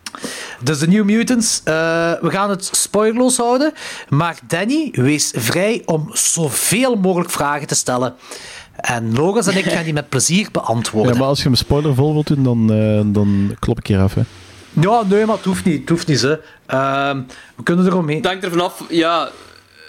[0.62, 1.74] Dus de New Mutants, eh,
[2.20, 3.72] we gaan het spoilerloos houden.
[4.08, 8.14] Maar Danny, wees vrij om zoveel mogelijk vragen te stellen.
[8.76, 11.12] En Logans en ik gaan die met plezier beantwoorden.
[11.12, 14.14] Ja, maar als je hem spoilervol wilt doen, dan, eh, dan klop ik hier af.
[14.14, 14.22] Hè.
[14.72, 15.80] Ja, nee, maar het hoeft niet.
[15.80, 16.34] Het hoeft niet, hè.
[16.66, 17.20] Ehm,
[17.56, 18.16] we kunnen eromheen.
[18.16, 19.28] Het hangt er vanaf, ja,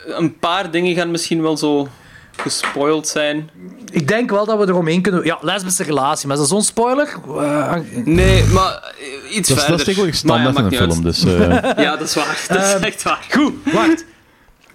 [0.06, 1.88] een paar dingen gaan misschien wel zo
[2.36, 3.50] gespoild zijn.
[3.92, 5.26] Ik denk wel dat we eromheen kunnen...
[5.26, 7.08] Ja, lesbische relatie, maar is dat zo'n spoiler?
[7.38, 7.74] Eh,
[8.06, 8.94] Nee, maar
[9.30, 9.70] eh, iets Dat, is- verder.
[9.70, 11.04] dat is tegenwoordig standaard in een film.
[11.04, 11.22] Dus,
[11.86, 12.46] Ja, dat is waar.
[12.48, 13.26] Dat is Ehm, echt waar.
[13.32, 14.06] Goed, wacht.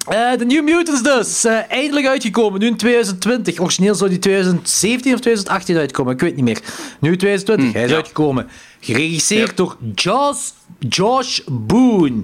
[0.09, 1.45] Eh, De New Mutants dus.
[1.45, 2.61] eh, eindelijk uitgekomen.
[2.61, 3.61] Nu in 2020.
[3.61, 6.13] Origineel zou die 2017 of 2018 uitkomen.
[6.13, 6.61] Ik weet niet meer.
[7.01, 7.73] Nu 2020.
[7.73, 7.97] Hij is ja.
[7.97, 8.49] uitgekomen.
[8.81, 9.55] Geregisseerd Ja.
[9.55, 10.49] door Josh,
[10.79, 12.23] Josh Boone.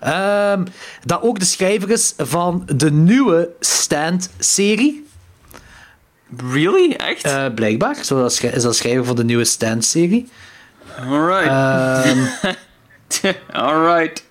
[0.00, 0.64] Ehm,
[1.04, 5.06] dat ook de schrijver is van de nieuwe Stand-serie.
[6.52, 6.92] Really?
[6.92, 7.22] Echt?
[7.24, 8.04] Eh, blijkbaar.
[8.04, 10.28] Zo dat is dat schrijver van de nieuwe Stand-serie.
[11.08, 11.46] Alright.
[11.46, 13.32] Ehm,
[13.64, 14.24] Alright.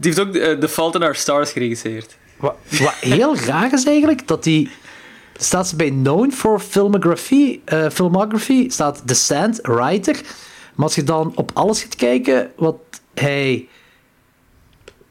[0.00, 2.16] Die heeft ook The, The Fault in Our Stars geregisseerd.
[2.36, 4.70] wat, wat heel raar is eigenlijk, dat die...
[5.38, 10.20] Staat ze bij Known for Filmography, eh, filmography, staat The Stand, writer.
[10.74, 12.76] Maar als je dan op alles gaat kijken wat
[13.14, 13.68] hij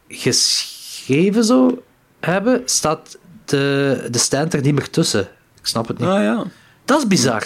[0.07, 1.79] geschreven zou
[2.19, 5.21] hebben, staat de, de Stand er niet meer tussen.
[5.59, 6.07] Ik snap het niet.
[6.07, 6.43] Ah ja.
[6.85, 7.43] Dat is bizar.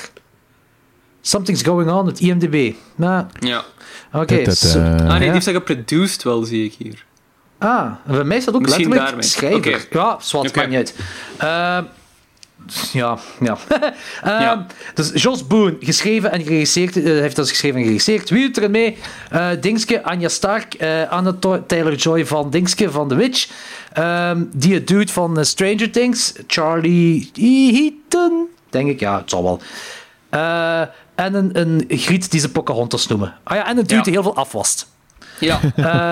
[1.21, 2.73] Something's going on met IMDb.
[2.95, 3.63] Nou, Ja.
[4.13, 4.43] oké.
[4.43, 7.05] Dat, so- eh, Ah nee, die heeft dat geproduced wel, zie ik hier.
[7.59, 9.57] Ah, bij mij staat ook Misschien letterlijk schrijver.
[9.75, 9.97] Oké.
[9.97, 10.95] Ja, zwart, maakt niet uit.
[11.37, 11.83] Ehm,
[12.93, 13.57] ja, ja.
[14.23, 14.65] Ehm, Ja.
[14.93, 18.29] Dus Jos Boone, geschreven en geregisseerd, eh, heeft dat geschreven en geregisseerd.
[18.29, 18.97] Wie doet er mee?
[19.29, 21.33] Eh Dingske, Anja Stark, eh Anna
[21.67, 23.49] Taylor-Joy van Dingske van The Witch.
[23.93, 28.99] Ehm, die dude van eh, Stranger Things, Charlie Heaton, denk ik.
[28.99, 29.61] Ja, het zal wel.
[30.29, 30.81] Eh,
[31.15, 33.35] en een, een griet die ze Pocahontas noemen.
[33.43, 34.01] Ah ja, en een dude Ja.
[34.01, 34.87] die heel veel afwast.
[35.39, 35.59] Ja,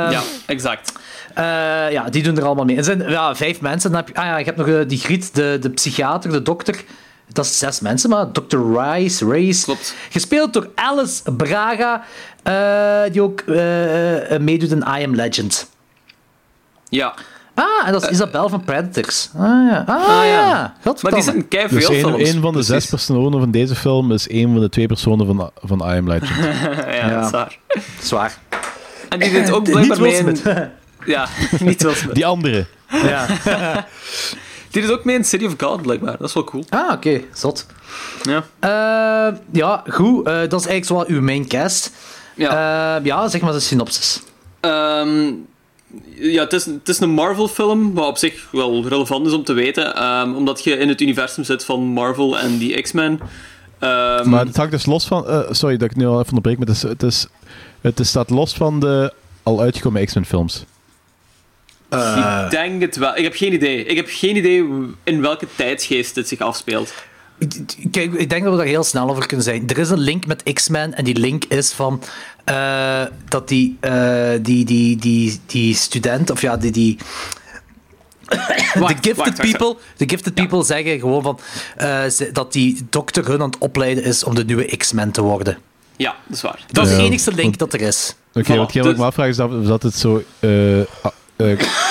[0.10, 0.91] ja exact.
[1.38, 2.77] Eh, ja, die doen er allemaal mee.
[2.77, 3.91] Er zijn ja, vijf mensen.
[3.91, 6.41] Dan heb je, ah ja, je hebt nog eh, die Griet, de, de psychiater, de
[6.41, 6.84] dokter.
[7.31, 8.57] Dat is zes mensen, maar Dr.
[8.80, 9.64] Rice, Race.
[9.64, 9.95] Klopt.
[10.09, 12.03] Gespeeld door Alice Braga,
[12.43, 13.43] eh, die ook
[14.39, 15.69] meedoet in I Am Legend.
[16.89, 17.14] Ja.
[17.53, 19.30] Ah, en dat is Isabel van Predators.
[19.38, 19.84] Ah ja.
[19.88, 20.23] Ah, Ah, ja.
[20.26, 20.51] ja.
[20.53, 21.23] Maar die Godverdamme.
[21.26, 22.30] zitten kei Dus veel een, films.
[22.30, 22.89] een van de zes Precies.
[22.89, 26.30] personen van deze film is een van de twee personen van, van I Am Legend.
[27.01, 27.57] ja, dat is waar.
[28.01, 28.38] Zwaar.
[29.09, 30.38] En die dit ook blijkbaar mee in...
[31.07, 31.27] Ja,
[31.59, 32.15] niet Will Smith.
[32.15, 32.65] Die andere.
[32.89, 33.25] ja.
[34.71, 36.17] Die is ook mee in City of God, blijkbaar.
[36.17, 36.65] Dat is wel cool.
[36.69, 37.21] Ah, oké.
[37.34, 37.65] Zot.
[38.21, 38.43] Ja.
[38.59, 40.27] Eh, ja, goed.
[40.27, 41.91] Eh, dat is eigenlijk zo wat uw main cast.
[42.35, 42.97] Ja.
[42.97, 44.21] Eh, ja, zeg maar de synopsis.
[44.59, 45.31] Ehm,
[46.15, 49.53] ja, het is, het is een Marvel-film, wat op zich wel relevant is om te
[49.53, 49.95] weten.
[49.95, 53.19] ehm, omdat je in het universum zit van Marvel en die X-Men.
[53.79, 55.27] Ehm, Maar het hangt dus los van...
[55.27, 57.27] eh, sorry dat ik nu al even onderbreek, maar het, is, het, is,
[57.81, 59.13] het is- staat los van de
[59.43, 60.25] al uitgekomen X-Men
[61.89, 63.15] ik denk het wel.
[63.18, 63.84] Ik heb geen idee.
[63.85, 64.65] Ik heb geen idee
[65.03, 66.93] in welke tijdsgeest dit zich afspeelt.
[67.91, 69.68] Kijk, ik denk dat we daar heel snel over kunnen zijn.
[69.69, 72.03] Er is een link met X-Men en die link is van
[72.43, 76.97] eh, dat die, eh, die, die, die, die student, of ja, die, die
[78.27, 78.35] de
[78.76, 79.41] gifted wacht, wacht.
[79.41, 81.39] people, de gifted people zeggen gewoon van
[81.77, 85.22] eh, ze- dat die dokter hun aan het opleiden is om de nieuwe X-Men te
[85.22, 85.57] worden.
[85.95, 86.59] Ja, dat is waar.
[86.72, 88.15] Dat is de Ja, enigste link dat er is.
[88.34, 90.23] Oké, Voilà, wat ik me dus- afvraag is dat, dat het zo...
[90.39, 90.80] eh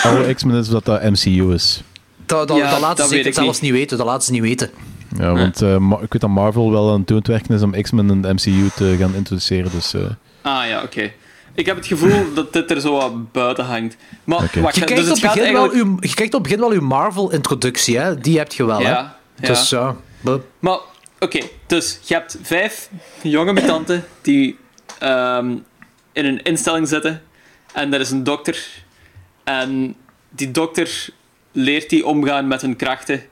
[0.02, 1.82] oude X-Men is of dat dat MCU is.
[2.26, 3.96] Dat, dat, Ja, dat laten dat ze weet zeker ik zelfs niet weten.
[3.98, 4.70] Dat laten ze niet weten.
[5.18, 7.82] Ja, want eh, Ma- ik weet dat Marvel wel aan het doen werken is om
[7.82, 9.94] X-Men in de MCU te gaan introduceren, dus...
[9.94, 10.00] eh,
[10.42, 11.12] Ah ja, oké.
[11.54, 13.96] Ik heb het gevoel dat dit er zo wat buiten hangt.
[14.24, 16.42] Maar wacht, Je dus krijgt, het op gaat begin wel uw, je krijgt op het
[16.42, 18.18] begin wel uw Marvel-introductie, hè?
[18.18, 18.88] Die heb je wel, hè?
[18.88, 19.46] Ja, ja.
[19.48, 19.96] Dus ja.
[20.58, 20.78] Maar,
[21.20, 22.88] oké, dus je hebt vijf
[23.22, 24.58] jonge mutanten die
[24.98, 25.50] ehm,
[26.12, 27.22] in een instelling zitten.
[27.72, 28.66] En er is een dokter.
[29.46, 29.94] En
[30.28, 31.08] die dokter
[31.52, 33.22] leert die omgaan met hun krachten.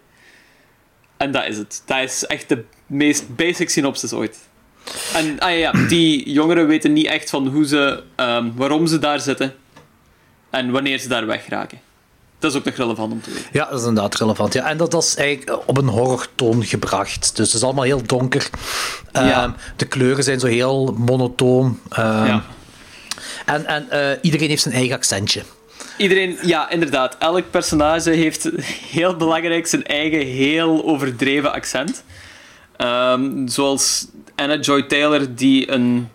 [1.16, 1.82] En dat is het.
[1.86, 4.38] Dat is echt de meest basic synopsis ooit.
[5.14, 9.20] En ah, ja, die jongeren weten niet echt van hoe ze, ehm, waarom ze daar
[9.20, 9.54] zitten.
[10.50, 11.80] En wanneer ze daar wegraken.
[12.38, 13.48] Dat is ook nog relevant om te weten.
[13.52, 14.52] Ja, dat is inderdaad relevant.
[14.52, 14.64] Ja.
[14.68, 17.36] En dat, dat is eigenlijk op een horrortoon gebracht.
[17.36, 18.50] Dus het is allemaal heel donker.
[19.12, 19.54] Ehm, Ja.
[19.76, 21.80] De kleuren zijn zo heel monotoon.
[21.90, 22.44] Ehm, Ja.
[23.46, 25.42] En, en eh, iedereen heeft zijn eigen accentje.
[25.96, 27.16] Iedereen, ja, inderdaad.
[27.18, 28.48] Elk personage heeft
[28.90, 32.04] heel belangrijk zijn eigen heel overdreven accent.
[32.76, 34.06] Ehm, zoals
[34.36, 36.08] Anna Joy Taylor, die een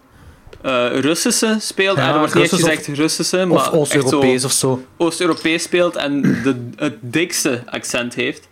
[0.61, 1.97] eh, Russische speelt.
[1.97, 4.85] Ja, er wordt niet Russisch gezegd Russische, maar Of Oost-Europees of zo.
[4.97, 8.47] Oost-Europees speelt en de, het dikste accent heeft.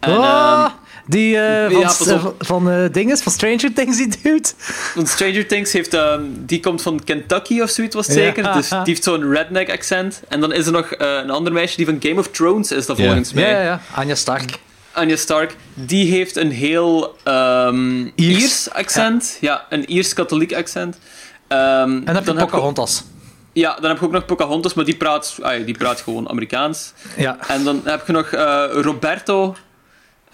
[0.00, 0.70] En, Ah, ehm,
[1.06, 2.20] die eh, van, ja, pas op.
[2.20, 4.48] van, van eh, dinges, van Stranger Things, die dude.
[4.94, 8.22] Want Stranger Things heeft, ehm, die komt van Kentucky of zoiets was het Ja.
[8.22, 8.52] zeker.
[8.52, 10.22] Dus die heeft zo'n redneck accent.
[10.28, 12.86] En dan is er nog eh, een ander meisje die van Game of Thrones is,
[12.86, 13.04] dat Ja.
[13.04, 13.44] volgens mij.
[13.50, 13.80] Ja, ja, ja.
[13.94, 14.58] Anja Stark.
[14.92, 18.40] Anja Stark, die heeft een heel ehm, Iers.
[18.40, 18.70] Iers.
[18.70, 19.36] accent.
[19.40, 19.66] Ja.
[19.68, 20.98] een Iers-katholiek accent.
[21.48, 23.04] Ehm, En dan heb je heb je- Pocahontas.
[23.52, 26.28] Ja, dan heb je ook nog Pocahontas, maar die praat, ah, ja, die praat gewoon
[26.28, 26.92] Amerikaans.
[27.16, 27.38] Ja.
[27.48, 29.56] En dan heb je nog eh, Roberto.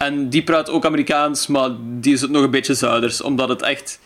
[0.05, 3.61] En die praat ook Amerikaans, maar die is het nog een beetje zuiders, omdat het
[3.61, 3.99] echt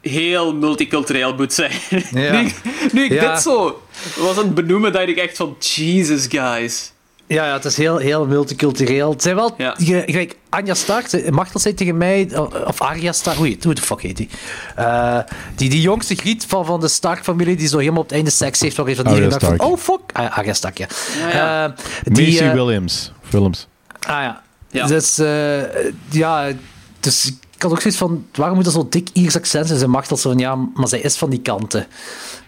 [0.00, 1.70] heel multicultureel moet zijn.
[2.10, 2.32] Ja.
[2.32, 2.54] nu, ik-
[2.92, 3.32] nu ik Ja.
[3.32, 3.82] dit zo
[4.16, 6.92] was aan het benoemen, dacht ik echt van, Jesus, guys.
[7.26, 9.10] Ja, ja, het is heel, heel multicultureel.
[9.10, 9.54] Het zijn wel...
[9.58, 9.74] Ja.
[9.78, 12.28] je- Gelijk, Anja Stark, Machtel zei tegen mij...
[12.66, 14.28] Of Arya Stark, hoe, de fuck heet die?
[14.76, 15.18] Eh,
[15.56, 15.68] die?
[15.70, 18.76] Die jongste griet van, van de Stark-familie, die zo helemaal op het einde seks heeft,
[18.76, 19.54] waar van Arya iedereen dacht van...
[19.54, 19.70] Stark.
[19.70, 20.00] Oh, fuck.
[20.12, 20.86] Ah, Stark, ja.
[21.18, 21.64] Ja, ja.
[21.66, 21.72] Eh,
[22.12, 23.66] die, Macy eh, Williams, films.
[24.00, 24.42] Ah ja.
[24.70, 24.86] Ja.
[24.86, 25.62] Dus, eh,
[26.10, 26.52] ja,
[27.00, 29.78] dus ik had ook zoiets van, waarom moet dat zo dik Iers accent zijn?
[29.78, 31.86] Ze mag dat zo van, ja, maar zij is van die kanten.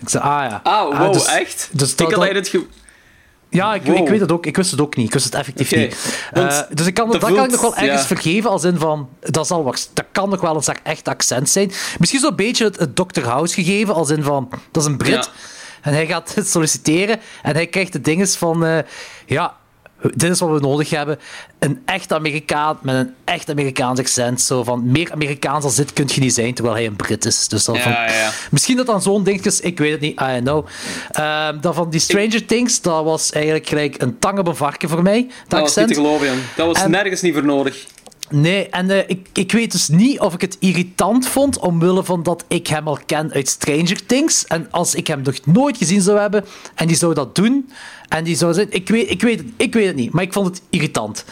[0.00, 0.60] Ik zei, ah ja.
[0.62, 1.68] Ah, wow, dus- echt?
[1.72, 2.78] Dus ik dat, had eigenlijk het ge-
[3.48, 3.96] ja, ik, Wow.
[3.96, 4.46] ik weet het ook.
[4.46, 5.06] Ik wist het ook niet.
[5.06, 5.96] Ik wist het effectief niet.
[6.32, 8.06] Eh, dus ik kan, dat kan ik nog wel ergens ja.
[8.06, 11.72] vergeven, als in van, dat, zal, dat kan nog wel een echt accent zijn.
[11.98, 13.20] Misschien zo'n beetje het, het Dr.
[13.22, 15.12] House gegeven, als in van, dat is een Brit.
[15.24, 15.26] Ja.
[15.82, 18.78] En hij gaat solliciteren en hij krijgt de dinges van, eh,
[19.26, 19.56] ja,
[20.02, 21.18] dit is wat we nodig hebben.
[21.58, 24.40] Een echt Amerikaan met een echt Amerikaans accent.
[24.40, 27.48] Zo van, meer Amerikaans als dit kun je niet zijn, terwijl hij een Brit is.
[27.48, 28.30] Dus dan Ja, van, ja.
[28.50, 30.66] Misschien dat dan zo'n ding is, ik weet het niet, I don't know.
[31.10, 34.88] Ehm, dan van die Stranger Things, dat was eigenlijk gelijk een tang op een varken
[34.88, 35.20] voor mij.
[35.28, 35.86] Dat, Dat was accent.
[35.86, 36.36] niet te geloven, Jan.
[36.56, 37.86] Dat was En- nergens niet voor nodig.
[38.30, 42.22] Nee, en eh, ik, ik weet dus niet of ik het irritant vond omwille van
[42.22, 44.46] dat ik hem al ken uit Stranger Things.
[44.46, 46.44] En als ik hem nog nooit gezien zou hebben
[46.74, 47.70] en die zou dat doen
[48.08, 50.32] en die zou zijn, ik weet, ik weet, het, ik weet het niet, maar ik
[50.32, 51.24] vond het irritant.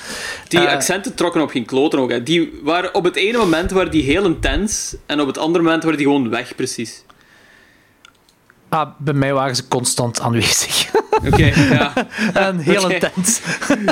[0.49, 2.11] Die Eh, accenten trokken op geen kloten ook.
[2.11, 2.23] Hè.
[2.23, 5.83] Die waren op het ene moment waren die heel intens en op het andere moment
[5.83, 7.03] waren die gewoon weg, precies.
[8.69, 10.91] Ah, bij mij waren ze constant aanwezig.
[11.27, 11.93] Oké, ja.
[12.35, 13.41] en heel intens.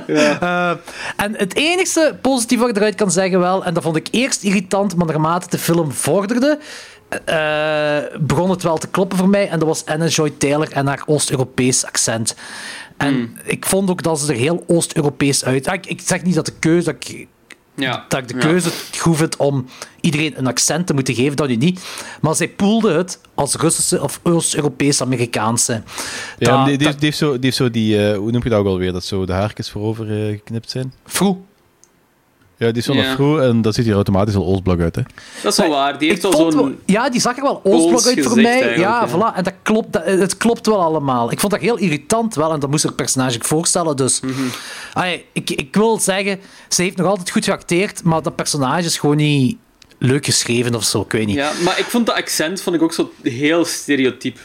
[0.06, 0.70] Eh,
[1.16, 4.42] en het enigste positieve wat ik eruit kan zeggen wel, en dat vond ik eerst
[4.42, 6.58] irritant, maar naarmate de film vorderde,
[7.24, 9.48] eh, begon het wel te kloppen voor mij.
[9.48, 12.34] En dat was Anna Joy Taylor en haar Oost-Europees accent.
[12.96, 13.32] En Hmm.
[13.44, 15.66] ik vond ook dat ze er heel Oost-Europees uit...
[15.68, 16.84] Ah, Ik, ik zeg niet dat de keuze...
[16.84, 17.26] Dat ik,
[17.76, 18.04] Ja.
[18.08, 18.40] dat ik de Ja.
[18.40, 19.66] keuze vind om
[20.00, 21.80] iedereen een accent te moeten geven, dat nu niet.
[22.20, 25.82] Maar zij poelde het als Russische of Oost-Europees-Amerikaanse.
[26.38, 28.58] Ja, die, die, die heeft zo, die heeft zo die, eh, hoe noem je dat
[28.58, 30.92] ook alweer, dat zo de haartjes voorover eh, geknipt zijn.
[31.06, 31.36] Vroeg.
[32.58, 33.02] Ja, die is zo Ja.
[33.02, 35.02] nog vroeg en dat ziet hier automatisch al Oostblok uit, hè.
[35.42, 35.98] Dat is wel waar.
[35.98, 36.78] Die heeft Ik wel vond zo'n...
[36.84, 38.58] ja, die zag er wel Oostblok uit voor mij.
[38.78, 39.08] Ja, ja.
[39.08, 39.36] voilà.
[39.36, 41.32] En dat klopt, dat, het klopt wel allemaal.
[41.32, 43.96] Ik vond dat heel irritant wel en dat moest er het personage voorstellen.
[43.96, 44.20] Dus.
[44.92, 48.98] Allee, ik, ik wil zeggen, ze heeft nog altijd goed geacteerd, maar dat personage is
[48.98, 49.56] gewoon niet
[49.98, 51.00] leuk geschreven of zo.
[51.00, 51.36] Ik weet niet.
[51.36, 54.38] Ja, maar ik vond dat accent vond ik ook zo heel stereotyp.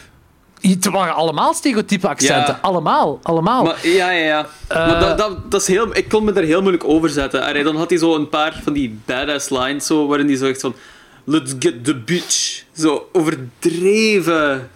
[0.61, 2.53] Het waren allemaal stereotype accenten.
[2.53, 2.59] Ja.
[2.61, 3.19] Allemaal.
[3.23, 3.63] Allemaal.
[3.63, 4.47] Maar, ja, ja, ja.
[4.69, 7.43] maar dat, dat, dat is heel, ik kon me daar heel moeilijk over zetten.
[7.43, 10.45] Allee, dan had hij zo een paar van die badass lines zo, waarin hij zo
[10.45, 10.75] echt van...
[11.23, 12.63] Let's get the bitch.
[12.77, 14.69] Zo overdreven.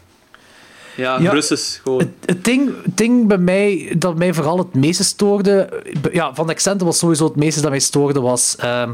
[0.95, 1.31] Ja, Ja.
[1.31, 2.13] Russisch gewoon.
[2.25, 5.83] Het ding, het ding bij mij, dat mij vooral het meeste stoorde...
[6.11, 8.55] Ja, van accenten was sowieso het meeste dat mij stoorde, was...
[8.59, 8.91] ehm,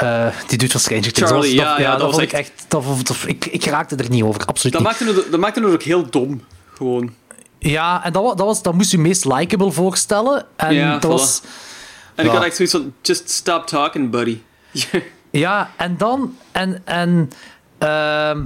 [0.00, 1.30] eh, die Stranger Things.
[1.30, 2.64] Charlie, dat, ja, was- ja, dat dat was vond ik echt-.
[2.68, 5.00] Dat, vond- dat- ik, ik raakte er niet over, absoluut Dat niet.
[5.06, 6.44] maakte, het, dat maakte het ook heel dom.
[6.74, 7.12] Gewoon.
[7.58, 10.46] Ja, en dat, dat, was, dat moest je meest likable voorstellen.
[10.56, 11.08] En Ja, dat voilà.
[11.14, 11.40] was...
[12.14, 12.92] En ik had echt zoiets van...
[13.02, 14.38] Just stop talking, buddy.
[15.30, 16.36] Ja, en dan...
[16.52, 16.82] En...
[16.84, 17.30] en
[17.78, 18.42] ehm,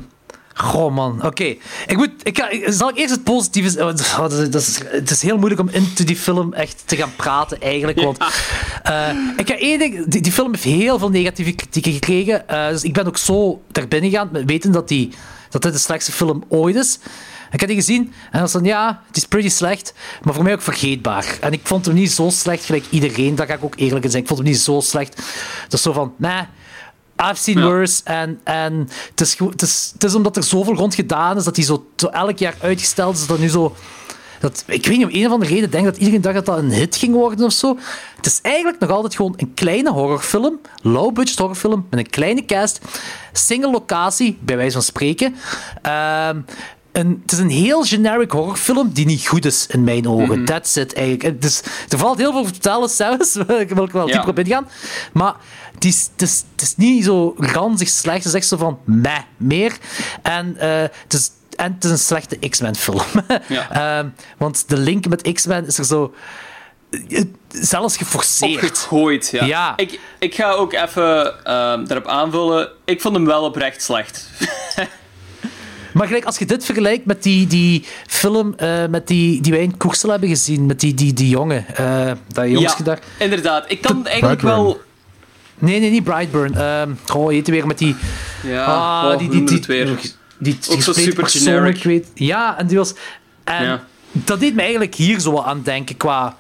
[0.55, 1.25] Goh, man.
[1.27, 1.45] Oké.
[1.87, 2.11] Ik moet...
[2.23, 3.79] Ik ga, zal ik eerst het positieve...
[3.81, 4.01] oh, dat
[4.33, 7.61] is- dat is, het is heel moeilijk om into die film echt te gaan praten,
[7.61, 8.01] eigenlijk.
[8.01, 8.19] Want
[8.83, 10.05] eh, ik ga één ding...
[10.07, 12.49] Die, die film heeft heel veel negatieve kritieken gekregen.
[12.49, 15.11] eh, dus ik ben ook zo daar binnen gegaan, met weten dat, die,
[15.51, 16.99] dat dit de slechtste film ooit is.
[17.53, 20.43] Ik heb die gezien en dat was dan, ja, het is pretty slecht, maar voor
[20.45, 21.27] mij ook vergeetbaar.
[21.41, 24.11] En ik vond hem niet zo slecht gelijk iedereen, daar ga ik ook eerlijk in
[24.11, 24.23] zijn.
[24.23, 25.17] Ik vond hem niet zo slecht.
[25.63, 26.43] Dat is zo van, nee,
[27.31, 27.65] I've seen Ja.
[27.65, 28.01] worse.
[28.05, 31.57] En, en het, is, het, is, het is omdat er zoveel rond gedaan is, dat
[31.57, 33.75] hij zo, zo elk jaar uitgesteld is, dat nu zo...
[34.41, 36.59] Dat, ik weet niet, om een of andere reden denk dat iedereen dacht dat dat
[36.59, 37.79] een hit ging worden of zo.
[38.17, 42.81] Het is eigenlijk nog altijd gewoon een kleine horrorfilm, low-budget horrorfilm, met een kleine cast,
[43.33, 45.35] single locatie, bij wijze van spreken.
[45.83, 46.41] Ehm,
[46.93, 50.45] een, het is een heel generic horrorfilm die niet goed is in mijn ogen.
[50.45, 51.23] That's it eigenlijk.
[51.23, 54.13] Het is, er valt heel veel te vertellen zelfs, daar wil ik wel Ja.
[54.13, 54.69] dieper op ingaan.
[55.13, 55.35] Maar
[55.83, 58.17] het is, het, is, het is niet zo ranzig slecht.
[58.17, 59.77] Het is echt zo van meh, meer.
[60.23, 63.03] En eh, het is en het is een slechte X-Men film.
[63.49, 63.71] Ja.
[63.71, 66.15] Ehm, want de link met X-Men is er zo...
[67.49, 68.65] Zelfs geforceerd.
[68.65, 69.45] Opgegooid, ja.
[69.45, 69.77] Ja.
[69.77, 72.69] Ik, ik ga ook even ehm, daarop aanvullen.
[72.85, 74.29] Ik vond hem wel oprecht slecht.
[75.93, 79.63] Maar gelijk, als je dit vergelijkt met die, die film eh, met die, die wij
[79.63, 82.99] in Koersel hebben gezien, met die, die, die jongen, eh, dat jongetje ja, daar...
[83.19, 83.65] inderdaad.
[83.69, 84.81] Ik kan eigenlijk wel...
[85.63, 86.55] Nee, nee, niet Brightburn.
[86.55, 87.97] Ehm oh, heet die weer met die...
[88.43, 89.87] Ja, Ah, oh, die, die, die, het weer?
[89.87, 91.83] die, die, Ook zo super generic.
[91.83, 92.07] weet.
[92.15, 92.95] Ja, en die was...
[93.45, 93.85] En Ja.
[94.13, 96.37] dat deed me eigenlijk hier zo aan denken qua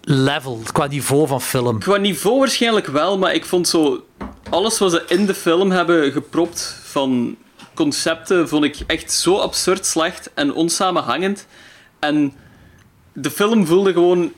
[0.00, 1.78] level, qua niveau van film.
[1.78, 4.06] Qua niveau waarschijnlijk wel, maar ik vond zo...
[4.50, 7.36] Alles wat ze in de film hebben gepropt van
[7.74, 11.46] concepten, vond ik echt zo absurd slecht en onsamenhangend.
[11.98, 12.32] En
[13.12, 14.32] de film voelde gewoon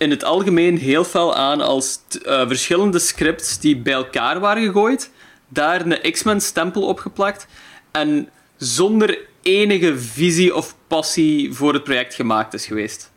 [0.00, 4.62] in het algemeen heel fel aan als t- eh, verschillende scripts die bij elkaar waren
[4.64, 5.10] gegooid,
[5.48, 7.46] daar een X-Men-stempel opgeplakt
[7.90, 13.10] en zonder enige visie of passie voor het project gemaakt is geweest.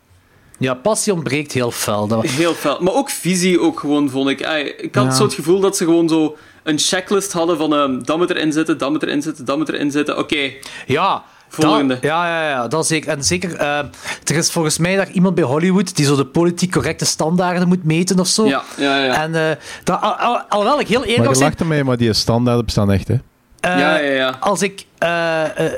[0.58, 2.06] Ja, passie ontbreekt heel fel.
[2.06, 2.24] Dat...
[2.26, 2.78] Heel fel.
[2.80, 4.40] Maar ook visie ook gewoon, vond ik.
[4.80, 5.10] Ik had Ja.
[5.14, 8.52] zo het gevoel dat ze gewoon zo een checklist hadden van ehm dat moet erin
[8.52, 10.18] zitten, dat moet erin zitten, dat moet erin zitten.
[10.18, 10.52] Oké,
[10.86, 11.24] Ja,
[11.54, 11.94] Volgende.
[11.94, 13.10] dat- ja, ja, ja, dat zeker.
[13.10, 13.78] En zeker, eh,
[14.24, 17.84] er is volgens mij daar iemand bij Hollywood die zo de politiek correcte standaarden moet
[17.84, 18.46] meten of zo.
[18.46, 19.22] Ja, ja, ja.
[19.22, 19.50] En uh,
[19.84, 22.64] dat, al, al, alhoewel ik heel eerlijk Maar mag je lacht ermee, maar die standaarden
[22.64, 23.14] bestaan echt, hè.
[23.60, 24.36] eh, Ja, ja, ja.
[24.40, 25.72] als ik eh, eh,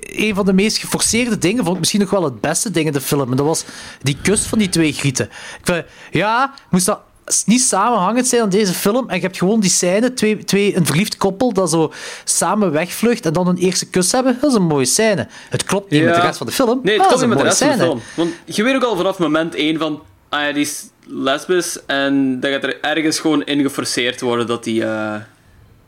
[0.00, 2.92] een van de meest geforceerde dingen vond ik misschien nog wel het beste ding in
[2.92, 3.30] de film.
[3.30, 3.64] En dat was
[4.02, 5.24] die kus van die twee grieten.
[5.26, 7.00] Ik vind, ja, moest dat
[7.46, 9.08] niet samenhangend zijn aan deze film.
[9.08, 11.92] En je hebt gewoon die scène, twee, twee, een verliefd koppel dat zo
[12.24, 14.38] samen wegvlucht en dan een eerste kus hebben.
[14.40, 15.28] Dat is een mooie scène.
[15.50, 16.80] Het klopt niet met de rest van de film.
[16.82, 17.76] Nee, het komt is niet met de rest scène.
[17.76, 18.32] van de film.
[18.46, 22.40] Want je weet ook al vanaf moment 1 van, ah ja, die is lesbisch en
[22.40, 25.14] dat gaat er ergens gewoon in geforceerd worden dat die, eh,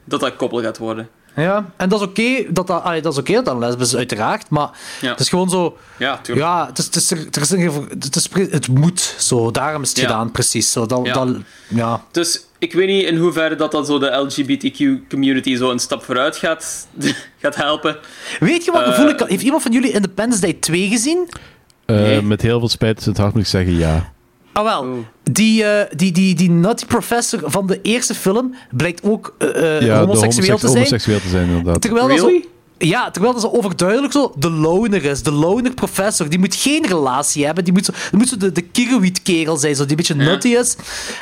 [0.04, 1.08] dat, dat koppel gaat worden.
[1.42, 3.96] Ja, en dat is oké dat dat, allee, dat, is oké dat dat lesbisch is,
[3.96, 4.50] uiteraard.
[4.50, 4.70] Maar
[5.00, 5.10] Ja.
[5.10, 5.76] het is gewoon zo.
[5.98, 6.46] Ja, tuurlijk.
[6.46, 9.50] Ja, het, is, het, is, er er is een, het, is, het moet zo.
[9.50, 10.04] Daarom is het Ja.
[10.06, 10.72] gedaan, precies.
[10.72, 11.12] Zo, dat, Ja.
[11.12, 11.36] Dat,
[11.68, 12.04] ja.
[12.10, 16.36] Dus ik weet niet in hoeverre dat, dat zo de LGBTQ-community zo een stap vooruit
[16.36, 16.86] gaat,
[17.42, 17.96] gaat helpen.
[18.40, 19.28] Weet je wat Eh, gevoel ik had?
[19.28, 21.28] Heeft iemand van jullie Independence Day 2 gezien?
[21.84, 22.22] Eh, Nee.
[22.22, 24.12] Met heel veel spijt is het hard moet ik zeggen ja.
[24.58, 25.04] Ah, wel.
[25.22, 29.82] Die, eh, die, die, die nutty professor van de eerste film blijkt ook eh, eh,
[29.82, 30.72] ja, homoseksueel te zijn.
[30.72, 31.80] homoseksueel te zijn, inderdaad.
[31.80, 32.44] Terwijl dat zo, Really?
[32.78, 35.22] ja, terwijl dat zo overduidelijk zo de loner is.
[35.22, 36.28] De loner professor.
[36.28, 37.64] Die moet geen relatie hebben.
[37.64, 38.62] Die moet zo, die moet zo de, de
[39.22, 40.76] kerel zijn, zo, die een beetje nutty is.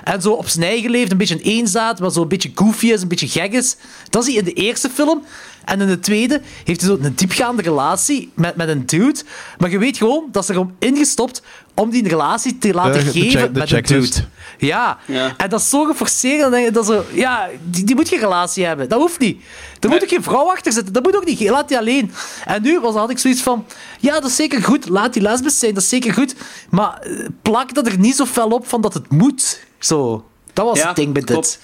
[0.05, 2.87] En zo op zijn eigen leeft, een beetje een eenzaad, maar zo een beetje goofy
[2.87, 3.77] is, een beetje gek is.
[4.11, 5.23] Dat is hij in de eerste film.
[5.65, 9.21] En in de tweede heeft hij zo een diepgaande relatie met, met een dude.
[9.59, 11.43] Maar je weet gewoon, dat is erom ingestopt
[11.77, 14.15] om die een relatie te laten de geven check- de met een checklist.
[14.15, 14.27] dude.
[14.59, 14.99] Ja.
[15.07, 15.35] Ja.
[15.37, 16.41] en dat is zo geforceerd.
[16.41, 18.89] Dan denk je, dat zo, ja, die, die moet geen relatie hebben.
[18.89, 19.43] Dat hoeft niet.
[19.81, 20.93] Er moet ook geen vrouw achter zitten.
[20.93, 21.41] Dat moet ook niet.
[21.41, 22.13] Laat die alleen.
[22.45, 23.67] En nu was, had ik zoiets van...
[24.01, 24.89] Ja, dat is zeker goed.
[24.89, 25.75] Laat die lesbisch zijn.
[25.75, 26.35] Dat is zeker goed.
[26.71, 29.61] Maar eh, plak dat er niet zo fel op van dat het moet.
[29.79, 30.27] Zo.
[30.53, 31.59] Dat was Ja, het ding bij dit.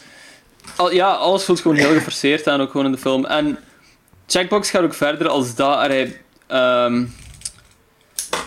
[0.77, 3.25] Al, ja, alles voelt gewoon heel geforceerd aan, ook gewoon in de film.
[3.25, 3.59] En
[4.27, 5.91] Checkbox gaat ook verder als dat.
[6.47, 7.05] Ehm,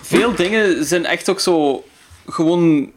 [0.02, 1.84] veel dingen zijn echt ook zo
[2.28, 2.91] gewoon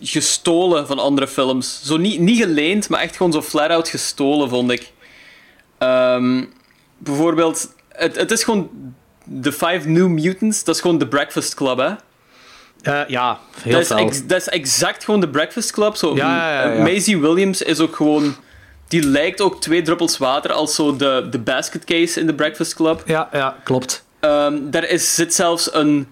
[0.00, 1.80] gestolen van andere films.
[1.84, 4.92] Zo niet, niet geleend, maar echt gewoon zo flat-out gestolen, vond ik.
[5.78, 6.44] Ehm,
[6.98, 8.70] bijvoorbeeld, het, het is gewoon
[9.42, 11.90] The Five New Mutants, dat is gewoon The Breakfast Club, hè?
[12.82, 15.96] Eh, ja, heel dat, is ex- dat is exact gewoon de Breakfast Club.
[15.96, 16.82] Zo, Ja, ja.
[16.82, 18.34] Maisie Williams is ook gewoon...
[18.88, 22.74] Die lijkt ook twee druppels water als zo de, de basket case in de Breakfast
[22.74, 23.02] Club.
[23.06, 24.04] Ja, ja, klopt.
[24.20, 26.06] Ehm, daar is, zit zelfs een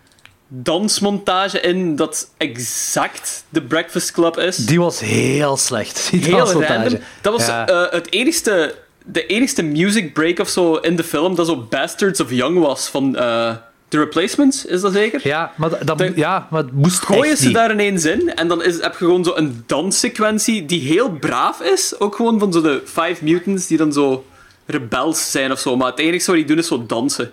[0.49, 4.57] dansmontage in dat exact de Breakfast Club is.
[4.57, 6.09] Die was heel slecht.
[6.11, 6.73] Die Heel dansmontage.
[6.81, 6.99] random.
[7.23, 7.67] Dat was Ja.
[7.69, 8.75] eh, het enigste,
[9.05, 12.89] de enigste music break of zo in de film dat zo Bastards of Young was
[12.89, 13.55] van eh
[13.89, 15.21] The Replacements, is dat zeker?
[15.23, 17.55] Ja, maar, dat, De- ja, maar het moest gooien ze niet.
[17.55, 21.61] daar ineens in en dan is, heb je gewoon zo een danssequentie die heel braaf
[21.61, 21.95] is.
[22.01, 24.25] Ook gewoon van zo de Five Mutants die dan zo
[24.67, 25.77] rebels zijn of zo.
[25.77, 27.33] Maar het enige wat die doen is zo dansen.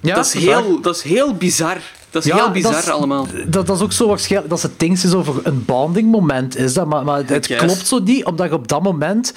[0.00, 1.76] Ja, dat, is heel, dat is heel bizar.
[2.10, 3.26] Dat is Ja, heel bizar dat is- allemaal.
[3.46, 6.56] Dat, dat is ook zo waarschijnlijk dat ze het ding is over een bonding moment
[6.56, 9.34] is dat, maar, maar het klopt zo niet, omdat je op dat moment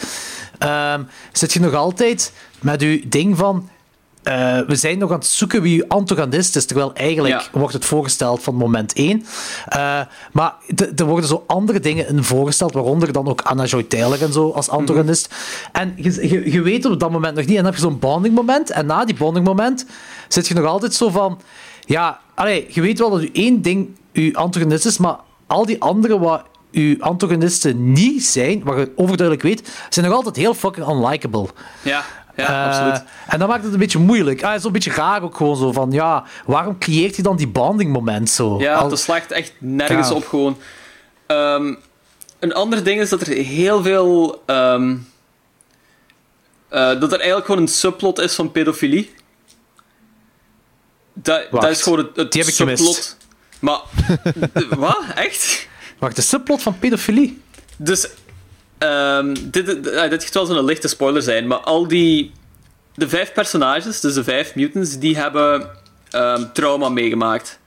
[0.57, 3.69] ehm, zit je nog altijd met je ding van
[4.23, 7.59] eh, we zijn nog aan het zoeken wie uw antagonist is, terwijl eigenlijk Ja.
[7.59, 9.25] wordt het voorgesteld van moment 1.
[10.31, 14.21] maar d- er worden zo andere dingen in voorgesteld, waaronder dan ook Anna Joy Taylor
[14.21, 15.35] en zo als antagonist.
[15.71, 17.99] En je, je, je weet op dat moment nog niet, en dan heb je zo'n
[17.99, 19.85] bonding moment, en na die bonding moment
[20.27, 21.39] zit je nog altijd zo van,
[21.85, 25.15] ja, allee, je weet wel dat u één ding uw antagonist is, maar
[25.47, 30.35] al die andere wat uw antagonisten niet zijn, wat je overduidelijk weet, zijn nog altijd
[30.35, 31.47] heel fucking unlikable.
[31.81, 32.03] Ja,
[32.35, 33.09] ja Eh, absoluut.
[33.27, 34.43] En dat maakt het een beetje moeilijk.
[34.43, 37.91] Ah, Zo'n beetje raar ook gewoon zo van, ja, waarom creëert je dan die bonding
[37.91, 38.59] moment zo?
[38.59, 40.57] Ja, Al- dat slaagt echt nergens op gewoon.
[41.27, 41.73] Ehm,
[42.39, 44.41] een ander ding is dat er heel veel...
[44.45, 44.95] ehm,
[46.69, 49.13] eh, dat er eigenlijk gewoon een subplot is van pedofilie.
[51.13, 52.77] Dat, dat is gewoon het, het die heb ik subplot.
[52.79, 53.17] gemist.
[53.59, 53.79] Maar...
[54.87, 55.03] wat?
[55.15, 55.67] Echt?
[55.99, 57.41] Wacht, de subplot van pedofilie?
[57.77, 58.07] Dus...
[58.83, 62.31] ehm, dit, dit, dit gaat wel zo'n lichte spoiler zijn, maar al die...
[62.95, 65.69] De vijf personages, dus de vijf mutants, die hebben
[66.11, 67.59] ehm, trauma meegemaakt.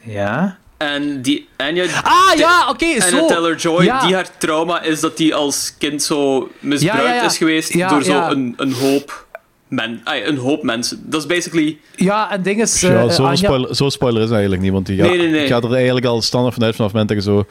[0.00, 0.58] Ja.
[0.76, 1.84] En die Anya...
[2.02, 3.26] Ah, ja, oké, Anya zo.
[3.26, 4.06] Taylor-Joy, Ja.
[4.06, 7.24] die haar trauma is dat die als kind zo misbruikt Ja, ja, ja.
[7.24, 8.30] is geweest Ja, door zo ja.
[8.30, 9.26] een, een hoop...
[9.68, 11.02] Men, ay, een hoop mensen.
[11.06, 11.78] Dat is basically...
[11.96, 12.80] Ja, en ding is...
[12.80, 15.28] ja, eh, zo'n Anja- spoiler, zo spoiler is eigenlijk niet, want je gaat, Nee, nee,
[15.28, 15.40] nee.
[15.40, 17.46] je gaat er eigenlijk al standaard vanuit vanaf het moment dat je zo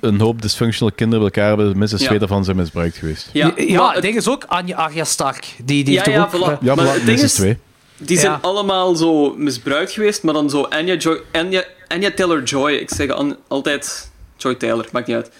[0.00, 2.06] een hoop dysfunctional kinderen bij elkaar hebben, minstens Ja.
[2.06, 3.28] twee daarvan zijn misbruikt geweest.
[3.32, 5.44] Ja, Ja, maar het ding is ook Anja Stark.
[5.64, 6.48] Die, die Ja, heeft ja, toch ook...
[6.48, 6.52] voilà.
[6.52, 7.58] eh, Ja, Maar maar het ding minstens is- twee.
[7.96, 8.38] die zijn Ja.
[8.42, 13.36] allemaal zo misbruikt geweest, maar dan zo Anya, Joy, Anya, Anya Taylor-Joy, ik zeg an-
[13.48, 15.30] altijd Joy Taylor, maakt niet uit.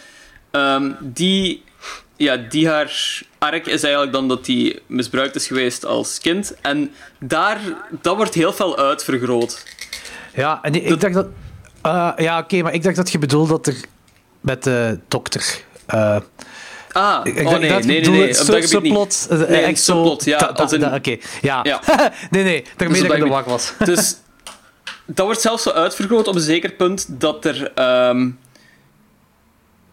[0.51, 1.63] Ehm, die,
[2.17, 6.55] ja, die haar arc is eigenlijk dan dat die misbruikt is geweest als kind.
[6.61, 6.91] En
[7.21, 7.61] daar,
[8.03, 9.65] dat wordt heel veel uitvergroot.
[10.35, 11.27] Ja, en ik dacht dat...
[11.83, 13.77] eh, ja, oké, maar ik dacht dat je bedoelde dat er
[14.45, 15.45] met de dokter...
[15.87, 16.17] eh,
[16.93, 18.93] Ah, ik, ik oh nee, dat nee, je nee, bedoelde nee, op su- dat gebied
[18.93, 19.13] niet.
[19.13, 20.55] subplot, eh, Nee, echt subplot, ja,
[20.95, 21.61] Oké, ja.
[21.63, 21.81] Ja.
[22.31, 23.73] nee, nee, daarmee Dus dat ik de wacht was.
[23.95, 24.17] Dus
[25.07, 28.31] dat wordt zelfs zo uitvergroot op een zeker punt dat er ehm,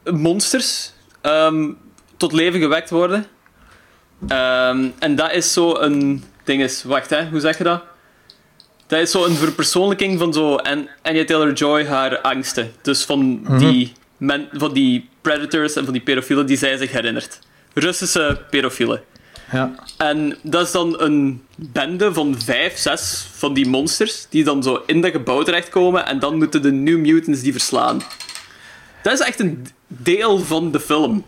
[0.04, 0.92] monsters
[1.22, 1.70] ehm,
[2.18, 3.26] tot leven gewekt worden.
[4.28, 7.82] Ehm, en dat is zo een ding is, wacht hè, hoe zeg je dat?
[8.88, 12.72] Dat is zo een verpersoonlijking van zo en Anya Taylor-Joy haar angsten.
[12.82, 13.58] Dus van Mhm.
[13.58, 17.40] die, men, van die predators en van die pedofielen die zij zich herinnert.
[17.74, 19.02] Russische pedofielen.
[19.52, 19.76] Ja.
[19.98, 24.84] En dat is dan een bende van vijf, zes van die monsters die dan zo
[24.86, 28.02] in dat gebouw terechtkomen en dan moeten de New Mutants die verslaan.
[29.04, 31.26] Dat is echt een deel van de film.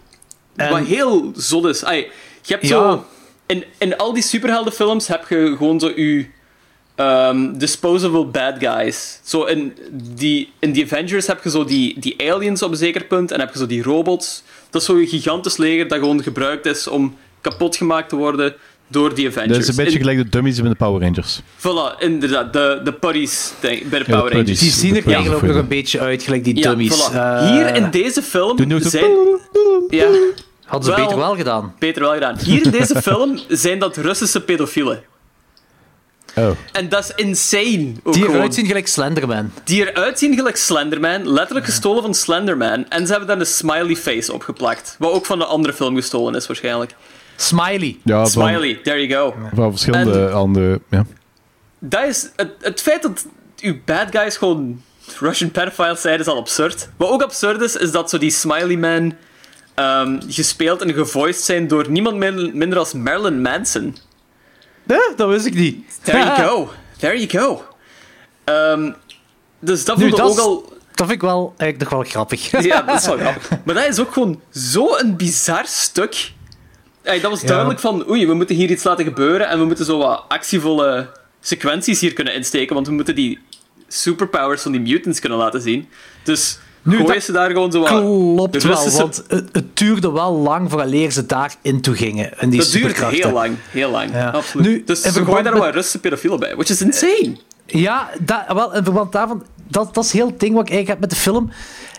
[0.56, 1.84] En- Wat heel zot is.
[1.86, 1.98] Ai,
[2.42, 2.70] je hebt Ja.
[2.92, 3.06] zo...
[3.46, 6.26] In, in al die superheldenfilms heb je gewoon zo je...
[6.96, 9.20] ehm, disposable bad guys.
[9.24, 13.04] Zo in die, in die Avengers heb je zo die, die aliens op een zeker
[13.04, 14.44] punt en heb je zo die robots.
[14.70, 18.54] Dat is zo'n gigantisch leger dat gewoon gebruikt is om kapot gemaakt te worden
[18.88, 19.52] door die Avengers.
[19.54, 21.40] Dat is een beetje In- gelijk de dummies in de Power Rangers.
[21.58, 22.54] Voilà, inderdaad.
[22.54, 24.60] De, de putties denk- bij de de Power Rangers.
[24.60, 27.10] Die zien er eigenlijk ook nog een beetje uit, gelijk die Ja, dummies.
[27.12, 27.14] voilà.
[27.16, 29.12] Eh, Hier in deze film Doe zo- zijn...
[29.90, 30.08] Ja,
[30.66, 31.74] Hadden ze wel- beter wel gedaan.
[31.80, 32.38] beter wel gedaan.
[32.40, 35.04] Hier in deze film zijn dat Russische pedofielen.
[36.36, 36.50] Oh.
[36.72, 37.92] En dat is insane.
[38.04, 39.52] Ook Die eruit zien gelijk Slenderman.
[39.64, 42.90] Die eruit zien gelijk Slenderman, letterlijk gestolen van Slenderman.
[42.90, 44.96] En ze hebben daar een smiley face opgeplakt.
[45.00, 46.96] Wat ook van een andere film gestolen is, waarschijnlijk.
[47.36, 47.98] Smiley.
[48.04, 49.36] Ja, van, Smiley, there you go.
[49.56, 50.82] van verschillende andere...
[50.90, 51.06] Ja.
[51.80, 53.26] Dat is, het, het feit dat
[53.62, 54.82] uw bad guys gewoon
[55.20, 56.90] Russian pedophiles zijn, is al absurd.
[56.98, 59.14] Wat ook absurd is, is dat zo die Smiley Man
[59.76, 63.96] ehm, gespeeld en gevoiced zijn door niemand min- minder als Marilyn Manson.
[64.84, 65.86] Nee, dat wist ik niet.
[66.04, 66.70] There you go.
[66.98, 67.64] There you go.
[68.44, 68.92] Ehm,
[69.60, 70.62] dus dat Nu, vond ik ook al...
[70.96, 72.52] dat vind ik wel eigenlijk nog wel grappig.
[72.66, 73.50] Ja, dat is wel grappig.
[73.64, 76.32] Maar dat is ook gewoon zo'n bizar stuk.
[77.02, 77.48] Dat was Ja.
[77.48, 81.10] duidelijk van, oei, we moeten hier iets laten gebeuren en we moeten zo wat actievolle
[81.42, 83.40] sequenties hier kunnen insteken, want we moeten die
[83.88, 85.90] superpowers van die mutants kunnen laten zien.
[86.24, 87.88] Dus Nu, gooien dat ze daar gewoon zo wat...
[87.90, 92.32] Klopt wel, want het, het duurde wel lang vooraleer ze daarin toe gingen.
[92.40, 94.12] In die Dat duurt heel lang, heel lang.
[94.12, 94.30] Ja.
[94.30, 94.68] Absoluut.
[94.68, 97.38] Nu, dus ze gooien daar met- wat Russische pedofielen bij, which is insane.
[97.66, 100.88] Ja, dat, wel, in verband daarvan, dat, dat is heel het ding wat ik eigenlijk
[100.88, 101.52] heb met de film.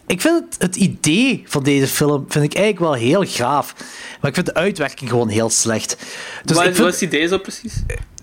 [0.06, 3.74] Ik vind het, het idee van deze film vind ik eigenlijk wel heel gaaf.
[4.20, 5.96] Maar ik vind de uitwerking gewoon heel slecht.
[6.44, 7.74] Dus wat, ik vind, wat is die idee zo precies?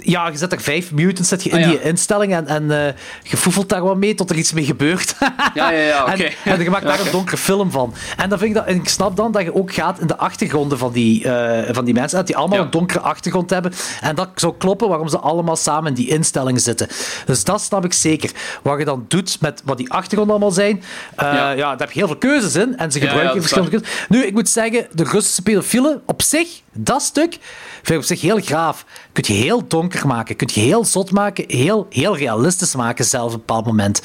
[0.04, 1.70] Ja, je zet er vijf mutants zet je in Ah, ja.
[1.70, 5.16] die instelling en, en eh, je foefelt daar wat mee tot er iets mee gebeurt.
[5.54, 6.24] Ja, ja, ja, oké.
[6.24, 7.94] En, en je maakt daar een donkere film van.
[8.18, 10.18] En, dan vind ik, dat, en ik snap dan dat je ook gaat in de
[10.18, 12.18] achtergronden van die, eh, van die mensen.
[12.18, 12.64] Dat die allemaal Ja.
[12.64, 13.74] een donkere achtergrond hebben.
[14.02, 16.88] En dat zou kloppen waarom ze allemaal samen in die instelling zitten.
[17.26, 18.32] Dus dat snap ik zeker.
[18.62, 20.84] Wat je dan doet met wat die achtergronden allemaal zijn.
[21.16, 21.54] eh, ja.
[21.56, 22.78] Daar heb je heel veel keuzes in.
[22.78, 24.06] En ze gebruiken verschillende keuzes.
[24.10, 27.38] Nu, ik moet zeggen, de Russische pedofielen op zich, dat stuk,
[27.74, 28.86] vind ik op zich heel graaf.
[29.12, 33.34] Kun je heel donker maken, kun je heel zot maken, heel, heel realistisch maken zelfs
[33.34, 34.02] op een bepaald moment.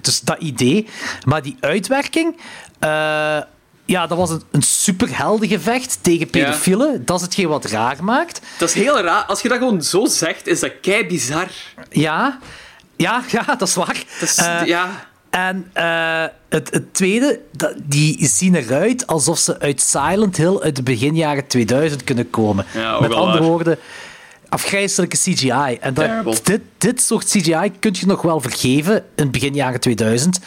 [0.00, 0.88] Dus dat idee.
[1.26, 2.36] Maar die uitwerking...
[2.78, 3.38] eh,
[3.84, 7.04] ja, dat was een, een superheldengevecht tegen pedofielen.
[7.04, 8.40] Dat is hetgeen wat raar maakt.
[8.58, 9.24] Dat is heel raar.
[9.24, 11.48] Als je dat gewoon zo zegt, is dat kei bizar.
[11.90, 12.38] Ja,
[12.96, 14.04] ja, ja dat is waar.
[14.20, 15.08] Dat is, Eh, ja.
[15.30, 17.40] En eh, het, het tweede,
[17.82, 22.66] die zien eruit alsof ze uit Silent Hill uit de begin jaren 2000 kunnen komen.
[22.74, 23.48] Ja, Met andere waar.
[23.48, 23.78] woorden,
[24.48, 25.78] afgrijzelijke CGI.
[25.80, 30.40] En dat, dit, dit soort CGI kun je nog wel vergeven in begin jaren 2000,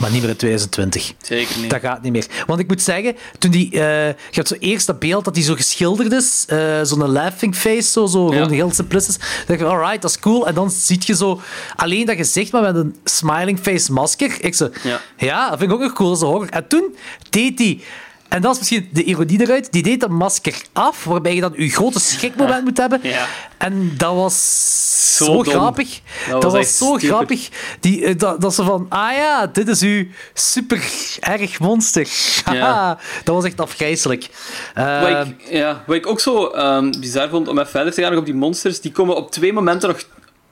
[0.00, 1.12] maar niet meer in 2020.
[1.22, 1.70] Zeker niet.
[1.70, 2.26] Dat gaat niet meer.
[2.46, 5.44] Want ik moet zeggen, toen die, eh, je hebt zo eerst dat beeld dat hij
[5.44, 8.48] zo geschilderd is, eh, zo'n laughing face, zo, zo Ja.
[8.48, 9.16] heel simplistisch.
[9.18, 10.46] Dan denk je, alright, dat is cool.
[10.46, 11.40] En dan zie je zo
[11.76, 14.36] alleen dat gezicht, maar met een smiling face masker.
[14.44, 15.00] Ik zo, Ja.
[15.16, 16.48] ja, dat vind ik ook nog cool, is horror.
[16.48, 16.94] En toen
[17.30, 17.80] deed hij,
[18.30, 21.52] en dat is misschien de ironie eruit, die deed dat masker af, waarbij je dan
[21.56, 23.00] je grote schrikmoment moet hebben.
[23.02, 23.26] Ja.
[23.58, 26.00] En dat was Zo grappig.
[26.30, 27.08] Dat Dat, was zo stupid.
[27.08, 27.48] grappig.
[27.80, 30.04] Die, eh, dat, dat ze van, ah ja, dit is uw
[30.34, 30.82] super
[31.20, 32.08] erg monster.
[32.52, 32.98] Ja.
[33.24, 34.28] Dat was echt afgrijzelijk.
[34.74, 38.02] Eh, Wat ik, ja, wat ik ook zo ehm, bizar vond om even verder te
[38.02, 40.02] gaan op die monsters, die komen op twee momenten nog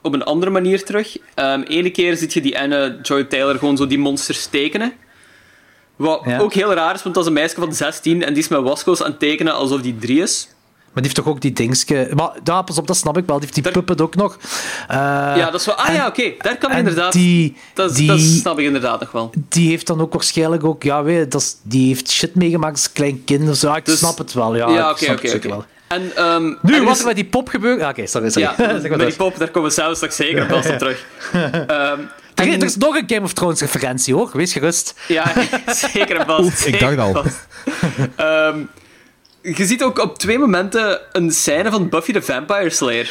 [0.03, 1.17] op een andere manier terug.
[1.35, 4.93] Ehm Ene keer zie je die Anne Joy Taylor gewoon zo die monsters tekenen.
[5.99, 6.39] Wat Ja.
[6.39, 8.61] ook heel raar is, want dat is een meisje van 16 en die is met
[8.61, 10.49] wasgo's aan het tekenen alsof die drie is.
[10.95, 12.11] die heeft toch ook die dingske...
[12.15, 13.39] Maar ja, pas op, dat snap ik wel.
[13.39, 14.39] Die heeft die puppet ook nog.
[14.91, 14.97] Uh,
[15.37, 15.75] ja, dat is wel...
[15.75, 16.21] Ah en, ja, oké.
[16.21, 16.37] Okay.
[16.39, 17.13] Daar kan ik inderdaad...
[17.13, 19.31] Die, dat, die, dat snap ik inderdaad nog wel.
[19.49, 20.83] Die heeft dan ook waarschijnlijk ook...
[20.83, 23.61] Ja, weet je, dat is, die heeft shit meegemaakt als klein kind.
[23.61, 24.57] Ja, ik dus, snap het wel.
[24.57, 25.65] Ja, ja oké, oké.
[25.89, 27.01] En, um, nu, en wat is...
[27.01, 27.81] er met die pop gebeurd?
[27.83, 28.49] Ah, oké, sorry, sorry.
[28.59, 31.05] Ja, met die pop, daar komen we zelfs straks zeker op als terug.
[31.35, 32.09] um,
[32.39, 34.31] er, er is nog een Game of Thrones referentie, hoor.
[34.33, 34.95] Wees gerust.
[35.09, 35.33] Ja,
[35.93, 36.67] zeker en vast.
[36.67, 37.25] ik dacht al.
[38.21, 38.69] Um,
[39.43, 43.11] je ziet ook op twee momenten een scène van Buffy the Vampire Slayer.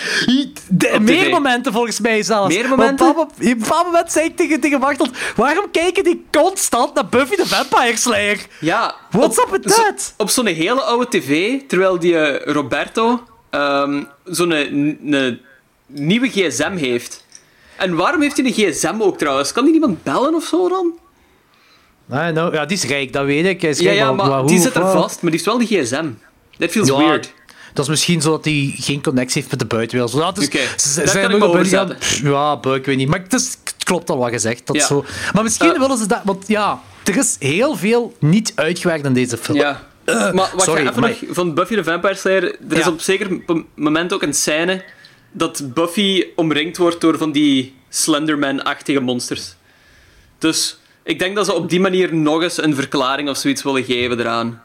[0.70, 1.32] De, meer TV.
[1.32, 2.56] momenten volgens mij zelfs.
[2.56, 3.18] Meer momenten?
[3.18, 7.36] Op een bepaald moment zei ik tegen, tegen Machtel, waarom kijken die constant naar Buffy
[7.36, 8.46] the Vampire Slayer?
[8.60, 8.96] Ja.
[9.12, 10.02] What's up with that?
[10.02, 15.40] Zo, op zo'n hele oude tv, terwijl die uh, Roberto um, zo'n
[15.86, 17.26] nieuwe gsm heeft.
[17.78, 19.52] En waarom heeft hij een gsm ook trouwens?
[19.52, 20.94] Kan die niemand bellen of zo dan?
[22.06, 23.64] Nee, nou, ja, die is rijk, dat weet ik.
[23.64, 26.08] Is ja, ja, maar, maar die zit er vast, maar die heeft wel de gsm.
[26.58, 27.34] That feels ja, weird.
[27.74, 30.36] Dat is misschien zo dat hij geen connectie heeft met de buitenwereld.
[30.36, 30.66] Dus, okay.
[30.78, 33.08] ze, zijn gaan, Ja, ik weet niet.
[33.08, 34.68] Maar het, is, het klopt al wat gezegd.
[34.68, 34.86] Dat ja.
[34.86, 35.06] zo.
[35.34, 36.22] Maar misschien uh, willen ze dat...
[36.24, 39.58] Want ja, er is heel veel niet uitgewerkt in deze film.
[39.58, 39.82] Ja.
[40.06, 41.10] Uh, maar wat sorry, even maar...
[41.10, 42.44] nog van Buffy the Vampire Slayer...
[42.70, 43.42] Er is op zeker
[43.76, 44.84] moment ook een scène
[45.38, 49.56] dat Buffy omringd wordt door van die Slenderman-achtige monsters.
[50.38, 53.84] Dus ik denk dat ze op die manier nog eens een verklaring of zoiets willen
[53.84, 54.62] geven eraan.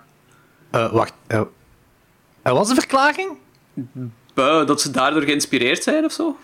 [0.75, 1.13] Uh, wacht.
[1.29, 1.41] Uh,
[2.43, 3.31] er was een verklaring?
[4.35, 6.37] Buh, dat ze daardoor geïnspireerd zijn of zo.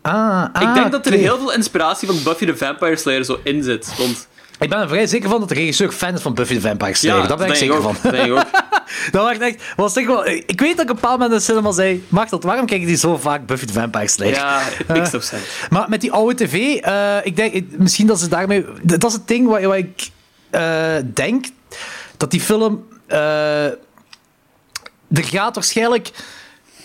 [0.00, 3.40] Ah, ah, ik denk dat er heel veel inspiratie van Buffy the Vampire Slayer zo
[3.42, 3.96] in zit.
[3.98, 4.28] Want...
[4.58, 6.94] Ik ben er vrij zeker van dat de regisseur fan is van Buffy the Vampire
[6.94, 7.22] Slayer.
[7.22, 7.96] Ja, Daar ben ik zeker ik van.
[8.02, 8.44] Dat ik ook.
[9.12, 11.44] dat was echt, was echt wel, ik weet dat ik een paar mensen in de
[11.44, 14.34] cinema zei: Mag dat, waarom kijken die zo vaak Buffy the Vampire Slayer?
[14.34, 15.44] Ja, het makes no sense.
[15.70, 18.64] Maar met die oude tv, uh, ik denk misschien dat ze daarmee.
[18.82, 20.10] Dat is het ding wat, wat ik
[20.50, 21.46] uh, denk
[22.16, 22.86] dat die film.
[23.08, 23.78] Er
[25.24, 26.10] gaat waarschijnlijk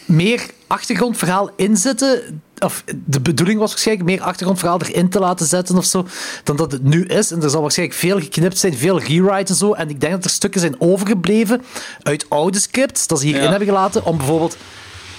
[0.05, 2.41] meer achtergrondverhaal in zitten.
[2.63, 6.05] Of de bedoeling was waarschijnlijk meer achtergrondverhaal erin te laten zetten of zo.
[6.43, 7.31] Dan dat het nu is.
[7.31, 9.73] En er zal waarschijnlijk veel geknipt zijn, veel rewrite en zo.
[9.73, 11.61] En ik denk dat er stukken zijn overgebleven
[12.01, 13.07] uit oude scripts.
[13.07, 13.49] Dat ze hierin Ja.
[13.49, 14.05] hebben gelaten.
[14.05, 14.57] Om bijvoorbeeld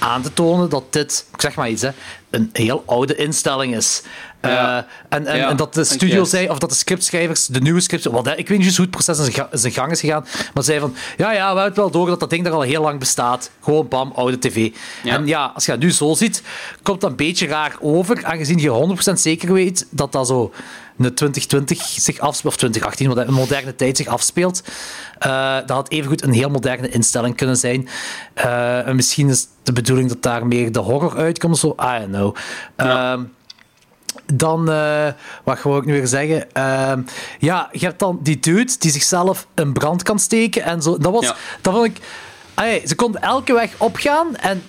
[0.05, 1.90] aan te tonen dat dit, ik zeg maar iets, hè,
[2.31, 4.02] een heel oude instelling is.
[4.43, 4.78] Ja.
[4.78, 7.81] Uh, en, en, Ja, en dat de studio zei, of dat de scriptschrijvers, de nieuwe
[7.81, 10.81] scripts, wat, ik weet niet hoe het proces in zijn, gang is gegaan, maar zei
[10.81, 12.98] van, ja, ja, we hebben het wel door dat dat ding er al heel lang
[12.98, 13.51] bestaat.
[13.60, 14.70] Gewoon bam, oude tv.
[15.02, 15.14] Ja.
[15.14, 16.43] En ja, als je dat nu zo ziet,
[16.82, 20.52] komt dat een beetje raar over, aangezien je 100% zeker weet dat dat zo
[20.99, 24.62] een 2020 zich afspeelt, of 2018, wat een moderne tijd zich afspeelt.
[25.27, 27.89] Uh, dat had evengoed een heel moderne instelling kunnen zijn.
[28.37, 31.75] Uh, en misschien is de bedoeling dat daar meer de horror uitkomt of zo.
[31.81, 32.37] I don't know.
[32.77, 33.12] Ja.
[33.12, 33.23] Ehm,
[34.33, 35.07] dan, uh,
[35.45, 36.47] wat wou ik nu weer zeggen?
[36.57, 36.93] Uh,
[37.39, 40.99] ja, je hebt dan die dude die zichzelf in brand kan steken en zo.
[40.99, 41.37] Dat was, Ja.
[41.61, 41.99] dat vond ik.
[42.55, 44.62] Allee, ze konden elke weg opgaan en.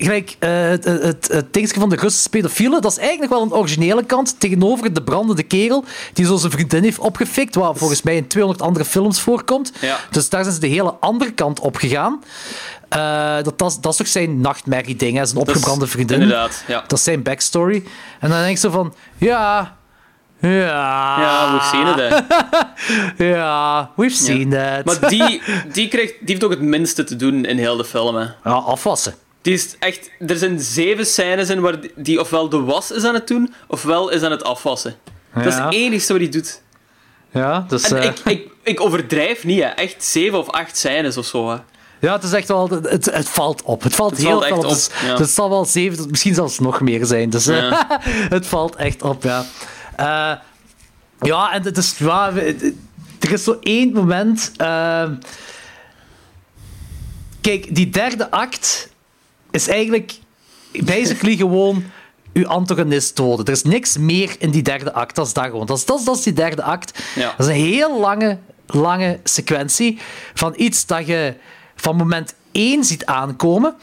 [0.00, 3.52] Gelijk, uh, het, het, het, dingetje van de Russische pedofielen, dat is eigenlijk wel een
[3.52, 8.16] originele kant tegenover de brandende kerel die zo zijn vriendin heeft opgefikt, wat volgens mij
[8.16, 9.72] in 200 andere films voorkomt.
[9.80, 9.96] Ja.
[10.10, 12.22] Dus daar zijn ze de hele andere kant op gegaan.
[12.96, 16.20] Uh, dat, dat, is- dat is toch zijn nachtmerrie-ding, zijn Dat is- opgebrande vriendin.
[16.20, 16.80] Inderdaad, ja.
[16.86, 17.84] Dat is zijn backstory.
[18.20, 19.76] En dan denk ik zo van, ja,
[20.40, 20.48] ja,
[21.20, 21.96] Ja, we've seen it,
[23.18, 23.24] hè.
[23.36, 24.84] ja, we've seen that.
[24.84, 25.42] Maar die,
[25.72, 28.22] die, krijgt, die heeft ook het minste te doen in heel de film, hè.
[28.22, 29.14] Ja, afwassen.
[29.48, 33.04] Die is echt, er zijn zeven scènes in waar die- die ofwel de was is
[33.04, 34.94] aan het doen, ofwel is aan het afwassen.
[35.34, 36.62] Dat is het enige wat hij doet.
[37.30, 39.66] Ja, dus, En eh, ik, ik, ik overdrijf niet, hè.
[39.68, 41.50] echt zeven of acht scènes of zo.
[41.50, 41.56] Hè.
[42.00, 43.82] ja, het is echt wel, het, het valt op.
[43.82, 44.64] Het valt Het heel valt op.
[44.64, 45.10] op, Dus, ja.
[45.10, 47.30] dus het zal wel zeven, misschien zelfs nog meer zijn.
[47.30, 48.00] Dus Ja.
[48.36, 49.44] het valt echt op, ja.
[49.96, 50.32] Eh,
[51.28, 52.32] ja, en het is, ja,
[53.20, 54.52] er is zo één moment.
[54.56, 55.04] eh,
[57.40, 58.88] kijk, die derde act
[59.50, 60.18] is eigenlijk
[60.72, 61.84] basically gewoon
[62.32, 63.44] uw antagonist doden.
[63.44, 65.14] Er is niks meer in die derde act.
[65.14, 65.66] Dat is dat gewoon.
[65.66, 67.02] Dat is, dat is, dat is die derde act.
[67.14, 67.34] Ja.
[67.36, 69.98] Dat is een heel lange, lange sequentie
[70.34, 71.34] van iets dat je
[71.76, 73.76] van moment één ziet aankomen.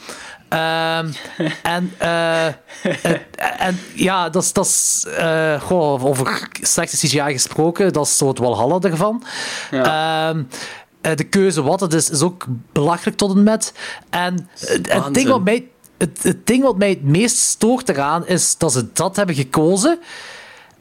[0.50, 1.12] Ehm,
[1.76, 2.46] en, eh,
[3.58, 8.28] en ja, dat is, dat is eh, goh, over slechte CGI gesproken, dat is zo
[8.28, 9.24] het Walhalla ervan.
[9.72, 10.44] Ehm, eh,
[11.14, 13.74] de keuze wat het is, is ook belachelijk tot en met.
[14.10, 15.68] En eh, het, ding wat mij,
[15.98, 20.00] het, het ding wat mij het meest stoort eraan is dat ze dat hebben gekozen.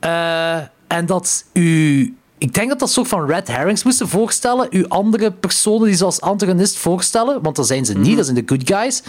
[0.00, 0.56] Eh,
[0.86, 2.16] en dat u.
[2.38, 4.66] Ik denk dat dat soort van red herrings moesten voorstellen.
[4.70, 8.44] U andere personen die ze als antagonist voorstellen, want dat zijn ze niet, dat zijn
[8.44, 9.02] de good guys.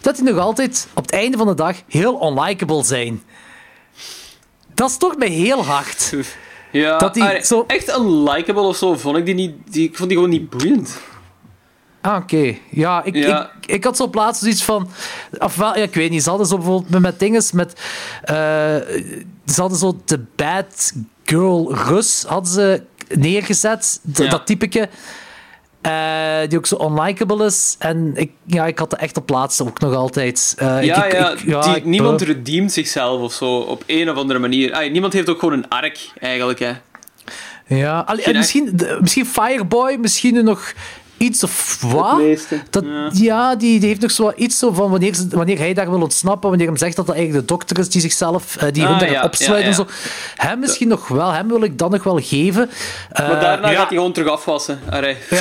[0.00, 3.22] Dat die nog altijd op het einde van de dag heel unlikable zijn.
[4.74, 6.12] Dat stoort mij heel hard.
[6.80, 9.54] Ja, Dat die ah, zo- echt unlikable of zo vond ik die niet.
[9.70, 10.98] Die, ik vond die gewoon niet boeiend.
[12.00, 12.56] Ah, oké.
[12.70, 13.50] Ja, ik, Ja.
[13.60, 14.88] Ik, ik had zo op laatst zoiets van...
[15.38, 17.72] Ofwel, ja, ik weet niet, ze hadden zo bijvoorbeeld met, met dinges, met...
[18.22, 18.34] eh,
[19.46, 20.92] ze hadden zo de bad
[21.24, 24.28] girl Rus hadden ze neergezet, Ja.
[24.28, 24.88] dat typeke.
[25.84, 27.76] Eh, die ook zo unlikable is.
[27.78, 30.54] En ik, ja, ik had het echt op laatste ook nog altijd.
[30.58, 34.16] Eh, Ja, ik- ja, ik- ja, die, niemand redeemt zichzelf of zo op een of
[34.16, 34.90] andere manier.
[34.90, 36.58] Niemand heeft ook gewoon een arc, eigenlijk.
[36.58, 36.72] Hè.
[37.66, 40.72] Ja, allee, misschien, de- misschien Fireboy, misschien nog
[41.24, 42.22] iets of wat.
[42.70, 46.48] Dat, ja, die, heeft nog zo iets zo van wanneer, wanneer hij daar wil ontsnappen,
[46.48, 49.62] wanneer hem zegt dat dat eigenlijk de dokter is die zichzelf, uh, die ah, hun
[49.62, 49.86] en zo.
[50.34, 52.70] Hem misschien nog wel, hem wil ik dan nog wel geven.
[53.20, 54.80] Uh, maar daarna gaat hij gewoon terug afwassen.
[54.90, 55.00] Ja,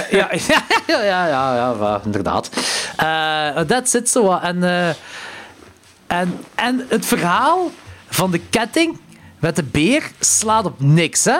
[0.09, 0.29] ja,
[0.87, 2.49] ja, ja, ja, ja, inderdaad.
[2.97, 4.41] Eh, dat zit zo wat.
[4.41, 4.63] En,
[6.07, 7.71] en, en het verhaal
[8.09, 8.99] van de ketting
[9.39, 11.37] met de beer slaat op niks, hè?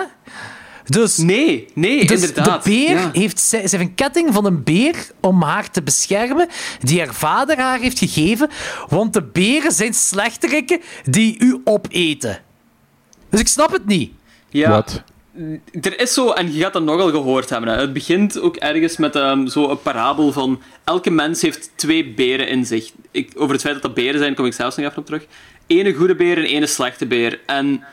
[0.86, 2.64] Dus, Nee, nee, dus inderdaad.
[2.64, 3.10] de beer Ja.
[3.12, 6.48] heeft, ze heeft een ketting van een beer om haar te beschermen,
[6.80, 8.48] die haar vader haar heeft gegeven,
[8.88, 12.38] want de beren zijn slechterikken die u opeten.
[13.30, 14.12] Dus ik snap het niet.
[14.48, 14.70] Ja.
[14.70, 15.02] Wat?
[15.80, 17.70] Er is zo, en je gaat dat nogal gehoord hebben.
[17.70, 17.80] Hè.
[17.80, 22.66] Het begint ook ergens met um, zo'n parabel van elke mens heeft twee beren in
[22.66, 22.90] zich.
[23.10, 25.26] Ik, over het feit dat dat beren zijn, kom ik zelfs nog even op terug.
[25.66, 27.40] Ene goede beer en ene slechte beer.
[27.46, 27.84] En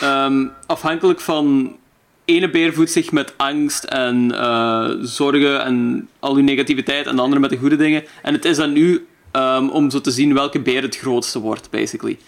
[0.00, 1.76] ehm, afhankelijk van...
[2.24, 7.22] Ene beer voedt zich met angst en eh, zorgen en al uw negativiteit, en de
[7.22, 8.04] andere met de goede dingen.
[8.22, 11.70] En het is aan u ehm, om zo te zien welke beer het grootste wordt,
[11.70, 12.18] basically.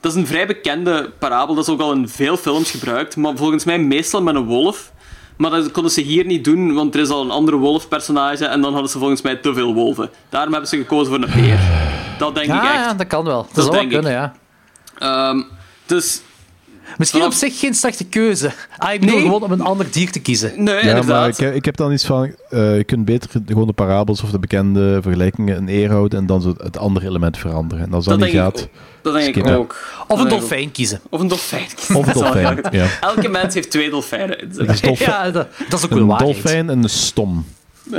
[0.00, 3.36] Dat is een vrij bekende parabel, dat is ook al in veel films gebruikt, maar
[3.36, 4.92] volgens mij meestal met een wolf.
[5.36, 8.60] Maar dat konden ze hier niet doen, want er is al een andere wolfpersonage en
[8.60, 10.10] dan hadden ze volgens mij te veel wolven.
[10.28, 11.58] Daarom hebben ze gekozen voor een beer.
[12.18, 12.74] Dat denk ik echt.
[12.74, 13.42] ja, dat kan wel.
[13.42, 14.32] Dat, Dat zou wel kunnen, ja.
[14.98, 15.42] Ehm,
[15.86, 16.22] dus,
[16.98, 18.50] Misschien op zich geen slechte keuze.
[18.78, 19.24] Ah, ik bedoel Nee.
[19.24, 20.52] gewoon om een ander dier te kiezen.
[20.56, 21.40] nee, Ja, maar inderdaad.
[21.40, 22.34] ik, ik heb dan iets van...
[22.50, 26.26] eh, je kunt beter gewoon de parabels of de bekende vergelijkingen in eer houden en
[26.26, 27.84] dan zo het andere element veranderen.
[27.86, 28.68] En als dat, dat niet denk ik gaat...
[28.68, 29.02] ook.
[29.02, 29.76] Dat denk ik ook.
[30.08, 31.00] Of een dolfijn kiezen.
[31.10, 31.66] Of een dolfijn.
[31.94, 32.86] Of een dolfijn, ja.
[33.00, 36.32] Elke mens heeft twee dolfijnen dolfijn- Ja, dat, dat is ook Een waarheid.
[36.42, 37.44] dolfijn en een stom.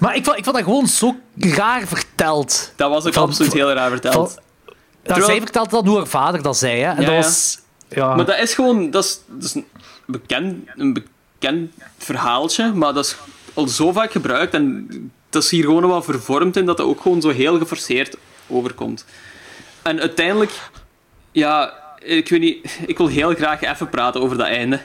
[0.00, 2.72] Maar ik vond, ik vond dat gewoon zo raar verteld.
[2.76, 4.14] Dat was ook Van- absoluut heel raar verteld.
[4.34, 6.80] Van- Terwijl- zij vertelde dat hoe haar vader dat zei.
[6.80, 6.86] Hè?
[6.88, 7.20] En Ja, dat ja.
[7.22, 7.58] was...
[7.90, 8.14] Ja.
[8.14, 8.90] Maar dat is gewoon...
[8.90, 9.66] Dat is, dat is een,
[10.06, 10.92] bekend, een
[11.38, 13.16] bekend verhaaltje, maar dat is
[13.54, 14.88] al zo vaak gebruikt en
[15.30, 18.16] dat is hier gewoon wel vervormd in dat het ook gewoon zo heel geforceerd
[18.48, 19.04] overkomt.
[19.82, 20.52] En uiteindelijk...
[21.32, 22.78] Ja, ik weet niet...
[22.86, 24.80] Ik wil heel graag even praten over dat einde.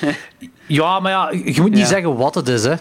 [0.66, 1.86] ja, maar ja, je moet niet Ja.
[1.86, 2.74] zeggen wat het is, hè.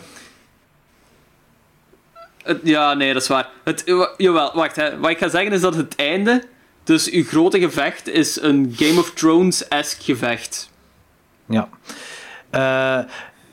[2.43, 3.49] Het- ja, nee, dat is waar.
[3.63, 3.83] Het,
[4.17, 4.75] jawel, wacht.
[4.75, 4.99] Hè.
[4.99, 6.43] Wat ik ga zeggen is dat het einde...
[6.83, 10.69] Dus uw grote gevecht is een Game of Thrones-esque gevecht.
[11.49, 11.69] Ja.
[12.49, 12.99] Eh,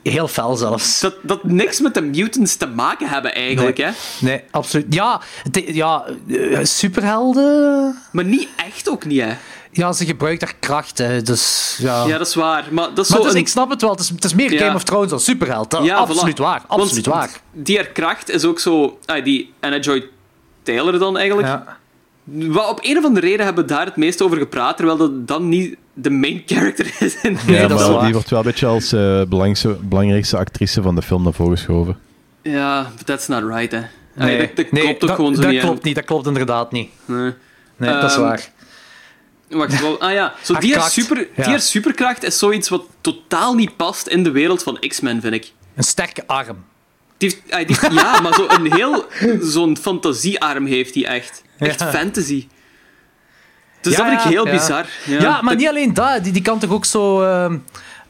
[0.02, 1.00] heel fel zelfs.
[1.00, 3.78] Dat, dat niks met de mutants te maken hebben, eigenlijk.
[3.78, 3.86] Nee.
[3.86, 3.92] Hè?
[4.20, 4.94] Nee, absoluut.
[4.94, 5.20] Ja,
[5.52, 7.96] ja eh, superhelden...
[8.12, 9.36] Maar niet echt ook niet, hè?
[9.72, 12.06] Ja, ze gebruikt haar krachten, dus ja.
[12.06, 12.64] Ja, dat is waar.
[12.70, 14.34] Maar dat is maar zo dus, een- ik snap het wel, het is, het is
[14.34, 14.58] meer Ja.
[14.64, 15.78] Game of Thrones dan superheld.
[15.82, 16.42] Ja, absoluut voilà.
[16.42, 17.40] waar, absoluut Want waar.
[17.52, 18.98] Die haar kracht is ook zo...
[19.06, 20.08] Ah, die Anna Joy
[20.62, 21.48] Taylor dan eigenlijk.
[21.48, 21.78] Ja.
[22.24, 25.28] Wat op een of andere reden hebben we daar het meest over gepraat, terwijl dat
[25.28, 27.20] dan niet de main character is.
[27.22, 28.04] in de- ja, dat is maar waar.
[28.04, 31.56] die wordt wel een beetje als eh, belangrijkste, belangrijkste actrice van de film naar voren
[31.56, 31.98] geschoven.
[32.42, 33.80] Ja, but that's not right, hè.
[34.14, 35.60] Nee, dat, dat nee, klopt ook dat, gewoon zo dat niet.
[35.60, 35.66] hè.
[35.66, 36.90] klopt niet, dat klopt inderdaad niet.
[37.04, 37.32] Nee.
[37.76, 38.50] Nee, dat is Ehm, waar.
[39.48, 40.34] Wacht, wel, ah ja.
[40.42, 41.48] Zo, die, super, ja.
[41.48, 45.52] die superkracht is zoiets wat totaal niet past in de wereld van X-Men, vind ik.
[45.74, 46.56] Een sterke arm.
[47.16, 49.04] Die heeft, ah, die heeft- ja, maar zo een heel...
[49.40, 51.42] Zo'n fantasiearm heeft hij echt.
[51.68, 51.90] Echt Ja.
[51.90, 52.48] fantasy.
[53.80, 54.52] Dus Ja, dat vind ik heel ja.
[54.52, 54.86] bizar.
[55.06, 57.58] Ja, Ja, maar niet alleen dat, die, die kan toch ook zo ehm,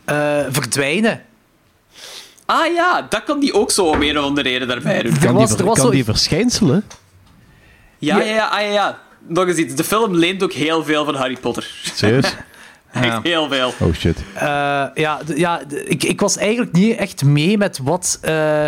[0.04, 0.16] eh,
[0.50, 1.22] verdwijnen.
[2.46, 5.18] Ah ja, dat kan die ook zo om een of andere reden daarbij doen.
[5.18, 6.84] Kan, was- die, er was kan zo- die verschijnselen?
[7.98, 8.98] Ja, ja, ja, ah, ja, ja.
[9.26, 9.74] Nog eens iets.
[9.74, 11.70] De film leent ook heel veel van Harry Potter.
[11.94, 12.34] Serieus?
[12.92, 13.72] Echt heel veel.
[13.78, 14.16] Oh shit.
[14.34, 14.42] Eh,
[14.94, 18.66] ja, ja ik, ik was eigenlijk niet echt mee met wat eh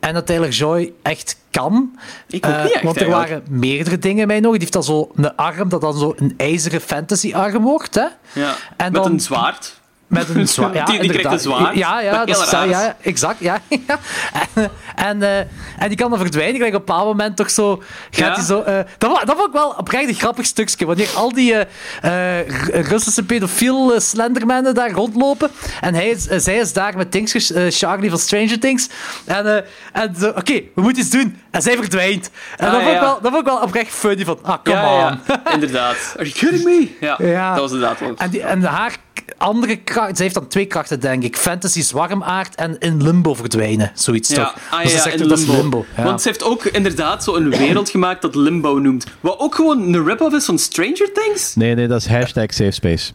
[0.00, 1.98] Anna Taylor-Joy echt kan.
[2.28, 3.30] Ik ook Eh, niet echt, Want er eigenlijk.
[3.46, 4.50] waren meerdere dingen mij nog.
[4.50, 7.94] Die heeft dan zo een arm dat dan zo een ijzeren fantasy-arm wordt.
[7.94, 8.06] Hè?
[8.32, 8.54] Ja.
[8.76, 9.80] En Met dan- een zwaard.
[10.12, 10.74] Met een zwaard.
[10.78, 11.32] Ja, Die- die krijgt inderdaad.
[11.32, 11.76] een zwaard.
[11.76, 13.36] Ja, dat is, ja, exact.
[13.40, 13.98] Ja, ja.
[14.54, 15.38] En, en, eh,
[15.78, 16.54] en die kan dan verdwijnen.
[16.56, 17.82] Gelijk op een bepaald moment toch zo.
[18.10, 18.34] Gaat Ja.
[18.34, 20.86] hij zo eh, dat, dat vond ik wel oprecht een grappig stukje.
[20.86, 21.54] Wanneer al die
[22.00, 22.48] eh,
[22.82, 25.50] Russische pedofiel slendermannen daar rondlopen.
[25.80, 28.88] En hij is, zij is daar met Things, eh, Charlie van Stranger Things.
[29.24, 29.62] En, eh,
[30.02, 31.40] en zo, oké, we moeten iets doen.
[31.50, 32.30] En zij verdwijnt.
[32.56, 33.04] En Ah, dat, vond ik ja.
[33.04, 34.24] wel, dat vond ik wel oprecht funny.
[34.24, 35.20] Van, ah, come ja, on.
[35.26, 36.14] ja, inderdaad.
[36.18, 36.88] Are you kidding me?
[37.00, 37.50] Ja, Ja.
[37.54, 38.14] dat was inderdaad wel.
[38.16, 38.96] En, die, en haar
[39.42, 40.16] andere kracht.
[40.16, 43.90] Ze heeft dan twee krachten, denk ik: fantasy zwarmaard en in limbo verdwijnen.
[43.94, 44.54] Zoiets Ja, toch?
[44.70, 45.60] ah, Dus ze ja, zegt in ook, dat is limbo.
[45.60, 45.84] limbo.
[45.96, 46.02] Ja.
[46.02, 49.06] Want ze heeft ook inderdaad zo een wereld gemaakt dat Limbo noemt.
[49.20, 51.54] Wat ook gewoon een rip-off is van Stranger Things?
[51.54, 53.12] Nee, nee, dat is hashtag safe space.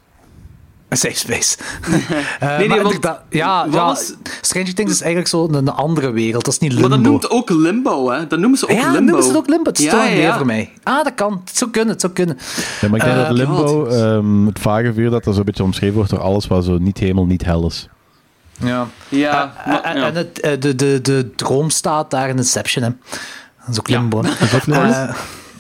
[0.90, 1.58] Safe space.
[2.40, 6.12] Eh, nee, want- inderdaad, ja, ja, was- Stranger Things is eigenlijk zo een, een andere
[6.12, 6.46] wereld.
[6.46, 6.88] Dat is niet limbo.
[6.90, 8.28] Maar dat noemt ook Limbo, hè?
[8.28, 9.00] Dat noemen ze ook ja, Limbo.
[9.00, 9.70] noemen ze het ook limbo.
[9.70, 10.38] Het is Ja, een ja, ja.
[10.38, 10.72] voor mij.
[10.84, 11.42] Ah, dat kan.
[11.46, 12.38] Het zou kunnen, het zou kunnen.
[12.82, 15.64] Ja, maar ik denk Eh, dat limbo, ehm, het vage vuur, dat dat zo'n beetje
[15.64, 17.88] omschreven wordt door alles wat zo niet hemel, niet hel is.
[18.64, 18.88] Ja.
[19.10, 20.06] Ja, Eh, maar- en ja.
[20.08, 22.84] en het, de, de, de droom staat daar in Inception.
[22.84, 22.90] Hè.
[23.60, 24.22] Dat is ook limbo.
[24.40, 25.08] Is dat limbo?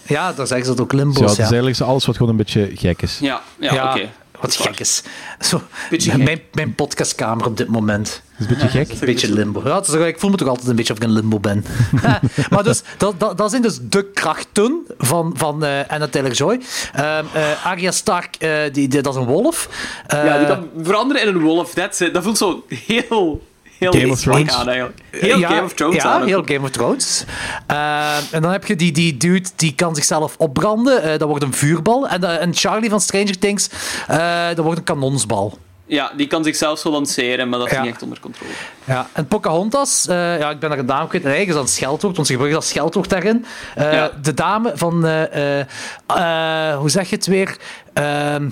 [0.03, 1.31] Ja, daar zeggen ze dat ook Ja, limbo het is.
[1.31, 1.43] is Ja.
[1.43, 3.17] eigenlijk zo alles wat gewoon een beetje gek is.
[3.21, 4.09] Ja, ja, oké.
[4.41, 5.03] Wat gek is.
[5.39, 6.43] Zo, mijn, gek.
[6.53, 8.21] mijn podcastkamer op dit moment.
[8.39, 8.89] is een beetje gek.
[8.89, 9.61] Een beetje limbo.
[9.65, 11.65] Ja, is, ik voel me toch altijd een beetje of ik in limbo ben.
[12.49, 16.59] maar dus, dat, dat, dat zijn dus de krachten van, van eh Anna Taylor-Joy.
[16.93, 19.69] Ehm eh, Arya Stark, eh, die, die- dat is een wolf.
[20.07, 21.73] Eh, Ja, die kan veranderen in een wolf.
[21.73, 22.13] That's it.
[22.13, 23.46] Dat voelt zo heel...
[23.79, 24.53] heel Game of Thrones.
[24.53, 24.99] aan, eigenlijk.
[25.11, 26.25] Heel ja, Game of Thrones Ja, aan.
[26.25, 27.25] heel Game of Thrones.
[27.67, 31.01] Eh, en dan heb je die, die dude die kan zichzelf opbranden.
[31.03, 32.07] Eh, dat wordt een vuurbal.
[32.07, 33.69] En, eh, en Charlie van Stranger Things,
[34.07, 35.57] eh, dat wordt een kanonsbal.
[35.89, 37.81] Ja, die kan zichzelf zo lanceren, maar dat is Ja.
[37.81, 38.51] niet echt onder controle.
[38.83, 41.23] Ja, en Pocahontas, eh, ja, ik ben daar een naam kwijt.
[41.23, 43.45] En eigenlijk is dat een scheldwoord, want ze gebruiken dat scheldwoord daarin.
[43.75, 44.11] Eh, Ja.
[44.21, 45.65] De dame van, eh, eh,
[46.07, 47.57] eh, hoe zeg je het weer?
[47.93, 48.49] Ehm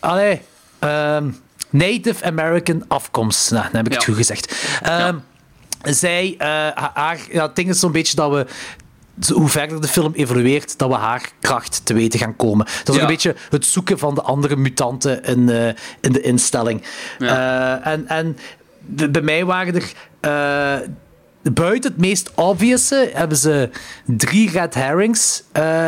[0.00, 0.40] allee,
[0.78, 1.30] ehm,
[1.72, 3.50] Native American afkomst.
[3.50, 4.54] Nou, dan heb ik het goed gezegd.
[4.82, 5.16] Ehm,
[5.82, 6.48] Zij, eh,
[6.94, 8.46] haar, ja, het ding is zo'n beetje dat we
[9.34, 12.66] hoe verder de film evolueert, dat we haar kracht te weten gaan komen.
[12.66, 15.66] Dat is ook een beetje het zoeken van de andere mutanten in, eh,
[16.00, 16.82] in de instelling.
[17.18, 18.36] Eh, en en
[18.96, 19.92] b- bij mij waren er...
[21.52, 23.70] Buiten het meest obvious hebben ze
[24.06, 25.42] drie red herrings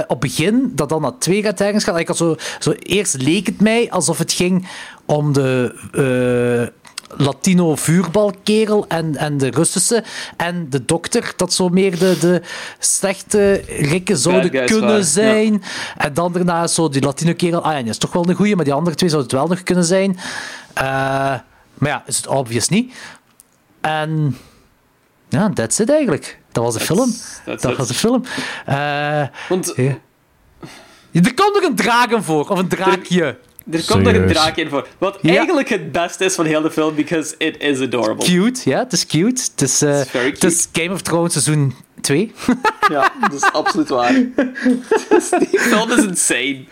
[0.06, 1.98] op begin, dat dan naar twee red herrings gaat.
[1.98, 4.68] Ik had zo, zo, eerst leek het mij alsof het ging
[5.06, 6.84] om de eh,
[7.16, 10.04] Latino vuurbalkerel en, en de Russische
[10.36, 12.42] en de dokter, dat zo meer de, de
[12.78, 15.62] slechte rikken zouden guys kunnen zijn.
[15.96, 18.56] En dan daarna zo die Latino kerel, ah ja, die is toch wel een goeie,
[18.56, 20.18] maar die andere twee zouden het wel nog kunnen zijn.
[20.74, 20.84] Eh,
[21.74, 22.94] maar ja, is het obvious niet.
[23.80, 24.36] En
[25.28, 26.38] ja, that's it eigenlijk.
[26.52, 27.10] Dat was de film.
[27.44, 27.76] that's Dat it.
[27.76, 28.24] was de film.
[28.66, 29.76] Eh, Want.
[31.12, 33.24] Er komt nog een draken voor, of een draakje.
[33.24, 33.38] er
[33.86, 34.86] komt nog een draak in voor.
[34.98, 35.36] Wat Ja.
[35.36, 38.24] eigenlijk het beste is van heel de film, because it is adorable.
[38.24, 39.42] Cute, ja, het is cute.
[39.52, 42.32] Het is, eh, het is Game of Thrones seizoen 2.
[42.90, 44.12] Ja, dat is absoluut waar.
[45.50, 46.64] Die film is insane.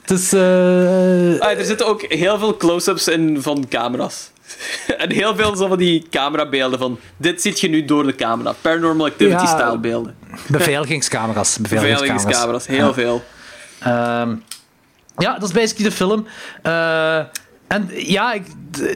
[0.00, 0.32] Het is...
[0.32, 0.40] eh,
[1.40, 4.30] Ah, er zitten ook heel veel close-ups in van camera's.
[4.98, 8.54] En heel veel zo van die camerabeelden van dit ziet je nu door de camera.
[8.60, 9.76] Paranormal Activity-style Ja.
[9.78, 10.14] beelden.
[10.46, 11.56] beveiligingscamera's.
[11.58, 12.24] Beveiligingscamera's.
[12.24, 13.24] Beveiligingscamera's, heel veel.
[13.78, 14.34] Ehm,
[15.18, 16.26] ja, dat is basically de film.
[16.62, 17.16] Eh,
[17.66, 18.42] en ja, ik,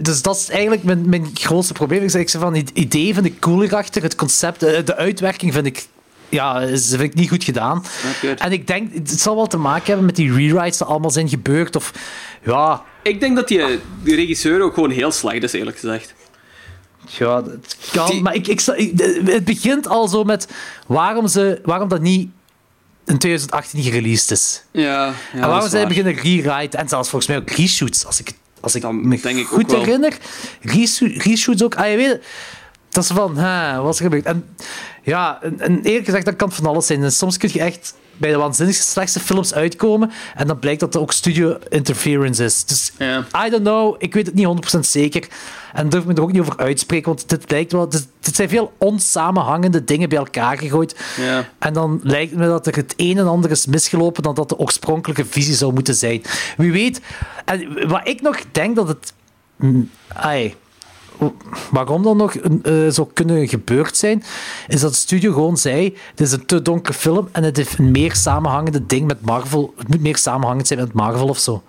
[0.05, 2.03] dus dat is eigenlijk mijn, mijn grootste probleem.
[2.03, 4.03] Ik zeg van het idee vind ik cool erachter.
[4.03, 5.87] Het concept, eh, de uitwerking vind ik,
[6.29, 7.85] ja, is, vind ik niet goed gedaan.
[8.39, 11.29] En ik denk, het zal wel te maken hebben met die rewrites die allemaal zijn
[11.29, 11.77] gebeurd.
[11.77, 11.93] Of
[12.45, 16.15] ja, Ik denk dat die, die regisseur ook gewoon heel slecht is, eerlijk gezegd.
[17.07, 18.07] ja het kan.
[18.11, 18.61] Die- Maar ik, ik-
[19.25, 20.49] het begint al zo met
[20.87, 22.31] waarom, ze, waarom dat niet
[23.11, 24.63] in 2018 gereleased is.
[24.71, 28.33] Ja, ja en waarom zij beginnen rewrite en zelfs volgens mij ook reshoots, als ik,
[28.61, 30.17] als ik Dan me denk goed herinner.
[30.61, 31.75] Resho- reshoots ook.
[31.75, 32.21] Ah, je weet
[32.91, 33.35] dat is van,
[33.83, 34.25] wat is er gebeurd?
[34.25, 34.45] En
[35.03, 37.03] ja, en, en eerlijk gezegd, dat kan van alles zijn.
[37.03, 40.95] En soms kun je echt bij de waanzinnigste slechtste films uitkomen en dan blijkt dat
[40.95, 42.65] er ook studio interference is.
[42.65, 42.93] Dus.
[43.47, 45.29] I don't know, ik weet het niet 100% zeker.
[45.73, 47.89] En durf me er ook niet over uitspreken, want dit lijkt wel...
[47.89, 50.97] Dit, dit zijn veel onsamenhangende dingen bij elkaar gegooid.
[51.59, 54.59] En dan lijkt me dat er het een en ander is misgelopen dan dat de
[54.59, 56.23] oorspronkelijke visie zou moeten zijn.
[56.57, 57.01] Wie weet...
[57.45, 59.13] En wat ik nog denk dat het...
[59.57, 60.55] mm, ai,
[61.71, 64.23] waarom dan nog eh, zou kunnen gebeurd zijn,
[64.69, 67.79] is dat de studio gewoon zei: het is een te donkere film en het heeft
[67.79, 69.75] een meer samenhangende ding met Marvel.
[69.77, 71.63] Het moet meer samenhangend zijn met Marvel of zo.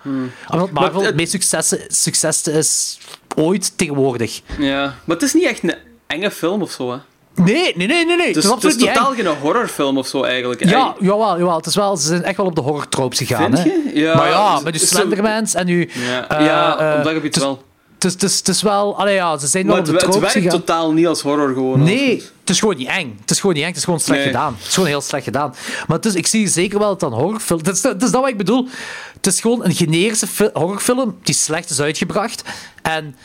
[0.50, 3.00] Omdat Marvel het- het meest succes, succes is
[3.36, 4.42] ooit tegenwoordig.
[4.60, 5.76] Ja, maar het is niet echt een
[6.08, 6.98] enge film of zo, hè.
[7.36, 8.18] Nee, nee, nee, nee.
[8.18, 8.28] nee.
[8.28, 10.66] Het is, het is totaal geen horrorfilm of zo, eigenlijk.
[10.70, 11.56] Ja, jawel, jawel.
[11.56, 13.58] Het is wel, ze zijn echt wel op de horror tropes gegaan.
[13.58, 13.64] Vind hè.
[13.64, 14.00] je?
[14.00, 15.86] Ja, maar ja, met uw Slendermans en uw...
[16.08, 17.64] Ja, eh, ja op dat gebied wel.
[18.02, 18.98] Het is, het, is, het is wel...
[19.00, 21.84] Allee, ja, ze zijn Maar het, het werkt totaal niet als horror gewoon.
[21.84, 23.18] Nee, het is gewoon niet eng.
[23.22, 24.28] Het is gewoon niet eng, het is gewoon slecht Nee.
[24.28, 24.56] gedaan.
[24.58, 25.54] Het is gewoon heel slecht gedaan.
[25.88, 27.60] Maar het is, ik zie zeker wel dat het een horrorfilm...
[27.60, 28.68] Het is, het is dat wat ik bedoel.
[29.16, 32.44] Het is gewoon een generische fi- horrorfilm die slecht is uitgebracht.
[32.82, 33.16] En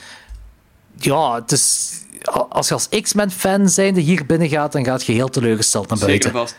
[0.98, 1.90] ja, het is...
[2.48, 6.22] Als je als X-Men-fan zijnde hier binnen gaat, dan gaat je heel teleurgesteld naar buiten.
[6.30, 6.56] Zeker vast.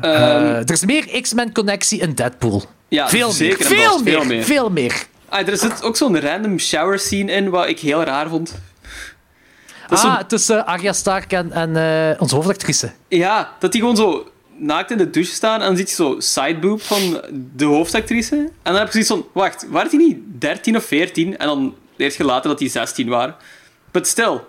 [0.00, 2.62] Eh, Ehm, er is meer X-Men-connectie in Deadpool.
[2.88, 3.78] Ja, veel zeker meer.
[3.78, 4.12] Veel meer.
[4.12, 4.44] veel meer.
[4.44, 5.06] Veel meer.
[5.28, 8.54] Ah, er zit ook zo'n random shower scene in, wat ik heel raar vond.
[9.88, 12.92] Dat ah, zo- tussen Arya Stark en, en eh, onze hoofdactrice.
[13.08, 16.16] Ja, dat die gewoon zo naakt in de douche staan en dan ziet je zo
[16.18, 17.20] sideboob van
[17.56, 18.36] de hoofdactrice.
[18.36, 21.38] En dan heb je zoiets van, wacht, waren die niet 13 of 14?
[21.38, 23.34] En dan leert je later dat die 16 waren.
[23.90, 24.40] But still,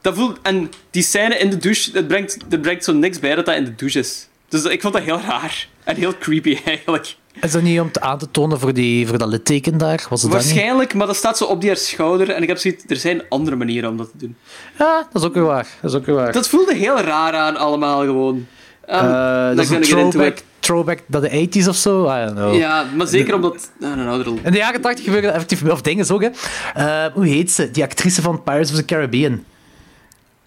[0.00, 0.38] dat voelt...
[0.42, 3.54] En die scène in de douche, het brengt, het brengt zo niks bij dat dat
[3.54, 4.28] in de douche is.
[4.48, 5.68] Dus ik vond dat heel raar.
[5.84, 7.16] En heel creepy, eigenlijk.
[7.40, 10.06] Is dat niet om te aan te tonen voor, die, voor dat litteken daar?
[10.10, 10.40] Was het dat?
[10.42, 12.30] Waarschijnlijk, maar dat staat zo op die haar schouder.
[12.30, 14.36] En ik heb zoiets, er zijn andere manieren om dat te doen.
[14.78, 15.66] Ja, dat is ook weer waar.
[15.80, 16.32] Dat is ook weer waar.
[16.32, 18.34] Dat voelde heel raar aan, allemaal gewoon.
[18.34, 18.46] Um,
[18.86, 22.04] Eh, dat is een throwback, throwback naar de 80s of zo.
[22.10, 22.54] I don't know.
[22.54, 23.70] Ja, maar zeker omdat...
[23.78, 26.28] Know, er- In de jaren 80 gebeurde dat effectief of dingen zo, hè.
[26.74, 27.70] Eh, hoe heet ze?
[27.70, 29.44] Die actrice van Pirates of the Caribbean.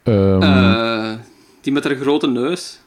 [0.03, 1.11] Ehm, Eh,
[1.61, 2.79] die met haar grote neus.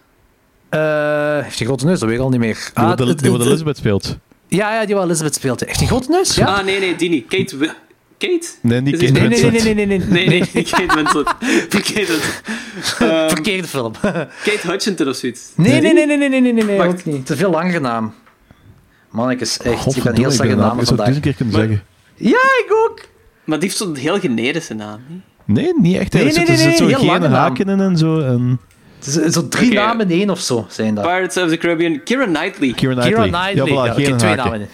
[0.70, 1.98] Eh, heeft die grote neus?
[2.00, 2.54] Dat weet ik al niet meer.
[2.54, 4.16] die Ah, wat- die Elizabeth speelt.
[4.48, 5.60] Ja, ja, die wat Elizabeth speelt.
[5.60, 6.34] Heeft die grote neus?
[6.34, 6.46] Ja.
[6.46, 7.26] Ah, nee, nee, die niet.
[7.28, 7.74] Kate...
[8.18, 8.46] Kate?
[8.62, 9.64] Nee, niet Kate nee, nee, nee, Winslet.
[9.64, 11.34] nee, nee, nee, Nee, nee, niet Kate Winslet.
[11.70, 12.42] Winslet.
[12.98, 13.92] Ehm, Verkeerde film.
[14.44, 15.40] Kate Hutchinson of zoiets.
[15.54, 17.14] nee, nee, nee, nee, nee, nee, nee, nee, nee, ook niet.
[17.16, 18.14] Het is een veel langere naam.
[19.10, 19.62] Mannetjes, echt.
[19.64, 20.66] Je kan Godverdomme, heel ik slechte ben naam.
[20.76, 21.06] namen Ik zou het vandaag.
[21.06, 21.82] eens een keer kunnen zeggen.
[22.14, 23.00] Ja, ik ook.
[23.44, 25.00] Maar die heeft zo'n heel generische naam.
[25.08, 25.20] niet?
[25.44, 26.12] Nee, niet echt.
[26.12, 28.20] Nee, er nee, nee, nee, zo heel lange haken in en zo.
[28.20, 28.60] En
[29.30, 31.04] zo drie namen in één of zo zijn dat.
[31.04, 32.02] Pirates of the Caribbean.
[32.04, 32.72] Keira Knightley.
[32.72, 33.28] Keira Knightley.
[33.28, 33.74] Keira Knightley.
[33.74, 34.68] Ja, voilà, twee namen.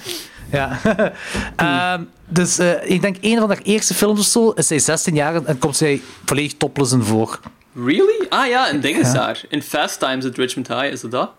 [0.52, 0.78] Ja.
[1.56, 5.14] Ehm, dus eh, ik denk een van haar eerste films of zo is zij 16
[5.14, 7.40] jaar en, komt zij volledig topless in voor.
[7.74, 8.26] Really?
[8.28, 9.40] Ah ja, een ding is daar.
[9.48, 11.30] In Fast Times at Richmond High, is dat dat?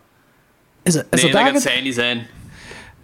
[0.84, 2.28] Is, het- is nee, dat dat gaat zij niet zijn.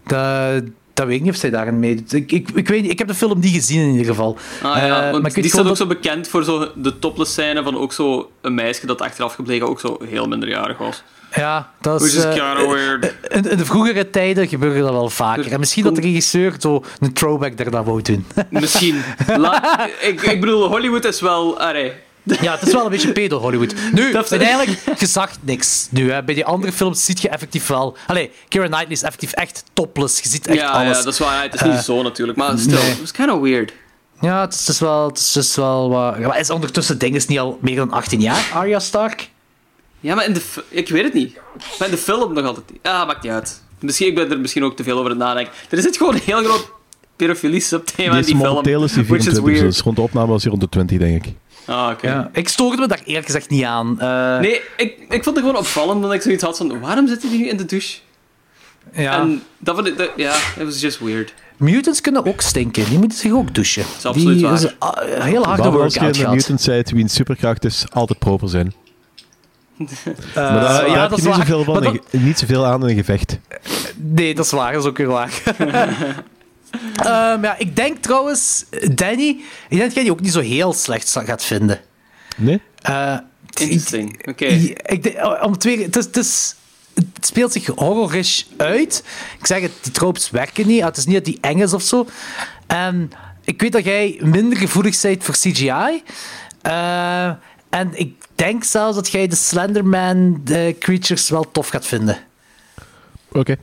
[0.08, 0.64] Dat,
[0.94, 2.14] dat weet ik niet of zij daarin meedoet.
[2.14, 4.38] Ik, ik, ik, weet, ik heb de film niet gezien in ieder geval.
[4.62, 7.32] Ah Eh, ja, maar weet die staat ook dat- zo bekend voor zo de topless
[7.32, 11.04] scène van ook zo een meisje dat achteraf gebleken ook zo heel minderjarig was.
[11.36, 12.16] Ja, dat is...
[12.16, 13.14] Is eh, kinda weird.
[13.28, 15.52] in, in de vroegere tijden gebeurde dat wel vaker.
[15.52, 18.26] En misschien dat de regisseur zo een throwback daarna wou doen.
[18.50, 19.02] Misschien.
[19.38, 21.60] La- ik, ik bedoel, Hollywood is wel...
[21.60, 21.92] Allee.
[22.24, 23.74] Ja, het is wel een beetje pedo Hollywood.
[23.94, 25.88] Nu, Dat- uiteindelijk, je zag niks.
[25.90, 26.24] Nu, hè.
[26.24, 27.98] bij die andere films zie je effectief wel...
[28.08, 30.20] Allee, Keira Knightley is effectief echt topless.
[30.22, 30.98] Je ziet echt Ja, alles.
[30.98, 31.44] ja, dat is waar.
[31.44, 32.38] Het is niet Eh, zo natuurlijk.
[32.38, 32.92] Maar still, nee.
[32.92, 33.74] it was kind of weird.
[34.22, 35.08] Ja, het is dus wel...
[35.08, 36.20] Het is dus wel wat...
[36.20, 39.30] Maar is ondertussen ding is niet al meer dan 18 jaar, Arya Stark?
[40.00, 40.42] Ja, maar in de...
[40.70, 41.38] Ik weet het niet.
[41.80, 42.80] Maar in de film nog altijd niet.
[42.84, 43.62] Ja, maakt niet uit.
[43.80, 45.54] Misschien, ik ben er misschien ook te veel over aan het nadenken.
[45.70, 46.72] Er zit gewoon een heel groot
[47.16, 48.48] pedofilie subthema in die film.
[48.48, 49.74] momenteel is die which is 24, weird.
[49.76, 51.34] dus rond de opname was hij rond de 20, denk ik.
[51.66, 52.08] Ah, oké.
[52.08, 52.30] Ja.
[52.34, 54.00] Ik stoorde me daar eerlijk gezegd niet aan.
[54.00, 56.80] Eh, Nee, ik, ik vond het gewoon opvallend dat ik zoiets had van...
[56.80, 57.98] Waarom zit hij nu in de douche?
[58.94, 59.20] ja.
[59.20, 59.98] En dat vond ik...
[59.98, 61.34] dat- Ja, it was just weird.
[61.58, 62.86] Mutants kunnen ook stinken.
[62.90, 63.84] Die moeten zich ook douchen.
[63.98, 64.54] is absoluut die waar.
[64.54, 66.36] is ah, een heel als je workout in de gehad.
[66.36, 68.74] mutant zijt, wiens superkracht is altijd proper zijn.
[69.78, 69.86] Eh,
[70.36, 71.46] Maar daar, daar ja, heb dat is niet waar.
[71.46, 73.40] zoveel, van dat- niet zoveel aan in een gevecht.
[73.96, 74.72] Nee, dat is waar.
[74.74, 75.42] Dat is ook weer waar.
[76.96, 80.74] Ehm, ja, ik denk trouwens, Danny, ik denk dat jij die ook niet zo heel
[80.74, 81.80] slecht gaat vinden.
[82.38, 82.62] Nee?
[82.82, 83.18] Eh,
[83.60, 84.28] Interesting.
[84.28, 84.46] Oké.
[84.46, 86.56] ik- ik denk- om twee, het, is, het, is,
[86.94, 89.04] het speelt zich horrorish uit.
[89.40, 90.80] Ik zeg het, die tropes werken niet.
[90.82, 92.08] Ah, Het is niet dat die eng is of zo.
[92.68, 93.12] En
[93.44, 96.04] ik weet dat jij minder gevoelig bent voor CGI.
[96.62, 97.26] Eh,
[97.70, 102.18] en ik denk zelfs dat jij de Slenderman de creatures wel tof gaat vinden.
[103.32, 103.56] Oké.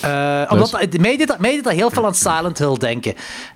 [0.00, 3.14] Eh, omdat dat- mij, deed dat, mij deed dat heel veel aan Silent Hill denken.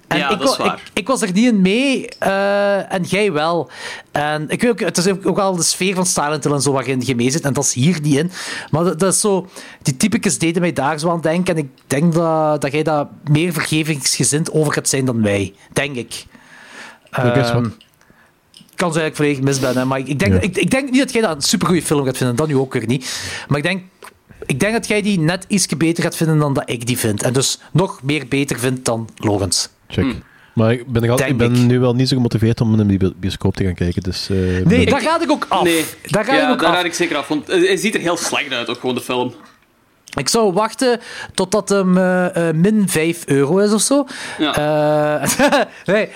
[0.08, 0.74] En Ja, ik, dat is wa- waar.
[0.74, 3.70] Ik, ik was er niet in mee eh, en jij wel.
[4.12, 6.72] En ik weet ook, het is ook wel de sfeer van Silent Hill en zo
[6.72, 7.44] waarin je mee zit.
[7.44, 8.30] En dat is hier niet in.
[8.70, 9.48] Maar dat, dat is zo,
[9.82, 11.56] die typicus deden mij daar zo aan denken.
[11.56, 15.54] En ik denk dat, dat jij daar meer vergevingsgezind over gaat zijn dan wij.
[15.72, 16.12] Denk ik.
[17.10, 17.18] Is
[17.50, 17.68] Ehm,
[18.74, 20.40] kan zijn dat ik volledig mis ben, hè, maar ik, ik, denk, Ja.
[20.40, 22.36] ik, ik denk niet dat jij dat een supergoeie film gaat vinden.
[22.36, 23.20] Dat nu ook weer niet.
[23.48, 23.82] Maar ik denk,
[24.46, 27.22] ik denk dat jij die net iets beter gaat vinden dan dat ik die vind.
[27.22, 29.68] En dus nog meer beter vindt dan Logans.
[29.88, 30.04] Check.
[30.54, 33.12] Maar ik ben, altijd, ik ben nu wel niet zo gemotiveerd om in een bi-
[33.16, 34.02] bioscoop te gaan kijken.
[34.02, 35.62] Dus, eh, Nee, ben- daar ga ik ook af.
[35.62, 36.74] Nee, Daar ga ja, ik ook daar af.
[36.74, 37.28] raad ik zeker af.
[37.28, 39.34] Want het het ziet er heel slecht uit, ook gewoon de film.
[40.16, 41.00] Ik zou wachten
[41.34, 44.06] totdat hem eh, eh, min 5 euro is of zo.
[44.38, 44.54] Ja.
[45.22, 46.08] Eh, nee,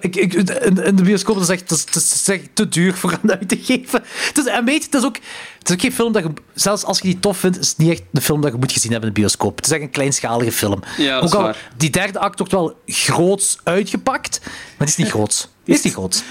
[0.00, 3.18] ik, ik, in, in de bioscoop is het echt, het is, echt te duur voor
[3.22, 4.02] aan uit te geven.
[4.26, 5.16] Het is, en weet je, het is, ook,
[5.58, 7.78] het is ook geen film dat je, zelfs als je die tof vindt, is het
[7.78, 9.56] niet echt de film dat je moet gezien hebben in de bioscoop.
[9.56, 10.80] Het is echt een kleinschalige film.
[10.96, 11.70] Ja, dat ook al, waar.
[11.76, 15.40] die derde act wordt wel groots uitgepakt, maar het is niet groots.
[15.64, 16.22] Het is niet groots.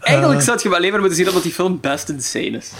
[0.00, 2.70] Eigenlijk zou je alleen maar moeten zien omdat die film best insane is.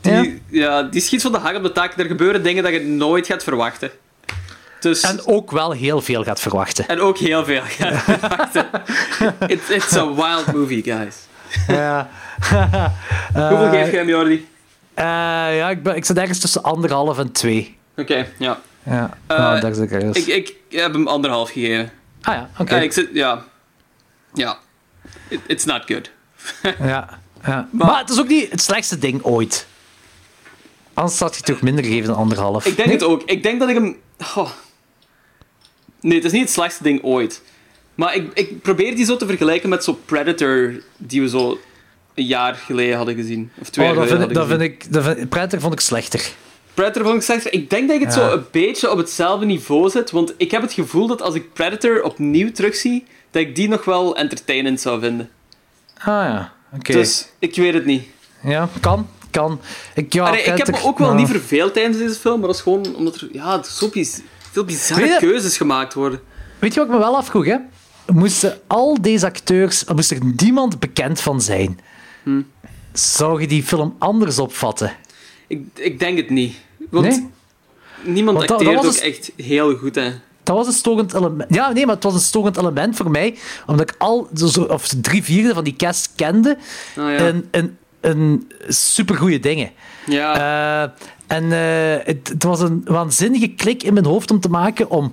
[0.00, 0.82] Die, ja.
[0.82, 1.92] die schiet van de hang op de tak.
[1.98, 3.90] Er gebeuren dingen dat je nooit gaat verwachten.
[4.80, 6.88] Dus, En ook wel heel veel gaat verwachten.
[6.88, 8.66] en ook heel veel gaat verwachten.
[9.54, 11.16] It, it's a wild movie, guys.
[11.68, 12.08] Ja.
[13.32, 14.48] Hoeveel Eh, geef je hem, Jordi?
[14.94, 15.04] eh,
[15.56, 17.76] ja, ik, ben, ik zit ergens tussen anderhalf en twee.
[17.96, 18.60] Oké, ja.
[18.82, 20.18] Ja, Eh, nou, dat is ergens.
[20.18, 21.90] Ik, ik heb hem anderhalf gegeven.
[22.22, 22.76] Ah ja, oké.
[22.76, 23.44] Ik zit, ja.
[24.34, 24.56] Ja.
[25.28, 26.10] It- it's not good.
[26.78, 27.08] Ja,
[27.46, 27.68] ja.
[27.72, 29.66] Maar, het is ook niet het slechtste ding ooit.
[30.98, 32.66] Anders had je toch minder gegeven dan anderhalf.
[32.66, 32.96] Ik denk Nee?
[32.96, 33.22] het ook.
[33.22, 33.96] Ik denk dat ik hem...
[34.18, 34.50] Goh.
[36.00, 37.42] Nee, het is niet het slechtste ding ooit.
[37.94, 41.58] Maar ik, ik probeer die zo te vergelijken met zo'n Predator die we zo
[42.14, 43.50] een jaar geleden hadden gezien.
[43.60, 45.72] Of twee Oh, jaar dat geleden vind, ik, dat vind ik, dat vind, Predator vond
[45.72, 46.30] ik slechter.
[46.74, 47.52] Predator vond ik slechter.
[47.52, 48.28] Ik denk dat ik het Ja.
[48.28, 50.10] zo een beetje op hetzelfde niveau zet.
[50.10, 53.84] Want ik heb het gevoel dat als ik Predator opnieuw terugzie, dat ik die nog
[53.84, 55.30] wel entertainend zou vinden.
[55.98, 56.92] Ah ja, oké.
[56.92, 58.08] Dus ik weet het niet.
[58.42, 59.60] Ja, kan, kan.
[59.94, 62.56] Ik, ja, Allee, ik heb me ook wel niet verveeld tijdens deze film, maar dat
[62.56, 64.20] is gewoon omdat er ja, zo biz-
[64.52, 66.20] veel bizarre je- keuzes gemaakt worden.
[66.58, 67.56] Weet je wat ik me wel afvroeg, hè?
[68.12, 71.78] Moesten al deze acteurs, moest er niemand bekend van zijn,
[72.22, 72.40] Hm.
[72.92, 74.92] zou je die film anders opvatten?
[75.46, 76.56] Ik, ik denk het niet.
[76.90, 77.28] Want Nee?
[78.02, 80.12] niemand Want acteert dat ook dus- echt heel goed, hè.
[80.42, 81.54] Dat was een storend element.
[81.54, 83.36] Ja, nee, maar het was een storend element voor mij,
[83.66, 86.56] omdat ik al zo, zo- of drie vierde van die cast kende
[86.96, 87.16] Ah, ja.
[87.16, 89.70] en, en, en supergoeie dingen.
[90.06, 90.34] Ja.
[90.84, 90.90] Eh,
[91.26, 95.12] en eh, het, het was een waanzinnige klik in mijn hoofd om te maken om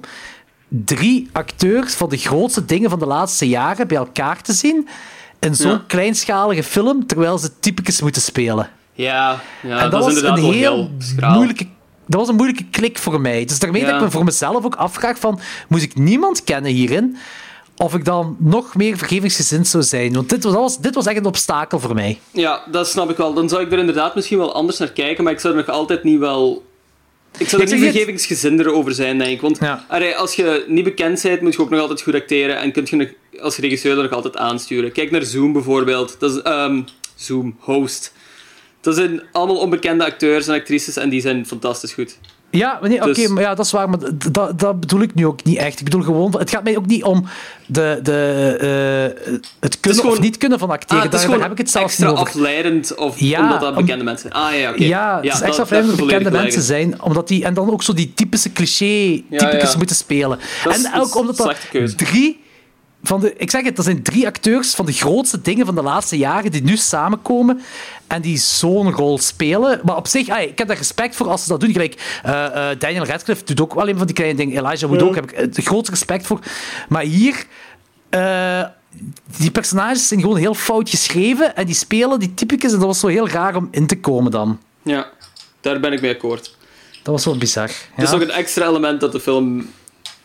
[0.67, 4.87] drie acteurs van de grootste dingen van de laatste jaren bij elkaar te zien
[5.39, 5.83] in zo'n Ja.
[5.87, 8.69] kleinschalige film, terwijl ze typicus moeten spelen.
[8.93, 10.89] Ja, ja en dat, was inderdaad een heel
[11.19, 11.67] moeilijke
[12.07, 13.45] dat was een moeilijke klik voor mij.
[13.45, 13.87] Dus daarmee Ja.
[13.87, 17.17] dat ik me voor mezelf ook afvraag van, moest ik niemand kennen hierin?
[17.77, 20.13] Of ik dan nog meer vergevingsgezind zou zijn?
[20.13, 22.19] Want dit was, dit was echt een obstakel voor mij.
[22.31, 23.33] Ja, dat snap ik wel.
[23.33, 25.75] Dan zou ik er inderdaad misschien wel anders naar kijken, maar ik zou er nog
[25.75, 26.65] altijd niet wel...
[27.37, 29.41] Ik zou er Ik niet vergevingsgezinder over zijn, denk ik.
[29.41, 29.85] Want Ja.
[30.17, 32.95] als je niet bekend bent, moet je ook nog altijd goed acteren en kun je
[32.95, 33.07] nog,
[33.41, 34.91] als regisseur er nog altijd aansturen.
[34.91, 36.15] Kijk naar Zoom bijvoorbeeld.
[36.19, 36.81] Dat is, ehm,
[37.15, 38.13] Zoom, host.
[38.81, 42.17] Dat zijn allemaal onbekende acteurs en actrices en die zijn fantastisch goed.
[42.57, 43.99] Ja, nee, oké, Dus- maar ja, dat is waar, maar
[44.31, 45.77] dat, dat bedoel ik nu ook niet echt.
[45.79, 47.25] Ik bedoel gewoon, het gaat mij ook niet om
[47.65, 50.97] de, de, eh, het kunnen gewoon- of niet kunnen van acteren.
[50.97, 52.27] Ah, het is daar, gewoon daar heb ik het zelfs extra niet over.
[52.33, 54.43] afleidend of Ja, omdat dat om- bekende mensen zijn.
[54.43, 54.83] Ah ja, oké.
[54.83, 57.45] Ja, het is dat- extra dat fijn heb dat je bekende mensen zijn, omdat die,
[57.45, 59.77] en dan ook zo die typische cliché-typicus ja.
[59.77, 60.39] moeten spelen.
[60.63, 61.55] Dat is- en ook omdat dat
[61.95, 62.43] drie
[63.07, 65.81] van de, ik zeg het, dat zijn drie acteurs van de grootste dingen van de
[65.81, 67.61] laatste jaren die nu samenkomen
[68.07, 69.79] en die zo'n rol spelen.
[69.83, 71.71] Maar op zich, ah, ik heb daar respect voor als ze dat doen.
[71.71, 74.57] Gelijk, eh, eh, Daniel Radcliffe doet ook wel een van die kleine dingen.
[74.57, 75.05] Elijah Wood Ja.
[75.05, 76.39] ook, heb ik eh, het grootste respect voor.
[76.89, 77.45] Maar hier...
[78.09, 78.63] eh,
[79.37, 82.99] die personages zijn gewoon heel fout geschreven en die spelen die typicus en dat was
[82.99, 84.59] zo heel raar om in te komen dan.
[84.83, 85.07] Ja,
[85.61, 86.55] daar ben ik mee akkoord.
[87.03, 87.69] Dat was wel bizar.
[87.93, 89.69] Het is ook een extra element dat de film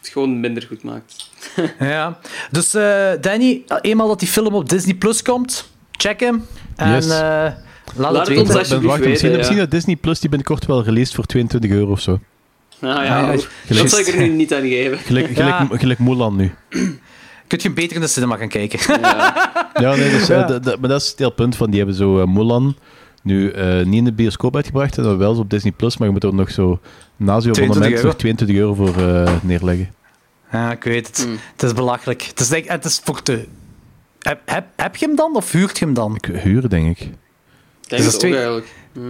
[0.01, 1.29] het gewoon minder goed maakt.
[1.79, 2.19] Ja.
[2.51, 6.47] Dus eh, Danny, eenmaal dat die film op Disney Plus komt, check hem.
[6.77, 7.05] En Yes.
[7.05, 7.55] eh, laat,
[7.97, 8.59] Laat het het ons weten.
[8.59, 9.37] alsjeblieft Ben, wacht, weten, misschien, ja.
[9.37, 12.13] misschien dat Disney Plus die binnenkort wel released voor 22 euro of zo.
[12.81, 14.99] Ah, ja, Ja, dat zal ik er nu niet aan geven.
[15.07, 15.57] Gelijk, Ja.
[15.65, 16.55] gelijk, gelijk Mulan nu.
[17.47, 19.01] Kun je beter in de cinema gaan kijken.
[19.75, 20.43] Ja, nee, dus, eh, Ja.
[20.47, 21.69] dat- dat- maar dat is het hele punt van.
[21.71, 22.77] Die hebben zo eh, Mulan
[23.23, 26.07] nu eh, niet in de bioscoop uitgebracht, en dan wel zo op Disney Plus, maar
[26.07, 26.81] je moet er nog zo
[27.17, 28.07] na zo'n 22 abonnement euro.
[28.07, 29.95] nog 22 euro voor eh, neerleggen.
[30.53, 31.27] Ja, ik weet het.
[31.27, 31.37] Mm.
[31.53, 32.23] Het is belachelijk.
[32.23, 33.45] Het is, denk, het is voor te...
[34.19, 36.15] Heb, heb, heb je hem dan of huurt je hem dan?
[36.15, 36.99] Ik huur, denk ik.
[36.99, 38.67] Denk Dus dat is eigenlijk.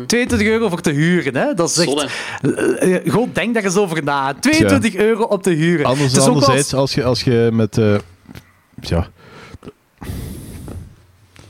[0.07, 1.55] 22 euro voor te huren, hè?
[1.55, 2.11] Dat is echt...
[2.41, 4.35] Eh, Gewoon denk daar eens over na.
[4.35, 5.87] 22 euro op te huren.
[5.87, 7.79] Anders, anderzijds, als je, als je met...
[7.79, 7.95] eh,
[8.81, 9.09] ja,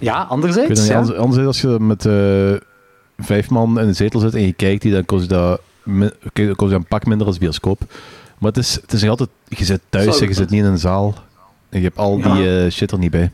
[0.00, 0.80] Ja, anderzijds.
[0.80, 0.96] niet, Ja.
[0.98, 2.66] anders- anderzijds als je met eh,
[3.26, 5.60] vijf man in een zetel zit en je kijkt die, dan kost je dat,
[6.56, 7.80] kost je een pak minder als bioscoop.
[8.38, 9.28] Maar het is, het is altijd...
[9.48, 11.14] Je zit thuis en je zit niet in een zaal.
[11.68, 12.34] En je hebt al Ja.
[12.34, 13.30] die eh, shit er niet bij.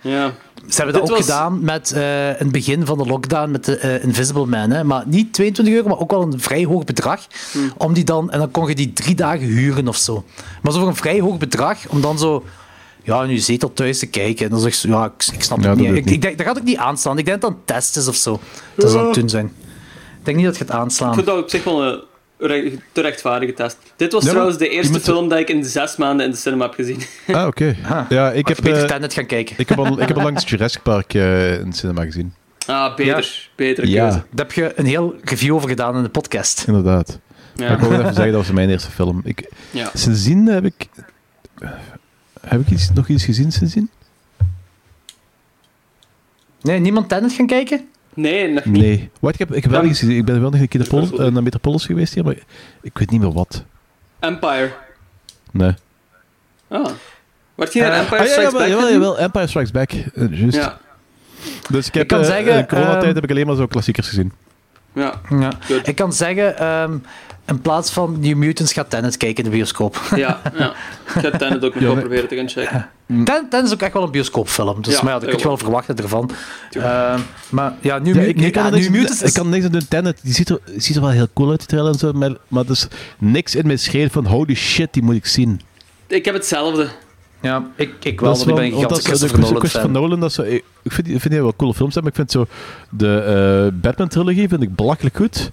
[0.00, 0.32] Ja.
[0.68, 3.50] Ze hebben dat Dit ook was- gedaan met eh in het begin van de lockdown
[3.50, 4.70] met de eh, Invisible Man.
[4.70, 4.84] Hè?
[4.84, 7.20] Maar niet 22 euro, maar ook wel een vrij hoog bedrag.
[7.52, 7.72] Hmm.
[7.76, 10.24] Om die dan, en dan kon je die drie dagen huren of zo.
[10.62, 12.44] Maar zo voor een vrij hoog bedrag, om dan zo
[13.06, 14.44] ja, in je zetel thuis te kijken.
[14.44, 15.92] En dan zeg je, ja, ik, ik snap Ja, het niet.
[15.96, 17.18] Ik, ik denk, dat gaat ook niet aanslaan.
[17.18, 18.40] Ik denk dat het een test is of zo.
[18.74, 19.46] Dat zou het doen zijn.
[20.18, 21.14] Ik denk niet dat het gaat Ik aanslaan.
[21.14, 21.82] vind dat op zich wel
[22.38, 23.76] een te rechtvaardige test.
[23.96, 26.64] Dit was Ja, trouwens de eerste film dat ik in zes maanden in de cinema
[26.64, 27.00] heb gezien.
[27.26, 27.76] Ah, oké.
[28.08, 29.54] Ja, ik heb, beter Tenet gaan kijken.
[29.58, 32.34] ik heb, al, ik heb al langs Jurassic Park eh, in het cinema gezien.
[32.66, 33.50] Ah, beter.
[33.56, 34.08] Betere Ja.
[34.10, 36.64] Daar heb je een heel review over gedaan in de podcast.
[36.66, 37.18] Inderdaad.
[37.54, 37.64] Ja.
[37.68, 39.20] Maar ik wil even zeggen, dat was mijn eerste film.
[39.24, 39.90] Ik, Ja.
[39.94, 40.86] Sindsdien heb ik...
[42.48, 43.90] Heb ik iets, nog iets gezien sindsdien?
[46.60, 47.88] Nee, niemand Tenet gaan kijken?
[48.14, 48.82] Nee, nog niet.
[48.82, 49.10] Nee.
[49.20, 50.16] Wat, ik, heb, ik, heb wel Dan- iets gezien.
[50.16, 52.34] ik ben wel nog een keer de Pol- eh, naar Metropolis geweest hier, maar
[52.82, 53.64] ik weet niet meer wat.
[54.18, 54.72] Empire.
[55.50, 55.74] Nee.
[56.68, 56.86] Ah.
[57.54, 59.90] Word je naar Eh, Empire Ah, ja, Strikes jawel, Back jawel, jawel, Empire Strikes Back.
[59.92, 60.56] eh, juist.
[60.56, 60.78] Ja.
[61.70, 64.08] Dus ik heb kan eh, zeggen, in coronatijd ehm, heb ik alleen maar zo klassiekers
[64.08, 64.32] gezien.
[64.92, 65.20] Ja.
[65.30, 65.52] Ja.
[65.84, 66.98] Ik kan zeggen, ehm,
[67.46, 70.00] in plaats van New Mutants gaat Tenet kijken in de bioscoop.
[70.16, 70.72] Ja, ja.
[71.14, 72.88] ik ga Tenet ook nog wel proberen te gaan checken.
[73.24, 74.82] Ten, Ten is ook echt wel een bioscoopfilm.
[74.82, 76.30] Dus Ja, maar ja, dat kun je wel verwachten ervan.
[76.70, 79.70] Ehm, maar ja, New, Ja, ik, nu- ik, kan New Mutants ik kan niks aan
[79.70, 79.88] doen.
[79.88, 82.12] Tenet, die ziet er, ziet er wel heel cool uit, die trailer en zo.
[82.12, 85.60] Maar, maar er is niks in mij schreeuwt van holy shit, die moet ik zien.
[86.06, 86.88] Ik heb hetzelfde.
[87.40, 89.18] Ja, ik, ik wel, Dat is want ik ben een wel- want dat gigantische is-
[89.18, 90.00] Christopher Nolan Christopher fan.
[90.02, 90.42] Nolan, dat is zo,
[90.82, 92.46] ik vind, vind die wel coole films, maar ik vind zo
[92.90, 93.18] de
[93.72, 95.50] eh, Batman-trilogie vind ik belachelijk goed.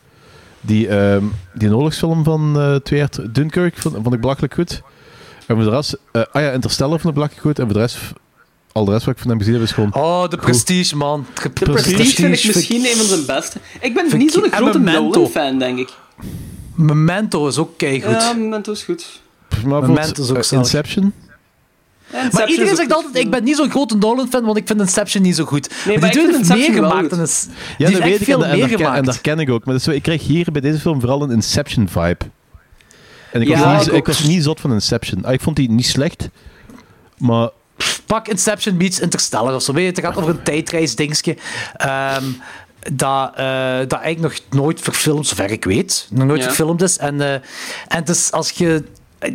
[0.66, 4.82] Die, ehm die oorlogsfilm van eh, twee jaar Dunkirk vond, vond ik belachelijk goed.
[5.48, 7.60] En voor de rest, eh, ah ja, Interstellar vond ik belachelijk goed.
[7.60, 7.98] En voor de rest,
[8.72, 9.94] al de rest wat ik van hem gezien heb, is gewoon...
[9.94, 11.26] Oh, de Prestige, man.
[11.44, 13.60] De Prestige vind ik misschien een van zijn beste.
[13.82, 15.20] Ik ben niet zo'n grote Memento.
[15.20, 15.90] Nolan-fan, denk ik.
[16.76, 18.12] Memento is ook keigoed.
[18.12, 19.22] Ja, Memento is goed.
[19.66, 20.66] Maar Memento is ook zalig.
[20.66, 21.14] Inception.
[22.32, 25.36] Maar iedereen zegt altijd, ik ben niet zo'n grote Nolan-fan, want ik vind Inception niet
[25.36, 25.70] zo goed.
[25.70, 27.48] Nee, maar maar die dude heeft meer gemaakt dan is...
[27.78, 29.06] Ja, die dat weet ik veel en, en, daar ken, en gemaakt.
[29.06, 29.66] daar ken ik ook.
[29.66, 32.26] Maar dat zo, ik kreeg hier bij deze film vooral een Inception-vibe.
[33.32, 35.26] En ik, Ja, was, ik niet, ik was niet zot van Inception.
[35.26, 36.30] Ah, ik vond die niet slecht,
[37.18, 37.50] maar...
[38.06, 39.74] Pak Inception meets Interstellar of zo.
[39.74, 41.38] Weet je, het gaat over een tijdreisdingetje.
[41.76, 42.24] ehm
[42.92, 44.20] dat, eh, dat eigenlijk
[44.50, 46.46] nog nooit verfilmd, zover ik weet, nog nooit Ja.
[46.46, 46.98] verfilmd is.
[46.98, 47.34] En, eh,
[47.88, 48.84] en dus als je,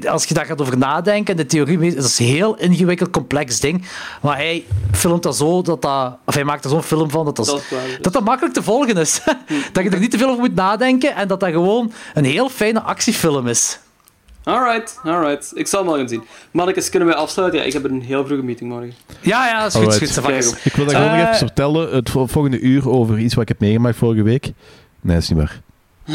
[0.08, 3.84] als je daar gaat over nadenken, de theorie dat is een heel ingewikkeld, complex ding.
[4.22, 7.36] Maar hij filmt dat zo, dat dat, of hij maakt er zo'n film van, dat
[7.36, 9.20] dat, Dat is waar, dat, dat makkelijk te volgen is.
[9.72, 12.48] dat je er niet te veel over moet nadenken en dat dat gewoon een heel
[12.48, 13.78] fijne actiefilm is.
[14.44, 15.50] Alright, alright.
[15.54, 16.22] Ik zal hem wel gaan zien.
[16.50, 17.60] Mannekes, kunnen wij afsluiten?
[17.60, 18.92] Ja, ik heb een heel vroege meeting morgen.
[19.20, 19.84] Ja, ja, dat is goed.
[19.98, 20.64] Goed, dat is goed.
[20.64, 23.42] Ik wil dat gewoon nog Eh, even vertellen, het vol- volgende uur, over iets wat
[23.42, 24.42] ik heb meegemaakt vorige week.
[25.00, 25.60] Nee, dat is niet waar.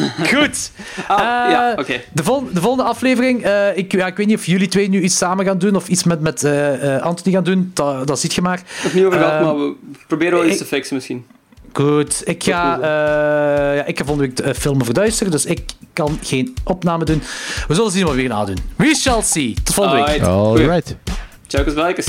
[0.33, 0.71] Goed.
[1.07, 2.01] Ah, Eh, ja, oké.
[2.13, 5.01] de, vol- de volgende aflevering, eh, ik, ja, ik weet niet of jullie twee nu
[5.01, 8.19] iets samen gaan doen of iets met, met eh, eh, Anthony gaan doen, dat, dat
[8.19, 8.61] ziet je maar.
[8.83, 9.75] Nog niet over gehad, Eh, maar we
[10.07, 11.25] proberen wel iets te fixen misschien.
[11.73, 15.61] Goed, ik ga, eh, ja, ik ga volgende week eh, filmen verduisteren, dus ik
[15.93, 17.21] kan geen opname doen.
[17.67, 18.57] We zullen zien wat we gaan nadoen.
[18.75, 19.53] We shall see.
[19.63, 20.21] Tot volgende week.
[20.21, 20.95] Alright.
[21.75, 22.07] Bijkes.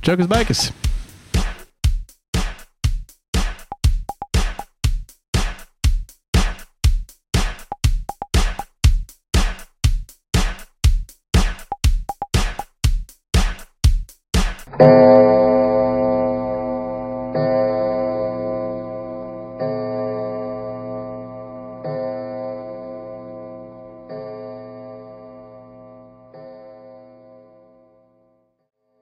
[0.00, 0.70] Chuckers Bikers.